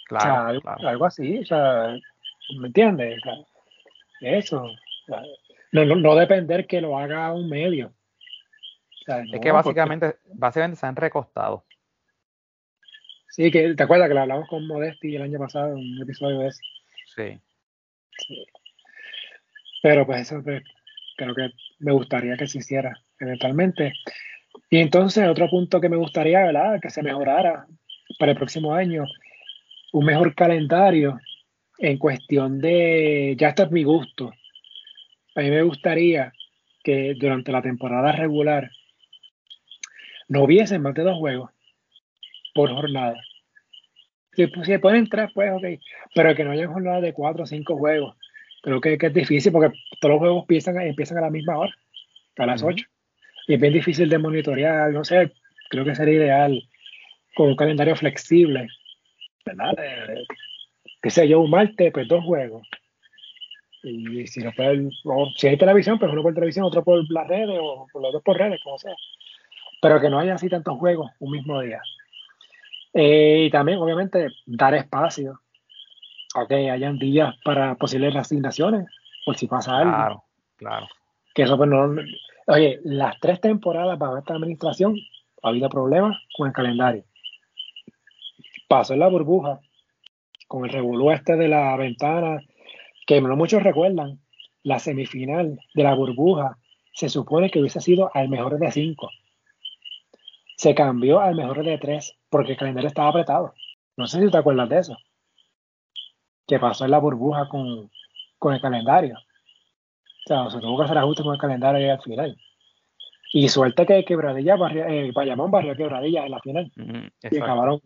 Claro, 0.07 0.61
algo, 0.83 1.07
así, 1.07 1.39
o 1.39 1.45
sea, 1.45 1.97
¿me 2.59 2.67
entiendes? 2.67 3.19
eso. 4.21 4.69
no, 5.73 5.85
no, 5.85 6.15
depender 6.15 6.67
que 6.67 6.81
lo 6.81 6.99
haga 6.99 7.33
un 7.33 7.49
medio. 7.49 7.93
es 9.07 9.41
que 9.41 9.51
básicamente, 9.51 10.17
básicamente 10.35 10.79
se 10.79 10.87
han 10.87 10.97
recostado. 10.97 11.65
Sí, 13.31 13.51
que 13.51 13.75
te 13.75 13.83
acuerdas 13.83 14.09
que 14.09 14.15
lo 14.15 14.21
hablamos 14.21 14.49
con 14.49 14.67
Modesti 14.67 15.17
el 15.17 15.23
año 15.23 15.39
pasado 15.39 15.69
en 15.69 15.79
un 15.79 16.03
episodio 16.03 16.41
de 16.41 16.49
eso. 16.49 16.61
Sí. 17.07 17.41
Pero 19.83 20.05
pues 20.05 20.21
eso 20.21 20.43
pues, 20.45 20.63
creo 21.17 21.35
que 21.35 21.51
me 21.79 21.93
gustaría 21.93 22.37
que 22.37 22.47
se 22.47 22.59
hiciera 22.59 22.93
eventualmente. 23.19 23.95
Y 24.73 24.78
entonces, 24.78 25.28
otro 25.28 25.51
punto 25.51 25.82
que 25.82 25.90
me 25.90 25.99
gustaría, 25.99 26.47
¿verdad? 26.47 26.81
Que 26.81 26.89
se 26.89 27.03
mejorara 27.03 27.66
para 28.19 28.32
el 28.32 28.39
próximo 28.39 28.73
año, 28.73 29.05
un 29.93 30.07
mejor 30.07 30.35
calendario 30.35 31.20
en 31.77 31.99
cuestión 31.99 32.59
de, 32.59 33.36
ya 33.39 33.49
esto 33.49 33.65
es 33.65 33.70
mi 33.70 33.85
gusto, 33.85 34.32
a 35.36 35.40
mí 35.43 35.51
me 35.51 35.61
gustaría 35.61 36.32
que 36.82 37.12
durante 37.20 37.53
la 37.53 37.61
temporada 37.61 38.12
regular 38.12 38.70
no 40.28 40.44
hubiesen 40.44 40.81
más 40.81 40.94
de 40.94 41.03
dos 41.03 41.19
juegos 41.19 41.51
por 42.55 42.70
jornada. 42.70 43.20
Si, 44.32 44.47
si 44.65 44.78
ponen 44.78 45.07
tres, 45.07 45.28
pues 45.35 45.53
ok. 45.53 45.82
Pero 46.15 46.35
que 46.35 46.44
no 46.44 46.53
hayan 46.53 46.73
jornada 46.73 47.03
de 47.03 47.12
cuatro 47.12 47.43
o 47.43 47.47
cinco 47.47 47.77
juegos. 47.77 48.16
Creo 48.62 48.81
que, 48.81 48.97
es 48.99 49.12
difícil 49.12 49.53
porque 49.53 49.77
todos 50.01 50.15
los 50.15 50.19
juegos 50.19 50.43
empiezan, 50.44 50.81
empiezan 50.81 51.19
a 51.19 51.20
la 51.20 51.31
misma 51.31 51.59
hora, 51.59 51.74
a 52.39 52.47
las 52.47 52.62
ocho. 52.62 52.86
Y 53.47 53.55
es 53.55 53.60
bien 53.60 53.73
difícil 53.73 54.09
de 54.09 54.19
monitorear, 54.19 54.93
no 54.93 55.05
sé, 55.05 55.32
creo 55.69 55.85
que 55.85 55.94
sería 55.94 56.14
ideal 56.14 56.62
con 57.35 57.48
un 57.48 57.56
calendario 57.56 57.97
flexible, 57.97 58.69
¿verdad? 59.44 59.74
qué 61.02 61.10
sé 61.10 61.28
yo, 61.28 61.40
un 61.40 61.51
martes, 61.51 61.93
pues 61.93 62.06
dos 62.06 62.24
juegos. 62.24 62.66
Y 63.82 64.27
si 64.28 64.40
no 64.40 64.52
puede, 64.52 64.89
si 65.36 65.48
hay 65.48 65.56
televisión, 65.56 65.98
pues 65.98 66.12
uno 66.12 66.23
por 66.23 66.35
televisión, 66.35 66.64
otro 66.64 66.85
por 66.85 67.02
las 67.10 67.27
redes 67.27 67.59
o 67.60 67.89
por 67.93 68.01
los 68.01 68.12
dos 68.12 68.23
por 68.23 68.39
redes, 68.39 68.60
como 68.62 68.78
sea. 68.78 68.94
Pero 69.81 70.01
que 70.01 70.09
no 70.09 70.20
haya 70.20 70.35
así 70.35 70.48
tantos 70.48 70.78
juegos 70.78 71.10
un 71.19 71.32
mismo 71.32 71.60
día. 71.60 71.82
Eh, 72.94 73.47
y 73.47 73.51
también, 73.51 73.78
obviamente, 73.78 74.28
dar 74.47 74.74
espacio 74.74 75.40
a 76.36 76.47
que 76.47 76.70
hayan 76.70 76.98
días 76.98 77.35
para 77.44 77.74
posibles 77.74 78.14
reasignaciones, 78.14 78.86
por 79.27 79.36
si 79.36 79.48
pasa 79.48 79.78
algo. 79.78 79.90
Claro, 79.90 80.24
claro. 80.56 80.89
Que 81.35 81.43
eso, 81.43 81.56
pues 81.56 81.69
no. 81.69 81.97
Oye, 82.47 82.81
las 82.85 83.19
tres 83.20 83.40
temporadas 83.40 83.98
bajo 83.98 84.19
esta 84.19 84.35
administración 84.35 84.97
ha 85.43 85.48
habido 85.48 85.69
problemas 85.69 86.19
con 86.36 86.48
el 86.48 86.52
calendario. 86.52 87.05
Pasó 88.69 88.94
en 88.94 89.01
la 89.01 89.09
burbuja, 89.09 89.60
con 90.48 90.64
el 90.64 90.70
revolú 90.70 91.10
este 91.10 91.36
de 91.36 91.48
la 91.48 91.77
ventana, 91.77 92.40
que 93.06 93.20
no 93.20 93.36
muchos 93.36 93.62
recuerdan, 93.62 94.20
la 94.62 94.78
semifinal 94.78 95.59
de 95.74 95.82
la 95.82 95.94
burbuja 95.94 96.59
se 96.94 97.09
supone 97.09 97.51
que 97.51 97.60
hubiese 97.60 97.81
sido 97.81 98.10
al 98.14 98.28
mejor 98.28 98.59
de 98.59 98.70
cinco. 98.70 99.10
Se 100.56 100.74
cambió 100.74 101.20
al 101.20 101.35
mejor 101.35 101.64
de 101.64 101.78
tres 101.78 102.16
porque 102.28 102.52
el 102.52 102.59
calendario 102.59 102.89
estaba 102.89 103.09
apretado. 103.09 103.55
No 103.97 104.06
sé 104.06 104.20
si 104.20 104.31
te 104.31 104.36
acuerdas 104.36 104.69
de 104.69 104.78
eso. 104.78 104.97
Que 106.47 106.59
pasó 106.59 106.85
en 106.85 106.90
la 106.93 106.98
burbuja 106.98 107.48
con, 107.48 107.90
el 108.52 108.60
calendario. 108.60 109.19
O 110.24 110.28
sea, 110.28 110.51
se 110.51 110.61
tuvo 110.61 110.78
que 110.78 110.85
hacer 110.85 110.99
ajustes 110.99 111.24
con 111.24 111.35
el 111.35 111.40
calendario 111.40 111.93
al 111.93 112.01
final. 112.01 112.36
Y 113.32 113.49
suerte 113.49 113.86
que 113.86 114.05
Quebradilla, 114.05 114.57
barrio, 114.57 114.86
eh, 114.86 115.11
Bayamón 115.12 115.51
barrió 115.51 115.74
Quebradilla 115.74 116.27
en 116.27 116.31
la 116.31 116.40
final. 116.40 116.70
y 117.23 117.39
acabaron, 117.39 117.81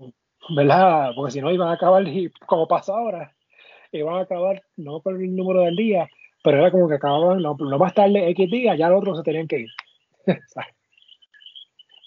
¿verdad? 0.50 1.12
Porque 1.14 1.32
si 1.32 1.40
no 1.40 1.52
iban 1.52 1.68
a 1.68 1.72
acabar, 1.72 2.04
como 2.46 2.66
pasa 2.66 2.92
ahora, 2.92 3.32
iban 3.92 4.16
a 4.16 4.20
acabar 4.22 4.62
no 4.76 5.00
por 5.00 5.14
el 5.14 5.34
número 5.34 5.60
del 5.62 5.76
día, 5.76 6.08
pero 6.42 6.58
era 6.58 6.70
como 6.70 6.88
que 6.88 6.96
acababan, 6.96 7.42
no, 7.42 7.56
no 7.58 7.78
más 7.78 7.94
tarde 7.94 8.28
X 8.30 8.50
días, 8.50 8.76
ya 8.76 8.88
los 8.88 9.00
otros 9.00 9.18
se 9.18 9.24
tenían 9.24 9.46
que 9.46 9.60
ir. 9.60 9.70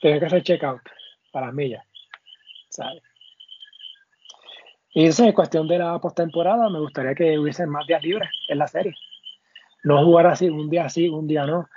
tenían 0.01 0.19
que 0.19 0.25
hacer 0.25 0.43
check-out 0.43 0.81
para 1.31 1.47
las 1.47 1.55
millas. 1.55 1.85
¿sabes? 2.69 3.01
Y 4.91 5.05
eso 5.05 5.25
es 5.25 5.33
cuestión 5.33 5.67
de 5.67 5.77
la 5.77 5.99
postemporada, 5.99 6.69
me 6.69 6.79
gustaría 6.79 7.13
que 7.13 7.37
hubiesen 7.37 7.69
más 7.69 7.85
días 7.85 8.03
libres 8.03 8.29
en 8.47 8.57
la 8.57 8.67
serie. 8.67 8.95
No 9.83 10.03
jugar 10.03 10.27
así, 10.27 10.49
un 10.49 10.69
día 10.69 10.89
sí, 10.89 11.07
un 11.09 11.27
día 11.27 11.45
no. 11.45 11.67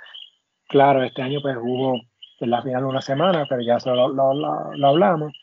Claro, 0.67 1.03
este 1.03 1.21
año 1.21 1.39
pues 1.41 1.57
hubo 1.61 2.01
en 2.39 2.49
la 2.49 2.61
final 2.61 2.85
una 2.85 3.01
semana, 3.01 3.45
pero 3.47 3.61
ya 3.61 3.77
eso 3.77 3.93
lo, 3.93 4.87
hablamos. 4.87 5.33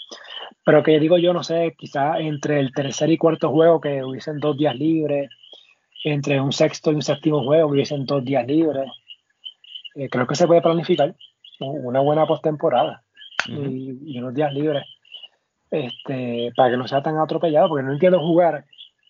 Pero 0.65 0.83
que 0.83 1.01
digo 1.01 1.19
yo, 1.19 1.33
no 1.33 1.43
sé, 1.43 1.75
quizá 1.79 2.19
entre 2.19 2.61
el 2.61 2.73
tercer 2.73 3.11
y 3.11 3.17
cuarto 3.17 3.51
juego 3.51 3.81
que 3.81 4.05
hubiesen 4.05 4.39
dos 4.39 4.57
días 4.57 4.77
libres, 4.77 5.31
entre 6.05 6.41
un 6.41 6.53
sexto 6.53 6.93
y 6.93 6.97
un 6.97 7.03
séptimo 7.03 7.43
juego 7.45 7.69
que 7.69 7.75
hubiesen 7.75 8.05
dos 8.05 8.25
días 8.25 8.47
libres. 8.47 8.91
Eh, 9.95 10.09
creo 10.09 10.27
que 10.27 10.35
se 10.35 10.47
puede 10.47 10.63
planificar 10.63 11.15
una 11.61 12.01
buena 12.01 12.27
postemporada 12.27 13.03
y, 13.47 14.19
unos 14.19 14.35
días 14.35 14.53
libres 14.55 14.85
este, 15.71 16.53
para 16.57 16.71
que 16.71 16.77
no 16.77 16.89
sea 16.89 17.03
tan 17.03 17.19
atropellado, 17.19 17.69
porque 17.69 17.85
no 17.85 17.93
entiendo 17.93 18.19
jugar 18.21 18.65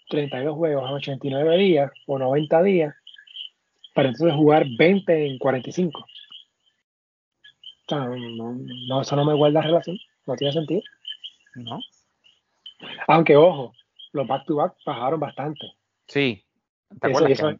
32 0.09 0.56
juegos 0.56 0.89
en 0.89 0.97
89 0.97 1.56
días 1.56 1.90
o 2.06 2.18
90 2.18 2.62
días 2.62 2.94
para 3.95 4.09
entonces 4.09 4.37
jugar 4.37 4.67
20 4.79 5.27
en 5.27 5.39
45. 5.39 6.01
O 6.01 6.07
sea, 7.89 8.07
no, 8.07 9.01
eso 9.01 9.17
no 9.17 9.25
me 9.25 9.35
guarda 9.35 9.62
relación, 9.62 9.99
no 10.27 10.37
tiene 10.37 10.53
sentido. 10.53 10.83
No. 11.57 11.81
Aunque, 13.09 13.37
ojo, 13.37 13.73
los 14.12 14.27
back-to-back 14.27 14.77
bajaron 14.87 15.21
bastante. 15.21 15.73
Sí. 16.07 16.45
¿Te 17.01 17.09
acuerdas 17.09 17.59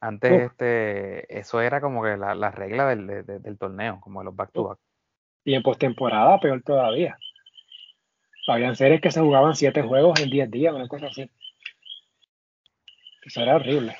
antes 0.00 0.42
este, 0.42 1.38
eso 1.38 1.60
era 1.60 1.80
como 1.80 2.02
que 2.02 2.16
la, 2.16 2.34
la 2.34 2.50
regla 2.50 2.86
del, 2.86 3.24
del, 3.24 3.58
torneo, 3.58 3.98
como 4.00 4.22
los 4.22 4.36
back-to-back. 4.36 4.78
Y 5.44 5.54
en 5.54 5.62
postemporada, 5.62 6.38
peor 6.38 6.62
todavía. 6.62 7.18
Habían 8.46 8.76
series 8.76 9.00
que 9.00 9.10
se 9.10 9.20
jugaban 9.20 9.56
7 9.56 9.82
juegos 9.82 10.20
en 10.20 10.30
10 10.30 10.50
días, 10.50 10.74
una 10.74 10.86
cosa 10.86 11.06
así. 11.06 11.28
Eso 13.24 13.40
era 13.40 13.56
horrible. 13.56 13.96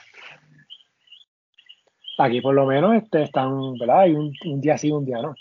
Aquí 2.19 2.41
por 2.41 2.55
lo 2.55 2.67
menos 2.67 2.95
este, 2.95 3.23
están, 3.23 3.75
¿verdad? 3.79 4.01
Hay 4.01 4.13
un, 4.13 4.33
día 4.61 4.79
sí, 4.79 4.91
un 4.91 5.05
día 5.05 5.21
no. 5.21 5.35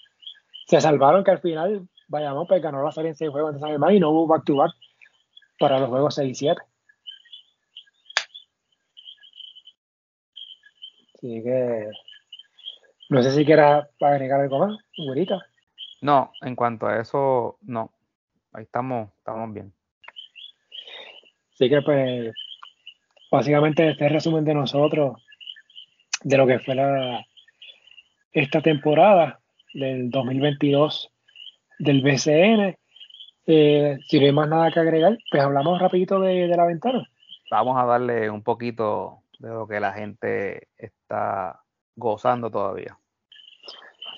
Se 0.68 0.82
salvaron 0.82 1.24
que 1.24 1.32
al 1.32 1.40
final 1.40 1.88
vayamos, 2.08 2.48
pues 2.48 2.62
ganó 2.62 2.84
la 2.84 2.92
serie 2.92 3.12
en 3.12 3.16
seis 3.16 3.32
juegos 3.32 3.56
antes 3.56 3.80
de 3.80 3.94
y 3.96 4.00
no 4.00 4.10
hubo 4.10 4.28
back 4.28 4.44
to 4.46 4.58
back 4.58 4.72
para 5.60 5.80
los 5.80 5.90
juegos 5.90 6.16
6 6.16 6.32
y 6.32 6.36
7. 6.36 6.62
Así 11.14 11.44
que 11.44 11.90
no 13.10 13.24
sé 13.24 13.32
si 13.32 13.46
quieras 13.46 13.88
agregar 14.02 14.42
algo 14.42 14.60
más, 14.60 14.78
güerita. 14.98 15.40
No, 16.02 16.32
en 16.42 16.56
cuanto 16.56 16.88
a 16.88 17.00
eso, 17.00 17.58
no. 17.62 17.92
Ahí 18.52 18.64
estamos, 18.64 19.10
estamos 19.18 19.54
bien. 19.54 19.74
Así 21.54 21.70
que 21.70 21.82
pues, 21.82 22.34
básicamente 23.32 23.90
este 23.90 24.10
resumen 24.10 24.44
de 24.44 24.54
nosotros 24.54 25.25
de 26.26 26.38
lo 26.38 26.48
que 26.48 26.58
fue 26.60 26.74
la, 26.74 27.24
esta 28.34 28.60
temporada 28.60 29.40
del 29.76 30.10
2022 30.10 31.12
del 31.78 32.02
BCN. 32.02 32.76
Eh, 33.46 34.00
si 34.08 34.20
no 34.20 34.26
hay 34.26 34.32
más 34.32 34.50
nada 34.50 34.72
que 34.72 34.80
agregar, 34.80 35.20
pues 35.30 35.44
hablamos 35.44 35.80
rapidito 35.80 36.20
de, 36.20 36.48
la 36.48 36.66
ventana. 36.66 37.08
Vamos 37.52 37.78
a 37.78 37.86
darle 37.86 38.32
un 38.32 38.42
poquito 38.42 39.20
de 39.38 39.50
lo 39.50 39.68
que 39.68 39.80
la 39.80 39.94
gente 39.94 40.68
está 40.78 41.62
gozando 41.96 42.50
todavía. 42.50 42.98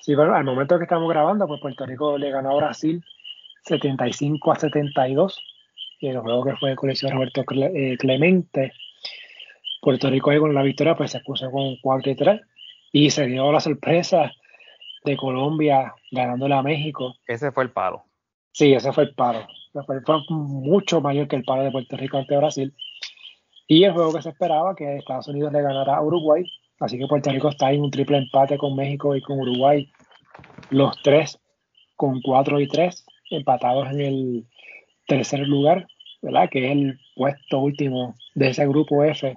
Sí, 0.00 0.14
bueno, 0.14 0.34
al 0.34 0.44
momento 0.44 0.78
que 0.78 0.84
estamos 0.84 1.10
grabando, 1.10 1.46
pues 1.46 1.60
Puerto 1.60 1.84
Rico 1.84 2.16
le 2.16 2.30
ganó 2.30 2.52
a 2.52 2.56
Brasil 2.56 3.04
75 3.64 4.50
a 4.50 4.58
72, 4.58 5.38
y 6.00 6.08
el 6.08 6.20
juego 6.20 6.44
que 6.44 6.56
fue 6.56 6.70
el 6.70 6.76
colegio 6.76 7.10
Roberto 7.10 7.44
eh, 7.50 7.98
Clemente 7.98 8.72
Puerto 9.88 10.10
Rico 10.10 10.28
ahí 10.28 10.38
con 10.38 10.54
la 10.54 10.62
victoria 10.62 10.94
pues 10.94 11.12
se 11.12 11.20
puso 11.20 11.50
con 11.50 11.76
4 11.80 12.12
y 12.12 12.14
3 12.14 12.40
y 12.92 13.08
se 13.08 13.24
dio 13.24 13.50
la 13.50 13.58
sorpresa 13.58 14.30
de 15.02 15.16
Colombia 15.16 15.94
ganándole 16.10 16.54
a 16.54 16.62
México. 16.62 17.14
Ese 17.26 17.52
fue 17.52 17.64
el 17.64 17.70
palo. 17.70 18.04
Sí, 18.52 18.74
ese 18.74 18.92
fue 18.92 19.04
el 19.04 19.14
palo. 19.14 19.46
Fue, 19.86 20.02
mucho 20.28 21.00
mayor 21.00 21.26
que 21.26 21.36
el 21.36 21.42
palo 21.42 21.62
de 21.62 21.70
Puerto 21.70 21.96
Rico 21.96 22.18
ante 22.18 22.36
Brasil. 22.36 22.74
Y 23.66 23.84
el 23.84 23.92
juego 23.92 24.12
que 24.12 24.20
se 24.20 24.28
esperaba 24.28 24.76
que 24.76 24.98
Estados 24.98 25.26
Unidos 25.28 25.54
le 25.54 25.62
ganara 25.62 25.96
a 25.96 26.02
Uruguay. 26.02 26.44
Así 26.80 26.98
que 26.98 27.06
Puerto 27.06 27.30
Rico 27.30 27.48
está 27.48 27.72
en 27.72 27.80
un 27.80 27.90
triple 27.90 28.18
empate 28.18 28.58
con 28.58 28.76
México 28.76 29.16
y 29.16 29.22
con 29.22 29.40
Uruguay. 29.40 29.90
Los 30.68 31.00
tres 31.00 31.40
con 31.96 32.20
4 32.20 32.60
y 32.60 32.68
3 32.68 33.06
empatados 33.30 33.88
en 33.92 34.00
el 34.02 34.46
tercer 35.06 35.48
lugar, 35.48 35.86
¿verdad? 36.20 36.50
Que 36.50 36.66
es 36.66 36.72
el 36.72 37.00
puesto 37.16 37.58
último 37.60 38.14
de 38.34 38.50
ese 38.50 38.66
grupo 38.66 39.02
F 39.02 39.34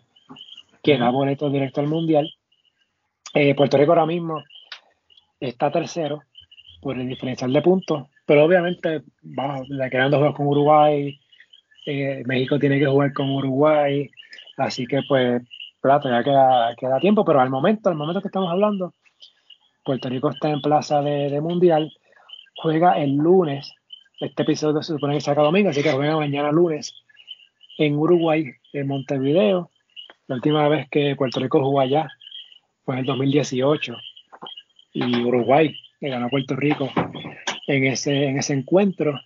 que 0.81 0.97
da 0.97 1.09
boleto 1.09 1.49
directo 1.49 1.81
al 1.81 1.87
Mundial. 1.87 2.29
Eh, 3.33 3.55
Puerto 3.55 3.77
Rico 3.77 3.91
ahora 3.91 4.05
mismo 4.05 4.43
está 5.39 5.71
tercero 5.71 6.21
por 6.81 6.99
el 6.99 7.07
diferencial 7.07 7.53
de 7.53 7.61
puntos, 7.61 8.07
pero 8.25 8.43
obviamente 8.43 9.03
va, 9.23 9.61
le 9.67 9.89
quedan 9.89 10.11
dos 10.11 10.19
juegos 10.19 10.35
con 10.35 10.47
Uruguay, 10.47 11.19
eh, 11.85 12.23
México 12.25 12.59
tiene 12.59 12.79
que 12.79 12.87
jugar 12.87 13.13
con 13.13 13.29
Uruguay, 13.29 14.09
así 14.57 14.85
que 14.85 15.01
pues 15.07 15.41
plata 15.79 16.09
ya 16.09 16.23
queda, 16.23 16.75
queda 16.75 16.99
tiempo, 16.99 17.23
pero 17.25 17.39
al 17.39 17.49
momento, 17.49 17.89
al 17.89 17.95
momento 17.95 18.21
que 18.21 18.27
estamos 18.27 18.51
hablando, 18.51 18.93
Puerto 19.83 20.09
Rico 20.09 20.29
está 20.29 20.49
en 20.49 20.61
plaza 20.61 21.01
de, 21.01 21.29
de 21.29 21.41
Mundial, 21.41 21.91
juega 22.55 22.99
el 22.99 23.15
lunes, 23.15 23.73
este 24.19 24.43
episodio 24.43 24.83
se 24.83 24.93
supone 24.93 25.15
que 25.15 25.21
saca 25.21 25.41
domingo, 25.41 25.69
así 25.69 25.81
que 25.81 25.91
juega 25.91 26.15
mañana 26.15 26.51
lunes 26.51 26.93
en 27.77 27.95
Uruguay, 27.95 28.45
en 28.73 28.87
Montevideo, 28.87 29.70
la 30.31 30.35
última 30.35 30.69
vez 30.69 30.87
que 30.89 31.13
Puerto 31.17 31.41
Rico 31.41 31.59
jugó 31.59 31.81
allá 31.81 32.07
fue 32.85 32.95
en 32.95 32.99
el 32.99 33.05
2018 33.05 33.97
y 34.93 35.23
Uruguay 35.25 35.75
que 35.99 36.07
ganó 36.07 36.27
a 36.27 36.29
Puerto 36.29 36.55
Rico 36.55 36.89
en 37.67 37.83
ese, 37.83 38.27
en 38.27 38.37
ese 38.37 38.53
encuentro. 38.53 39.19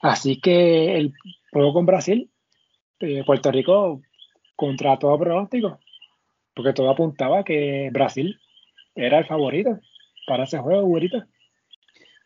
Así 0.00 0.40
que 0.40 0.96
el 0.96 1.12
juego 1.50 1.72
con 1.72 1.86
Brasil, 1.86 2.30
eh, 3.00 3.24
Puerto 3.26 3.50
Rico 3.50 4.00
contra 4.54 4.96
todo 4.96 5.18
pronóstico, 5.18 5.80
porque 6.54 6.72
todo 6.72 6.88
apuntaba 6.90 7.42
que 7.42 7.90
Brasil 7.92 8.38
era 8.94 9.18
el 9.18 9.26
favorito 9.26 9.80
para 10.28 10.44
ese 10.44 10.58
juego, 10.58 10.82
ahorita. 10.82 11.26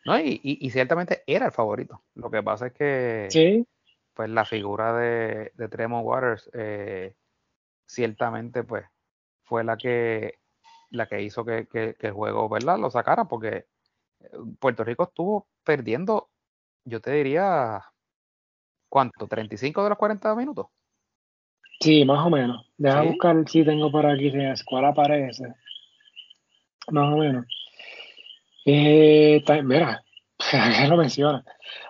No, 0.05 0.19
y, 0.19 0.39
y, 0.43 0.69
ciertamente 0.69 1.23
era 1.25 1.47
el 1.47 1.51
favorito. 1.51 2.03
Lo 2.13 2.29
que 2.29 2.43
pasa 2.43 2.67
es 2.67 2.73
que 2.73 3.25
sí. 3.31 3.65
pues 4.13 4.29
la 4.29 4.45
figura 4.45 4.93
de, 4.93 5.51
de 5.55 5.67
Tremont 5.67 6.05
Waters 6.05 6.51
eh, 6.53 7.15
ciertamente 7.85 8.63
pues 8.63 8.85
fue 9.43 9.63
la 9.63 9.77
que 9.77 10.39
la 10.89 11.07
que 11.07 11.21
hizo 11.21 11.43
que, 11.43 11.67
que, 11.67 11.95
el 11.99 12.11
juego 12.11 12.47
¿verdad? 12.49 12.77
lo 12.77 12.89
sacara 12.89 13.25
porque 13.25 13.65
eh, 14.19 14.29
Puerto 14.59 14.83
Rico 14.83 15.03
estuvo 15.03 15.47
perdiendo 15.63 16.29
yo 16.85 17.01
te 17.01 17.11
diría 17.11 17.83
¿cuánto? 18.89 19.27
¿35 19.27 19.83
de 19.83 19.89
los 19.89 19.97
40 19.97 20.35
minutos? 20.35 20.67
Sí, 21.79 22.05
más 22.05 22.25
o 22.25 22.29
menos. 22.29 22.65
Deja 22.77 23.01
buscar 23.01 23.49
si 23.49 23.65
tengo 23.65 23.91
por 23.91 24.05
aquí 24.05 24.31
cuál 24.65 24.85
aparece. 24.85 25.47
Más 26.91 27.13
o 27.13 27.17
menos. 27.17 27.45
Eh, 28.65 29.43
mira, 29.63 30.03
ya 30.51 30.87
lo 30.87 30.95
menciona. 30.95 31.43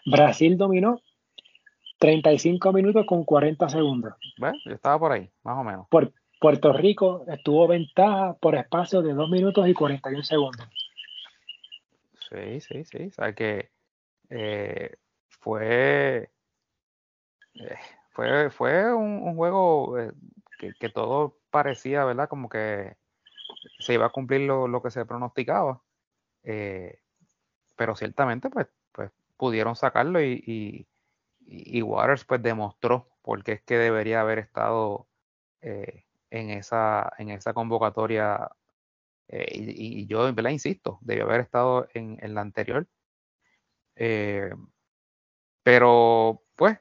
Brasil 0.06 0.58
dominó 0.58 1.00
35 2.04 2.74
minutos 2.74 3.06
con 3.06 3.24
40 3.24 3.70
segundos. 3.70 4.14
Bueno, 4.38 4.58
yo 4.66 4.74
estaba 4.74 5.00
por 5.00 5.14
ahí, 5.14 5.32
más 5.42 5.58
o 5.58 5.64
menos. 5.64 5.88
Por, 5.90 6.12
Puerto 6.38 6.74
Rico 6.74 7.24
estuvo 7.30 7.66
ventaja 7.66 8.34
por 8.42 8.56
espacio 8.56 9.02
de 9.02 9.14
2 9.14 9.30
minutos 9.30 9.66
y 9.70 9.74
41 9.74 10.22
segundos. 10.24 10.68
Sí, 12.30 12.60
sí, 12.60 12.84
sí. 12.84 13.08
O 13.08 13.12
sea 13.12 13.34
que 13.34 13.72
eh, 14.30 14.98
fue, 15.30 16.30
eh, 17.54 17.78
fue, 18.10 18.50
fue 18.50 18.94
un, 18.94 19.38
juego 19.38 19.98
eh, 19.98 20.12
que, 20.78 20.90
todo 20.90 21.38
parecía, 21.52 22.04
¿verdad? 22.04 22.28
Como 22.28 22.50
que 22.50 22.98
se 23.80 23.94
iba 23.94 24.08
a 24.08 24.12
cumplir 24.12 24.42
lo, 24.42 24.84
que 24.84 24.92
se 24.92 25.06
pronosticaba. 25.06 25.82
pero 26.44 27.96
ciertamente, 27.96 28.50
pues, 28.50 28.68
pues 28.92 29.10
pudieron 29.38 29.78
sacarlo 29.78 30.22
y 30.22 30.44
y, 30.46 30.88
Waters 31.84 32.26
pues 32.26 32.42
demostró 32.42 33.10
por 33.22 33.44
qué 33.44 33.54
es 33.54 33.62
que 33.64 33.78
debería 33.78 34.22
haber 34.22 34.40
estado 34.40 35.08
eh, 35.62 36.04
en, 36.30 36.50
esa, 36.50 37.12
en 37.18 37.30
esa 37.30 37.54
convocatoria 37.54 38.50
eh, 39.30 39.46
y, 39.56 40.06
yo 40.08 40.28
en 40.28 40.36
verdad 40.36 40.52
insisto, 40.52 41.00
debió 41.02 41.24
haber 41.24 41.42
estado 41.42 41.88
en, 41.94 42.18
la 42.34 42.42
anterior. 42.42 42.88
Eh, 43.96 44.52
pero 45.64 46.44
pues 46.56 46.80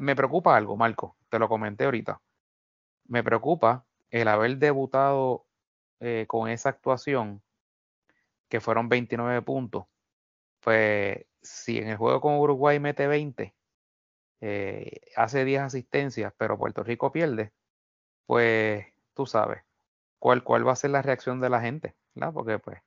me 0.00 0.16
preocupa 0.16 0.56
algo, 0.56 0.76
Marco, 0.76 1.16
te 1.28 1.38
lo 1.38 1.48
comenté 1.48 1.84
ahorita. 1.84 2.20
Me 3.06 3.22
preocupa 3.22 3.86
el 4.10 4.28
haber 4.28 4.56
debutado 4.58 5.46
con 6.26 6.48
esa 6.50 6.68
actuación, 6.70 7.42
que 8.48 8.60
fueron 8.60 8.88
29 8.88 9.42
puntos. 9.42 9.86
Pues 10.60 11.26
si 11.42 11.78
en 11.78 11.88
el 11.88 11.96
juego 11.96 12.20
con 12.20 12.38
Uruguay 12.38 12.80
mete 12.80 13.06
20, 13.06 13.55
eh, 14.40 15.00
hace 15.16 15.44
10 15.44 15.62
asistencias, 15.62 16.32
pero 16.36 16.58
Puerto 16.58 16.82
Rico 16.82 17.12
pierde, 17.12 17.52
pues 18.26 18.86
tú 19.14 19.26
sabes 19.26 19.64
cuál, 20.18 20.44
cuál 20.44 20.66
va 20.66 20.72
a 20.72 20.76
ser 20.76 20.90
la 20.90 21.02
reacción 21.02 21.40
de 21.40 21.50
la 21.50 21.60
gente, 21.60 21.96
¿verdad? 22.14 22.34
Porque 22.34 22.58
pues 22.58 22.80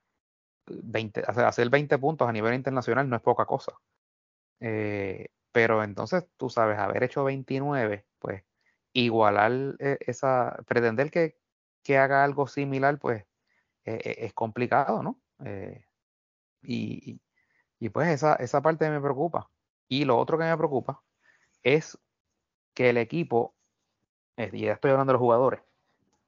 20, 0.66 1.24
hacer 1.26 1.70
20 1.70 1.98
puntos 1.98 2.28
a 2.28 2.32
nivel 2.32 2.54
internacional 2.54 3.08
no 3.08 3.16
es 3.16 3.22
poca 3.22 3.46
cosa. 3.46 3.72
Eh, 4.60 5.28
pero 5.52 5.82
entonces, 5.84 6.26
tú 6.36 6.50
sabes, 6.50 6.78
haber 6.78 7.04
hecho 7.04 7.24
29, 7.24 8.06
pues 8.18 8.44
igualar 8.92 9.52
eh, 9.80 9.98
esa, 10.00 10.56
pretender 10.66 11.10
que, 11.10 11.38
que 11.82 11.98
haga 11.98 12.24
algo 12.24 12.46
similar, 12.46 12.98
pues 12.98 13.24
es 13.84 14.32
complicado, 14.34 15.02
¿no? 15.02 15.20
y, 16.62 17.20
y, 17.80 17.88
pues 17.88 18.08
esa, 18.08 18.34
esa 18.36 18.62
parte 18.62 18.88
me 18.90 19.00
preocupa. 19.00 19.50
Y 19.88 20.04
lo 20.04 20.18
otro 20.18 20.38
que 20.38 20.44
me 20.44 20.56
preocupa 20.56 21.02
es 21.62 21.98
que 22.74 22.90
el 22.90 22.96
equipo, 22.96 23.54
y 24.36 24.60
ya 24.60 24.72
estoy 24.72 24.90
hablando 24.90 25.12
de 25.12 25.14
los 25.14 25.20
jugadores, 25.20 25.60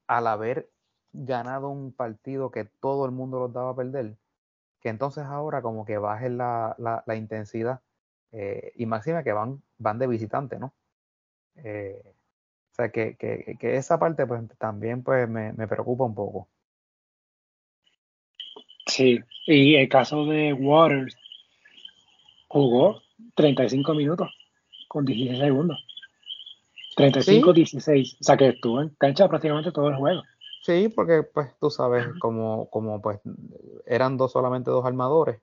al 0.07 0.27
haber 0.27 0.71
ganado 1.13 1.69
un 1.69 1.93
partido 1.93 2.51
que 2.51 2.65
todo 2.65 3.07
el 3.07 3.13
mundo 3.13 3.39
los 3.39 3.53
daba 3.53 3.71
a 3.71 3.77
perder, 3.77 4.17
que 4.81 4.89
entonces 4.89 5.25
ahora 5.25 5.63
como 5.63 5.85
que 5.85 5.99
bajen 5.99 6.39
la, 6.39 6.75
la, 6.79 7.17
intensidad 7.17 7.81
eh, 8.33 8.73
y 8.77 8.87
máxima 8.87 9.23
que 9.23 9.33
van, 9.33 9.63
van 9.79 9.99
de 9.99 10.07
visitante, 10.07 10.59
¿no? 10.59 10.75
Eh, 11.57 12.03
o 12.05 12.75
sea, 12.75 12.91
que, 12.91 13.17
que, 13.17 13.57
que, 13.61 13.77
esa 13.77 13.99
parte 13.99 14.27
pues 14.27 14.43
también 14.59 15.03
pues 15.03 15.29
me, 15.29 15.53
me, 15.53 15.69
preocupa 15.69 16.05
un 16.05 16.15
poco. 16.15 16.49
Sí, 18.87 19.21
y 19.47 19.77
el 19.77 19.89
caso 19.89 20.25
de 20.25 20.53
Waters 20.55 21.17
jugó 22.49 23.03
35 23.35 23.95
minutos 23.95 24.31
con 24.93 25.07
16 25.07 25.39
segundos. 25.39 25.79
35-16. 26.99 28.19
O 28.21 28.25
sea 28.25 28.37
que 28.37 28.49
estuvo 28.49 28.83
en 28.83 28.91
cancha 28.91 29.27
prácticamente 29.27 29.73
todo 29.73 29.89
el 29.89 29.97
juego. 29.97 30.23
Sí, 30.63 30.93
porque 30.95 31.23
pues 31.23 31.49
tú 31.59 31.71
sabes, 31.71 32.07
como, 32.21 32.69
como 32.69 33.01
pues 33.01 33.19
eran 33.87 34.19
dos 34.19 34.33
solamente 34.33 34.71
dos 34.71 34.85
armadores. 34.85 35.41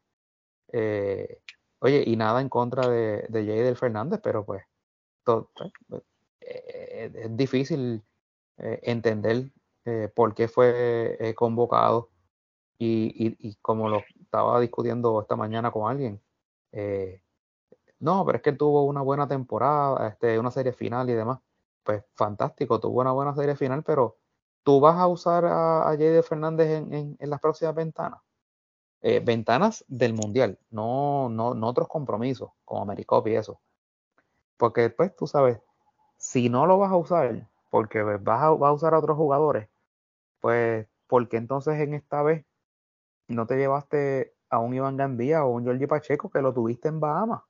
Eh, 0.72 1.42
oye, 1.80 2.04
y 2.06 2.16
nada 2.16 2.42
en 2.42 2.50
contra 2.50 2.88
de, 2.88 3.26
de 3.28 3.46
Jader 3.46 3.76
Fernández, 3.76 4.20
pero 4.24 4.46
pues, 4.46 4.64
pues 5.24 5.46
eh, 6.42 7.12
es 7.16 7.36
difícil 7.36 8.04
eh, 8.60 8.80
entender 8.84 9.50
por 10.14 10.36
qué 10.36 10.48
fue 10.48 11.34
convocado. 11.36 12.12
Y, 12.78 13.12
y, 13.16 13.50
y, 13.50 13.56
como 13.56 13.90
lo 13.90 14.04
estaba 14.22 14.62
discutiendo 14.62 15.20
esta 15.20 15.36
mañana 15.36 15.72
con 15.72 15.90
alguien, 15.90 16.22
no, 18.00 18.26
pero 18.26 18.38
es 18.38 18.42
que 18.42 18.54
tuvo 18.54 18.84
una 18.86 19.02
buena 19.02 19.28
temporada, 19.28 20.08
este, 20.08 20.40
una 20.40 20.52
serie 20.52 20.74
final 20.74 21.10
y 21.10 21.14
demás. 21.14 21.40
Pues 21.84 22.04
fantástico, 22.14 22.80
tuvo 22.80 23.02
una 23.02 23.12
buena 23.12 23.36
serie 23.36 23.56
final, 23.56 23.84
pero 23.84 24.18
tú 24.64 24.80
vas 24.80 24.98
a 24.98 25.08
usar 25.08 25.46
a, 25.46 25.90
a 25.90 26.24
Fernández 26.24 26.70
en, 26.70 27.18
las 27.20 27.40
próximas 27.40 27.76
ventanas. 27.76 28.22
Eh, 29.02 29.22
ventanas 29.22 29.86
del 29.88 30.14
Mundial, 30.14 30.60
no, 30.72 31.30
no, 31.30 31.54
no 31.54 31.68
otros 31.68 31.88
compromisos, 31.88 32.52
como 32.66 32.82
Americop 32.82 33.28
y 33.28 33.36
eso. 33.36 33.60
Porque 34.58 34.90
pues 34.90 35.16
tú 35.16 35.26
sabes, 35.26 35.60
si 36.18 36.50
no 36.50 36.66
lo 36.66 36.78
vas 36.78 36.92
a 36.92 36.98
usar, 36.98 37.48
porque 37.70 38.02
vas 38.04 38.44
a, 38.44 38.50
vas 38.50 38.70
a 38.70 38.74
usar 38.74 38.94
a 38.94 39.00
otros 39.00 39.18
jugadores, 39.18 39.70
pues, 40.42 40.88
porque 41.08 41.38
entonces 41.38 41.80
en 41.80 41.94
esta 41.94 42.22
vez 42.24 42.46
no 43.28 43.48
te 43.48 43.58
llevaste 43.58 44.34
a 44.50 44.60
un 44.60 44.74
Iván 44.74 44.98
Gandía 44.98 45.46
o 45.46 45.52
un 45.52 45.66
Jorge 45.66 45.88
Pacheco 45.88 46.30
que 46.30 46.42
lo 46.42 46.54
tuviste 46.54 46.90
en 46.90 47.00
Bahamas? 47.00 47.42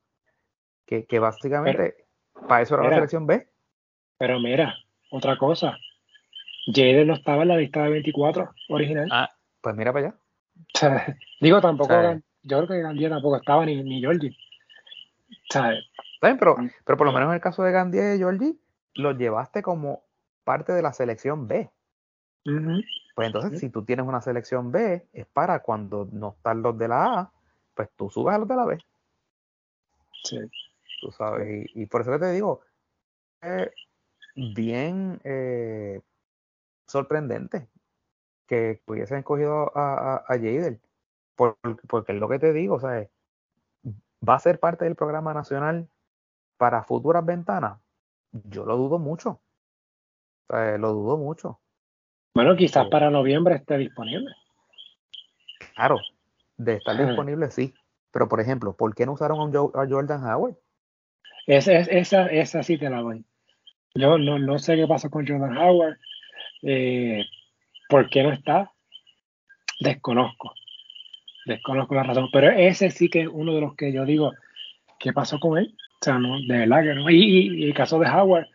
Que, 0.90 1.20
básicamente 1.20 2.06
para 2.48 2.62
eso 2.64 2.76
era 2.76 2.90
la 2.90 2.96
selección 2.96 3.28
B. 3.28 3.48
Pero 4.18 4.40
mira, 4.40 4.76
otra 5.12 5.38
cosa. 5.38 5.78
Jaden 6.66 7.08
no 7.08 7.14
estaba 7.14 7.44
en 7.44 7.50
la 7.50 7.58
lista 7.58 7.84
de 7.84 7.92
24 7.92 8.50
original. 8.70 9.08
Ah, 9.12 9.30
pues 9.62 9.76
mira 9.76 9.94
para 9.94 10.08
allá. 10.08 11.16
Digo, 11.42 11.62
tampoco, 11.62 11.94
yo 12.44 12.58
creo 12.58 12.68
que 12.68 12.82
Gandía 12.82 13.10
tampoco 13.10 13.38
estaba 13.38 13.66
ni, 13.66 13.82
ni 13.84 14.02
Georgie. 14.02 14.36
¿Sabes? 15.50 15.86
Pero, 16.22 16.58
mm. 16.58 16.70
pero 16.86 16.98
por 16.98 17.08
lo 17.08 17.14
menos 17.14 17.30
en 17.30 17.36
el 17.36 17.42
caso 17.42 17.64
de 17.64 17.72
Gandía 17.72 18.16
y 18.16 18.18
Georgie, 18.18 18.56
los 18.96 19.18
llevaste 19.18 19.62
como 19.62 20.04
parte 20.44 20.74
de 20.74 20.82
la 20.82 20.92
selección 20.92 21.48
B. 21.48 21.70
Pues 23.16 23.28
entonces, 23.28 23.60
si 23.60 23.70
tú 23.70 23.86
tienes 23.86 24.06
una 24.06 24.22
selección 24.22 24.72
B, 24.72 25.08
es 25.14 25.26
para 25.28 25.60
cuando 25.60 26.08
no 26.12 26.34
están 26.38 26.62
los 26.64 26.78
de 26.78 26.88
la 26.88 27.20
A, 27.20 27.32
pues 27.76 27.90
tú 27.96 28.10
subes 28.10 28.36
a 28.36 28.40
los 28.40 28.48
de 28.48 28.56
la 28.56 28.66
B. 28.66 28.78
Sí 30.24 30.40
tú 31.00 31.12
sabes. 31.12 31.66
Y, 31.74 31.86
por 31.86 32.02
eso 32.02 32.12
que 32.12 32.20
te 32.20 32.32
digo, 32.32 32.62
es 33.42 33.70
bien 34.36 35.20
eh, 35.24 36.02
sorprendente 36.88 37.70
que 38.48 38.82
hubiesen 38.88 39.20
escogido 39.20 39.72
a, 39.78 40.18
a, 40.18 40.24
Jader, 40.28 40.80
porque, 41.36 42.14
es 42.14 42.20
lo 42.20 42.28
que 42.28 42.40
te 42.40 42.52
digo, 42.52 42.76
o 42.76 42.80
sea, 42.80 43.08
va 44.28 44.36
a 44.36 44.40
ser 44.40 44.60
parte 44.60 44.86
del 44.86 44.96
programa 44.96 45.34
nacional 45.34 45.88
para 46.58 46.84
futuras 46.84 47.26
ventanas. 47.26 47.80
Yo 48.32 48.66
lo 48.66 48.76
dudo 48.76 49.00
mucho. 49.00 49.40
O 50.48 50.54
sea, 50.54 50.78
lo 50.78 50.94
dudo 50.94 51.18
mucho. 51.18 51.60
Bueno, 52.34 52.56
quizás 52.56 52.88
para 52.88 53.10
noviembre 53.10 53.56
esté 53.56 53.78
disponible. 53.78 54.34
Claro, 55.76 55.98
de 56.58 56.76
estar 56.76 56.98
disponible 56.98 57.52
sí. 57.52 57.74
Pero, 58.12 58.28
por 58.28 58.40
ejemplo, 58.40 58.74
¿por 58.74 58.96
qué 58.96 59.06
no 59.06 59.14
usaron 59.14 59.56
a 59.56 59.88
Jordan 59.88 60.24
Howard? 60.24 60.56
Esa, 61.50 61.74
esa, 61.74 62.28
esa 62.28 62.62
sí 62.62 62.78
te 62.78 62.92
la 62.92 63.02
doy. 63.02 63.26
Yo 63.96 64.20
no, 64.20 64.38
no 64.38 64.60
sé 64.60 64.76
qué 64.76 64.86
pasó 64.86 65.10
con 65.10 65.28
Jordan 65.28 65.58
Howard. 65.58 65.98
Eh, 66.62 67.26
¿Por 67.90 68.08
qué 68.08 68.22
no 68.22 68.32
está? 68.32 68.72
Desconozco. 69.80 70.54
Desconozco 71.48 71.96
la 71.96 72.04
razón. 72.04 72.30
Pero 72.32 72.52
ese 72.52 72.92
sí 72.92 73.10
que 73.10 73.22
es 73.22 73.28
uno 73.28 73.56
de 73.56 73.62
los 73.62 73.76
que 73.76 73.92
yo 73.92 74.06
digo, 74.06 74.32
¿qué 75.00 75.12
pasó 75.12 75.40
con 75.40 75.58
él? 75.58 75.76
O 76.00 76.06
sea, 76.06 76.20
no, 76.20 76.40
de 76.40 76.60
verdad 76.60 76.84
que 76.84 76.94
no. 76.94 77.10
Y, 77.10 77.64
el 77.64 77.74
caso 77.74 77.98
de 77.98 78.08
Howard, 78.08 78.46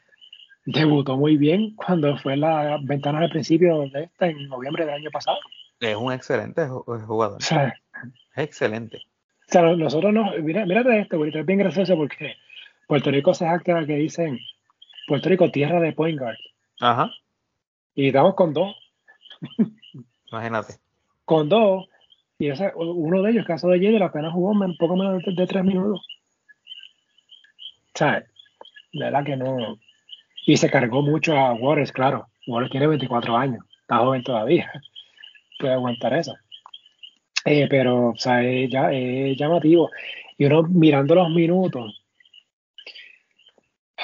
debutó 0.65 1.17
muy 1.17 1.37
bien 1.37 1.75
cuando 1.75 2.17
fue 2.19 2.37
la 2.37 2.79
ventana 2.81 3.19
al 3.19 3.31
principio 3.31 3.91
de 3.93 4.05
esta, 4.05 4.29
en 4.29 4.47
noviembre 4.47 4.87
del 4.87 4.95
año 4.95 5.11
pasado. 5.11 5.39
Es 5.81 5.97
un 5.97 6.13
excelente 6.13 6.69
jugador. 6.69 7.41
excelente. 8.37 8.99
O 9.49 9.53
sea, 9.53 9.63
nosotros 9.63 10.13
no. 10.13 10.31
Mira, 10.41 10.65
mírate 10.65 11.01
esto, 11.01 11.25
es 11.25 11.45
bien 11.45 11.59
gracioso 11.59 11.97
porque 11.97 12.37
Puerto 12.87 13.11
Rico 13.11 13.35
se 13.35 13.47
jacta 13.47 13.87
que 13.87 13.97
dicen 13.97 14.39
Puerto 15.07 15.29
Rico, 15.29 15.51
tierra 15.51 15.81
de 15.81 15.93
point 15.93 16.19
guard. 16.19 16.37
Ajá. 16.81 17.11
Y 17.95 18.09
estamos 18.09 18.35
con 18.35 18.53
dos. 18.53 18.75
Imagínate. 20.31 20.75
Con 21.25 21.49
dos. 21.49 21.87
Y 22.39 22.49
ese, 22.49 22.73
uno 22.75 23.23
de 23.23 23.31
ellos, 23.31 23.47
caso 23.47 23.69
de 23.69 23.79
Jeder, 23.79 24.03
apenas 24.03 24.33
jugó 24.33 24.51
un 24.51 24.77
poco 24.77 24.97
menos 24.97 25.23
de, 25.25 25.47
tres 25.47 25.65
minutos. 25.65 26.05
O 27.87 27.99
sea, 27.99 28.25
la 28.93 29.07
verdad 29.07 29.25
que 29.25 29.37
no. 29.37 29.79
Y 30.47 30.57
se 30.57 30.69
cargó 30.69 31.03
mucho 31.03 31.37
a 31.37 31.53
Waters, 31.53 31.93
claro. 31.93 32.27
Waters 32.47 32.71
tiene 32.71 32.89
24 32.89 33.37
años, 33.37 33.65
está 33.81 33.99
joven 33.99 34.23
todavía. 34.23 34.71
Puede 35.59 35.75
aguantar 35.75 36.15
eso. 36.15 36.35
Eh, 37.45 37.69
pero, 37.69 38.09
o 38.09 38.17
sea, 38.17 38.43
es, 38.43 38.71
ya, 38.71 38.93
es 38.93 39.37
llamativo. 39.39 39.91
Y 40.37 40.47
uno 40.47 40.65
mirando 40.65 41.15
los 41.15 41.31
minutos, 41.31 42.04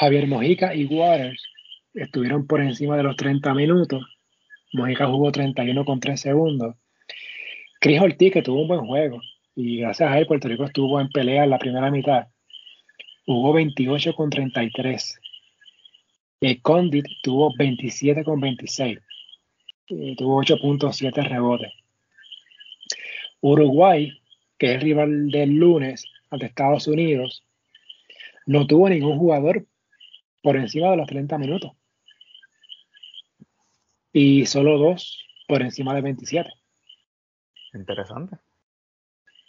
Javier 0.01 0.27
Mojica 0.29 0.75
y 0.75 0.87
Waters 0.87 1.45
estuvieron 1.93 2.47
por 2.47 2.63
encima 2.63 2.97
de 2.97 3.03
los 3.03 3.17
30 3.17 3.53
minutos. 3.53 4.03
Mojica 4.73 5.07
jugó 5.07 5.31
31 5.31 5.85
con 5.85 6.01
3 6.01 6.19
segundos. 6.19 6.75
Chris 7.83 8.01
Ortiz, 8.01 8.33
que 8.33 8.41
tuvo 8.41 8.63
un 8.63 8.69
buen 8.69 8.87
juego, 8.87 9.21
y 9.55 9.81
gracias 9.81 10.11
a 10.11 10.19
él 10.19 10.27
Puerto 10.27 10.49
Rico 10.49 10.65
estuvo 10.65 10.99
en 11.03 11.11
pelea 11.11 11.45
en 11.45 11.51
la 11.51 11.59
primera 11.59 11.91
mitad, 11.91 12.29
jugó 13.27 13.53
28 13.53 14.15
con 14.15 14.31
33. 14.31 15.21
El 16.41 16.63
Condit 16.63 17.05
tuvo 17.23 17.55
27 17.59 18.25
con 18.25 18.41
26. 18.41 18.99
Y 19.89 20.17
tuvo 20.17 20.43
8.7 20.43 21.29
rebotes. 21.29 21.73
Uruguay, 23.43 24.19
que 24.57 24.69
es 24.69 24.75
el 24.77 24.81
rival 24.81 25.31
del 25.31 25.57
lunes 25.57 26.07
ante 26.31 26.47
Estados 26.47 26.87
Unidos, 26.87 27.45
no 28.47 28.67
tuvo 28.67 28.89
ningún 28.89 29.19
jugador 29.19 29.67
por 30.43 30.57
encima 30.57 30.91
de 30.91 30.97
los 30.97 31.07
30 31.07 31.39
minutos. 31.39 31.73
Y 34.13 34.47
solo 34.47 34.79
dos 34.79 35.25
por 35.47 35.63
encima 35.63 35.95
de 35.95 36.01
27. 36.01 36.51
Interesante. 37.75 38.37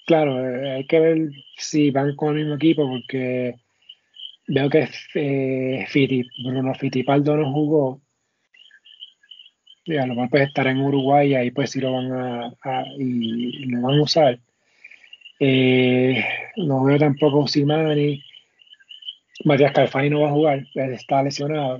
Claro, 0.05 0.45
eh, 0.45 0.71
hay 0.73 0.87
que 0.87 0.99
ver 0.99 1.31
si 1.57 1.91
van 1.91 2.15
con 2.15 2.35
el 2.35 2.43
mismo 2.43 2.55
equipo 2.55 2.87
porque 2.87 3.55
veo 4.47 4.69
que 4.69 4.89
eh, 5.15 6.25
Bruno 6.43 6.73
Fitipaldo 6.75 7.37
no 7.37 7.51
jugó. 7.51 8.01
Y 9.85 9.97
a 9.97 10.05
lo 10.05 10.13
mejor 10.13 10.29
puede 10.29 10.43
estar 10.45 10.67
en 10.67 10.79
Uruguay 10.79 11.31
y 11.31 11.35
ahí 11.35 11.51
pues 11.51 11.71
sí 11.71 11.79
lo 11.79 11.93
van 11.93 12.11
a, 12.11 12.85
y 12.97 13.65
lo 13.65 13.81
van 13.81 13.99
a 13.99 14.03
usar. 14.03 14.39
Eh, 15.39 16.23
no 16.57 16.83
veo 16.83 16.99
tampoco 16.99 17.47
Simani. 17.47 18.23
Matías 19.45 19.73
Calfani 19.73 20.09
no 20.09 20.21
va 20.21 20.29
a 20.29 20.31
jugar, 20.31 20.65
está 20.75 21.23
lesionado. 21.23 21.79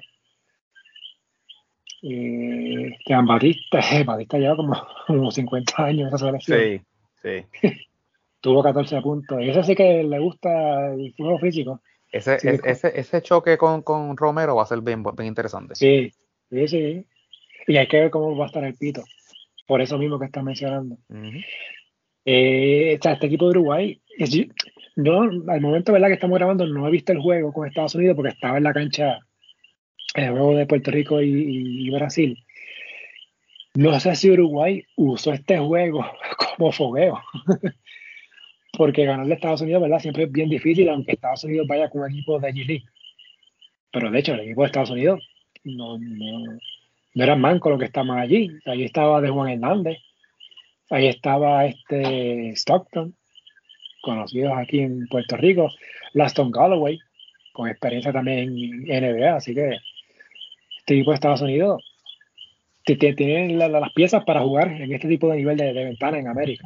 Eh, 2.04 2.98
Batista, 3.26 3.80
Batista 4.06 4.38
lleva 4.38 4.56
como, 4.56 4.74
como 5.08 5.32
50 5.32 5.84
años 5.84 6.08
esa 6.08 6.26
selección. 6.26 6.60
Sí, 6.60 6.82
sí. 7.62 7.68
Tuvo 8.42 8.64
14 8.64 9.02
puntos. 9.02 9.40
Y 9.42 9.50
ese 9.50 9.64
sí 9.64 9.76
que 9.76 10.04
le 10.04 10.20
gusta 10.20 10.94
el 10.94 11.14
juego 11.16 11.38
físico. 11.38 11.82
Ese, 12.12 12.38
ese, 12.42 13.00
ese 13.00 13.22
choque 13.22 13.58
con, 13.58 13.84
con, 13.84 14.18
Romero 14.18 14.56
va 14.56 14.64
a 14.64 14.66
ser 14.66 14.82
bien, 14.82 15.04
bien 15.04 15.28
interesante. 15.28 15.76
Sí, 15.76 16.12
sí, 16.50 16.68
sí. 16.68 17.06
Y 17.68 17.78
hay 17.78 17.88
que 17.88 18.00
ver 18.00 18.10
cómo 18.10 18.36
va 18.36 18.46
a 18.46 18.48
estar 18.48 18.64
el 18.64 18.76
pito. 18.76 19.04
Por 19.68 19.80
eso 19.82 19.98
mismo 19.98 20.20
que 20.20 20.26
estás 20.26 20.44
mencionando. 20.44 20.98
Eh, 22.26 22.94
este 22.94 23.26
equipo 23.26 23.46
de 23.46 23.52
Uruguay, 23.52 24.02
yo 24.96 25.22
al 25.22 25.62
momento 25.62 25.92
¿verdad? 25.92 26.08
que 26.08 26.14
estamos 26.14 26.38
grabando 26.38 26.68
no 26.68 26.88
he 26.88 26.92
visto 26.92 27.12
el 27.12 27.20
juego 27.20 27.52
con 27.52 27.68
Estados 27.68 27.96
Unidos 27.96 28.16
porque 28.16 28.32
estaba 28.32 28.58
en 28.58 28.64
la 28.64 28.74
cancha 28.74 29.20
el 30.16 30.32
juego 30.32 30.56
de 30.56 30.66
Puerto 30.66 30.92
Rico 30.92 31.22
y, 31.22 31.90
Brasil. 31.90 32.38
No 33.74 33.98
sé 34.00 34.16
si 34.16 34.30
Uruguay 34.30 34.84
usó 34.98 35.32
este 35.32 35.58
juego 35.58 36.06
como 36.58 36.72
fogueo. 36.72 37.22
porque 38.78 39.06
ganarle 39.06 39.34
a 39.34 39.36
Estados 39.36 39.62
Unidos, 39.62 39.82
¿verdad? 39.82 40.00
Siempre 40.00 40.24
es 40.24 40.32
bien 40.32 40.50
difícil, 40.50 40.90
aunque 40.90 41.14
Estados 41.14 41.44
Unidos 41.44 41.68
vaya 41.68 41.90
con 41.90 42.02
un 42.02 42.12
equipo 42.12 42.40
de 42.40 42.54
G-League. 42.54 42.86
Pero 43.92 44.10
de 44.10 44.20
hecho, 44.20 44.34
el 44.34 44.42
equipo 44.42 44.62
de 44.62 44.68
Estados 44.68 44.90
Unidos 44.90 45.28
no, 45.64 45.98
no, 46.00 46.60
no 47.14 47.24
era 47.24 47.36
manco 47.36 47.70
lo 47.70 47.78
que 47.78 47.86
estaban 47.86 48.18
allí. 48.18 48.50
Ahí 48.66 48.84
estaba 48.84 49.22
de 49.22 49.30
Juan 49.30 49.50
Hernández, 49.50 49.98
ahí 50.92 51.08
estaba 51.08 51.66
este 51.66 52.52
Stockton, 52.52 53.16
conocidos 54.02 54.54
aquí 54.58 54.80
en 54.80 55.08
Puerto 55.08 55.38
Rico, 55.38 55.70
Laston 56.14 56.52
Galloway, 56.52 57.00
con 57.54 57.70
experiencia 57.70 58.12
también 58.12 58.40
en 58.88 59.16
NBA, 59.16 59.36
así 59.36 59.56
que 59.56 59.78
este 60.80 60.96
equipo 60.96 61.12
de 61.12 61.16
Estados 61.16 61.42
Unidos 61.42 61.84
tiene 62.84 63.56
las 63.56 63.94
piezas 63.94 64.24
para 64.26 64.42
jugar 64.42 64.70
en 64.70 64.92
este 64.92 65.08
tipo 65.08 65.30
de 65.30 65.38
nivel 65.38 65.58
de, 65.58 65.72
ventana 65.72 66.20
en 66.20 66.28
América. 66.28 66.66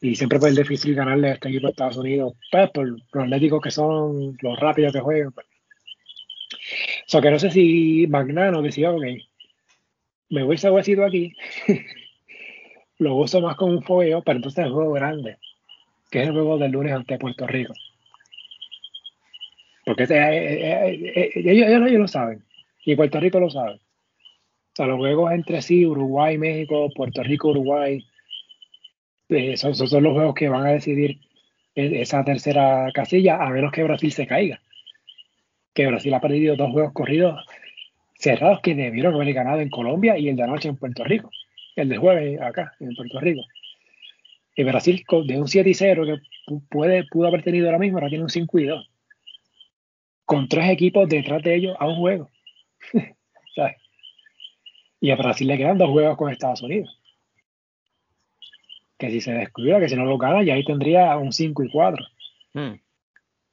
Y 0.00 0.14
siempre 0.16 0.38
fue 0.38 0.52
difícil 0.52 0.94
ganarle 0.94 1.28
a 1.28 1.32
este 1.34 1.48
equipo 1.48 1.66
de 1.66 1.72
Estados 1.72 1.96
Unidos, 1.96 2.34
pues, 2.50 2.70
por 2.70 2.88
los 2.88 3.00
atléticos 3.14 3.60
que 3.62 3.70
son, 3.70 4.36
los 4.40 4.58
rápidos 4.60 4.92
que 4.92 5.00
juegan. 5.00 5.32
Pues. 5.32 5.46
O 5.46 7.08
sea, 7.08 7.20
que 7.20 7.30
no 7.30 7.38
sé 7.38 7.50
si 7.50 8.06
Magnano 8.08 8.62
decía, 8.62 8.90
ok, 8.90 9.04
me 10.30 10.42
voy 10.42 10.56
a 10.62 10.72
huesito 10.72 11.04
aquí, 11.04 11.34
lo 13.04 13.14
uso 13.14 13.40
más 13.40 13.56
como 13.56 13.72
un 13.72 13.82
fogueo, 13.82 14.22
pero 14.22 14.36
entonces 14.36 14.64
es 14.64 14.70
un 14.70 14.74
juego 14.74 14.92
grande 14.92 15.36
que 16.14 16.22
es 16.22 16.28
el 16.28 16.32
juego 16.32 16.58
del 16.58 16.70
lunes 16.70 16.92
ante 16.92 17.18
Puerto 17.18 17.44
Rico. 17.44 17.72
Porque 19.84 20.04
eh, 20.04 20.08
eh, 20.10 21.12
eh, 21.12 21.30
ellos, 21.34 21.68
ellos, 21.68 22.00
lo 22.00 22.06
saben, 22.06 22.44
y 22.84 22.94
Puerto 22.94 23.18
Rico 23.18 23.40
lo 23.40 23.50
sabe. 23.50 23.74
O 23.74 24.76
sea, 24.76 24.86
los 24.86 24.98
juegos 24.98 25.32
entre 25.32 25.60
sí, 25.60 25.84
Uruguay, 25.84 26.38
México, 26.38 26.88
Puerto 26.94 27.22
Rico, 27.24 27.48
Uruguay, 27.48 28.04
esos, 29.28 29.76
son 29.76 30.04
los 30.04 30.12
juegos 30.12 30.34
que 30.34 30.48
van 30.48 30.66
a 30.66 30.70
decidir 30.70 31.18
esa 31.74 32.24
tercera 32.24 32.88
casilla, 32.94 33.42
a 33.42 33.50
menos 33.50 33.72
que 33.72 33.82
Brasil 33.82 34.12
se 34.12 34.28
caiga. 34.28 34.60
Que 35.72 35.88
Brasil 35.88 36.14
ha 36.14 36.20
perdido 36.20 36.54
dos 36.54 36.70
juegos 36.70 36.92
corridos 36.92 37.44
cerrados 38.16 38.60
que 38.60 38.76
debieron 38.76 39.14
haber 39.14 39.34
ganado 39.34 39.60
en 39.60 39.68
Colombia 39.68 40.16
y 40.16 40.28
el 40.28 40.36
de 40.36 40.44
anoche 40.44 40.68
en 40.68 40.76
Puerto 40.76 41.02
Rico. 41.02 41.30
El 41.76 41.88
de 41.88 41.96
jueves 41.96 42.40
acá, 42.40 42.74
en 42.80 42.94
Puerto 42.94 43.20
Rico. 43.20 43.42
Y 44.56 44.62
Brasil 44.62 45.04
de 45.26 45.40
un 45.40 45.48
7 45.48 45.68
y 45.68 45.74
0 45.74 46.04
que 46.06 46.56
puede, 46.70 47.04
pudo 47.04 47.26
haber 47.26 47.42
tenido 47.42 47.66
ahora 47.66 47.78
mismo, 47.78 47.98
ahora 47.98 48.08
tiene 48.08 48.24
un 48.24 48.30
5 48.30 48.58
y 48.58 48.64
2. 48.64 48.90
Con 50.24 50.48
tres 50.48 50.70
equipos 50.70 51.08
detrás 51.08 51.42
de 51.42 51.54
ellos 51.56 51.76
a 51.78 51.86
un 51.86 51.96
juego. 51.96 52.30
Y 55.04 55.10
a 55.10 55.16
Brasil 55.16 55.46
le 55.46 55.58
quedan 55.58 55.76
dos 55.76 55.90
juegos 55.90 56.16
con 56.16 56.32
Estados 56.32 56.62
Unidos. 56.62 56.98
Que 58.96 59.10
si 59.10 59.20
se 59.20 59.34
descuida, 59.34 59.78
que 59.78 59.90
si 59.90 59.96
no 59.96 60.06
lo 60.06 60.16
gana, 60.16 60.42
ya 60.42 60.54
ahí 60.54 60.64
tendría 60.64 61.14
un 61.18 61.30
5 61.30 61.62
y 61.62 61.68
4. 61.68 62.06
Hmm. 62.54 62.80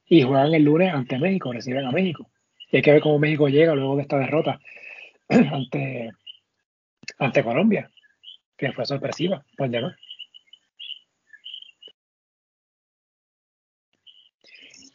Y 0.08 0.22
juegan 0.22 0.54
el 0.54 0.64
lunes 0.64 0.94
ante 0.94 1.20
México, 1.20 1.52
reciben 1.52 1.86
a 1.86 1.92
México. 1.92 2.32
Y 2.72 2.78
hay 2.78 2.82
que 2.82 2.94
ver 2.94 3.02
cómo 3.02 3.20
México 3.20 3.50
llega 3.50 3.76
luego 3.76 3.98
de 3.98 4.04
esta 4.04 4.18
derrota 4.18 4.62
ante, 5.28 6.12
ante 7.20 7.44
Colombia, 7.44 7.91
que 8.62 8.72
fue 8.74 8.86
sorpresiva 8.86 9.44
por 9.58 9.70
demás. 9.70 9.96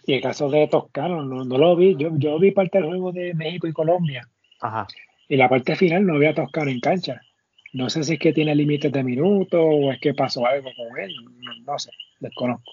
Y 0.07 0.15
el 0.15 0.23
caso 0.23 0.49
de 0.49 0.69
Toscano, 0.69 1.25
no, 1.25 1.59
lo 1.59 1.75
vi. 1.75 1.97
Yo, 1.97 2.11
yo 2.17 2.39
vi 2.39 2.53
parte 2.53 2.79
del 2.79 2.87
juego 2.87 3.11
de 3.11 3.35
México 3.35 3.67
y 3.67 3.73
Colombia. 3.73 4.29
Ajá. 4.61 4.87
Y 5.29 5.37
la 5.37 5.49
parte 5.49 5.75
final 5.75 6.07
no 6.07 6.17
vi 6.17 6.27
a 6.27 6.35
Toscano 6.35 6.71
en 6.71 6.79
cancha. 6.79 7.21
No 7.73 7.91
sé 7.91 8.05
si 8.05 8.13
es 8.13 8.21
que 8.21 8.33
tiene 8.33 8.55
límites 8.55 8.93
de 8.93 9.03
minutos 9.03 9.61
o 9.61 9.91
es 9.91 9.99
que 10.01 10.15
pasó 10.15 10.47
algo 10.47 10.71
con 10.77 10.97
él. 11.01 11.13
No, 11.65 11.77
sé, 11.77 11.91
desconozco. 12.21 12.71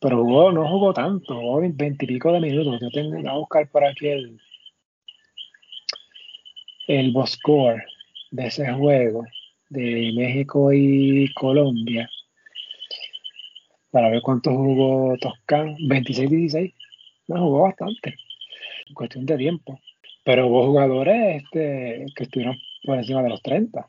Pero 0.00 0.24
jugó, 0.24 0.50
no 0.50 0.68
jugó 0.68 0.92
tanto, 0.92 1.36
jugó 1.36 1.60
veintipico 1.60 2.32
de 2.32 2.40
minutos. 2.40 2.80
Yo 2.80 2.90
tengo 2.90 3.22
que 3.22 3.30
buscar 3.30 3.70
por 3.70 3.84
aquí 3.84 4.08
el, 4.08 4.40
el 6.88 7.12
boss 7.12 7.34
score 7.34 7.84
de 8.32 8.46
ese 8.48 8.72
juego 8.72 9.24
de 9.68 10.12
México 10.16 10.72
y 10.72 11.32
Colombia 11.34 12.10
para 13.92 14.08
ver 14.08 14.22
cuánto 14.22 14.50
jugó 14.50 15.16
Toscano. 15.20 15.76
26-16. 15.78 16.74
No, 17.28 17.38
jugó 17.38 17.62
bastante. 17.62 18.16
En 18.88 18.94
cuestión 18.94 19.26
de 19.26 19.36
tiempo. 19.36 19.78
Pero 20.24 20.48
hubo 20.48 20.66
jugadores 20.66 21.42
este, 21.42 22.06
que 22.16 22.24
estuvieron 22.24 22.58
por 22.84 22.98
encima 22.98 23.22
de 23.22 23.28
los 23.28 23.42
30. 23.42 23.86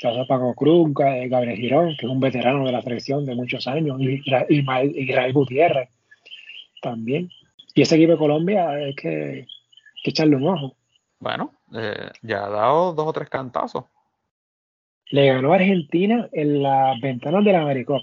Caso 0.00 0.26
Paco 0.26 0.54
Cruz, 0.54 0.92
Gabriel 0.94 1.56
Girón, 1.56 1.96
que 1.96 2.06
es 2.06 2.12
un 2.12 2.20
veterano 2.20 2.64
de 2.64 2.72
la 2.72 2.82
selección 2.82 3.24
de 3.24 3.34
muchos 3.34 3.66
años, 3.66 3.98
y 4.00 4.22
Israel 4.48 5.32
Gutiérrez 5.32 5.88
también. 6.82 7.30
Y 7.74 7.82
ese 7.82 7.96
equipo 7.96 8.12
de 8.12 8.18
Colombia 8.18 8.70
hay 8.70 8.94
que, 8.94 9.46
echarle 10.04 10.36
un 10.36 10.48
ojo. 10.48 10.76
Bueno, 11.18 11.52
eh, 11.74 12.10
ya 12.22 12.44
ha 12.44 12.50
dado 12.50 12.92
dos 12.92 13.08
o 13.08 13.12
tres 13.12 13.28
cantazos. 13.28 13.84
Le 15.10 15.26
ganó 15.26 15.52
a 15.52 15.56
Argentina 15.56 16.28
en 16.32 16.62
las 16.62 17.00
ventanas 17.00 17.44
del 17.44 17.56
Americop 17.56 18.02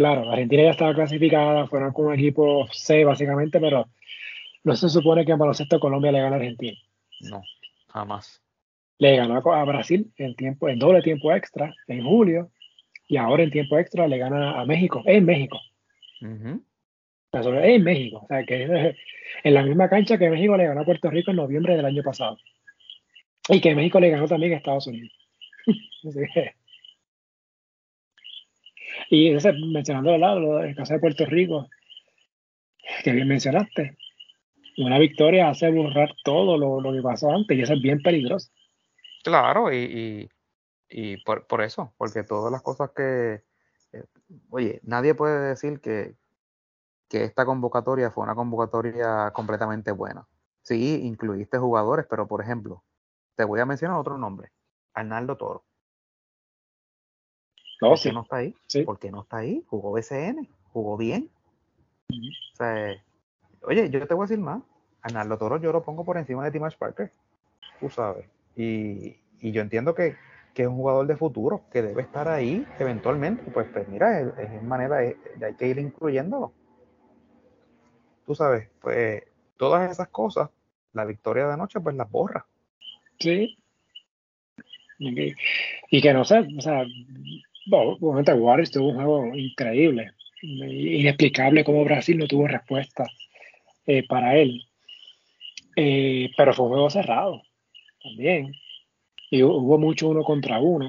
claro, 0.00 0.30
Argentina 0.30 0.62
ya 0.62 0.70
estaba 0.70 0.94
clasificada, 0.94 1.66
fueron 1.66 1.92
con 1.92 2.06
un 2.06 2.14
equipo 2.14 2.66
C 2.72 3.04
básicamente, 3.04 3.60
pero 3.60 3.86
no 4.64 4.74
se 4.74 4.88
supone 4.88 5.26
que 5.26 5.32
en 5.32 5.38
baloncesto 5.38 5.78
Colombia 5.78 6.10
le 6.10 6.22
gana 6.22 6.36
a 6.36 6.38
Argentina. 6.38 6.78
No, 7.20 7.42
jamás. 7.88 8.42
Le 8.96 9.16
ganó 9.16 9.36
a 9.36 9.64
Brasil 9.64 10.10
en 10.16 10.34
tiempo, 10.36 10.70
en 10.70 10.78
doble 10.78 11.02
tiempo 11.02 11.30
extra, 11.32 11.74
en 11.86 12.02
julio, 12.02 12.50
y 13.08 13.18
ahora 13.18 13.42
en 13.42 13.50
tiempo 13.50 13.76
extra 13.76 14.08
le 14.08 14.16
gana 14.16 14.58
a 14.58 14.64
México, 14.64 15.02
en 15.04 15.26
México. 15.26 15.60
En 17.32 17.84
México, 17.84 18.20
o 18.24 18.26
sea 18.26 18.44
que 18.44 18.64
es 18.64 18.96
en 19.44 19.54
la 19.54 19.62
misma 19.62 19.88
cancha 19.88 20.18
que 20.18 20.28
México 20.30 20.56
le 20.56 20.66
ganó 20.66 20.80
a 20.80 20.84
Puerto 20.84 21.10
Rico 21.10 21.30
en 21.30 21.36
noviembre 21.36 21.76
del 21.76 21.86
año 21.86 22.02
pasado. 22.02 22.38
Y 23.48 23.60
que 23.60 23.74
México 23.74 24.00
le 24.00 24.10
ganó 24.10 24.28
también 24.28 24.52
a 24.52 24.56
Estados 24.56 24.86
Unidos. 24.86 25.12
y 29.10 29.28
ese, 29.28 29.52
mencionando 29.52 30.16
lado, 30.18 30.62
el 30.62 30.74
caso 30.74 30.94
de 30.94 31.00
Puerto 31.00 31.26
Rico, 31.26 31.68
que 33.04 33.12
bien 33.12 33.28
mencionaste, 33.28 33.96
una 34.78 34.98
victoria 34.98 35.48
hace 35.48 35.70
borrar 35.70 36.14
todo 36.24 36.58
lo, 36.58 36.92
que 36.92 37.02
pasó 37.02 37.30
antes 37.30 37.56
y 37.56 37.62
eso 37.62 37.74
es 37.74 37.82
bien 37.82 38.02
peligroso. 38.02 38.50
Claro, 39.22 39.72
y, 39.72 40.28
y, 40.88 41.16
por, 41.18 41.46
por, 41.46 41.62
eso, 41.62 41.94
porque 41.98 42.22
todas 42.22 42.50
las 42.50 42.62
cosas 42.62 42.90
que, 42.96 43.42
eh, 43.92 44.04
oye, 44.50 44.80
nadie 44.82 45.14
puede 45.14 45.48
decir 45.50 45.80
que, 45.80 46.14
que 47.10 47.24
esta 47.24 47.44
convocatoria 47.44 48.10
fue 48.10 48.22
una 48.22 48.36
convocatoria 48.36 49.32
completamente 49.32 49.90
buena. 49.90 50.26
Sí, 50.62 51.00
incluiste 51.02 51.58
jugadores, 51.58 52.06
pero 52.08 52.28
por 52.28 52.40
ejemplo, 52.40 52.84
te 53.34 53.44
voy 53.44 53.58
a 53.58 53.66
mencionar 53.66 53.98
otro 53.98 54.16
nombre, 54.16 54.52
Arnaldo 54.94 55.36
Toro. 55.36 55.64
¿Por 57.80 58.00
qué 58.00 58.12
no 58.12 58.22
está 58.22 58.36
ahí? 58.36 58.54
¿Por 58.84 58.98
qué 58.98 59.10
no 59.10 59.22
está 59.22 59.38
ahí? 59.38 59.64
Jugó 59.68 59.92
BCN, 59.92 60.48
jugó 60.72 60.96
bien. 60.96 61.30
o 62.10 62.56
sea, 62.56 62.94
oye, 63.62 63.90
yo 63.90 64.06
te 64.06 64.14
voy 64.14 64.24
a 64.24 64.28
decir 64.28 64.38
más. 64.38 64.62
Arnaldo 65.02 65.36
Toro 65.38 65.56
yo 65.56 65.72
lo 65.72 65.82
pongo 65.82 66.04
por 66.04 66.16
encima 66.16 66.44
de 66.44 66.52
Timash 66.52 66.76
Parker. 66.76 67.10
Tú 67.80 67.90
sabes. 67.90 68.26
Y, 68.54 69.16
y 69.40 69.50
yo 69.50 69.62
entiendo 69.62 69.94
que, 69.94 70.14
que, 70.54 70.62
es 70.62 70.68
un 70.68 70.76
jugador 70.76 71.06
de 71.06 71.16
futuro, 71.16 71.62
que 71.72 71.82
debe 71.82 72.02
estar 72.02 72.28
ahí 72.28 72.66
eventualmente. 72.78 73.50
Pues, 73.50 73.66
pues 73.72 73.88
mira, 73.88 74.20
es, 74.20 74.62
manera 74.62 74.98
de, 74.98 75.16
hay 75.42 75.54
que 75.54 75.66
ir 75.66 75.78
incluyéndolo. 75.78 76.52
Tú 78.30 78.36
sabes, 78.36 78.68
pues 78.80 79.24
todas 79.56 79.90
esas 79.90 80.06
cosas, 80.06 80.50
la 80.92 81.04
victoria 81.04 81.48
de 81.48 81.54
anoche, 81.54 81.80
pues 81.80 81.96
las 81.96 82.08
borra. 82.08 82.46
Sí. 83.18 83.58
Y 85.00 86.00
que, 86.00 86.12
no 86.12 86.24
sé, 86.24 86.38
o 86.56 86.60
sea, 86.60 86.86
bueno, 87.66 87.96
obviamente 88.00 88.70
tuvo 88.70 88.90
un 88.90 88.94
juego 88.94 89.34
increíble, 89.34 90.12
inexplicable 90.42 91.64
como 91.64 91.84
Brasil 91.84 92.18
no 92.18 92.28
tuvo 92.28 92.46
respuesta 92.46 93.04
eh, 93.84 94.06
para 94.06 94.36
él. 94.36 94.62
Eh, 95.74 96.30
pero 96.36 96.54
fue 96.54 96.66
un 96.66 96.70
juego 96.70 96.90
cerrado 96.90 97.42
también. 98.00 98.52
Y 99.28 99.42
hubo 99.42 99.76
mucho 99.76 100.08
uno 100.08 100.22
contra 100.22 100.60
uno. 100.60 100.88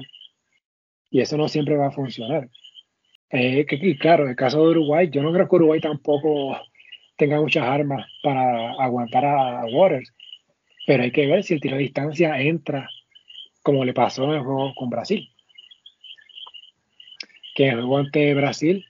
Y 1.10 1.20
eso 1.20 1.36
no 1.36 1.48
siempre 1.48 1.76
va 1.76 1.88
a 1.88 1.90
funcionar. 1.90 2.48
Eh, 3.30 3.66
y 3.68 3.98
claro, 3.98 4.28
el 4.28 4.36
caso 4.36 4.62
de 4.62 4.70
Uruguay, 4.70 5.10
yo 5.10 5.24
no 5.24 5.32
creo 5.32 5.48
que 5.48 5.56
Uruguay 5.56 5.80
tampoco 5.80 6.56
tenga 7.22 7.40
muchas 7.40 7.62
armas 7.62 8.04
para 8.20 8.72
aguantar 8.72 9.24
a 9.24 9.64
Waters. 9.66 10.12
Pero 10.88 11.04
hay 11.04 11.12
que 11.12 11.28
ver 11.28 11.44
si 11.44 11.54
el 11.54 11.60
tiro 11.60 11.76
de 11.76 11.82
distancia 11.82 12.40
entra 12.40 12.88
como 13.62 13.84
le 13.84 13.94
pasó 13.94 14.24
en 14.24 14.30
el 14.32 14.40
juego 14.40 14.74
con 14.74 14.90
Brasil. 14.90 15.30
Que 17.54 17.68
en 17.68 17.78
el 17.78 17.84
juego 17.84 17.98
ante 17.98 18.34
Brasil, 18.34 18.84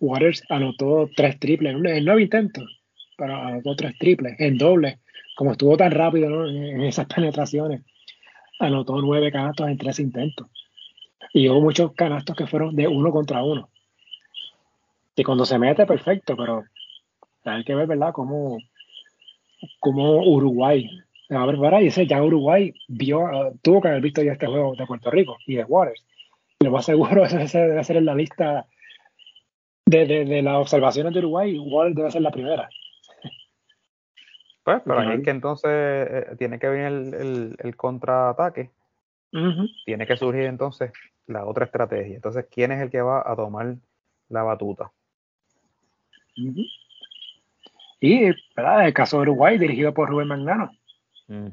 Waters 0.00 0.42
anotó 0.48 1.10
tres 1.14 1.38
triples 1.38 1.74
en 1.74 2.04
nueve 2.06 2.22
intentos, 2.22 2.64
pero 3.18 3.36
anotó 3.36 3.76
tres 3.76 3.98
triples 3.98 4.34
en 4.40 4.56
doble. 4.56 5.00
Como 5.36 5.52
estuvo 5.52 5.76
tan 5.76 5.90
rápido 5.90 6.46
en 6.48 6.80
esas 6.80 7.04
penetraciones, 7.14 7.82
anotó 8.60 8.98
nueve 9.02 9.30
canastos 9.30 9.68
en 9.68 9.76
tres 9.76 9.98
intentos. 9.98 10.48
Y 11.34 11.50
hubo 11.50 11.60
muchos 11.60 11.92
canastos 11.92 12.34
que 12.34 12.46
fueron 12.46 12.74
de 12.74 12.88
uno 12.88 13.10
contra 13.10 13.42
uno. 13.42 13.68
Y 15.14 15.22
cuando 15.22 15.44
se 15.44 15.58
mete, 15.58 15.84
perfecto, 15.84 16.34
pero 16.34 16.64
hay 17.44 17.64
que 17.64 17.74
ver, 17.74 17.86
¿verdad?, 17.86 18.12
cómo, 18.12 18.58
como 19.80 20.22
Uruguay 20.22 20.88
se 21.28 21.34
va 21.34 21.44
a 21.44 21.48
preparar 21.48 21.82
y 21.82 21.86
ese 21.86 22.06
ya 22.06 22.22
Uruguay 22.22 22.74
vio, 22.88 23.54
tuvo 23.62 23.80
que 23.80 23.88
haber 23.88 24.02
visto 24.02 24.22
ya 24.22 24.32
este 24.32 24.46
juego 24.46 24.74
de 24.76 24.86
Puerto 24.86 25.10
Rico 25.10 25.36
y 25.46 25.56
de 25.56 25.64
Waters. 25.64 26.04
Lo 26.60 26.70
más 26.70 26.84
seguro 26.84 27.24
ese 27.24 27.58
debe 27.58 27.84
ser 27.84 27.96
en 27.96 28.06
la 28.06 28.14
lista 28.14 28.66
de, 29.86 30.06
de, 30.06 30.42
las 30.42 30.56
observaciones 30.56 31.12
de 31.12 31.20
Uruguay, 31.20 31.58
Waters 31.58 31.96
debe 31.96 32.10
ser 32.10 32.22
la 32.22 32.30
primera. 32.30 32.68
Pues, 34.64 34.80
pero 34.84 35.00
ahí 35.00 35.16
es 35.16 35.24
que 35.24 35.30
entonces 35.30 35.70
eh, 35.70 36.36
tiene 36.38 36.58
que 36.58 36.68
venir 36.68 36.86
el, 36.86 37.56
el, 37.58 37.76
contraataque. 37.76 38.70
Tiene 39.84 40.06
que 40.06 40.16
surgir 40.16 40.44
entonces 40.44 40.92
la 41.26 41.44
otra 41.46 41.64
estrategia. 41.64 42.14
Entonces, 42.14 42.46
¿quién 42.50 42.70
es 42.70 42.80
el 42.80 42.90
que 42.90 43.00
va 43.00 43.22
a 43.26 43.34
tomar 43.34 43.76
la 44.28 44.42
batuta? 44.42 44.92
Y 48.02 48.32
¿verdad? 48.56 48.84
el 48.84 48.92
caso 48.92 49.18
de 49.18 49.22
Uruguay, 49.22 49.58
dirigido 49.58 49.94
por 49.94 50.10
Rubén 50.10 50.26
Magnano, 50.26 50.72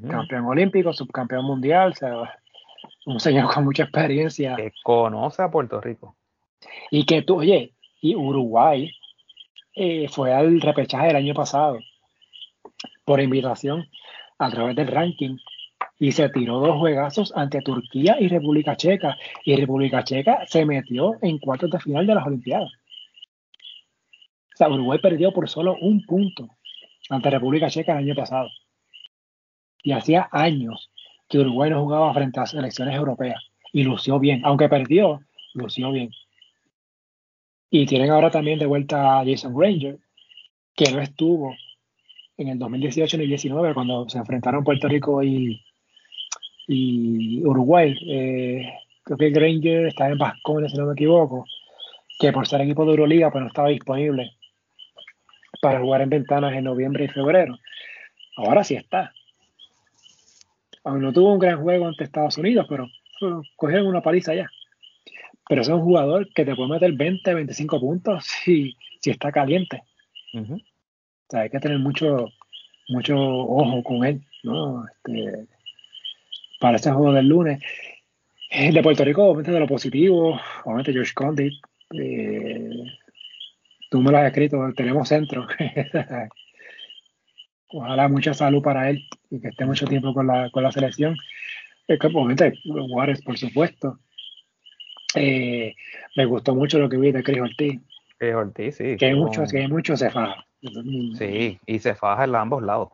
campeón 0.09 0.45
olímpico, 0.45 0.91
subcampeón 0.91 1.45
mundial, 1.45 1.93
un 3.05 3.19
señor 3.19 3.53
con 3.53 3.65
mucha 3.65 3.84
experiencia. 3.84 4.55
Que 4.55 4.73
conoce 4.84 5.43
a 5.43 5.51
Puerto 5.51 5.80
Rico. 5.80 6.15
Y 6.89 7.05
que 7.05 7.21
tú, 7.21 7.38
oye, 7.38 7.76
y 8.01 8.15
Uruguay 8.15 8.91
eh, 9.76 10.07
fue 10.09 10.34
al 10.34 10.59
repechaje 10.59 11.07
del 11.07 11.17
año 11.17 11.35
pasado 11.35 11.77
por 13.05 13.21
invitación 13.21 13.88
a 14.39 14.49
través 14.49 14.76
del 14.76 14.88
ranking 14.88 15.38
y 15.99 16.13
se 16.13 16.30
tiró 16.30 16.61
dos 16.61 16.80
juegazos 16.80 17.31
ante 17.35 17.61
Turquía 17.61 18.17
y 18.19 18.27
República 18.27 18.76
Checa. 18.76 19.17
Y 19.45 19.55
República 19.55 20.03
Checa 20.03 20.47
se 20.47 20.65
metió 20.65 21.13
en 21.21 21.38
cuartos 21.38 21.69
de 21.69 21.80
final 21.80 22.07
de 22.07 22.15
las 22.15 22.26
Olimpiadas 22.26 22.71
Uruguay 24.68 24.99
perdió 24.99 25.31
por 25.31 25.48
solo 25.48 25.77
un 25.80 26.03
punto 26.06 26.49
ante 27.10 27.30
República 27.30 27.69
Checa 27.69 27.94
el 27.94 28.06
año 28.06 28.15
pasado. 28.15 28.49
Y 29.81 29.94
hacía 29.94 30.27
años 30.31 30.91
que 31.30 31.40
Uruguay 31.40 31.69
no 31.69 31.81
jugaba 31.81 32.14
frente 32.14 32.40
a 32.40 32.45
selecciones 32.45 32.95
europeas. 32.95 33.41
Y 33.72 33.84
lució 33.84 34.19
bien. 34.19 34.41
Aunque 34.44 34.68
perdió, 34.68 35.22
lució 35.53 35.91
bien. 35.91 36.11
Y 37.69 37.86
tienen 37.86 38.10
ahora 38.10 38.31
también 38.31 38.60
de 38.60 38.65
vuelta 38.65 39.19
a 39.19 39.26
Jason 39.26 39.56
Granger, 39.56 39.99
que 40.76 40.91
no 40.91 40.99
estuvo 40.99 41.56
en 42.38 42.48
el 42.49 42.60
2018 42.60 43.18
ni 43.18 43.23
2019 43.23 43.73
cuando 43.73 44.10
se 44.10 44.18
enfrentaron 44.18 44.64
Puerto 44.64 44.88
Rico 44.88 45.22
y, 45.23 45.64
y 46.68 47.45
Uruguay. 47.45 47.95
Eh, 48.07 48.73
creo 49.03 49.18
que 49.18 49.30
Granger 49.30 49.88
estaba 49.88 50.10
en 50.10 50.18
Vascones, 50.18 50.72
si 50.72 50.77
no 50.77 50.88
me 50.88 50.94
equivoco, 50.94 51.45
que 52.18 52.34
por 52.34 52.48
ser 52.48 52.61
equipo 52.61 52.86
de 52.86 52.91
Euroliga 52.91 53.31
pues 53.31 53.44
no 53.44 53.48
estaba 53.48 53.69
disponible 53.69 54.39
para 55.61 55.80
jugar 55.80 56.02
en 56.02 56.10
ventanas 56.10 56.53
en 56.53 56.64
noviembre 56.64 57.06
y 57.06 57.07
febrero. 57.10 57.57
Ahora 58.38 58.64
sí 58.64 58.76
está. 58.76 59.14
Aún 60.84 61.02
no 61.02 61.11
tuvo 61.11 61.34
un 61.34 61.40
gran 61.40 61.61
juego 61.61 61.88
ante 61.88 62.03
Estados 62.03 62.38
Unidos, 62.38 62.65
pero 62.69 62.90
cogieron 63.56 63.88
una 63.88 64.02
paliza 64.02 64.34
ya. 64.34 64.49
Pero 65.48 65.61
es 65.61 65.68
un 65.68 65.81
jugador 65.81 66.31
que 66.34 66.45
te 66.45 66.56
puede 66.56 66.69
meter 66.69 66.94
20, 66.94 67.34
25 67.34 67.80
puntos 67.80 68.23
si, 68.44 68.76
si 69.02 69.10
está 69.10 69.31
caliente. 69.31 69.84
O 70.34 70.57
sea, 71.30 71.41
hay 71.41 71.49
que 71.49 71.60
tener 71.60 71.80
mucho, 71.80 72.31
mucho 72.88 73.18
ojo 73.18 73.84
con 73.84 74.06
él, 74.06 74.22
¿no? 74.44 74.86
Este, 74.86 75.48
para 76.60 76.76
este 76.76 76.91
juego 76.91 77.14
del 77.14 77.27
lunes. 77.27 77.61
Eh, 78.52 78.72
de 78.72 78.81
Puerto 78.81 79.03
Rico, 79.03 79.26
obviamente 79.26 79.52
de 79.52 79.60
lo 79.60 79.68
positivo, 79.68 80.40
obviamente 80.65 80.91
George 80.91 81.14
Condit, 81.14 81.53
eh, 81.94 82.84
tú 83.90 84.02
me 84.02 84.11
lo 84.11 84.18
has 84.18 84.28
escrito, 84.28 84.57
tenemos 84.76 85.07
centro. 85.07 85.48
Ojalá 87.72 88.07
mucha 88.07 88.34
salud 88.34 88.64
para 88.64 88.90
él 88.90 89.07
y 89.30 89.40
que 89.40 89.49
esté 89.49 89.66
mucho 89.66 89.86
tiempo 89.86 90.14
con 90.14 90.28
la, 90.28 90.49
con 90.49 90.64
la 90.64 90.72
selección. 90.72 91.16
Es 91.88 91.99
que, 91.99 92.07
obviamente, 92.07 92.53
Juárez, 92.66 93.22
por 93.22 93.38
supuesto. 93.38 93.99
Eh, 95.16 95.76
me 96.16 96.26
gustó 96.26 96.53
mucho 96.56 96.78
lo 96.80 96.88
que 96.88 96.98
vi 96.98 97.11
de 97.11 97.24
Chris 97.24 97.41
Ortiz. 97.41 97.80
Chris 98.18 98.34
Ortiz, 98.34 98.76
sí. 98.76 98.95
Que 98.98 99.07
hay 99.07 99.16
mucho, 99.16 99.44
que 99.45 99.60
hay 99.60 99.68
mucho 99.68 99.98
se 99.98 100.10
faja. 100.10 100.45
Sí, 101.18 101.60
y 101.66 101.80
se 101.80 101.95
faja 101.95 102.26
en 102.26 102.36
ambos 102.36 102.61
lados. 102.64 102.90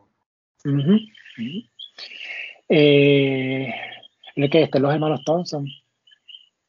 Eh, 2.68 3.74
es 4.34 4.50
que 4.50 4.68
los 4.78 4.92
hermanos 4.92 5.24
Thompson 5.24 5.66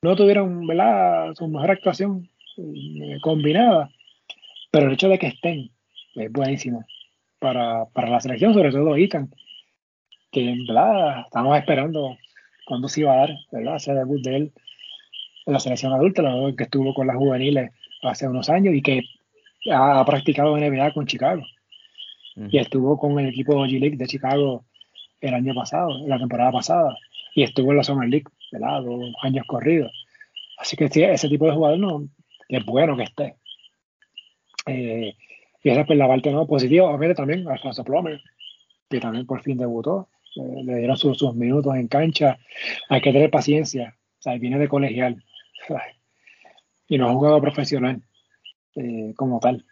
no 0.02 0.16
tuvieron 0.16 0.66
¿verdad? 0.68 1.34
su 1.36 1.48
mejor 1.48 1.72
actuación 1.72 2.30
eh, 2.58 3.18
combinada, 3.22 3.90
pero 4.72 4.88
el 4.88 4.94
hecho 4.94 5.10
de 5.10 5.19
que 5.19 5.27
estén 5.27 5.72
es 6.15 6.31
buenísimo 6.31 6.85
para, 7.39 7.85
la 7.95 8.19
selección, 8.19 8.53
sobre 8.53 8.72
todo 8.72 8.95
Ethan, 8.95 9.30
que 10.31 10.56
verdad 10.68 11.22
estamos 11.22 11.57
esperando 11.57 12.18
cuándo 12.65 12.88
se 12.89 13.02
iba 13.02 13.14
a 13.14 13.18
dar 13.18 13.30
¿verdad? 13.52 13.76
ese 13.77 13.94
debut 13.94 14.22
de 14.23 14.35
él 14.35 14.53
en 15.45 15.53
la 15.53 15.60
selección 15.60 15.94
adulta, 15.94 16.23
que 16.57 16.64
estuvo 16.64 16.94
con 16.94 17.07
las 17.07 17.15
juveniles 17.15 17.72
hace 18.03 18.27
unos 18.27 18.49
años 18.49 18.76
y 18.76 18.81
que 18.81 19.03
ha, 19.72 20.03
practicado 20.06 20.57
NBA 20.57 20.94
con 20.94 21.07
Chicago. 21.07 21.44
Y 22.35 22.60
estuvo 22.60 22.99
con 22.99 23.18
el 23.19 23.30
equipo 23.30 23.65
G-League 23.65 23.98
de 23.98 24.06
Chicago 24.06 24.65
el 25.22 25.34
año 25.34 25.56
pasado, 25.56 26.06
la 26.06 26.19
temporada 26.19 26.52
pasada. 26.52 26.95
Y 27.34 27.44
estuvo 27.44 27.72
en 27.72 27.77
la 27.77 27.84
Summer 27.84 28.07
League, 28.07 28.26
¿verdad? 28.52 28.84
Dos 28.84 29.15
años 29.23 29.45
corridos. 29.48 29.91
Así 30.57 30.76
que 30.76 30.85
ese 30.85 31.30
tipo 31.30 31.45
de 31.45 31.53
jugador 31.53 31.80
no, 31.80 32.07
es 32.49 32.65
bueno 32.65 32.95
que 32.95 33.03
esté. 33.03 33.35
Eh, 34.68 35.15
y 35.64 35.69
esa 35.69 35.81
es 35.81 35.88
pues, 35.88 35.98
la 35.98 36.07
parte 36.07 36.31
no 36.31 36.48
positiva, 36.48 36.88
obviamente 36.88 37.15
también 37.15 37.48
Alfonso 37.48 37.84
Plomer, 37.84 38.22
que 38.89 38.99
también 38.99 39.26
por 39.26 39.41
fin 39.41 39.57
debutó. 39.57 40.10
le 40.35 40.77
dieron 40.77 40.98
sus, 40.98 41.35
minutos 41.35 41.76
en 41.76 41.88
cancha. 41.88 42.38
Hay 42.89 43.02
que 43.02 43.11
tener 43.11 43.30
paciencia. 43.30 43.95
O 44.19 44.22
sea, 44.22 44.38
viene 44.38 44.60
de 44.60 44.68
colegial. 44.68 45.23
y 46.88 46.98
no 46.98 47.10
ha 47.10 47.14
jugado 47.14 47.41
profesional 47.41 48.02
eh, 48.76 49.14
como 49.15 49.39
tal. 49.39 49.65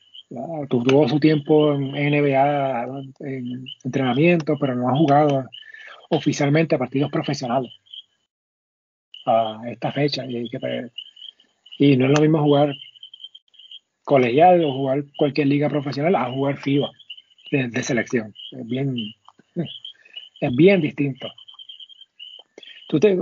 Tuvo 0.70 1.08
su 1.08 1.20
tiempo 1.20 1.76
en 1.76 1.92
NBA, 1.92 2.88
en 3.20 3.66
entrenamiento, 3.84 4.58
pero 4.60 4.76
no 4.76 4.90
ha 4.90 4.98
jugado 4.98 5.46
oficialmente 6.10 6.78
partidos 6.78 7.12
profesionales 7.12 7.72
a 9.26 9.62
esta 9.68 9.92
fecha. 9.92 10.26
Y 11.78 11.96
no 11.96 12.06
es 12.06 12.12
lo 12.12 12.22
mismo 12.22 12.42
jugar 12.42 12.74
colegial 14.06 14.64
o 14.64 14.72
jugar 14.72 15.04
cualquier 15.18 15.48
liga 15.48 15.68
profesional 15.68 16.16
a 16.16 16.32
jugar 16.32 16.58
FIBA 16.58 16.90
de, 17.52 17.84
selección. 17.84 18.34
Es 18.52 18.66
bien, 18.66 18.96
es 19.56 20.56
bien 20.56 20.82
distinto. 20.82 21.28
¿Tú 22.88 23.00
te, 23.00 23.18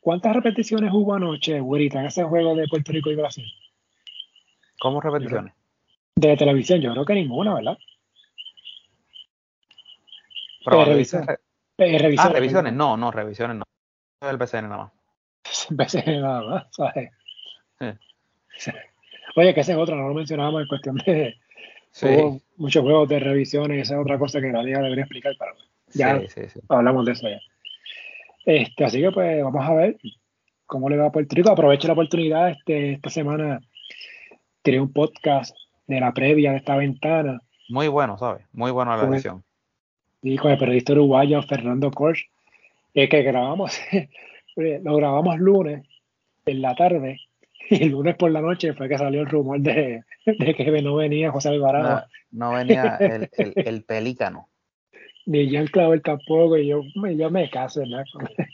¿Cuántas 0.00 0.34
repeticiones 0.34 0.90
hubo 0.92 1.14
anoche, 1.14 1.60
güerita, 1.60 2.00
en 2.00 2.06
ese 2.06 2.24
juego 2.24 2.56
de 2.56 2.66
Puerto 2.66 2.90
Rico 2.90 3.10
y 3.10 3.16
Brasil? 3.16 3.46
¿Cómo 4.80 5.00
repeticiones? 5.00 5.52
De 6.16 6.36
televisión, 6.36 6.80
yo 6.80 6.92
creo 6.92 7.04
que 7.04 7.14
ninguna, 7.14 7.54
¿verdad? 7.54 7.78
Pero 10.64 10.84
revisiones. 10.84 11.28
Ah, 12.18 12.28
revisiones, 12.30 12.72
no, 12.72 12.96
no, 12.96 13.10
revisiones 13.10 13.58
no. 13.58 13.64
El 14.20 14.36
BCN 14.36 14.68
nada 14.68 14.76
más. 14.84 15.66
BCN 15.70 16.20
nada 16.20 16.42
más, 16.42 16.66
¿sabes? 16.74 17.10
Sí. 18.56 18.72
Oye, 19.38 19.54
que 19.54 19.60
ese 19.60 19.70
es 19.70 19.78
otro, 19.78 19.94
no 19.94 20.08
lo 20.08 20.14
mencionábamos 20.14 20.62
en 20.62 20.66
cuestión 20.66 20.96
de 20.96 21.36
muchos 22.56 22.82
juegos 22.82 23.08
de 23.08 23.20
revisiones, 23.20 23.82
esa 23.82 23.94
es 23.94 24.00
otra 24.00 24.18
cosa 24.18 24.40
que 24.40 24.48
nadie 24.48 24.76
debería 24.76 25.04
explicar, 25.04 25.32
pero 25.38 25.52
ya 25.92 26.20
hablamos 26.68 27.06
de 27.06 27.12
eso 27.12 27.28
ya. 27.28 27.38
Este, 28.44 28.84
así 28.84 29.00
que 29.00 29.12
pues 29.12 29.44
vamos 29.44 29.64
a 29.64 29.74
ver 29.74 29.96
cómo 30.66 30.88
le 30.88 30.96
va 30.96 31.06
a 31.06 31.12
Puerto 31.12 31.36
Rico. 31.36 31.52
Aprovecho 31.52 31.86
la 31.86 31.92
oportunidad, 31.92 32.50
este, 32.50 32.94
esta 32.94 33.10
semana 33.10 33.60
tiré 34.62 34.80
un 34.80 34.92
podcast 34.92 35.56
de 35.86 36.00
la 36.00 36.12
previa 36.12 36.50
de 36.50 36.56
esta 36.56 36.74
ventana. 36.74 37.40
Muy 37.68 37.86
bueno, 37.86 38.18
¿sabes? 38.18 38.44
Muy 38.52 38.72
bueno 38.72 38.96
la 38.96 39.04
edición. 39.04 39.44
Y 40.20 40.36
con 40.36 40.50
el 40.50 40.58
periodista 40.58 40.94
uruguayo 40.94 41.40
Fernando 41.42 41.92
Korsch, 41.92 42.28
es 42.92 43.08
que 43.08 43.22
grabamos, 43.22 43.78
lo 44.56 44.96
grabamos 44.96 45.38
lunes 45.38 45.86
en 46.44 46.60
la 46.60 46.74
tarde 46.74 47.20
y 47.70 47.82
el 47.84 47.90
lunes 47.90 48.16
por 48.16 48.30
la 48.30 48.40
noche 48.40 48.74
fue 48.74 48.88
que 48.88 48.98
salió 48.98 49.20
el 49.20 49.28
rumor 49.28 49.60
de, 49.60 50.04
que 50.24 50.82
no 50.82 50.96
venía 50.96 51.30
José 51.30 51.50
Alvarado. 51.50 52.04
No, 52.30 52.52
venía 52.52 52.96
el, 52.96 53.28
el, 53.36 53.84
pelícano. 53.84 54.48
Ni 55.26 55.48
Jean 55.48 55.66
Clavel 55.66 56.02
tampoco, 56.02 56.56
y 56.56 56.68
yo, 56.68 56.82
yo 56.94 57.30
me 57.30 57.50
caso, 57.50 57.80
¿verdad? 57.80 58.04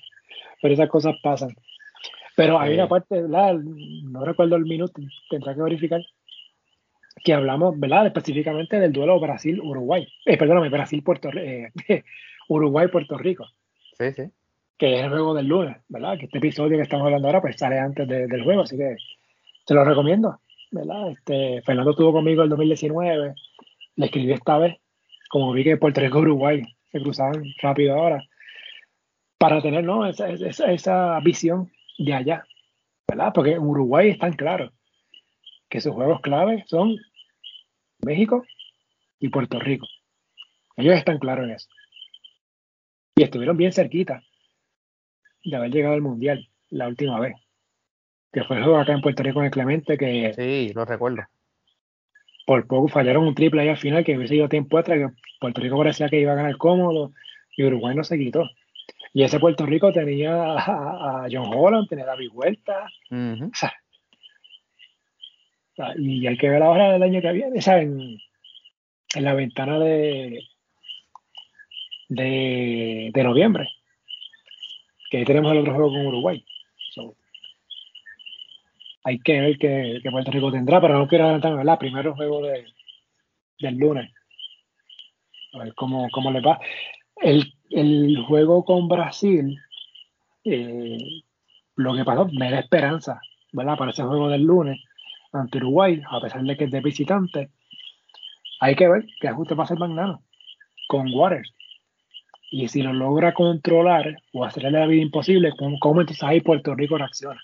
Pero 0.62 0.74
esas 0.74 0.88
cosas 0.88 1.14
pasan. 1.22 1.54
Pero 2.36 2.58
hay 2.58 2.74
una 2.74 2.88
parte, 2.88 3.22
¿verdad? 3.22 3.54
No 3.54 4.24
recuerdo 4.24 4.56
el 4.56 4.64
minuto, 4.64 5.00
tendrá 5.30 5.54
que 5.54 5.62
verificar, 5.62 6.00
que 7.22 7.32
hablamos, 7.32 7.78
¿verdad? 7.78 8.06
Específicamente 8.06 8.80
del 8.80 8.92
duelo 8.92 9.20
Brasil-Uruguay. 9.20 10.08
Eh, 10.26 10.36
perdóname, 10.36 10.68
Brasil-Puerto 10.68 11.30
eh, 11.36 11.70
Uruguay-Puerto 12.48 13.18
Rico. 13.18 13.46
Sí, 13.96 14.12
sí 14.12 14.32
que 14.78 14.96
es 14.96 15.02
el 15.04 15.10
juego 15.10 15.34
del 15.34 15.46
lunes, 15.46 15.76
¿verdad? 15.88 16.18
Que 16.18 16.26
este 16.26 16.38
episodio 16.38 16.76
que 16.76 16.82
estamos 16.82 17.06
hablando 17.06 17.28
ahora 17.28 17.40
pues 17.40 17.56
sale 17.56 17.78
antes 17.78 18.08
del 18.08 18.42
juego, 18.42 18.62
así 18.62 18.76
que 18.76 18.96
te 19.66 19.74
lo 19.74 19.84
recomiendo, 19.84 20.40
¿verdad? 20.70 21.10
Este, 21.10 21.62
Fernando 21.62 21.92
estuvo 21.92 22.12
conmigo 22.12 22.42
el 22.42 22.48
2019, 22.48 23.34
le 23.96 24.06
escribí 24.06 24.32
esta 24.32 24.58
vez, 24.58 24.76
como 25.28 25.52
vi 25.52 25.64
que 25.64 25.76
Puerto 25.76 26.00
Rico 26.00 26.18
Uruguay 26.18 26.62
se 26.90 27.00
cruzaban 27.00 27.44
rápido 27.62 27.94
ahora, 27.94 28.22
para 29.38 29.60
tener 29.60 29.84
¿no? 29.84 30.06
esa, 30.06 30.28
esa, 30.28 31.20
visión 31.20 31.70
de 31.98 32.14
allá, 32.14 32.44
¿verdad? 33.08 33.32
Porque 33.34 33.52
en 33.52 33.62
Uruguay 33.62 34.08
están 34.08 34.32
claros 34.32 34.72
que 35.68 35.80
sus 35.80 35.92
juegos 35.92 36.20
clave 36.20 36.64
son 36.66 36.96
México 38.04 38.44
y 39.20 39.28
Puerto 39.28 39.58
Rico. 39.58 39.86
Ellos 40.76 40.96
están 40.96 41.18
claros 41.18 41.44
en 41.44 41.52
eso. 41.52 41.68
Y 43.16 43.22
estuvieron 43.22 43.56
bien 43.56 43.72
cerquita 43.72 44.22
de 45.44 45.56
haber 45.56 45.70
llegado 45.70 45.94
al 45.94 46.02
Mundial 46.02 46.48
la 46.70 46.88
última 46.88 47.20
vez. 47.20 47.34
Que 48.32 48.42
fue 48.44 48.56
el 48.56 48.64
juego 48.64 48.78
acá 48.78 48.92
en 48.92 49.00
Puerto 49.00 49.22
Rico 49.22 49.40
en 49.40 49.46
el 49.46 49.50
Clemente 49.52 49.96
que... 49.96 50.32
Sí, 50.34 50.72
lo 50.74 50.84
recuerdo. 50.84 51.22
Por 52.46 52.66
poco 52.66 52.88
fallaron 52.88 53.24
un 53.26 53.34
triple 53.34 53.62
ahí 53.62 53.68
al 53.68 53.76
final 53.76 54.04
que 54.04 54.16
hubiese 54.16 54.34
ido 54.34 54.48
tiempo 54.48 54.76
atrás, 54.76 54.98
que 54.98 55.16
Puerto 55.40 55.60
Rico 55.60 55.78
parecía 55.78 56.08
que 56.08 56.20
iba 56.20 56.32
a 56.32 56.36
ganar 56.36 56.56
cómodo 56.56 57.12
y 57.56 57.64
Uruguay 57.64 57.94
no 57.94 58.04
se 58.04 58.18
quitó. 58.18 58.50
Y 59.12 59.22
ese 59.22 59.38
Puerto 59.38 59.64
Rico 59.64 59.92
tenía 59.92 60.54
a, 60.56 61.26
John 61.30 61.50
Holland, 61.54 61.88
tenía 61.88 62.04
a 62.04 62.08
David 62.08 62.30
Vuelta. 62.32 62.86
y 65.96 66.26
hay 66.26 66.36
que 66.36 66.48
ver 66.48 66.62
ahora 66.62 66.96
el 66.96 67.02
año 67.02 67.20
que 67.22 67.32
viene, 67.32 67.60
En, 67.64 68.18
en 69.14 69.24
la 69.24 69.34
ventana 69.34 69.78
de, 69.78 70.40
de, 72.08 73.10
de 73.14 73.22
noviembre 73.22 73.68
que 75.14 75.18
ahí 75.18 75.24
tenemos 75.24 75.52
el 75.52 75.58
otro 75.58 75.74
juego 75.74 75.90
con 75.90 76.06
Uruguay. 76.06 76.44
hay 79.04 79.18
que 79.20 79.40
ver 79.40 79.58
qué, 79.58 80.10
Puerto 80.10 80.32
Rico 80.32 80.50
tendrá, 80.50 80.80
pero 80.80 80.98
no 80.98 81.06
quiero 81.06 81.22
adelantarme, 81.22 81.58
¿verdad? 81.58 81.78
Primero 81.78 82.16
juego 82.16 82.42
de, 82.42 82.66
del 83.60 83.76
lunes. 83.76 84.12
A 85.52 85.58
ver 85.58 85.72
cómo, 85.76 86.08
cómo 86.10 86.32
le 86.32 86.40
va. 86.40 86.58
El, 87.22 87.44
juego 88.26 88.64
con 88.64 88.88
Brasil, 88.88 89.56
eh, 90.42 90.98
lo 91.76 91.94
que 91.94 92.04
pasó, 92.04 92.28
me 92.32 92.50
da 92.50 92.58
esperanza, 92.58 93.20
¿verdad? 93.52 93.78
Para 93.78 93.92
ese 93.92 94.02
juego 94.02 94.28
del 94.28 94.42
lunes 94.42 94.82
ante 95.32 95.58
Uruguay, 95.58 96.02
a 96.10 96.20
pesar 96.20 96.42
de 96.42 96.56
que 96.56 96.64
es 96.64 96.72
de 96.72 96.80
visitante. 96.80 97.50
Hay 98.58 98.74
que 98.74 98.88
ver 98.88 99.06
qué 99.20 99.28
ajuste 99.28 99.54
va 99.54 99.62
a 99.62 99.66
hacer 99.66 99.78
Magnano 99.78 100.24
con 100.88 101.06
Waters. 101.14 101.54
Y 102.50 102.68
si 102.68 102.82
lo 102.82 102.92
logra 102.92 103.34
controlar 103.34 104.22
o 104.32 104.44
hacerle 104.44 104.70
la 104.70 104.86
vida 104.86 105.02
imposible, 105.02 105.52
¿cómo, 105.56 106.00
entonces 106.00 106.22
ahí 106.22 106.40
Puerto 106.40 106.74
Rico 106.74 106.98
reacciona? 106.98 107.40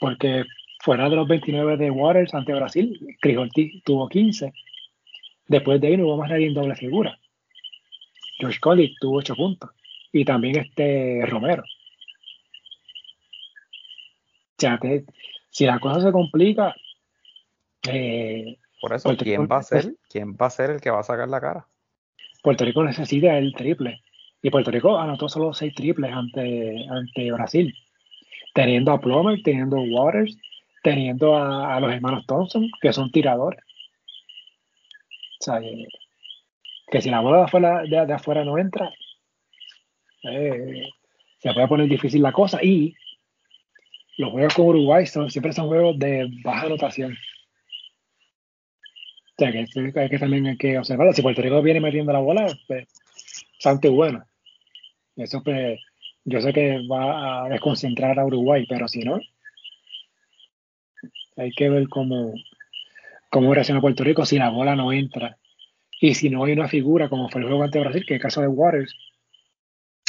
Porque 0.00 0.44
fuera 0.80 1.08
de 1.08 1.16
los 1.16 1.28
29 1.28 1.76
de 1.76 1.90
Waters 1.90 2.32
ante 2.34 2.54
Brasil, 2.54 3.16
Crijolti 3.20 3.82
tuvo 3.82 4.08
15. 4.08 4.52
Después 5.48 5.80
de 5.80 5.88
ahí 5.88 5.96
no 5.96 6.04
hubo 6.04 6.16
más 6.16 6.30
nadie 6.30 6.46
en 6.46 6.54
doble 6.54 6.76
figura. 6.76 7.18
George 8.38 8.60
Collins 8.60 8.96
tuvo 9.00 9.18
8 9.18 9.34
puntos. 9.34 9.70
Y 10.12 10.24
también 10.24 10.58
este 10.58 11.26
Romero. 11.26 11.64
O 14.58 14.60
sea, 14.60 14.80
si 15.50 15.66
la 15.66 15.78
cosa 15.78 16.00
se 16.00 16.12
complica. 16.12 16.74
Eh, 17.88 18.56
Por 18.80 18.92
eso, 18.92 19.16
¿quién 19.16 19.46
va, 19.46 19.58
a 19.58 19.62
ser, 19.62 19.94
¿quién 20.08 20.34
va 20.34 20.46
a 20.46 20.50
ser 20.50 20.70
el 20.70 20.80
que 20.80 20.90
va 20.90 21.00
a 21.00 21.04
sacar 21.04 21.28
la 21.28 21.40
cara? 21.40 21.68
Puerto 22.42 22.64
Rico 22.64 22.84
necesita 22.84 23.36
el 23.36 23.52
triple. 23.54 24.02
Y 24.42 24.50
Puerto 24.50 24.70
Rico 24.70 24.98
anotó 24.98 25.28
solo 25.28 25.52
seis 25.52 25.74
triples 25.74 26.12
ante, 26.12 26.86
ante 26.88 27.32
Brasil. 27.32 27.74
Teniendo 28.54 28.92
a 28.92 29.00
Plummer, 29.00 29.40
teniendo 29.42 29.76
a 29.76 29.80
Waters, 29.80 30.36
teniendo 30.82 31.36
a, 31.36 31.78
los 31.80 31.92
hermanos 31.92 32.24
Thompson, 32.26 32.70
que 32.80 32.92
son 32.92 33.10
tiradores. 33.10 33.60
O 35.40 35.44
sea, 35.44 35.60
que, 36.90 37.02
si 37.02 37.10
la 37.10 37.20
bola 37.20 37.38
de 37.38 37.44
afuera, 37.44 37.82
de, 37.82 38.12
afuera 38.12 38.44
no 38.44 38.58
entra, 38.58 38.90
eh, 40.24 40.88
se 41.38 41.52
puede 41.52 41.68
poner 41.68 41.88
difícil 41.88 42.22
la 42.22 42.32
cosa. 42.32 42.62
Y 42.62 42.94
los 44.16 44.30
juegos 44.30 44.54
con 44.54 44.66
Uruguay 44.66 45.06
son, 45.06 45.30
siempre 45.30 45.52
son 45.52 45.68
juegos 45.68 45.98
de 45.98 46.28
baja 46.42 46.66
anotación 46.66 47.16
sea, 49.38 49.52
que, 49.52 49.66
hay 50.00 50.08
que 50.10 50.18
también 50.18 50.46
hay 50.46 50.56
que 50.56 50.78
observarlo. 50.78 51.12
Si 51.12 51.22
Puerto 51.22 51.42
Rico 51.42 51.62
viene 51.62 51.80
metiendo 51.80 52.12
la 52.12 52.18
bola, 52.18 52.46
pues, 52.66 52.88
bastante 53.54 53.88
bueno. 53.88 54.24
Eso, 55.16 55.42
pues, 55.42 55.80
yo 56.24 56.40
sé 56.40 56.52
que 56.52 56.86
va 56.86 57.44
a 57.44 57.48
desconcentrar 57.48 58.18
a 58.18 58.26
Uruguay, 58.26 58.66
pero 58.68 58.88
si 58.88 59.00
no, 59.00 59.20
hay 61.36 61.52
que 61.52 61.68
ver 61.70 61.88
cómo, 61.88 62.34
cómo 63.30 63.54
reacciona 63.54 63.80
Puerto 63.80 64.02
Rico 64.02 64.26
si 64.26 64.38
la 64.38 64.50
bola 64.50 64.74
no 64.74 64.92
entra. 64.92 65.38
Y 66.00 66.14
si 66.14 66.30
no 66.30 66.44
hay 66.44 66.52
una 66.52 66.68
figura, 66.68 67.08
como 67.08 67.28
fue 67.28 67.40
el 67.40 67.46
juego 67.46 67.62
ante 67.62 67.80
Brasil, 67.80 68.04
que 68.06 68.14
es 68.14 68.18
el 68.18 68.22
caso 68.22 68.40
de 68.40 68.48
Waters, 68.48 68.94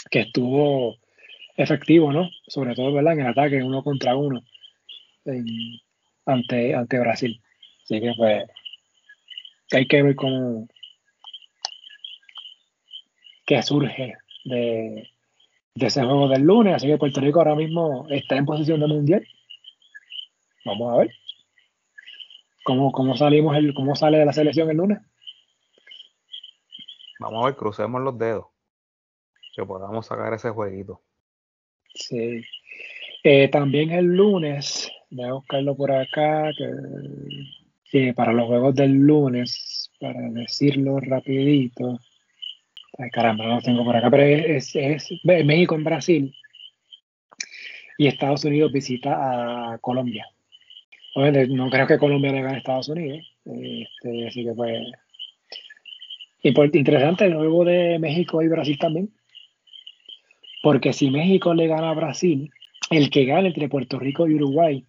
que 0.10 0.22
estuvo 0.22 0.98
efectivo, 1.56 2.12
¿no? 2.12 2.30
Sobre 2.48 2.74
todo, 2.74 2.94
¿verdad? 2.94 3.14
En 3.14 3.22
el 3.22 3.28
ataque, 3.28 3.62
uno 3.62 3.84
contra 3.84 4.16
uno. 4.16 4.42
ante, 6.26 6.76
ante 6.76 7.00
Brasil. 7.00 7.42
Así 7.84 8.00
que 8.00 8.14
pues 8.16 8.44
hay 9.72 9.88
que 9.88 10.04
ver 10.04 10.16
cómo 10.16 10.68
qué 13.46 13.62
surge 13.64 14.16
de, 14.46 15.10
de 15.76 15.86
ese 15.86 16.04
juego 16.04 16.28
del 16.28 16.44
lunes. 16.44 16.76
Así 16.76 16.88
que 16.88 16.98
Puerto 16.98 17.22
Rico 17.22 17.40
ahora 17.40 17.56
mismo 17.56 18.08
está 18.10 18.36
en 18.36 18.46
posición 18.46 18.80
de 18.80 18.88
mundial. 18.88 19.28
Vamos 20.66 20.94
a 20.94 20.98
ver 21.00 21.12
cómo, 22.64 22.92
cómo 22.92 23.18
salimos 23.18 23.58
el, 23.58 23.74
cómo 23.74 23.96
sale 23.96 24.20
de 24.20 24.26
la 24.26 24.34
selección 24.34 24.70
el 24.70 24.78
lunes. 24.78 25.00
Vamos 27.20 27.44
a 27.44 27.48
ver, 27.48 27.56
crucemos 27.56 28.02
los 28.02 28.18
dedos. 28.18 28.46
Que 29.56 29.66
podamos 29.66 30.06
sacar 30.06 30.34
ese 30.34 30.52
jueguito. 30.52 31.02
Sí. 31.96 32.44
Eh, 33.24 33.50
también 33.50 33.92
el 33.92 34.06
lunes, 34.06 34.90
voy 35.10 35.26
a 35.26 35.34
buscarlo 35.34 35.76
por 35.76 35.92
acá, 35.92 36.52
que, 36.58 36.72
para 38.16 38.34
los 38.34 38.48
juegos 38.48 38.76
del 38.76 38.92
lunes, 38.92 39.92
para 40.00 40.22
decirlo 40.30 41.00
rapidito. 41.00 42.00
Ay, 42.98 43.10
caramba, 43.12 43.46
no 43.46 43.56
lo 43.56 43.62
tengo 43.62 43.84
por 43.84 43.96
acá, 43.96 44.10
pero 44.10 44.24
es, 44.24 44.76
es, 44.76 45.10
México 45.24 45.76
en 45.76 45.84
Brasil 45.84 46.36
y 47.98 48.08
Estados 48.08 48.46
Unidos 48.46 48.72
visita 48.72 49.74
a 49.74 49.78
Colombia. 49.80 50.26
Obviamente, 51.16 51.54
no 51.54 51.70
creo 51.70 51.88
que 51.88 51.98
Colombia 51.98 52.32
le 52.32 52.42
gane 52.42 52.56
a 52.56 52.58
Estados 52.60 52.90
Unidos, 52.90 53.26
este, 53.46 54.28
así 54.28 54.46
que 54.46 54.54
pues 56.54 56.74
interesante 56.74 57.26
el 57.26 57.36
juego 57.36 57.66
de 57.66 58.00
México 58.00 58.42
y 58.42 58.48
Brasil 58.48 58.78
también, 58.78 59.10
porque 60.62 60.94
si 60.94 61.10
México 61.10 61.54
le 61.54 61.68
gana 61.68 61.90
a 61.90 61.96
Brasil, 61.96 62.52
el 62.92 63.10
que 63.10 63.26
gane 63.26 63.50
entre 63.50 63.70
Puerto 63.70 64.00
Rico 64.00 64.28
y 64.28 64.36
Uruguay 64.36 64.86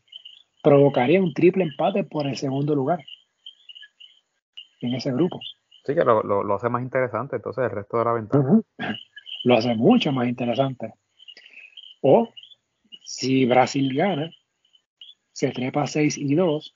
provocaría 0.63 1.21
un 1.21 1.33
triple 1.33 1.65
empate 1.65 2.05
por 2.05 2.27
el 2.27 2.37
segundo 2.37 2.75
lugar 2.75 3.05
en 4.81 4.95
ese 4.95 5.13
grupo. 5.13 5.41
Sí, 5.85 5.95
que 5.95 6.05
lo, 6.05 6.55
hace 6.55 6.69
más 6.69 6.83
interesante 6.83 7.37
entonces 7.37 7.65
el 7.65 7.71
resto 7.71 7.99
de 7.99 8.05
la 8.05 8.13
ventana. 8.13 8.61
Lo 9.45 9.55
hace 9.55 9.75
mucho 9.75 10.13
más 10.13 10.29
interesante. 10.29 10.93
O 12.03 12.29
si 13.03 13.47
Brasil 13.47 13.95
gana, 13.95 14.31
se 15.33 15.51
trepa 15.51 15.87
6 15.87 16.19
y 16.19 16.35
2, 16.35 16.75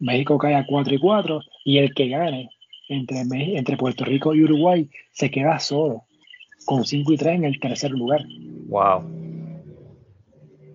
México 0.00 0.38
cae 0.38 0.54
a 0.54 0.66
4 0.66 0.94
y 0.94 0.98
4 0.98 1.40
y 1.64 1.78
el 1.78 1.94
que 1.94 2.08
gane 2.08 2.50
entre, 2.88 3.20
entre 3.56 3.76
Puerto 3.76 4.04
Rico 4.04 4.34
y 4.34 4.42
Uruguay 4.42 4.88
se 5.12 5.30
queda 5.30 5.58
solo 5.60 6.04
con 6.64 6.84
5 6.84 7.12
y 7.12 7.16
3 7.16 7.34
en 7.36 7.44
el 7.44 7.60
tercer 7.60 7.92
lugar. 7.92 8.24
Wow. 8.66 9.19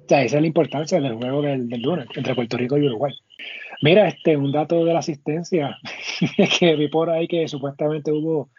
O 0.05 0.07
sea, 0.07 0.23
esa 0.23 0.35
es 0.35 0.41
la 0.41 0.47
importancia 0.47 1.01
del 1.01 1.15
juego 1.15 1.41
del, 1.41 1.67
lunes 1.81 2.05
entre 2.15 2.35
Puerto 2.35 2.57
Rico 2.57 2.77
y 2.77 2.85
Uruguay. 2.85 3.11
Mira, 3.81 4.07
este, 4.07 4.37
un 4.37 4.51
dato 4.51 4.85
de 4.85 4.93
la 4.93 4.99
asistencia 4.99 5.79
que 6.59 6.75
vi 6.75 6.89
por 6.89 7.09
ahí 7.09 7.27
que 7.27 7.47
supuestamente 7.47 8.11
hubo 8.11 8.51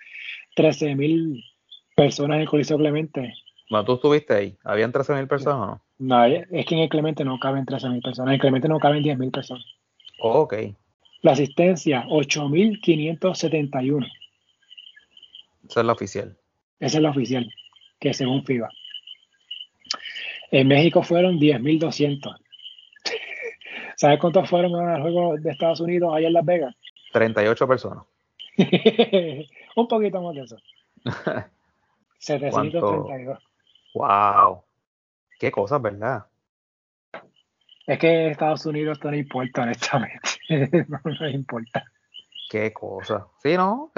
13.000 0.56 1.44
personas 1.94 2.34
en 2.36 2.40
el 2.42 2.48
Coliseo 2.48 2.78
Clemente. 2.78 3.32
Bueno, 3.70 3.84
tú 3.84 3.94
estuviste 3.94 4.34
ahí. 4.34 4.56
¿Habían 4.64 4.92
13.000 4.92 5.28
personas 5.28 5.56
o 5.56 5.66
no? 5.66 5.80
No, 5.98 6.24
es 6.24 6.66
que 6.66 6.74
en 6.74 6.80
el 6.80 6.88
Clemente 6.88 7.24
no 7.24 7.38
caben 7.38 7.64
13.000 7.64 8.02
personas. 8.02 8.30
En 8.30 8.34
el 8.34 8.40
Clemente 8.40 8.68
no 8.68 8.80
caben 8.80 9.04
10.000 9.04 9.30
personas. 9.30 9.64
Oh, 10.18 10.40
ok. 10.40 10.54
La 11.22 11.30
asistencia, 11.32 12.04
8.571. 12.08 14.06
Esa 15.68 15.80
es 15.80 15.86
la 15.86 15.92
oficial. 15.92 16.36
Esa 16.80 16.98
es 16.98 17.02
la 17.02 17.10
oficial, 17.10 17.48
que 18.00 18.12
según 18.12 18.44
FIBA. 18.44 18.68
En 20.50 20.68
México 20.68 21.02
fueron 21.02 21.38
10.200. 21.38 22.36
¿Sabes 23.96 24.18
cuántos 24.20 24.48
fueron 24.48 24.74
al 24.88 25.02
juego 25.02 25.36
de 25.36 25.50
Estados 25.50 25.80
Unidos 25.80 26.12
allá 26.14 26.28
en 26.28 26.32
Las 26.32 26.44
Vegas? 26.44 26.74
38 27.12 27.68
personas. 27.68 28.04
Un 29.76 29.88
poquito 29.88 30.22
más 30.22 30.34
de 30.34 30.42
eso. 30.42 30.56
732. 32.18 33.38
¡Wow! 33.94 34.62
Qué 35.38 35.50
cosas, 35.50 35.80
¿verdad? 35.80 36.26
Es 37.86 37.98
que 37.98 38.28
Estados 38.28 38.66
Unidos 38.66 38.98
no 39.04 39.14
importa, 39.14 39.62
honestamente. 39.62 40.86
no 40.88 41.00
les 41.20 41.34
importa. 41.34 41.84
Qué 42.48 42.72
cosa. 42.72 43.26
Sí, 43.42 43.56
no, 43.56 43.92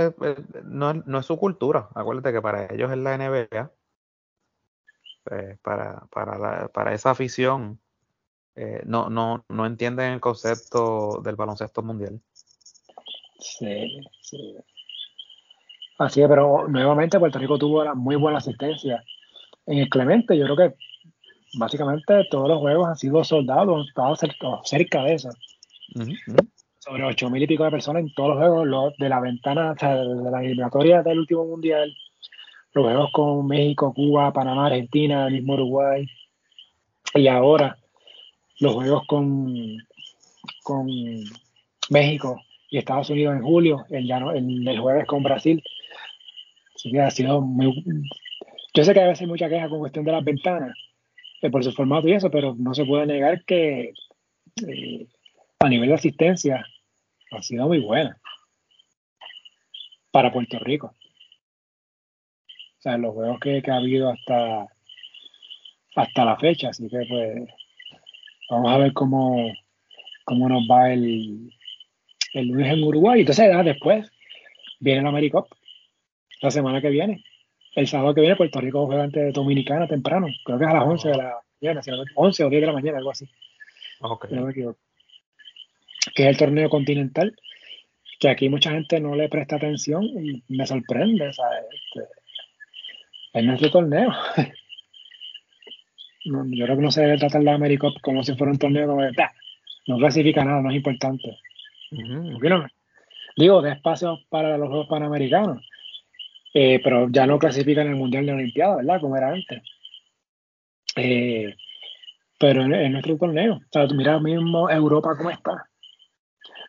no, 0.64 0.94
no, 0.94 1.18
es 1.18 1.26
su 1.26 1.38
cultura. 1.38 1.88
Acuérdate 1.94 2.32
que 2.32 2.42
para 2.42 2.66
ellos 2.72 2.90
es 2.90 2.98
la 2.98 3.16
NBA 3.16 3.70
eh, 5.30 5.56
para, 5.62 6.06
para, 6.10 6.68
para, 6.68 6.94
esa 6.94 7.10
afición 7.10 7.78
eh, 8.55 8.82
no, 8.84 9.09
no, 9.09 9.44
no 9.48 9.66
entienden 9.66 10.12
el 10.12 10.20
concepto 10.20 11.20
del 11.22 11.36
baloncesto 11.36 11.82
mundial. 11.82 12.20
Sí, 13.38 14.00
sí. 14.20 14.56
Así 15.98 16.22
es, 16.22 16.28
pero 16.28 16.68
nuevamente 16.68 17.18
Puerto 17.18 17.38
Rico 17.38 17.59
tuvo 17.59 17.82
una 17.82 17.94
muy 17.94 18.16
buena 18.16 18.38
asistencia. 18.38 19.02
En 19.66 19.78
el 19.78 19.88
Clemente, 19.88 20.36
yo 20.36 20.44
creo 20.44 20.56
que 20.56 20.76
básicamente 21.59 22.26
todos 22.30 22.48
los 22.48 22.59
juegos 22.59 22.88
han 22.88 22.96
sido 22.96 23.22
soldados, 23.24 23.88
estado 23.88 24.16
cerca 24.64 25.02
de 25.02 25.14
eso. 25.14 25.30
Sobre 26.78 27.05
ocho 27.05 27.28
mil 27.30 27.42
y 27.42 27.46
pico 27.46 27.64
de 27.64 27.70
personas 27.70 28.02
en 28.02 28.14
todos 28.14 28.30
los 28.30 28.38
juegos, 28.38 28.94
de 28.98 29.09
la 29.09 29.20
ventana, 29.20 29.72
o 29.72 29.78
sea, 29.78 29.96
de 29.96 30.30
la 30.30 30.40
eliminatoria 30.40 31.02
del 31.02 31.18
último 31.18 31.44
mundial 31.44 31.92
los 32.78 32.86
juegos 32.86 33.10
con 33.12 33.46
México, 33.46 33.92
Cuba, 33.92 34.32
Panamá, 34.32 34.66
Argentina, 34.66 35.26
el 35.26 35.34
mismo 35.34 35.55
Uruguay. 35.55 36.06
Y 37.14 37.26
ahora 37.28 37.78
los 38.60 38.74
juegos 38.74 39.06
con, 39.06 39.78
con 40.62 40.86
México 41.90 42.40
y 42.70 42.78
Estados 42.78 43.10
Unidos 43.10 43.36
en 43.36 43.42
julio, 43.42 43.84
el, 43.90 44.10
el, 44.10 44.80
jueves 44.80 45.06
con 45.06 45.22
Brasil. 45.22 45.62
Así 46.74 46.90
que 46.90 47.00
ha 47.00 47.10
sido 47.10 47.40
muy... 47.40 47.84
Yo 48.74 48.84
sé 48.84 48.94
que 48.94 49.00
a 49.00 49.06
veces 49.06 49.22
hay 49.22 49.26
mucha 49.26 49.48
queja 49.48 49.68
con 49.68 49.80
cuestión 49.80 50.05
de 50.05 50.12
las 50.12 50.24
ventanas, 50.24 50.76
eh, 51.42 51.50
por 51.50 51.64
su 51.64 51.72
formato 51.72 52.09
y 52.09 52.12
eso, 52.12 52.30
pero 52.30 52.55
no 52.56 52.74
se 52.74 52.84
puede 52.84 53.06
negar 53.06 53.44
que 53.44 53.92
eh, 54.66 55.06
a 55.59 55.68
nivel 55.68 55.88
de 55.88 55.94
asistencia 55.94 56.64
ha 57.32 57.42
sido 57.42 57.66
muy 57.66 57.80
buena 57.80 58.18
para 60.10 60.32
Puerto 60.32 60.59
Rico. 60.59 60.94
O 62.78 62.80
sea, 62.80 62.96
los 62.96 63.14
juegos 63.14 63.40
que, 63.40 63.62
ha 63.66 63.76
habido 63.76 64.10
hasta, 64.10 64.66
hasta 65.96 66.24
la 66.24 66.36
fecha. 66.36 66.68
Así 66.68 66.88
que 66.88 67.05
pues 67.09 67.48
vamos 68.50 68.72
a 68.72 68.78
ver 68.78 68.92
cómo, 68.92 69.52
cómo 70.24 70.48
nos 70.48 70.62
va 70.62 70.92
el, 70.92 71.50
el 72.34 72.46
lunes 72.46 72.72
en 72.72 72.84
Uruguay. 72.84 73.20
Entonces, 73.20 73.50
después 73.64 74.10
viene 74.80 75.00
el 75.00 75.06
AmeriCup 75.06 75.46
la 76.40 76.50
semana 76.50 76.80
que 76.80 76.90
viene. 76.90 77.24
El 77.74 77.86
sábado 77.86 78.14
que 78.14 78.20
viene 78.20 78.36
Puerto 78.36 78.60
Rico 78.60 78.86
juega 78.86 79.05
ante 79.05 79.32
Dominicana 79.32 79.86
temprano. 79.86 80.28
Creo 80.44 80.59
que 80.59 80.64
es 80.64 80.70
a 80.70 80.74
las 80.74 80.84
11 80.84 81.09
de 81.09 81.16
la 81.16 81.40
mañana, 81.60 81.80
11 82.14 82.44
o 82.44 82.50
10 82.50 82.60
de 82.60 82.66
la 82.66 82.72
mañana, 82.72 82.98
algo 82.98 83.10
así. 83.10 83.28
que 86.14 86.22
es 86.22 86.28
el 86.28 86.36
torneo 86.36 86.68
continental, 86.70 87.36
que 88.20 88.28
aquí 88.28 88.48
mucha 88.48 88.70
gente 88.70 89.00
no 89.00 89.14
le 89.14 89.28
presta 89.28 89.56
atención 89.56 90.05
y 90.05 90.42
me 90.48 90.66
sorprende. 90.66 91.32
¿sabes? 91.32 91.64
Este, 91.72 92.09
en 93.39 93.47
nuestro 93.47 93.70
torneo. 93.70 94.12
yo 96.24 96.65
creo 96.65 96.77
que 96.77 96.82
no 96.82 96.90
se 96.90 97.02
debe 97.02 97.19
tratar 97.19 97.43
la 97.43 97.55
AmeriCup 97.55 98.01
como 98.01 98.23
si 98.23 98.35
fuera 98.35 98.52
un 98.52 98.59
torneo 98.59 98.86
como 98.86 99.02
no 99.86 99.97
clasifica 99.97 100.44
nada, 100.44 100.60
no 100.60 100.70
es 100.70 100.77
importante. 100.77 101.39
Digo, 103.36 103.62
de 103.62 103.73
espacio 103.73 104.19
para 104.28 104.59
los 104.59 104.69
Juegos 104.69 104.89
Panamericanos, 104.89 105.66
eh, 106.52 106.81
pero 106.82 107.09
ya 107.09 107.27
no 107.27 107.39
clasifican 107.39 107.86
en 107.86 107.93
el 107.93 107.98
Mundial 107.98 108.27
de 108.27 108.32
Olimpiada, 108.32 108.77
¿verdad? 108.77 109.01
Como 109.01 109.16
era 109.16 109.28
antes. 109.31 109.62
Eh, 110.97 111.55
pero 112.39 112.62
en, 112.62 112.93
nuestro 112.93 113.16
torneo, 113.16 113.55
o 113.55 113.60
sea, 113.70 113.86
mira 113.86 114.20
mismo 114.20 114.69
Europa 114.69 115.16
cómo 115.16 115.31
está. 115.31 115.69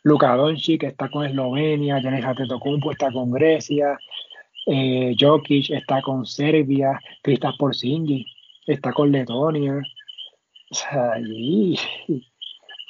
Luka 0.03 0.35
Doncic 0.35 0.83
está 0.83 1.09
con 1.09 1.25
Eslovenia, 1.25 2.01
Janis 2.01 2.23
Antetokounmpo 2.23 2.91
está 2.91 3.11
con 3.11 3.31
Grecia, 3.31 3.97
eh, 4.71 5.15
Jokic 5.19 5.71
está 5.71 5.99
con 6.01 6.27
Serbia, 6.27 6.99
Kristaps 7.23 7.57
Porzingis 7.57 8.27
está 8.67 8.93
con 8.93 9.11
Letonia. 9.11 9.81
O 10.69 10.75
sea, 10.75 11.13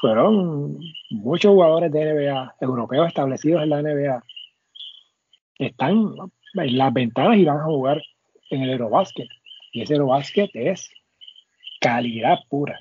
fueron 0.01 0.77
muchos 1.09 1.51
jugadores 1.51 1.89
de 1.93 2.13
NBA, 2.13 2.55
europeos 2.59 3.07
establecidos 3.07 3.63
en 3.63 3.69
la 3.69 3.81
NBA, 3.81 4.23
están 5.59 6.15
en 6.55 6.77
las 6.77 6.93
ventanas 6.93 7.37
y 7.37 7.45
van 7.45 7.59
a 7.59 7.63
jugar 7.63 8.01
en 8.49 8.63
el 8.63 8.71
Eurobasket. 8.71 9.29
Y 9.71 9.83
ese 9.83 9.93
Eurobasket 9.93 10.49
es 10.55 10.89
calidad 11.79 12.39
pura. 12.49 12.77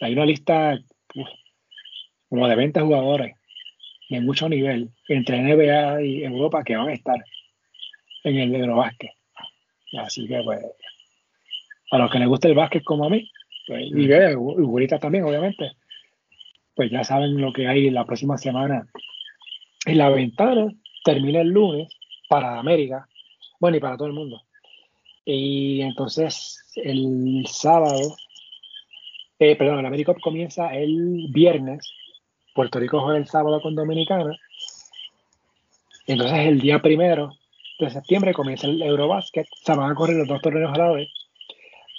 Hay 0.00 0.14
una 0.14 0.26
lista 0.26 0.76
como 2.28 2.48
de 2.48 2.56
20 2.56 2.80
jugadores 2.80 3.36
de 4.10 4.20
mucho 4.20 4.48
nivel 4.48 4.90
entre 5.08 5.40
NBA 5.40 6.02
y 6.02 6.24
Europa 6.24 6.64
que 6.64 6.74
van 6.74 6.88
a 6.88 6.94
estar 6.94 7.24
en 8.24 8.38
el 8.38 8.52
negro 8.52 8.76
básquet. 8.76 9.12
Así 9.98 10.26
que, 10.26 10.42
pues, 10.42 10.60
a 11.90 11.98
los 11.98 12.10
que 12.10 12.18
les 12.18 12.28
gusta 12.28 12.48
el 12.48 12.54
básquet 12.54 12.82
como 12.82 13.04
a 13.04 13.10
mí, 13.10 13.30
pues, 13.66 13.86
y 13.86 14.34
Ugurita 14.34 14.98
también, 14.98 15.24
obviamente, 15.24 15.72
pues 16.74 16.90
ya 16.90 17.04
saben 17.04 17.40
lo 17.40 17.52
que 17.52 17.68
hay 17.68 17.88
la 17.90 18.04
próxima 18.04 18.36
semana 18.36 18.86
en 19.86 19.98
la 19.98 20.10
ventana. 20.10 20.66
Termina 21.04 21.40
el 21.40 21.48
lunes 21.48 21.94
para 22.28 22.58
América, 22.58 23.06
bueno, 23.60 23.76
y 23.76 23.80
para 23.80 23.96
todo 23.96 24.08
el 24.08 24.14
mundo. 24.14 24.42
Y 25.24 25.82
entonces 25.82 26.64
el 26.76 27.44
sábado, 27.46 28.16
eh, 29.38 29.54
perdón, 29.56 29.80
el 29.80 29.86
América 29.86 30.14
comienza 30.20 30.74
el 30.74 31.28
viernes, 31.30 31.92
Puerto 32.54 32.78
Rico 32.78 33.00
juega 33.00 33.18
el 33.18 33.26
sábado 33.26 33.60
con 33.60 33.74
Dominicana. 33.74 34.36
Entonces 36.06 36.38
el 36.38 36.60
día 36.60 36.80
primero 36.82 37.32
de 37.84 37.90
septiembre 37.90 38.32
comienza 38.32 38.66
el 38.66 38.82
Eurobasket, 38.82 39.46
se 39.54 39.74
van 39.74 39.90
a 39.90 39.94
correr 39.94 40.16
los 40.16 40.28
dos 40.28 40.40
torneos 40.40 40.72
a 40.72 40.78
la 40.78 40.90
vez. 40.92 41.08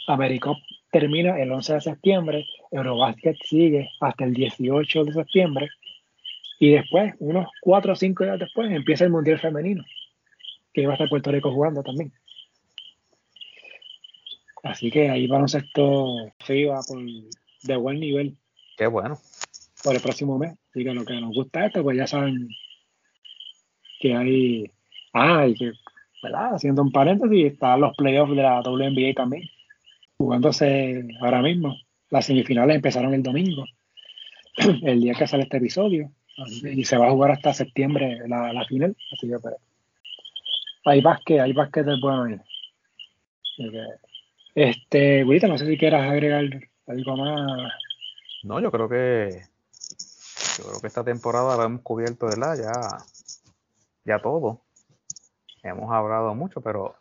América 0.08 0.52
termina 0.92 1.40
el 1.42 1.52
11 1.52 1.74
de 1.74 1.82
septiembre, 1.82 2.46
Eurobasket 2.72 3.38
sigue 3.44 3.90
hasta 4.00 4.26
el 4.26 4.34
18 4.34 5.06
de 5.06 5.14
septiembre 5.14 5.70
y 6.60 6.72
después, 6.72 7.14
unos 7.20 7.48
4 7.62 7.94
o 7.94 7.96
5 7.96 8.24
días 8.24 8.40
después, 8.40 8.72
empieza 8.72 9.04
el 9.04 9.12
Mundial 9.12 9.40
Femenino, 9.40 9.84
que 10.74 10.86
va 10.86 10.94
a 10.94 10.96
estar 10.96 11.10
Puerto 11.10 11.32
Rico 11.32 11.52
jugando 11.52 11.84
también. 11.84 12.14
Así 14.64 14.90
que 14.90 15.10
ahí 15.10 15.28
va 15.28 15.38
un 15.38 15.50
sector 15.50 16.34
FIBA 16.44 16.82
por, 16.88 17.04
de 17.64 17.76
buen 17.76 18.00
nivel. 18.00 18.36
Qué 18.78 18.88
bueno. 18.88 19.20
Por 19.84 19.96
el 19.96 20.02
próximo 20.02 20.40
mes. 20.40 20.58
Así 20.72 20.84
que 20.84 20.94
lo 20.94 21.06
que 21.06 21.22
nos 21.22 21.36
gusta 21.36 21.68
esto, 21.68 21.84
pues 21.84 21.98
ya 21.98 22.08
saben 22.08 22.50
que 24.00 24.16
hay. 24.16 24.72
Ah, 25.16 25.48
y 25.48 25.56
que, 25.56 25.72
¿verdad? 26.22 26.56
Haciendo 26.56 26.82
un 26.82 26.92
paréntesis, 26.92 27.54
están 27.54 27.82
los 27.82 27.96
playoffs 27.96 28.36
de 28.36 28.44
la 28.44 28.62
WNBA 28.62 29.14
también 29.16 29.44
jugándose 30.18 31.08
ahora 31.22 31.42
mismo. 31.42 31.76
Las 32.10 32.26
semifinales 32.26 32.76
empezaron 32.76 33.14
el 33.14 33.24
domingo, 33.24 33.66
el 34.84 35.02
día 35.02 35.14
que 35.14 35.28
sale 35.28 35.44
este 35.44 35.58
episodio, 35.58 36.12
y 36.64 36.84
se 36.86 36.98
va 36.98 37.08
a 37.08 37.12
jugar 37.12 37.32
hasta 37.32 37.54
septiembre 37.54 38.28
la, 38.28 38.66
final. 38.66 38.96
Así 39.14 39.28
que, 39.28 39.40
pues, 39.40 39.56
hay 40.86 41.02
básquet, 41.02 41.40
hay 41.40 41.54
básquet 41.54 41.86
del 41.86 42.00
bueno. 42.00 42.44
Este, 44.54 45.24
Gurita, 45.24 45.48
no 45.48 45.58
sé 45.58 45.66
si 45.66 45.78
quieras 45.78 46.10
agregar 46.10 46.46
algo 46.88 47.18
más. 47.18 47.72
No, 48.44 48.60
yo 48.60 48.72
creo 48.72 48.88
que 48.88 49.30
yo 50.58 50.66
creo 50.66 50.82
que 50.82 50.88
esta 50.88 51.04
temporada 51.04 51.58
la 51.58 51.66
hemos 51.66 51.82
cubierto, 51.82 52.28
la 52.28 52.56
Ya, 52.56 52.98
ya 54.06 54.22
todo. 54.22 54.65
Hemos 55.66 55.92
hablado 55.92 56.36
mucho, 56.36 56.62
pero 56.62 56.96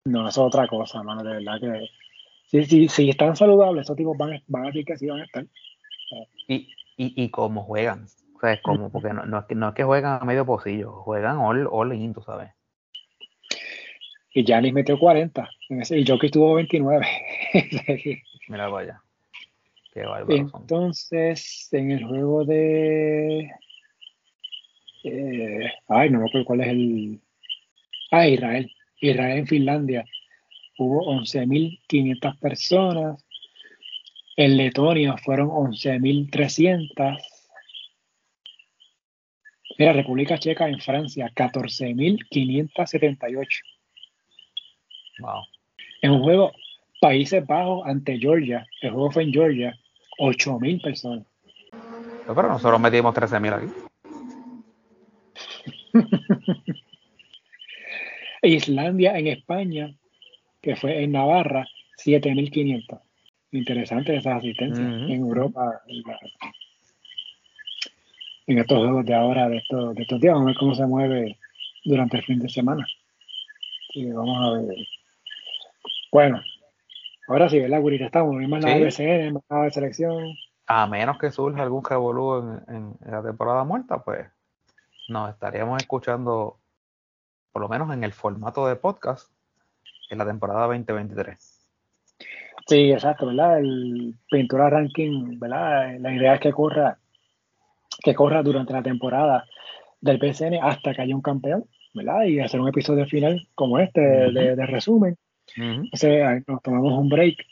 No, 0.05 0.27
eso 0.27 0.41
es 0.41 0.47
otra 0.47 0.67
cosa, 0.67 1.03
mano, 1.03 1.23
de 1.23 1.35
verdad 1.35 1.59
que 1.59 1.87
si, 2.51 2.65
si, 2.65 2.87
si 2.89 3.09
están 3.09 3.35
saludables, 3.35 3.83
esos 3.83 3.95
tipos 3.95 4.17
van, 4.17 4.41
van 4.47 4.63
a 4.63 4.67
decir 4.67 4.83
que 4.83 4.97
sí 4.97 5.07
van 5.07 5.21
a 5.21 5.25
estar. 5.25 5.45
Y, 6.47 6.67
y, 6.97 7.23
y 7.23 7.29
cómo 7.29 7.63
juegan. 7.63 8.05
O 8.35 8.39
sea, 8.39 8.53
es 8.53 8.61
como, 8.61 8.91
porque 8.91 9.13
no, 9.13 9.25
no, 9.25 9.39
es 9.39 9.45
que, 9.45 9.55
no 9.55 9.69
es 9.69 9.75
que 9.75 9.83
juegan 9.83 10.21
a 10.21 10.25
medio 10.25 10.45
pocillo, 10.45 10.91
juegan 11.03 11.37
all, 11.37 11.67
all 11.71 11.93
in, 11.93 12.13
tú 12.13 12.21
sabes. 12.21 12.51
Y 14.33 14.43
Giannis 14.43 14.73
metió 14.73 14.97
40, 14.97 15.49
y 15.69 16.05
Jokic 16.05 16.31
tuvo 16.31 16.55
29. 16.55 17.05
Mira, 18.49 18.67
vaya. 18.67 19.01
Entonces, 19.93 21.69
en 21.71 21.91
el 21.91 22.05
juego 22.05 22.45
de. 22.45 23.51
Eh, 25.03 25.71
ay, 25.87 26.09
no 26.09 26.19
me 26.19 26.27
acuerdo 26.27 26.45
cuál 26.45 26.61
es 26.61 26.67
el. 26.67 27.19
Ah, 28.11 28.27
Israel. 28.27 28.71
Israel 29.01 29.39
en 29.39 29.47
Finlandia. 29.47 30.05
Hubo 30.77 31.11
11.500 31.13 32.39
personas. 32.39 33.25
En 34.37 34.55
Letonia 34.57 35.17
fueron 35.17 35.49
11.300. 35.49 37.17
Mira, 39.77 39.93
República 39.93 40.37
Checa 40.37 40.67
en 40.69 40.79
Francia, 40.79 41.29
14.578. 41.35 43.47
Wow. 45.19 45.43
En 46.01 46.11
un 46.11 46.23
juego 46.23 46.53
Países 47.01 47.45
Bajos 47.47 47.81
ante 47.87 48.19
Georgia, 48.19 48.67
el 48.81 48.91
juego 48.91 49.09
fue 49.09 49.23
en 49.23 49.33
Georgia, 49.33 49.75
8.000 50.19 50.83
personas. 50.83 51.25
Pero 52.27 52.47
nosotros 52.47 52.79
metimos 52.79 53.15
13.000 53.15 53.53
aquí. 53.53 53.65
Islandia 58.43 59.17
en 59.17 59.27
España, 59.27 59.95
que 60.61 60.75
fue 60.75 61.03
en 61.03 61.13
Navarra, 61.13 61.65
7.500. 61.97 62.99
Interesante 63.51 64.15
esa 64.15 64.35
asistencia 64.35 64.83
en 64.83 65.11
Europa. 65.11 65.81
En 68.45 68.59
estos 68.59 68.77
juegos 68.77 69.05
de 69.07 69.15
ahora, 69.15 69.49
de 69.49 69.57
estos, 69.57 69.95
de 69.95 70.03
estos 70.03 70.21
días, 70.21 70.35
vamos 70.35 70.45
a 70.45 70.51
ver 70.51 70.57
cómo 70.57 70.75
se 70.75 70.85
mueve 70.85 71.39
durante 71.83 72.17
el 72.17 72.23
fin 72.23 72.37
de 72.37 72.49
semana. 72.49 72.85
Y 73.95 74.05
vamos 74.11 74.37
a 74.39 74.61
ver. 74.61 74.87
Bueno, 76.11 76.41
Ahora 77.27 77.49
sí, 77.49 77.59
¿verdad, 77.59 77.81
Gurita? 77.81 78.05
Estamos, 78.05 78.35
más 78.47 78.63
nada 78.63 78.75
de 78.75 78.85
BCN, 78.85 79.33
más 79.33 79.43
nada 79.49 79.63
de 79.63 79.71
selección. 79.71 80.35
A 80.67 80.87
menos 80.87 81.17
que 81.17 81.31
surja 81.31 81.63
algún 81.63 81.83
revolú 81.83 82.61
en, 82.67 82.95
la 83.05 83.21
temporada 83.21 83.63
muerta, 83.63 84.03
pues 84.03 84.27
nos 85.07 85.29
estaríamos 85.29 85.81
escuchando, 85.81 86.57
por 87.51 87.61
lo 87.61 87.69
menos 87.69 87.91
en 87.93 88.03
el 88.03 88.13
formato 88.13 88.65
de 88.67 88.75
podcast, 88.75 89.31
en 90.09 90.17
la 90.17 90.25
temporada 90.25 90.67
2023. 90.67 91.67
Sí, 92.67 92.91
exacto, 92.91 93.27
¿verdad? 93.27 93.59
El 93.59 94.15
pintura 94.29 94.69
ranking, 94.69 95.39
¿verdad? 95.39 95.99
La 95.99 96.13
idea 96.13 96.35
es 96.35 96.39
que 96.39 96.51
corra, 96.51 96.97
que 98.03 98.15
corra 98.15 98.43
durante 98.43 98.73
la 98.73 98.83
temporada 98.83 99.45
del 99.99 100.19
PCN 100.19 100.59
hasta 100.61 100.93
que 100.93 101.01
haya 101.01 101.15
un 101.15 101.21
campeón, 101.21 101.65
¿verdad? 101.93 102.23
Y 102.23 102.39
hacer 102.39 102.59
un 102.59 102.69
episodio 102.69 103.05
final 103.05 103.47
como 103.55 103.79
este 103.79 104.01
de 104.01 104.65
resumen 104.65 105.17
nos 105.57 106.61
tomamos 106.61 106.93
un 106.93 107.09
break 107.09 107.45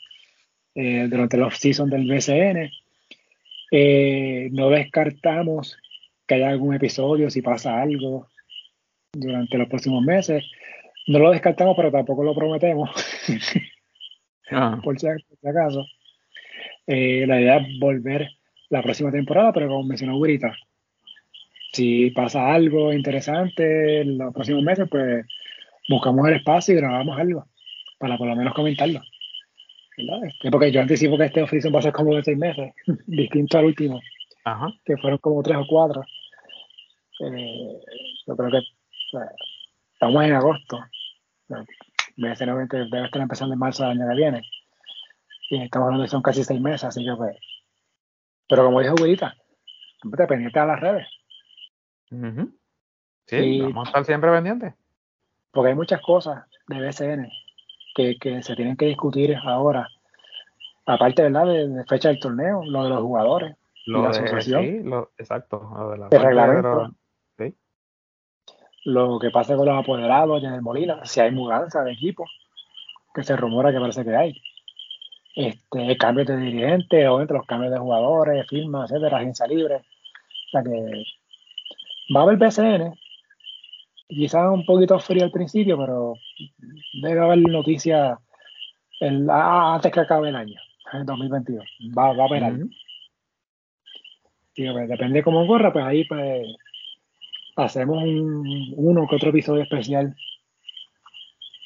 eh, 0.74 1.06
durante 1.08 1.36
la 1.36 1.46
off-season 1.46 1.90
del 1.90 2.06
BCN. 2.06 2.70
Eh, 3.72 4.48
no 4.52 4.70
descartamos 4.70 5.76
que 6.26 6.34
haya 6.36 6.50
algún 6.50 6.74
episodio 6.74 7.30
si 7.30 7.42
pasa 7.42 7.80
algo 7.80 8.28
durante 9.12 9.58
los 9.58 9.68
próximos 9.68 10.02
meses. 10.04 10.44
No 11.06 11.18
lo 11.18 11.30
descartamos, 11.30 11.76
pero 11.76 11.90
tampoco 11.90 12.22
lo 12.24 12.34
prometemos. 12.34 12.90
Ah. 14.52 14.80
por, 14.82 14.98
si, 14.98 15.06
acaso. 15.06 15.86
Eh, 16.84 17.24
la 17.24 17.40
idea 17.40 17.58
es 17.58 17.78
volver 17.78 18.28
la 18.68 18.82
próxima 18.82 19.12
temporada, 19.12 19.52
pero 19.52 19.68
como 19.68 19.84
mencionó 19.84 20.14
ahorita, 20.14 20.52
si 21.72 22.10
pasa 22.10 22.52
algo 22.52 22.92
interesante 22.92 24.00
en 24.00 24.18
los 24.18 24.34
próximos 24.34 24.64
meses, 24.64 24.88
pues 24.90 25.24
buscamos 25.88 26.26
el 26.26 26.34
espacio 26.34 26.74
y 26.74 26.78
grabamos 26.78 27.16
algo 27.16 27.46
para 28.00 28.16
por 28.16 28.26
lo 28.26 28.34
menos 28.34 28.54
comentarlo. 28.54 29.00
Este, 30.22 30.50
porque 30.50 30.72
yo 30.72 30.80
anticipo 30.80 31.18
que 31.18 31.26
este 31.26 31.42
oficio 31.42 31.70
va 31.70 31.80
a 31.80 31.82
ser 31.82 31.92
como 31.92 32.14
de 32.14 32.22
seis 32.22 32.38
meses, 32.38 32.72
distinto 33.06 33.58
al 33.58 33.66
último, 33.66 34.00
que 34.84 34.96
fueron 34.96 35.18
como 35.18 35.42
tres 35.42 35.58
o 35.58 35.66
cuatro. 35.68 36.02
Eh, 37.20 37.80
yo 38.26 38.36
creo 38.36 38.50
que 38.50 38.62
estamos 39.92 40.24
en 40.24 40.32
agosto. 40.32 40.80
debe 42.16 42.32
estar 42.32 43.20
empezando 43.20 43.52
en 43.52 43.60
marzo 43.60 43.82
del 43.82 44.00
año 44.00 44.08
que 44.08 44.16
viene. 44.16 44.42
Y 45.50 45.62
estamos 45.62 45.86
hablando 45.86 46.04
de 46.04 46.08
son 46.08 46.22
casi 46.22 46.42
seis 46.42 46.60
meses, 46.60 46.84
así 46.84 47.04
que 47.04 47.14
pues. 47.14 47.36
Pero 48.48 48.64
como 48.64 48.80
dijo 48.80 48.94
Wilita, 48.94 49.34
siempre 50.00 50.26
pendiente 50.26 50.58
a 50.58 50.64
las 50.64 50.80
redes. 50.80 51.06
Sí, 53.26 53.60
vamos 53.60 53.88
a 53.88 53.90
estar 53.90 54.04
siempre 54.06 54.30
pendientes. 54.30 54.72
Porque 55.50 55.68
hay 55.68 55.74
muchas 55.74 56.00
cosas 56.00 56.44
de 56.68 56.80
BCN 56.80 57.30
que, 57.94 58.42
se 58.42 58.56
tienen 58.56 58.76
que 58.76 58.86
discutir 58.86 59.36
ahora. 59.42 59.88
Aparte, 60.86 61.22
¿verdad? 61.22 61.46
De, 61.46 61.84
fecha 61.84 62.08
del 62.08 62.20
torneo, 62.20 62.62
lo 62.64 62.84
de 62.84 62.90
los 62.90 63.02
jugadores. 63.02 63.56
Lo 63.86 64.02
la 64.02 64.10
asociación. 64.10 64.62
Sí, 64.62 64.80
lo, 64.82 65.10
exacto. 65.18 65.70
Lo 65.76 65.90
de 65.90 65.98
la 65.98 66.08
reglamento. 66.08 66.94
Lo 68.84 69.18
que 69.18 69.30
pasa 69.30 69.56
con 69.56 69.66
los 69.66 69.78
apoderados 69.78 70.42
en 70.42 70.54
el 70.54 70.62
Molina, 70.62 71.04
si 71.04 71.20
hay 71.20 71.30
mudanza 71.30 71.84
de 71.84 71.92
equipo, 71.92 72.24
que 73.14 73.22
se 73.22 73.36
rumora 73.36 73.72
que 73.72 73.80
parece 73.80 74.04
que 74.04 74.16
hay. 74.16 74.42
este, 75.36 75.96
cambios 75.98 76.28
de 76.28 76.38
dirigentes, 76.38 77.06
obviamente 77.06 77.34
los 77.34 77.46
cambios 77.46 77.72
de 77.72 77.78
jugadores, 77.78 78.48
firmas, 78.48 78.90
etcétera, 78.90 79.18
agencia 79.18 79.46
libre. 79.46 79.76
O 79.76 80.50
sea 80.50 80.62
que 80.62 81.04
va 82.14 82.20
a 82.20 82.22
haber 82.22 82.38
BCN, 82.38 82.98
quizás 84.10 84.46
un 84.52 84.64
poquito 84.66 84.98
frío 84.98 85.24
al 85.24 85.30
principio, 85.30 85.78
pero 85.78 86.14
debe 87.02 87.20
haber 87.20 87.38
noticias 87.38 88.18
antes 89.00 89.92
que 89.92 90.00
acabe 90.00 90.28
el 90.28 90.36
año, 90.36 90.60
en 90.92 91.06
2022. 91.06 91.64
Va, 91.96 92.12
va 92.12 92.24
a 92.24 92.26
haber 92.26 92.44
algo. 92.44 92.66
Pues, 94.54 94.88
depende 94.88 95.18
de 95.18 95.22
cómo 95.22 95.46
corra, 95.46 95.72
pues 95.72 95.84
ahí 95.84 96.04
pues 96.04 96.46
hacemos 97.56 98.02
un, 98.02 98.74
uno 98.76 99.06
que 99.08 99.16
otro 99.16 99.30
episodio 99.30 99.62
especial 99.62 100.14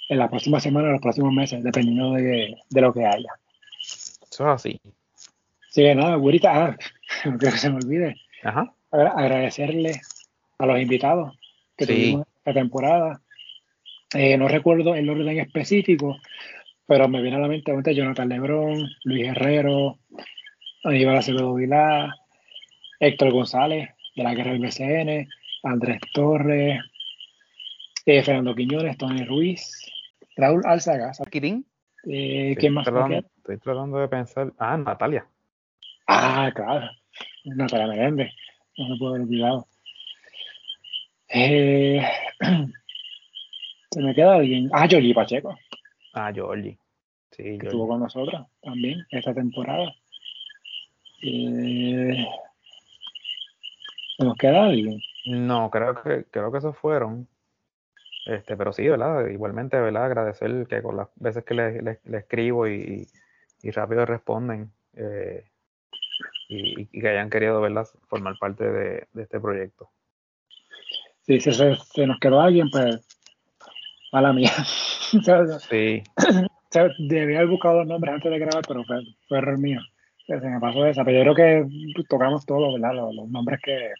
en 0.08 0.18
la 0.18 0.28
próxima 0.28 0.60
semana, 0.60 0.88
en 0.88 0.92
los 0.92 1.02
próximos 1.02 1.32
meses, 1.32 1.64
dependiendo 1.64 2.12
de, 2.12 2.56
lo 2.70 2.92
que 2.92 3.04
haya. 3.04 3.30
Eso 3.80 4.18
es 4.30 4.40
así. 4.40 4.80
Sí, 5.70 5.82
nada, 5.94 6.14
güerita, 6.16 6.52
ah, 6.52 6.76
no 7.24 7.38
quiero 7.38 7.54
que 7.54 7.58
se 7.58 7.70
me 7.70 7.76
olvide. 7.76 8.16
Ajá. 8.44 8.72
Agradecerle 8.90 10.00
a 10.58 10.66
los 10.66 10.80
invitados 10.80 11.36
que 11.76 11.86
tuvimos 11.86 12.26
esta 12.44 12.52
temporada. 12.52 13.22
Eh, 14.14 14.36
no 14.36 14.48
recuerdo 14.48 14.94
el 14.94 15.08
orden 15.08 15.38
específico, 15.40 16.18
pero 16.86 17.08
me 17.08 17.22
viene 17.22 17.38
a 17.38 17.40
la 17.40 17.48
mente 17.48 17.70
obviamente 17.70 17.94
Jonathan 17.94 18.28
Lebrón, 18.28 18.90
Luis 19.04 19.28
Herrero, 19.28 19.98
Aníbal 20.84 21.16
Acevedo 21.16 21.54
Vilá, 21.54 22.14
Héctor 23.00 23.32
González 23.32 23.88
de 24.14 24.22
la 24.22 24.34
Guerra 24.34 24.52
del 24.52 24.60
BCN, 24.60 25.28
Andrés 25.62 26.00
Torres, 26.12 26.80
eh, 28.04 28.22
Fernando 28.22 28.54
Quiñones, 28.54 28.98
Tony 28.98 29.24
Ruiz, 29.24 29.90
Raúl 30.36 30.62
Alzaga. 30.66 31.12
Kirin. 31.30 31.64
Eh, 32.06 32.54
¿Quién 32.58 32.74
más? 32.74 32.86
estoy 32.86 33.58
tratando 33.58 33.98
de 33.98 34.08
pensar. 34.08 34.52
Ah, 34.58 34.76
Natalia. 34.76 35.26
Ah, 36.06 36.52
claro. 36.54 36.90
Natalia 37.44 37.86
Meléndez. 37.86 38.30
No 38.76 38.90
me 38.90 38.98
puedo 38.98 39.14
haber 39.14 39.22
olvidado. 39.26 39.66
Eh, 41.28 42.06
se 43.90 44.02
me 44.02 44.14
queda 44.14 44.36
alguien. 44.36 44.70
Ah, 44.72 44.86
Jordi 44.90 45.14
Pacheco. 45.14 45.56
Ah, 46.12 46.32
Jordi. 46.34 46.76
Sí, 47.30 47.58
que 47.58 47.66
estuvo 47.66 47.88
con 47.88 48.00
nosotros 48.00 48.46
también 48.62 49.04
esta 49.10 49.34
temporada. 49.34 49.92
Eh, 51.22 52.26
¿Se 54.16 54.24
nos 54.24 54.36
queda 54.36 54.66
alguien? 54.66 55.00
No, 55.26 55.70
creo 55.70 55.94
que, 56.02 56.24
creo 56.30 56.52
que 56.52 56.58
esos 56.58 56.76
fueron. 56.76 57.26
Este, 58.26 58.56
pero 58.56 58.72
sí, 58.72 58.88
¿verdad? 58.88 59.26
Igualmente, 59.28 59.78
¿verdad? 59.78 60.06
Agradecer 60.06 60.66
que 60.66 60.82
con 60.82 60.96
las 60.96 61.08
veces 61.16 61.44
que 61.44 61.54
le, 61.54 61.82
le, 61.82 62.18
escribo 62.18 62.68
y, 62.68 63.06
y, 63.62 63.70
rápido 63.70 64.06
responden 64.06 64.70
eh, 64.94 65.44
y, 66.48 66.86
que 66.86 67.08
hayan 67.08 67.28
querido, 67.28 67.60
¿verdad? 67.60 67.86
Formar 68.08 68.38
parte 68.38 68.64
de, 68.64 69.08
este 69.16 69.40
proyecto. 69.40 69.90
Si 71.26 71.40
se, 71.40 72.06
nos 72.06 72.18
quedó 72.20 72.40
alguien, 72.40 72.68
pues, 72.70 73.06
mala 74.12 74.32
mía. 74.32 74.52
sí. 75.68 76.02
Debía 76.98 77.38
haber 77.38 77.50
buscado 77.50 77.78
los 77.78 77.86
nombres 77.86 78.14
antes 78.14 78.30
de 78.30 78.38
grabar, 78.38 78.64
pero 78.66 78.84
fue, 78.84 79.00
fue 79.28 79.38
error 79.38 79.58
mío. 79.58 79.80
Se 80.26 80.36
me 80.36 80.58
pasó 80.58 80.84
esa, 80.86 81.04
pero 81.04 81.22
yo 81.22 81.34
creo 81.34 81.66
que 81.68 82.04
tocamos 82.08 82.44
todos, 82.44 82.74
¿verdad? 82.74 82.94
Los, 82.96 83.14
los 83.14 83.28
nombres 83.28 83.60
que, 83.62 83.90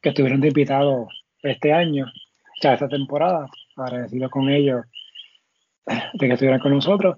que 0.00 0.10
estuvieron 0.10 0.40
de 0.40 0.48
invitados 0.48 1.08
este 1.42 1.72
año, 1.72 2.06
o 2.06 2.60
sea, 2.60 2.74
esta 2.74 2.88
temporada, 2.88 3.46
agradecido 3.76 4.30
con 4.30 4.48
ellos 4.48 4.86
de 5.86 6.26
que 6.26 6.32
estuvieran 6.32 6.60
con 6.60 6.72
nosotros. 6.72 7.16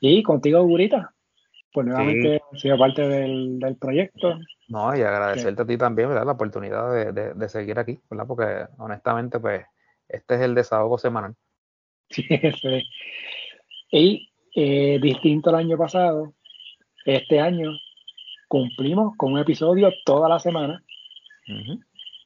Y 0.00 0.22
contigo, 0.22 0.62
Gurita, 0.62 1.13
pues 1.74 1.88
nuevamente 1.88 2.40
sí. 2.52 2.60
sido 2.60 2.78
parte 2.78 3.02
del, 3.02 3.76
proyecto. 3.80 4.38
No, 4.68 4.96
y 4.96 5.00
agradecerte 5.00 5.62
a 5.62 5.66
ti 5.66 5.76
también, 5.76 6.08
¿verdad? 6.08 6.24
La 6.24 6.32
oportunidad 6.32 7.12
de, 7.12 7.34
de, 7.34 7.48
seguir 7.48 7.80
aquí, 7.80 7.98
¿verdad? 8.08 8.26
Porque 8.28 8.66
honestamente, 8.78 9.40
pues, 9.40 9.66
este 10.08 10.36
es 10.36 10.40
el 10.42 10.54
desahogo 10.54 10.98
semanal. 10.98 11.34
Sí, 12.10 12.22
sí. 12.62 12.82
Y 13.90 14.30
eh, 14.54 15.00
distinto 15.02 15.50
al 15.50 15.56
año 15.56 15.76
pasado, 15.76 16.32
este 17.04 17.40
año 17.40 17.72
cumplimos 18.46 19.16
con 19.16 19.32
un 19.32 19.40
episodio 19.40 19.92
toda 20.04 20.28
la 20.28 20.38
semana. 20.38 20.80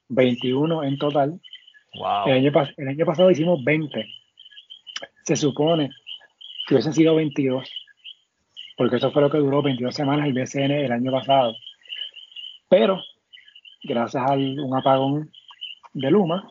21 0.08 0.84
en 0.84 0.98
total. 0.98 1.40
El, 2.26 2.32
año, 2.32 2.52
el 2.76 2.88
año 2.88 3.06
pasado 3.06 3.30
hicimos 3.30 3.64
20. 3.64 4.06
Se 5.24 5.36
supone 5.36 5.88
que 6.66 6.74
hubiesen 6.74 6.92
sido 6.92 7.14
22, 7.14 7.66
porque 8.78 8.96
eso 8.96 9.10
fue 9.10 9.22
lo 9.22 9.30
que 9.30 9.38
duró 9.38 9.60
22 9.60 9.92
semanas 9.92 10.26
el 10.26 10.32
BCN 10.32 10.70
el 10.70 10.92
año 10.92 11.10
pasado. 11.10 11.52
Pero, 12.70 13.02
gracias 13.82 14.22
a 14.24 14.34
un 14.34 14.74
apagón 14.74 15.30
de 15.92 16.10
Luma 16.12 16.48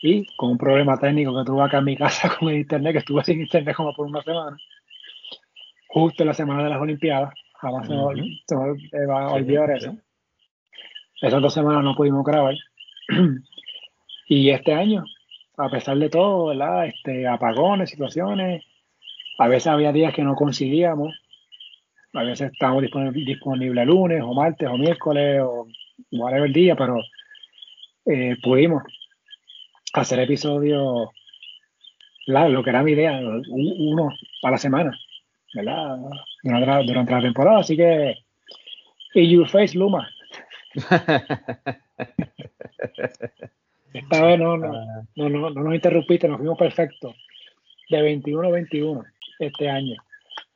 y 0.00 0.24
con 0.36 0.52
un 0.52 0.58
problema 0.58 0.96
técnico 0.96 1.36
que 1.36 1.44
tuve 1.44 1.64
acá 1.64 1.78
en 1.78 1.84
mi 1.84 1.96
casa 1.96 2.30
con 2.38 2.48
el 2.48 2.58
internet, 2.58 2.92
que 2.92 2.98
estuve 2.98 3.24
sin 3.24 3.40
internet 3.40 3.74
como 3.74 3.92
por 3.94 4.06
una 4.06 4.22
semana, 4.22 4.56
justo 5.88 6.22
en 6.22 6.28
la 6.28 6.34
semana 6.34 6.62
de 6.62 6.70
las 6.70 6.80
Olimpiadas, 6.80 7.34
jamás 7.54 7.88
se, 7.88 7.94
me, 7.94 9.06
va 9.06 9.24
a 9.24 9.32
olvidar 9.32 9.70
eso. 9.72 9.96
Esas 11.20 11.42
dos 11.42 11.52
semanas 11.52 11.82
no 11.82 11.96
pudimos 11.96 12.24
grabar. 12.24 12.54
y 14.28 14.50
este 14.50 14.72
año, 14.72 15.04
a 15.56 15.68
pesar 15.68 15.98
de 15.98 16.10
todo, 16.10 16.46
¿verdad? 16.46 16.86
Este, 16.86 17.26
apagones, 17.26 17.90
situaciones, 17.90 18.62
a 19.38 19.48
veces 19.48 19.68
había 19.68 19.92
días 19.92 20.12
que 20.12 20.22
no 20.22 20.34
coincidíamos, 20.34 21.14
a 22.12 22.22
veces 22.24 22.50
estábamos 22.52 22.82
disponibles 22.82 23.24
disponible 23.24 23.84
lunes 23.84 24.22
o 24.22 24.34
martes 24.34 24.68
o 24.68 24.76
miércoles 24.76 25.40
o 25.42 25.68
whatever 26.12 26.50
día, 26.52 26.74
pero 26.74 26.96
eh, 28.06 28.36
pudimos 28.42 28.82
hacer 29.92 30.18
episodios, 30.20 31.08
lo 32.26 32.62
que 32.62 32.70
era 32.70 32.82
mi 32.82 32.92
idea, 32.92 33.20
uno 33.20 34.10
para 34.42 34.52
la 34.52 34.58
semana, 34.58 34.98
¿verdad? 35.54 35.96
Durante 36.42 36.86
durante 36.86 37.12
la 37.12 37.20
temporada, 37.20 37.60
así 37.60 37.76
que, 37.76 38.16
y 39.14 39.30
Your 39.30 39.48
Face 39.48 39.78
Luma, 39.78 40.08
Esta 43.92 44.24
vez 44.24 44.38
no, 44.38 44.56
no, 44.56 44.72
no, 45.16 45.28
no, 45.28 45.50
nos 45.50 45.74
interrumpiste, 45.74 46.28
nos 46.28 46.38
fuimos 46.38 46.58
perfectos. 46.58 47.16
De 47.88 48.02
21 48.02 48.48
a 48.48 48.50
21 48.50 49.02
este 49.38 49.68
año. 49.68 49.96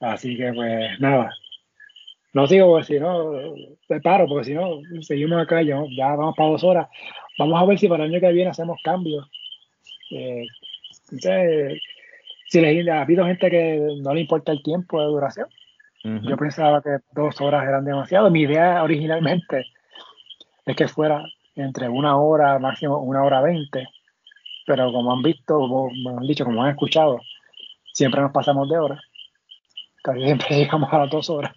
Así 0.00 0.36
que 0.36 0.52
pues 0.52 1.00
nada. 1.00 1.32
No 2.32 2.46
sigo 2.46 2.68
porque 2.68 2.86
si 2.86 2.98
no, 2.98 3.32
te 3.88 4.00
paro, 4.00 4.26
porque 4.26 4.44
si 4.44 4.54
no, 4.54 4.80
seguimos 5.02 5.42
acá, 5.42 5.62
ya, 5.62 5.76
ya 5.96 6.16
vamos 6.16 6.34
para 6.34 6.50
dos 6.50 6.64
horas. 6.64 6.88
Vamos 7.38 7.60
a 7.60 7.66
ver 7.66 7.78
si 7.78 7.88
para 7.88 8.04
el 8.04 8.10
año 8.10 8.20
que 8.20 8.32
viene 8.32 8.50
hacemos 8.50 8.78
cambios. 8.82 9.28
Eh, 10.10 10.46
si 12.48 12.60
les, 12.60 12.88
ha 12.88 13.02
habido 13.02 13.26
gente 13.26 13.50
que 13.50 13.98
no 14.02 14.14
le 14.14 14.20
importa 14.20 14.52
el 14.52 14.62
tiempo 14.62 15.00
de 15.00 15.06
duración. 15.06 15.48
Yo 16.04 16.36
pensaba 16.36 16.82
que 16.82 16.96
dos 17.12 17.40
horas 17.40 17.62
eran 17.62 17.84
demasiado. 17.84 18.28
Mi 18.30 18.42
idea 18.42 18.82
originalmente 18.82 19.66
es 20.66 20.76
que 20.76 20.88
fuera 20.88 21.24
entre 21.54 21.88
una 21.88 22.16
hora, 22.18 22.58
máximo 22.58 22.98
una 22.98 23.22
hora 23.22 23.40
veinte, 23.40 23.86
pero 24.66 24.90
como 24.90 25.12
han 25.12 25.22
visto, 25.22 25.58
como 25.58 26.18
han 26.18 26.26
dicho, 26.26 26.44
como 26.44 26.62
han 26.62 26.70
escuchado, 26.70 27.20
siempre 27.92 28.20
nos 28.20 28.32
pasamos 28.32 28.68
de 28.68 28.78
hora, 28.78 29.00
casi 30.02 30.22
siempre 30.22 30.48
llegamos 30.56 30.92
a 30.92 30.98
las 30.98 31.10
dos 31.10 31.30
horas, 31.30 31.54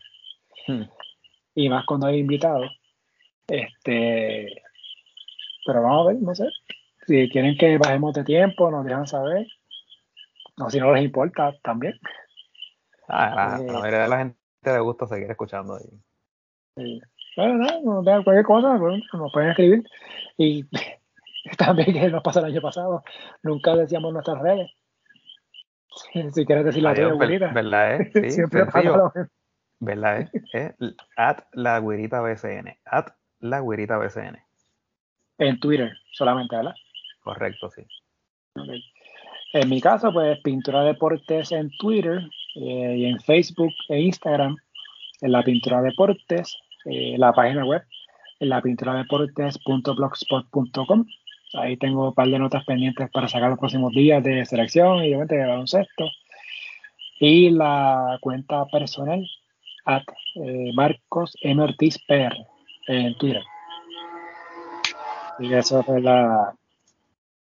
hmm. 0.68 0.84
y 1.56 1.70
más 1.70 1.86
cuando 1.86 2.08
hay 2.08 2.20
invitados. 2.20 2.72
Este, 3.48 4.62
pero 5.66 5.82
vamos 5.84 6.06
a 6.06 6.10
ver, 6.10 6.22
no 6.22 6.34
sé, 6.34 6.50
si 7.06 7.30
quieren 7.30 7.58
que 7.58 7.78
bajemos 7.78 8.14
de 8.14 8.24
tiempo, 8.24 8.72
nos 8.72 8.86
dejan 8.86 9.08
saber, 9.08 9.48
o 10.58 10.70
si 10.70 10.80
no 10.80 10.94
les 10.94 11.04
importa, 11.04 11.54
también. 11.62 12.00
Ah, 13.08 13.60
la, 13.64 13.74
mayoría 13.74 14.04
de 14.04 14.08
la 14.08 14.18
gente 14.18 14.38
le 14.64 14.80
gusta 14.80 15.06
seguir 15.06 15.30
escuchando. 15.30 15.76
ahí. 15.76 17.00
Bueno, 17.36 17.56
no, 17.56 18.02
no 18.02 18.24
cualquier 18.24 18.46
cosa, 18.46 18.78
nos 18.78 19.32
pueden 19.34 19.52
escribir. 19.52 19.84
Y 20.38 20.66
también 21.58 21.94
que 21.94 22.10
nos 22.10 22.24
pasó 22.24 22.40
el 22.40 22.46
año 22.46 22.62
pasado, 22.62 23.04
nunca 23.44 23.76
decíamos 23.76 24.14
nuestras 24.14 24.40
redes. 24.40 24.72
Si, 26.34 26.46
quieres 26.46 26.66
decir 26.66 26.84
la 26.84 26.94
tuya, 26.94 27.14
güerita. 27.14 27.54
¿Verdad? 27.54 28.02
Eh? 28.02 28.12
Sí, 28.14 28.32
Siempre 28.32 28.66
pasa 28.66 29.14
¿Verdad? 29.80 30.30
Eh? 30.54 30.54
eh 30.54 30.74
at 31.18 31.40
la 31.54 31.80
güerita 31.80 32.22
BCN. 32.22 32.78
At 32.86 33.08
la 33.40 33.60
güerita 33.60 33.98
BCN. 33.98 34.38
En 35.38 35.60
Twitter 35.60 35.92
solamente, 36.12 36.56
¿verdad? 36.56 36.74
Correcto, 37.22 37.70
sí. 37.70 37.86
En 39.54 39.70
mi 39.70 39.80
caso, 39.82 40.14
pues 40.14 40.40
Pintura 40.42 40.84
Deportes 40.84 41.52
en 41.52 41.70
Twitter 41.78 42.22
eh, 42.56 42.96
y 42.98 43.06
en 43.06 43.20
Facebook 43.20 43.74
e 43.90 44.00
Instagram, 44.00 44.56
en 45.22 45.32
la 45.32 45.44
Pintura 45.44 45.82
Deportes, 45.82 46.58
eh, 46.86 47.16
la 47.18 47.34
página 47.34 47.66
web, 47.66 47.84
en 48.40 48.50
la 48.50 48.62
pintura 48.62 48.96
deportes.blogspot.com. 48.96 51.06
Ahí 51.58 51.78
tengo 51.78 52.10
un 52.10 52.14
par 52.14 52.28
de 52.28 52.40
notas 52.40 52.64
pendientes 52.66 53.10
para 53.12 53.28
sacar 53.28 53.50
los 53.50 53.60
próximos 53.60 53.94
días 53.94 54.24
de 54.24 54.46
selección 54.46 54.98
y 54.98 55.08
obviamente 55.08 55.36
de 55.36 55.46
baloncesto. 55.46 56.10
y 57.20 57.50
la 57.50 58.18
cuenta 58.22 58.66
personal 58.66 59.26
at 59.86 60.04
eh, 60.36 60.72
Marcos 60.74 61.36
M. 61.42 61.62
Ortiz 61.62 61.98
PR 62.08 62.36
en 62.88 63.18
Twitter. 63.18 63.44
Y 65.40 65.54
eso 65.54 65.84
fue 65.84 66.02
la. 66.02 66.54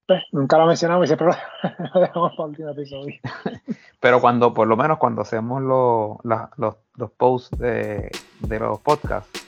Pues, 0.07 0.23
nunca 0.33 0.57
lo 0.57 0.67
mencionamos 0.67 1.05
y 1.05 1.09
siempre 1.09 1.29
lo, 1.95 2.01
dejamos 2.01 2.33
para 2.33 2.45
el 2.45 2.51
último 2.51 2.71
episodio. 2.71 3.15
Pero 4.01 4.21
cuando, 4.21 4.55
por 4.55 4.67
lo 4.67 4.77
menos 4.77 4.99
cuando 4.99 5.23
hacemos 5.23 5.61
los, 5.63 6.17
los, 6.57 6.77
los 6.97 7.11
posts 7.13 7.59
de, 7.59 8.11
de 8.41 8.59
los 8.59 8.81
podcasts, 8.81 9.47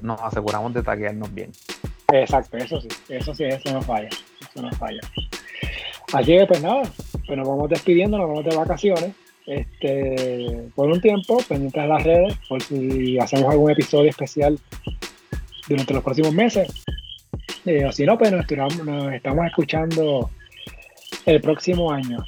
nos 0.00 0.20
aseguramos 0.22 0.72
de 0.72 0.82
taguearnos 0.82 1.32
bien. 1.34 1.52
Exacto, 2.12 2.56
eso 2.56 2.80
sí, 2.80 2.88
eso 3.08 3.34
sí, 3.34 3.44
eso 3.44 3.72
no 3.72 3.82
falla, 3.82 4.08
eso 4.08 4.62
no 4.62 4.70
falla. 4.72 5.00
Así 6.12 6.36
que 6.36 6.46
pues 6.46 6.62
nada, 6.62 6.82
pues 7.26 7.38
nos 7.38 7.48
vamos 7.48 7.70
despidiendo, 7.70 8.18
nos 8.18 8.28
vamos 8.28 8.44
de 8.44 8.56
vacaciones, 8.56 9.12
este, 9.46 10.68
por 10.74 10.90
un 10.90 11.00
tiempo, 11.00 11.38
pendientes 11.48 11.82
de 11.82 11.88
las 11.88 12.02
redes, 12.02 12.34
por 12.48 12.62
si 12.62 13.18
hacemos 13.18 13.50
algún 13.50 13.70
episodio 13.70 14.10
especial 14.10 14.58
durante 15.68 15.94
los 15.94 16.02
próximos 16.02 16.34
meses. 16.34 16.68
Eh, 17.66 17.84
o 17.84 17.92
si 17.92 18.06
no, 18.06 18.16
pues 18.18 18.32
nos, 18.32 18.46
nos, 18.84 19.12
estamos 19.12 19.46
escuchando 19.46 20.30
el 21.26 21.40
próximo 21.40 21.92
año. 21.92 22.24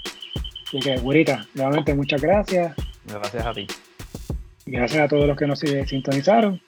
Así 0.66 0.78
que, 0.78 0.96
Gurita, 0.98 1.46
nuevamente 1.54 1.94
muchas 1.94 2.20
gracias. 2.20 2.74
Gracias 3.06 3.46
a 3.46 3.52
ti. 3.52 3.66
Gracias 4.66 5.02
a 5.02 5.08
todos 5.08 5.26
los 5.26 5.36
que 5.36 5.46
nos 5.46 5.58
sintonizaron. 5.60 6.60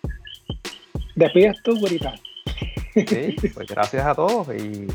Despides 1.15 1.63
tú, 1.63 1.79
Gurita. 1.79 2.15
Sí, 2.95 3.37
pues 3.53 3.69
gracias 3.69 4.07
a 4.07 4.15
todos 4.15 4.49
y 4.49 4.87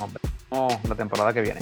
nos 0.00 0.12
vemos 0.50 0.84
la 0.88 0.94
temporada 0.94 1.32
que 1.32 1.40
viene. 1.40 1.60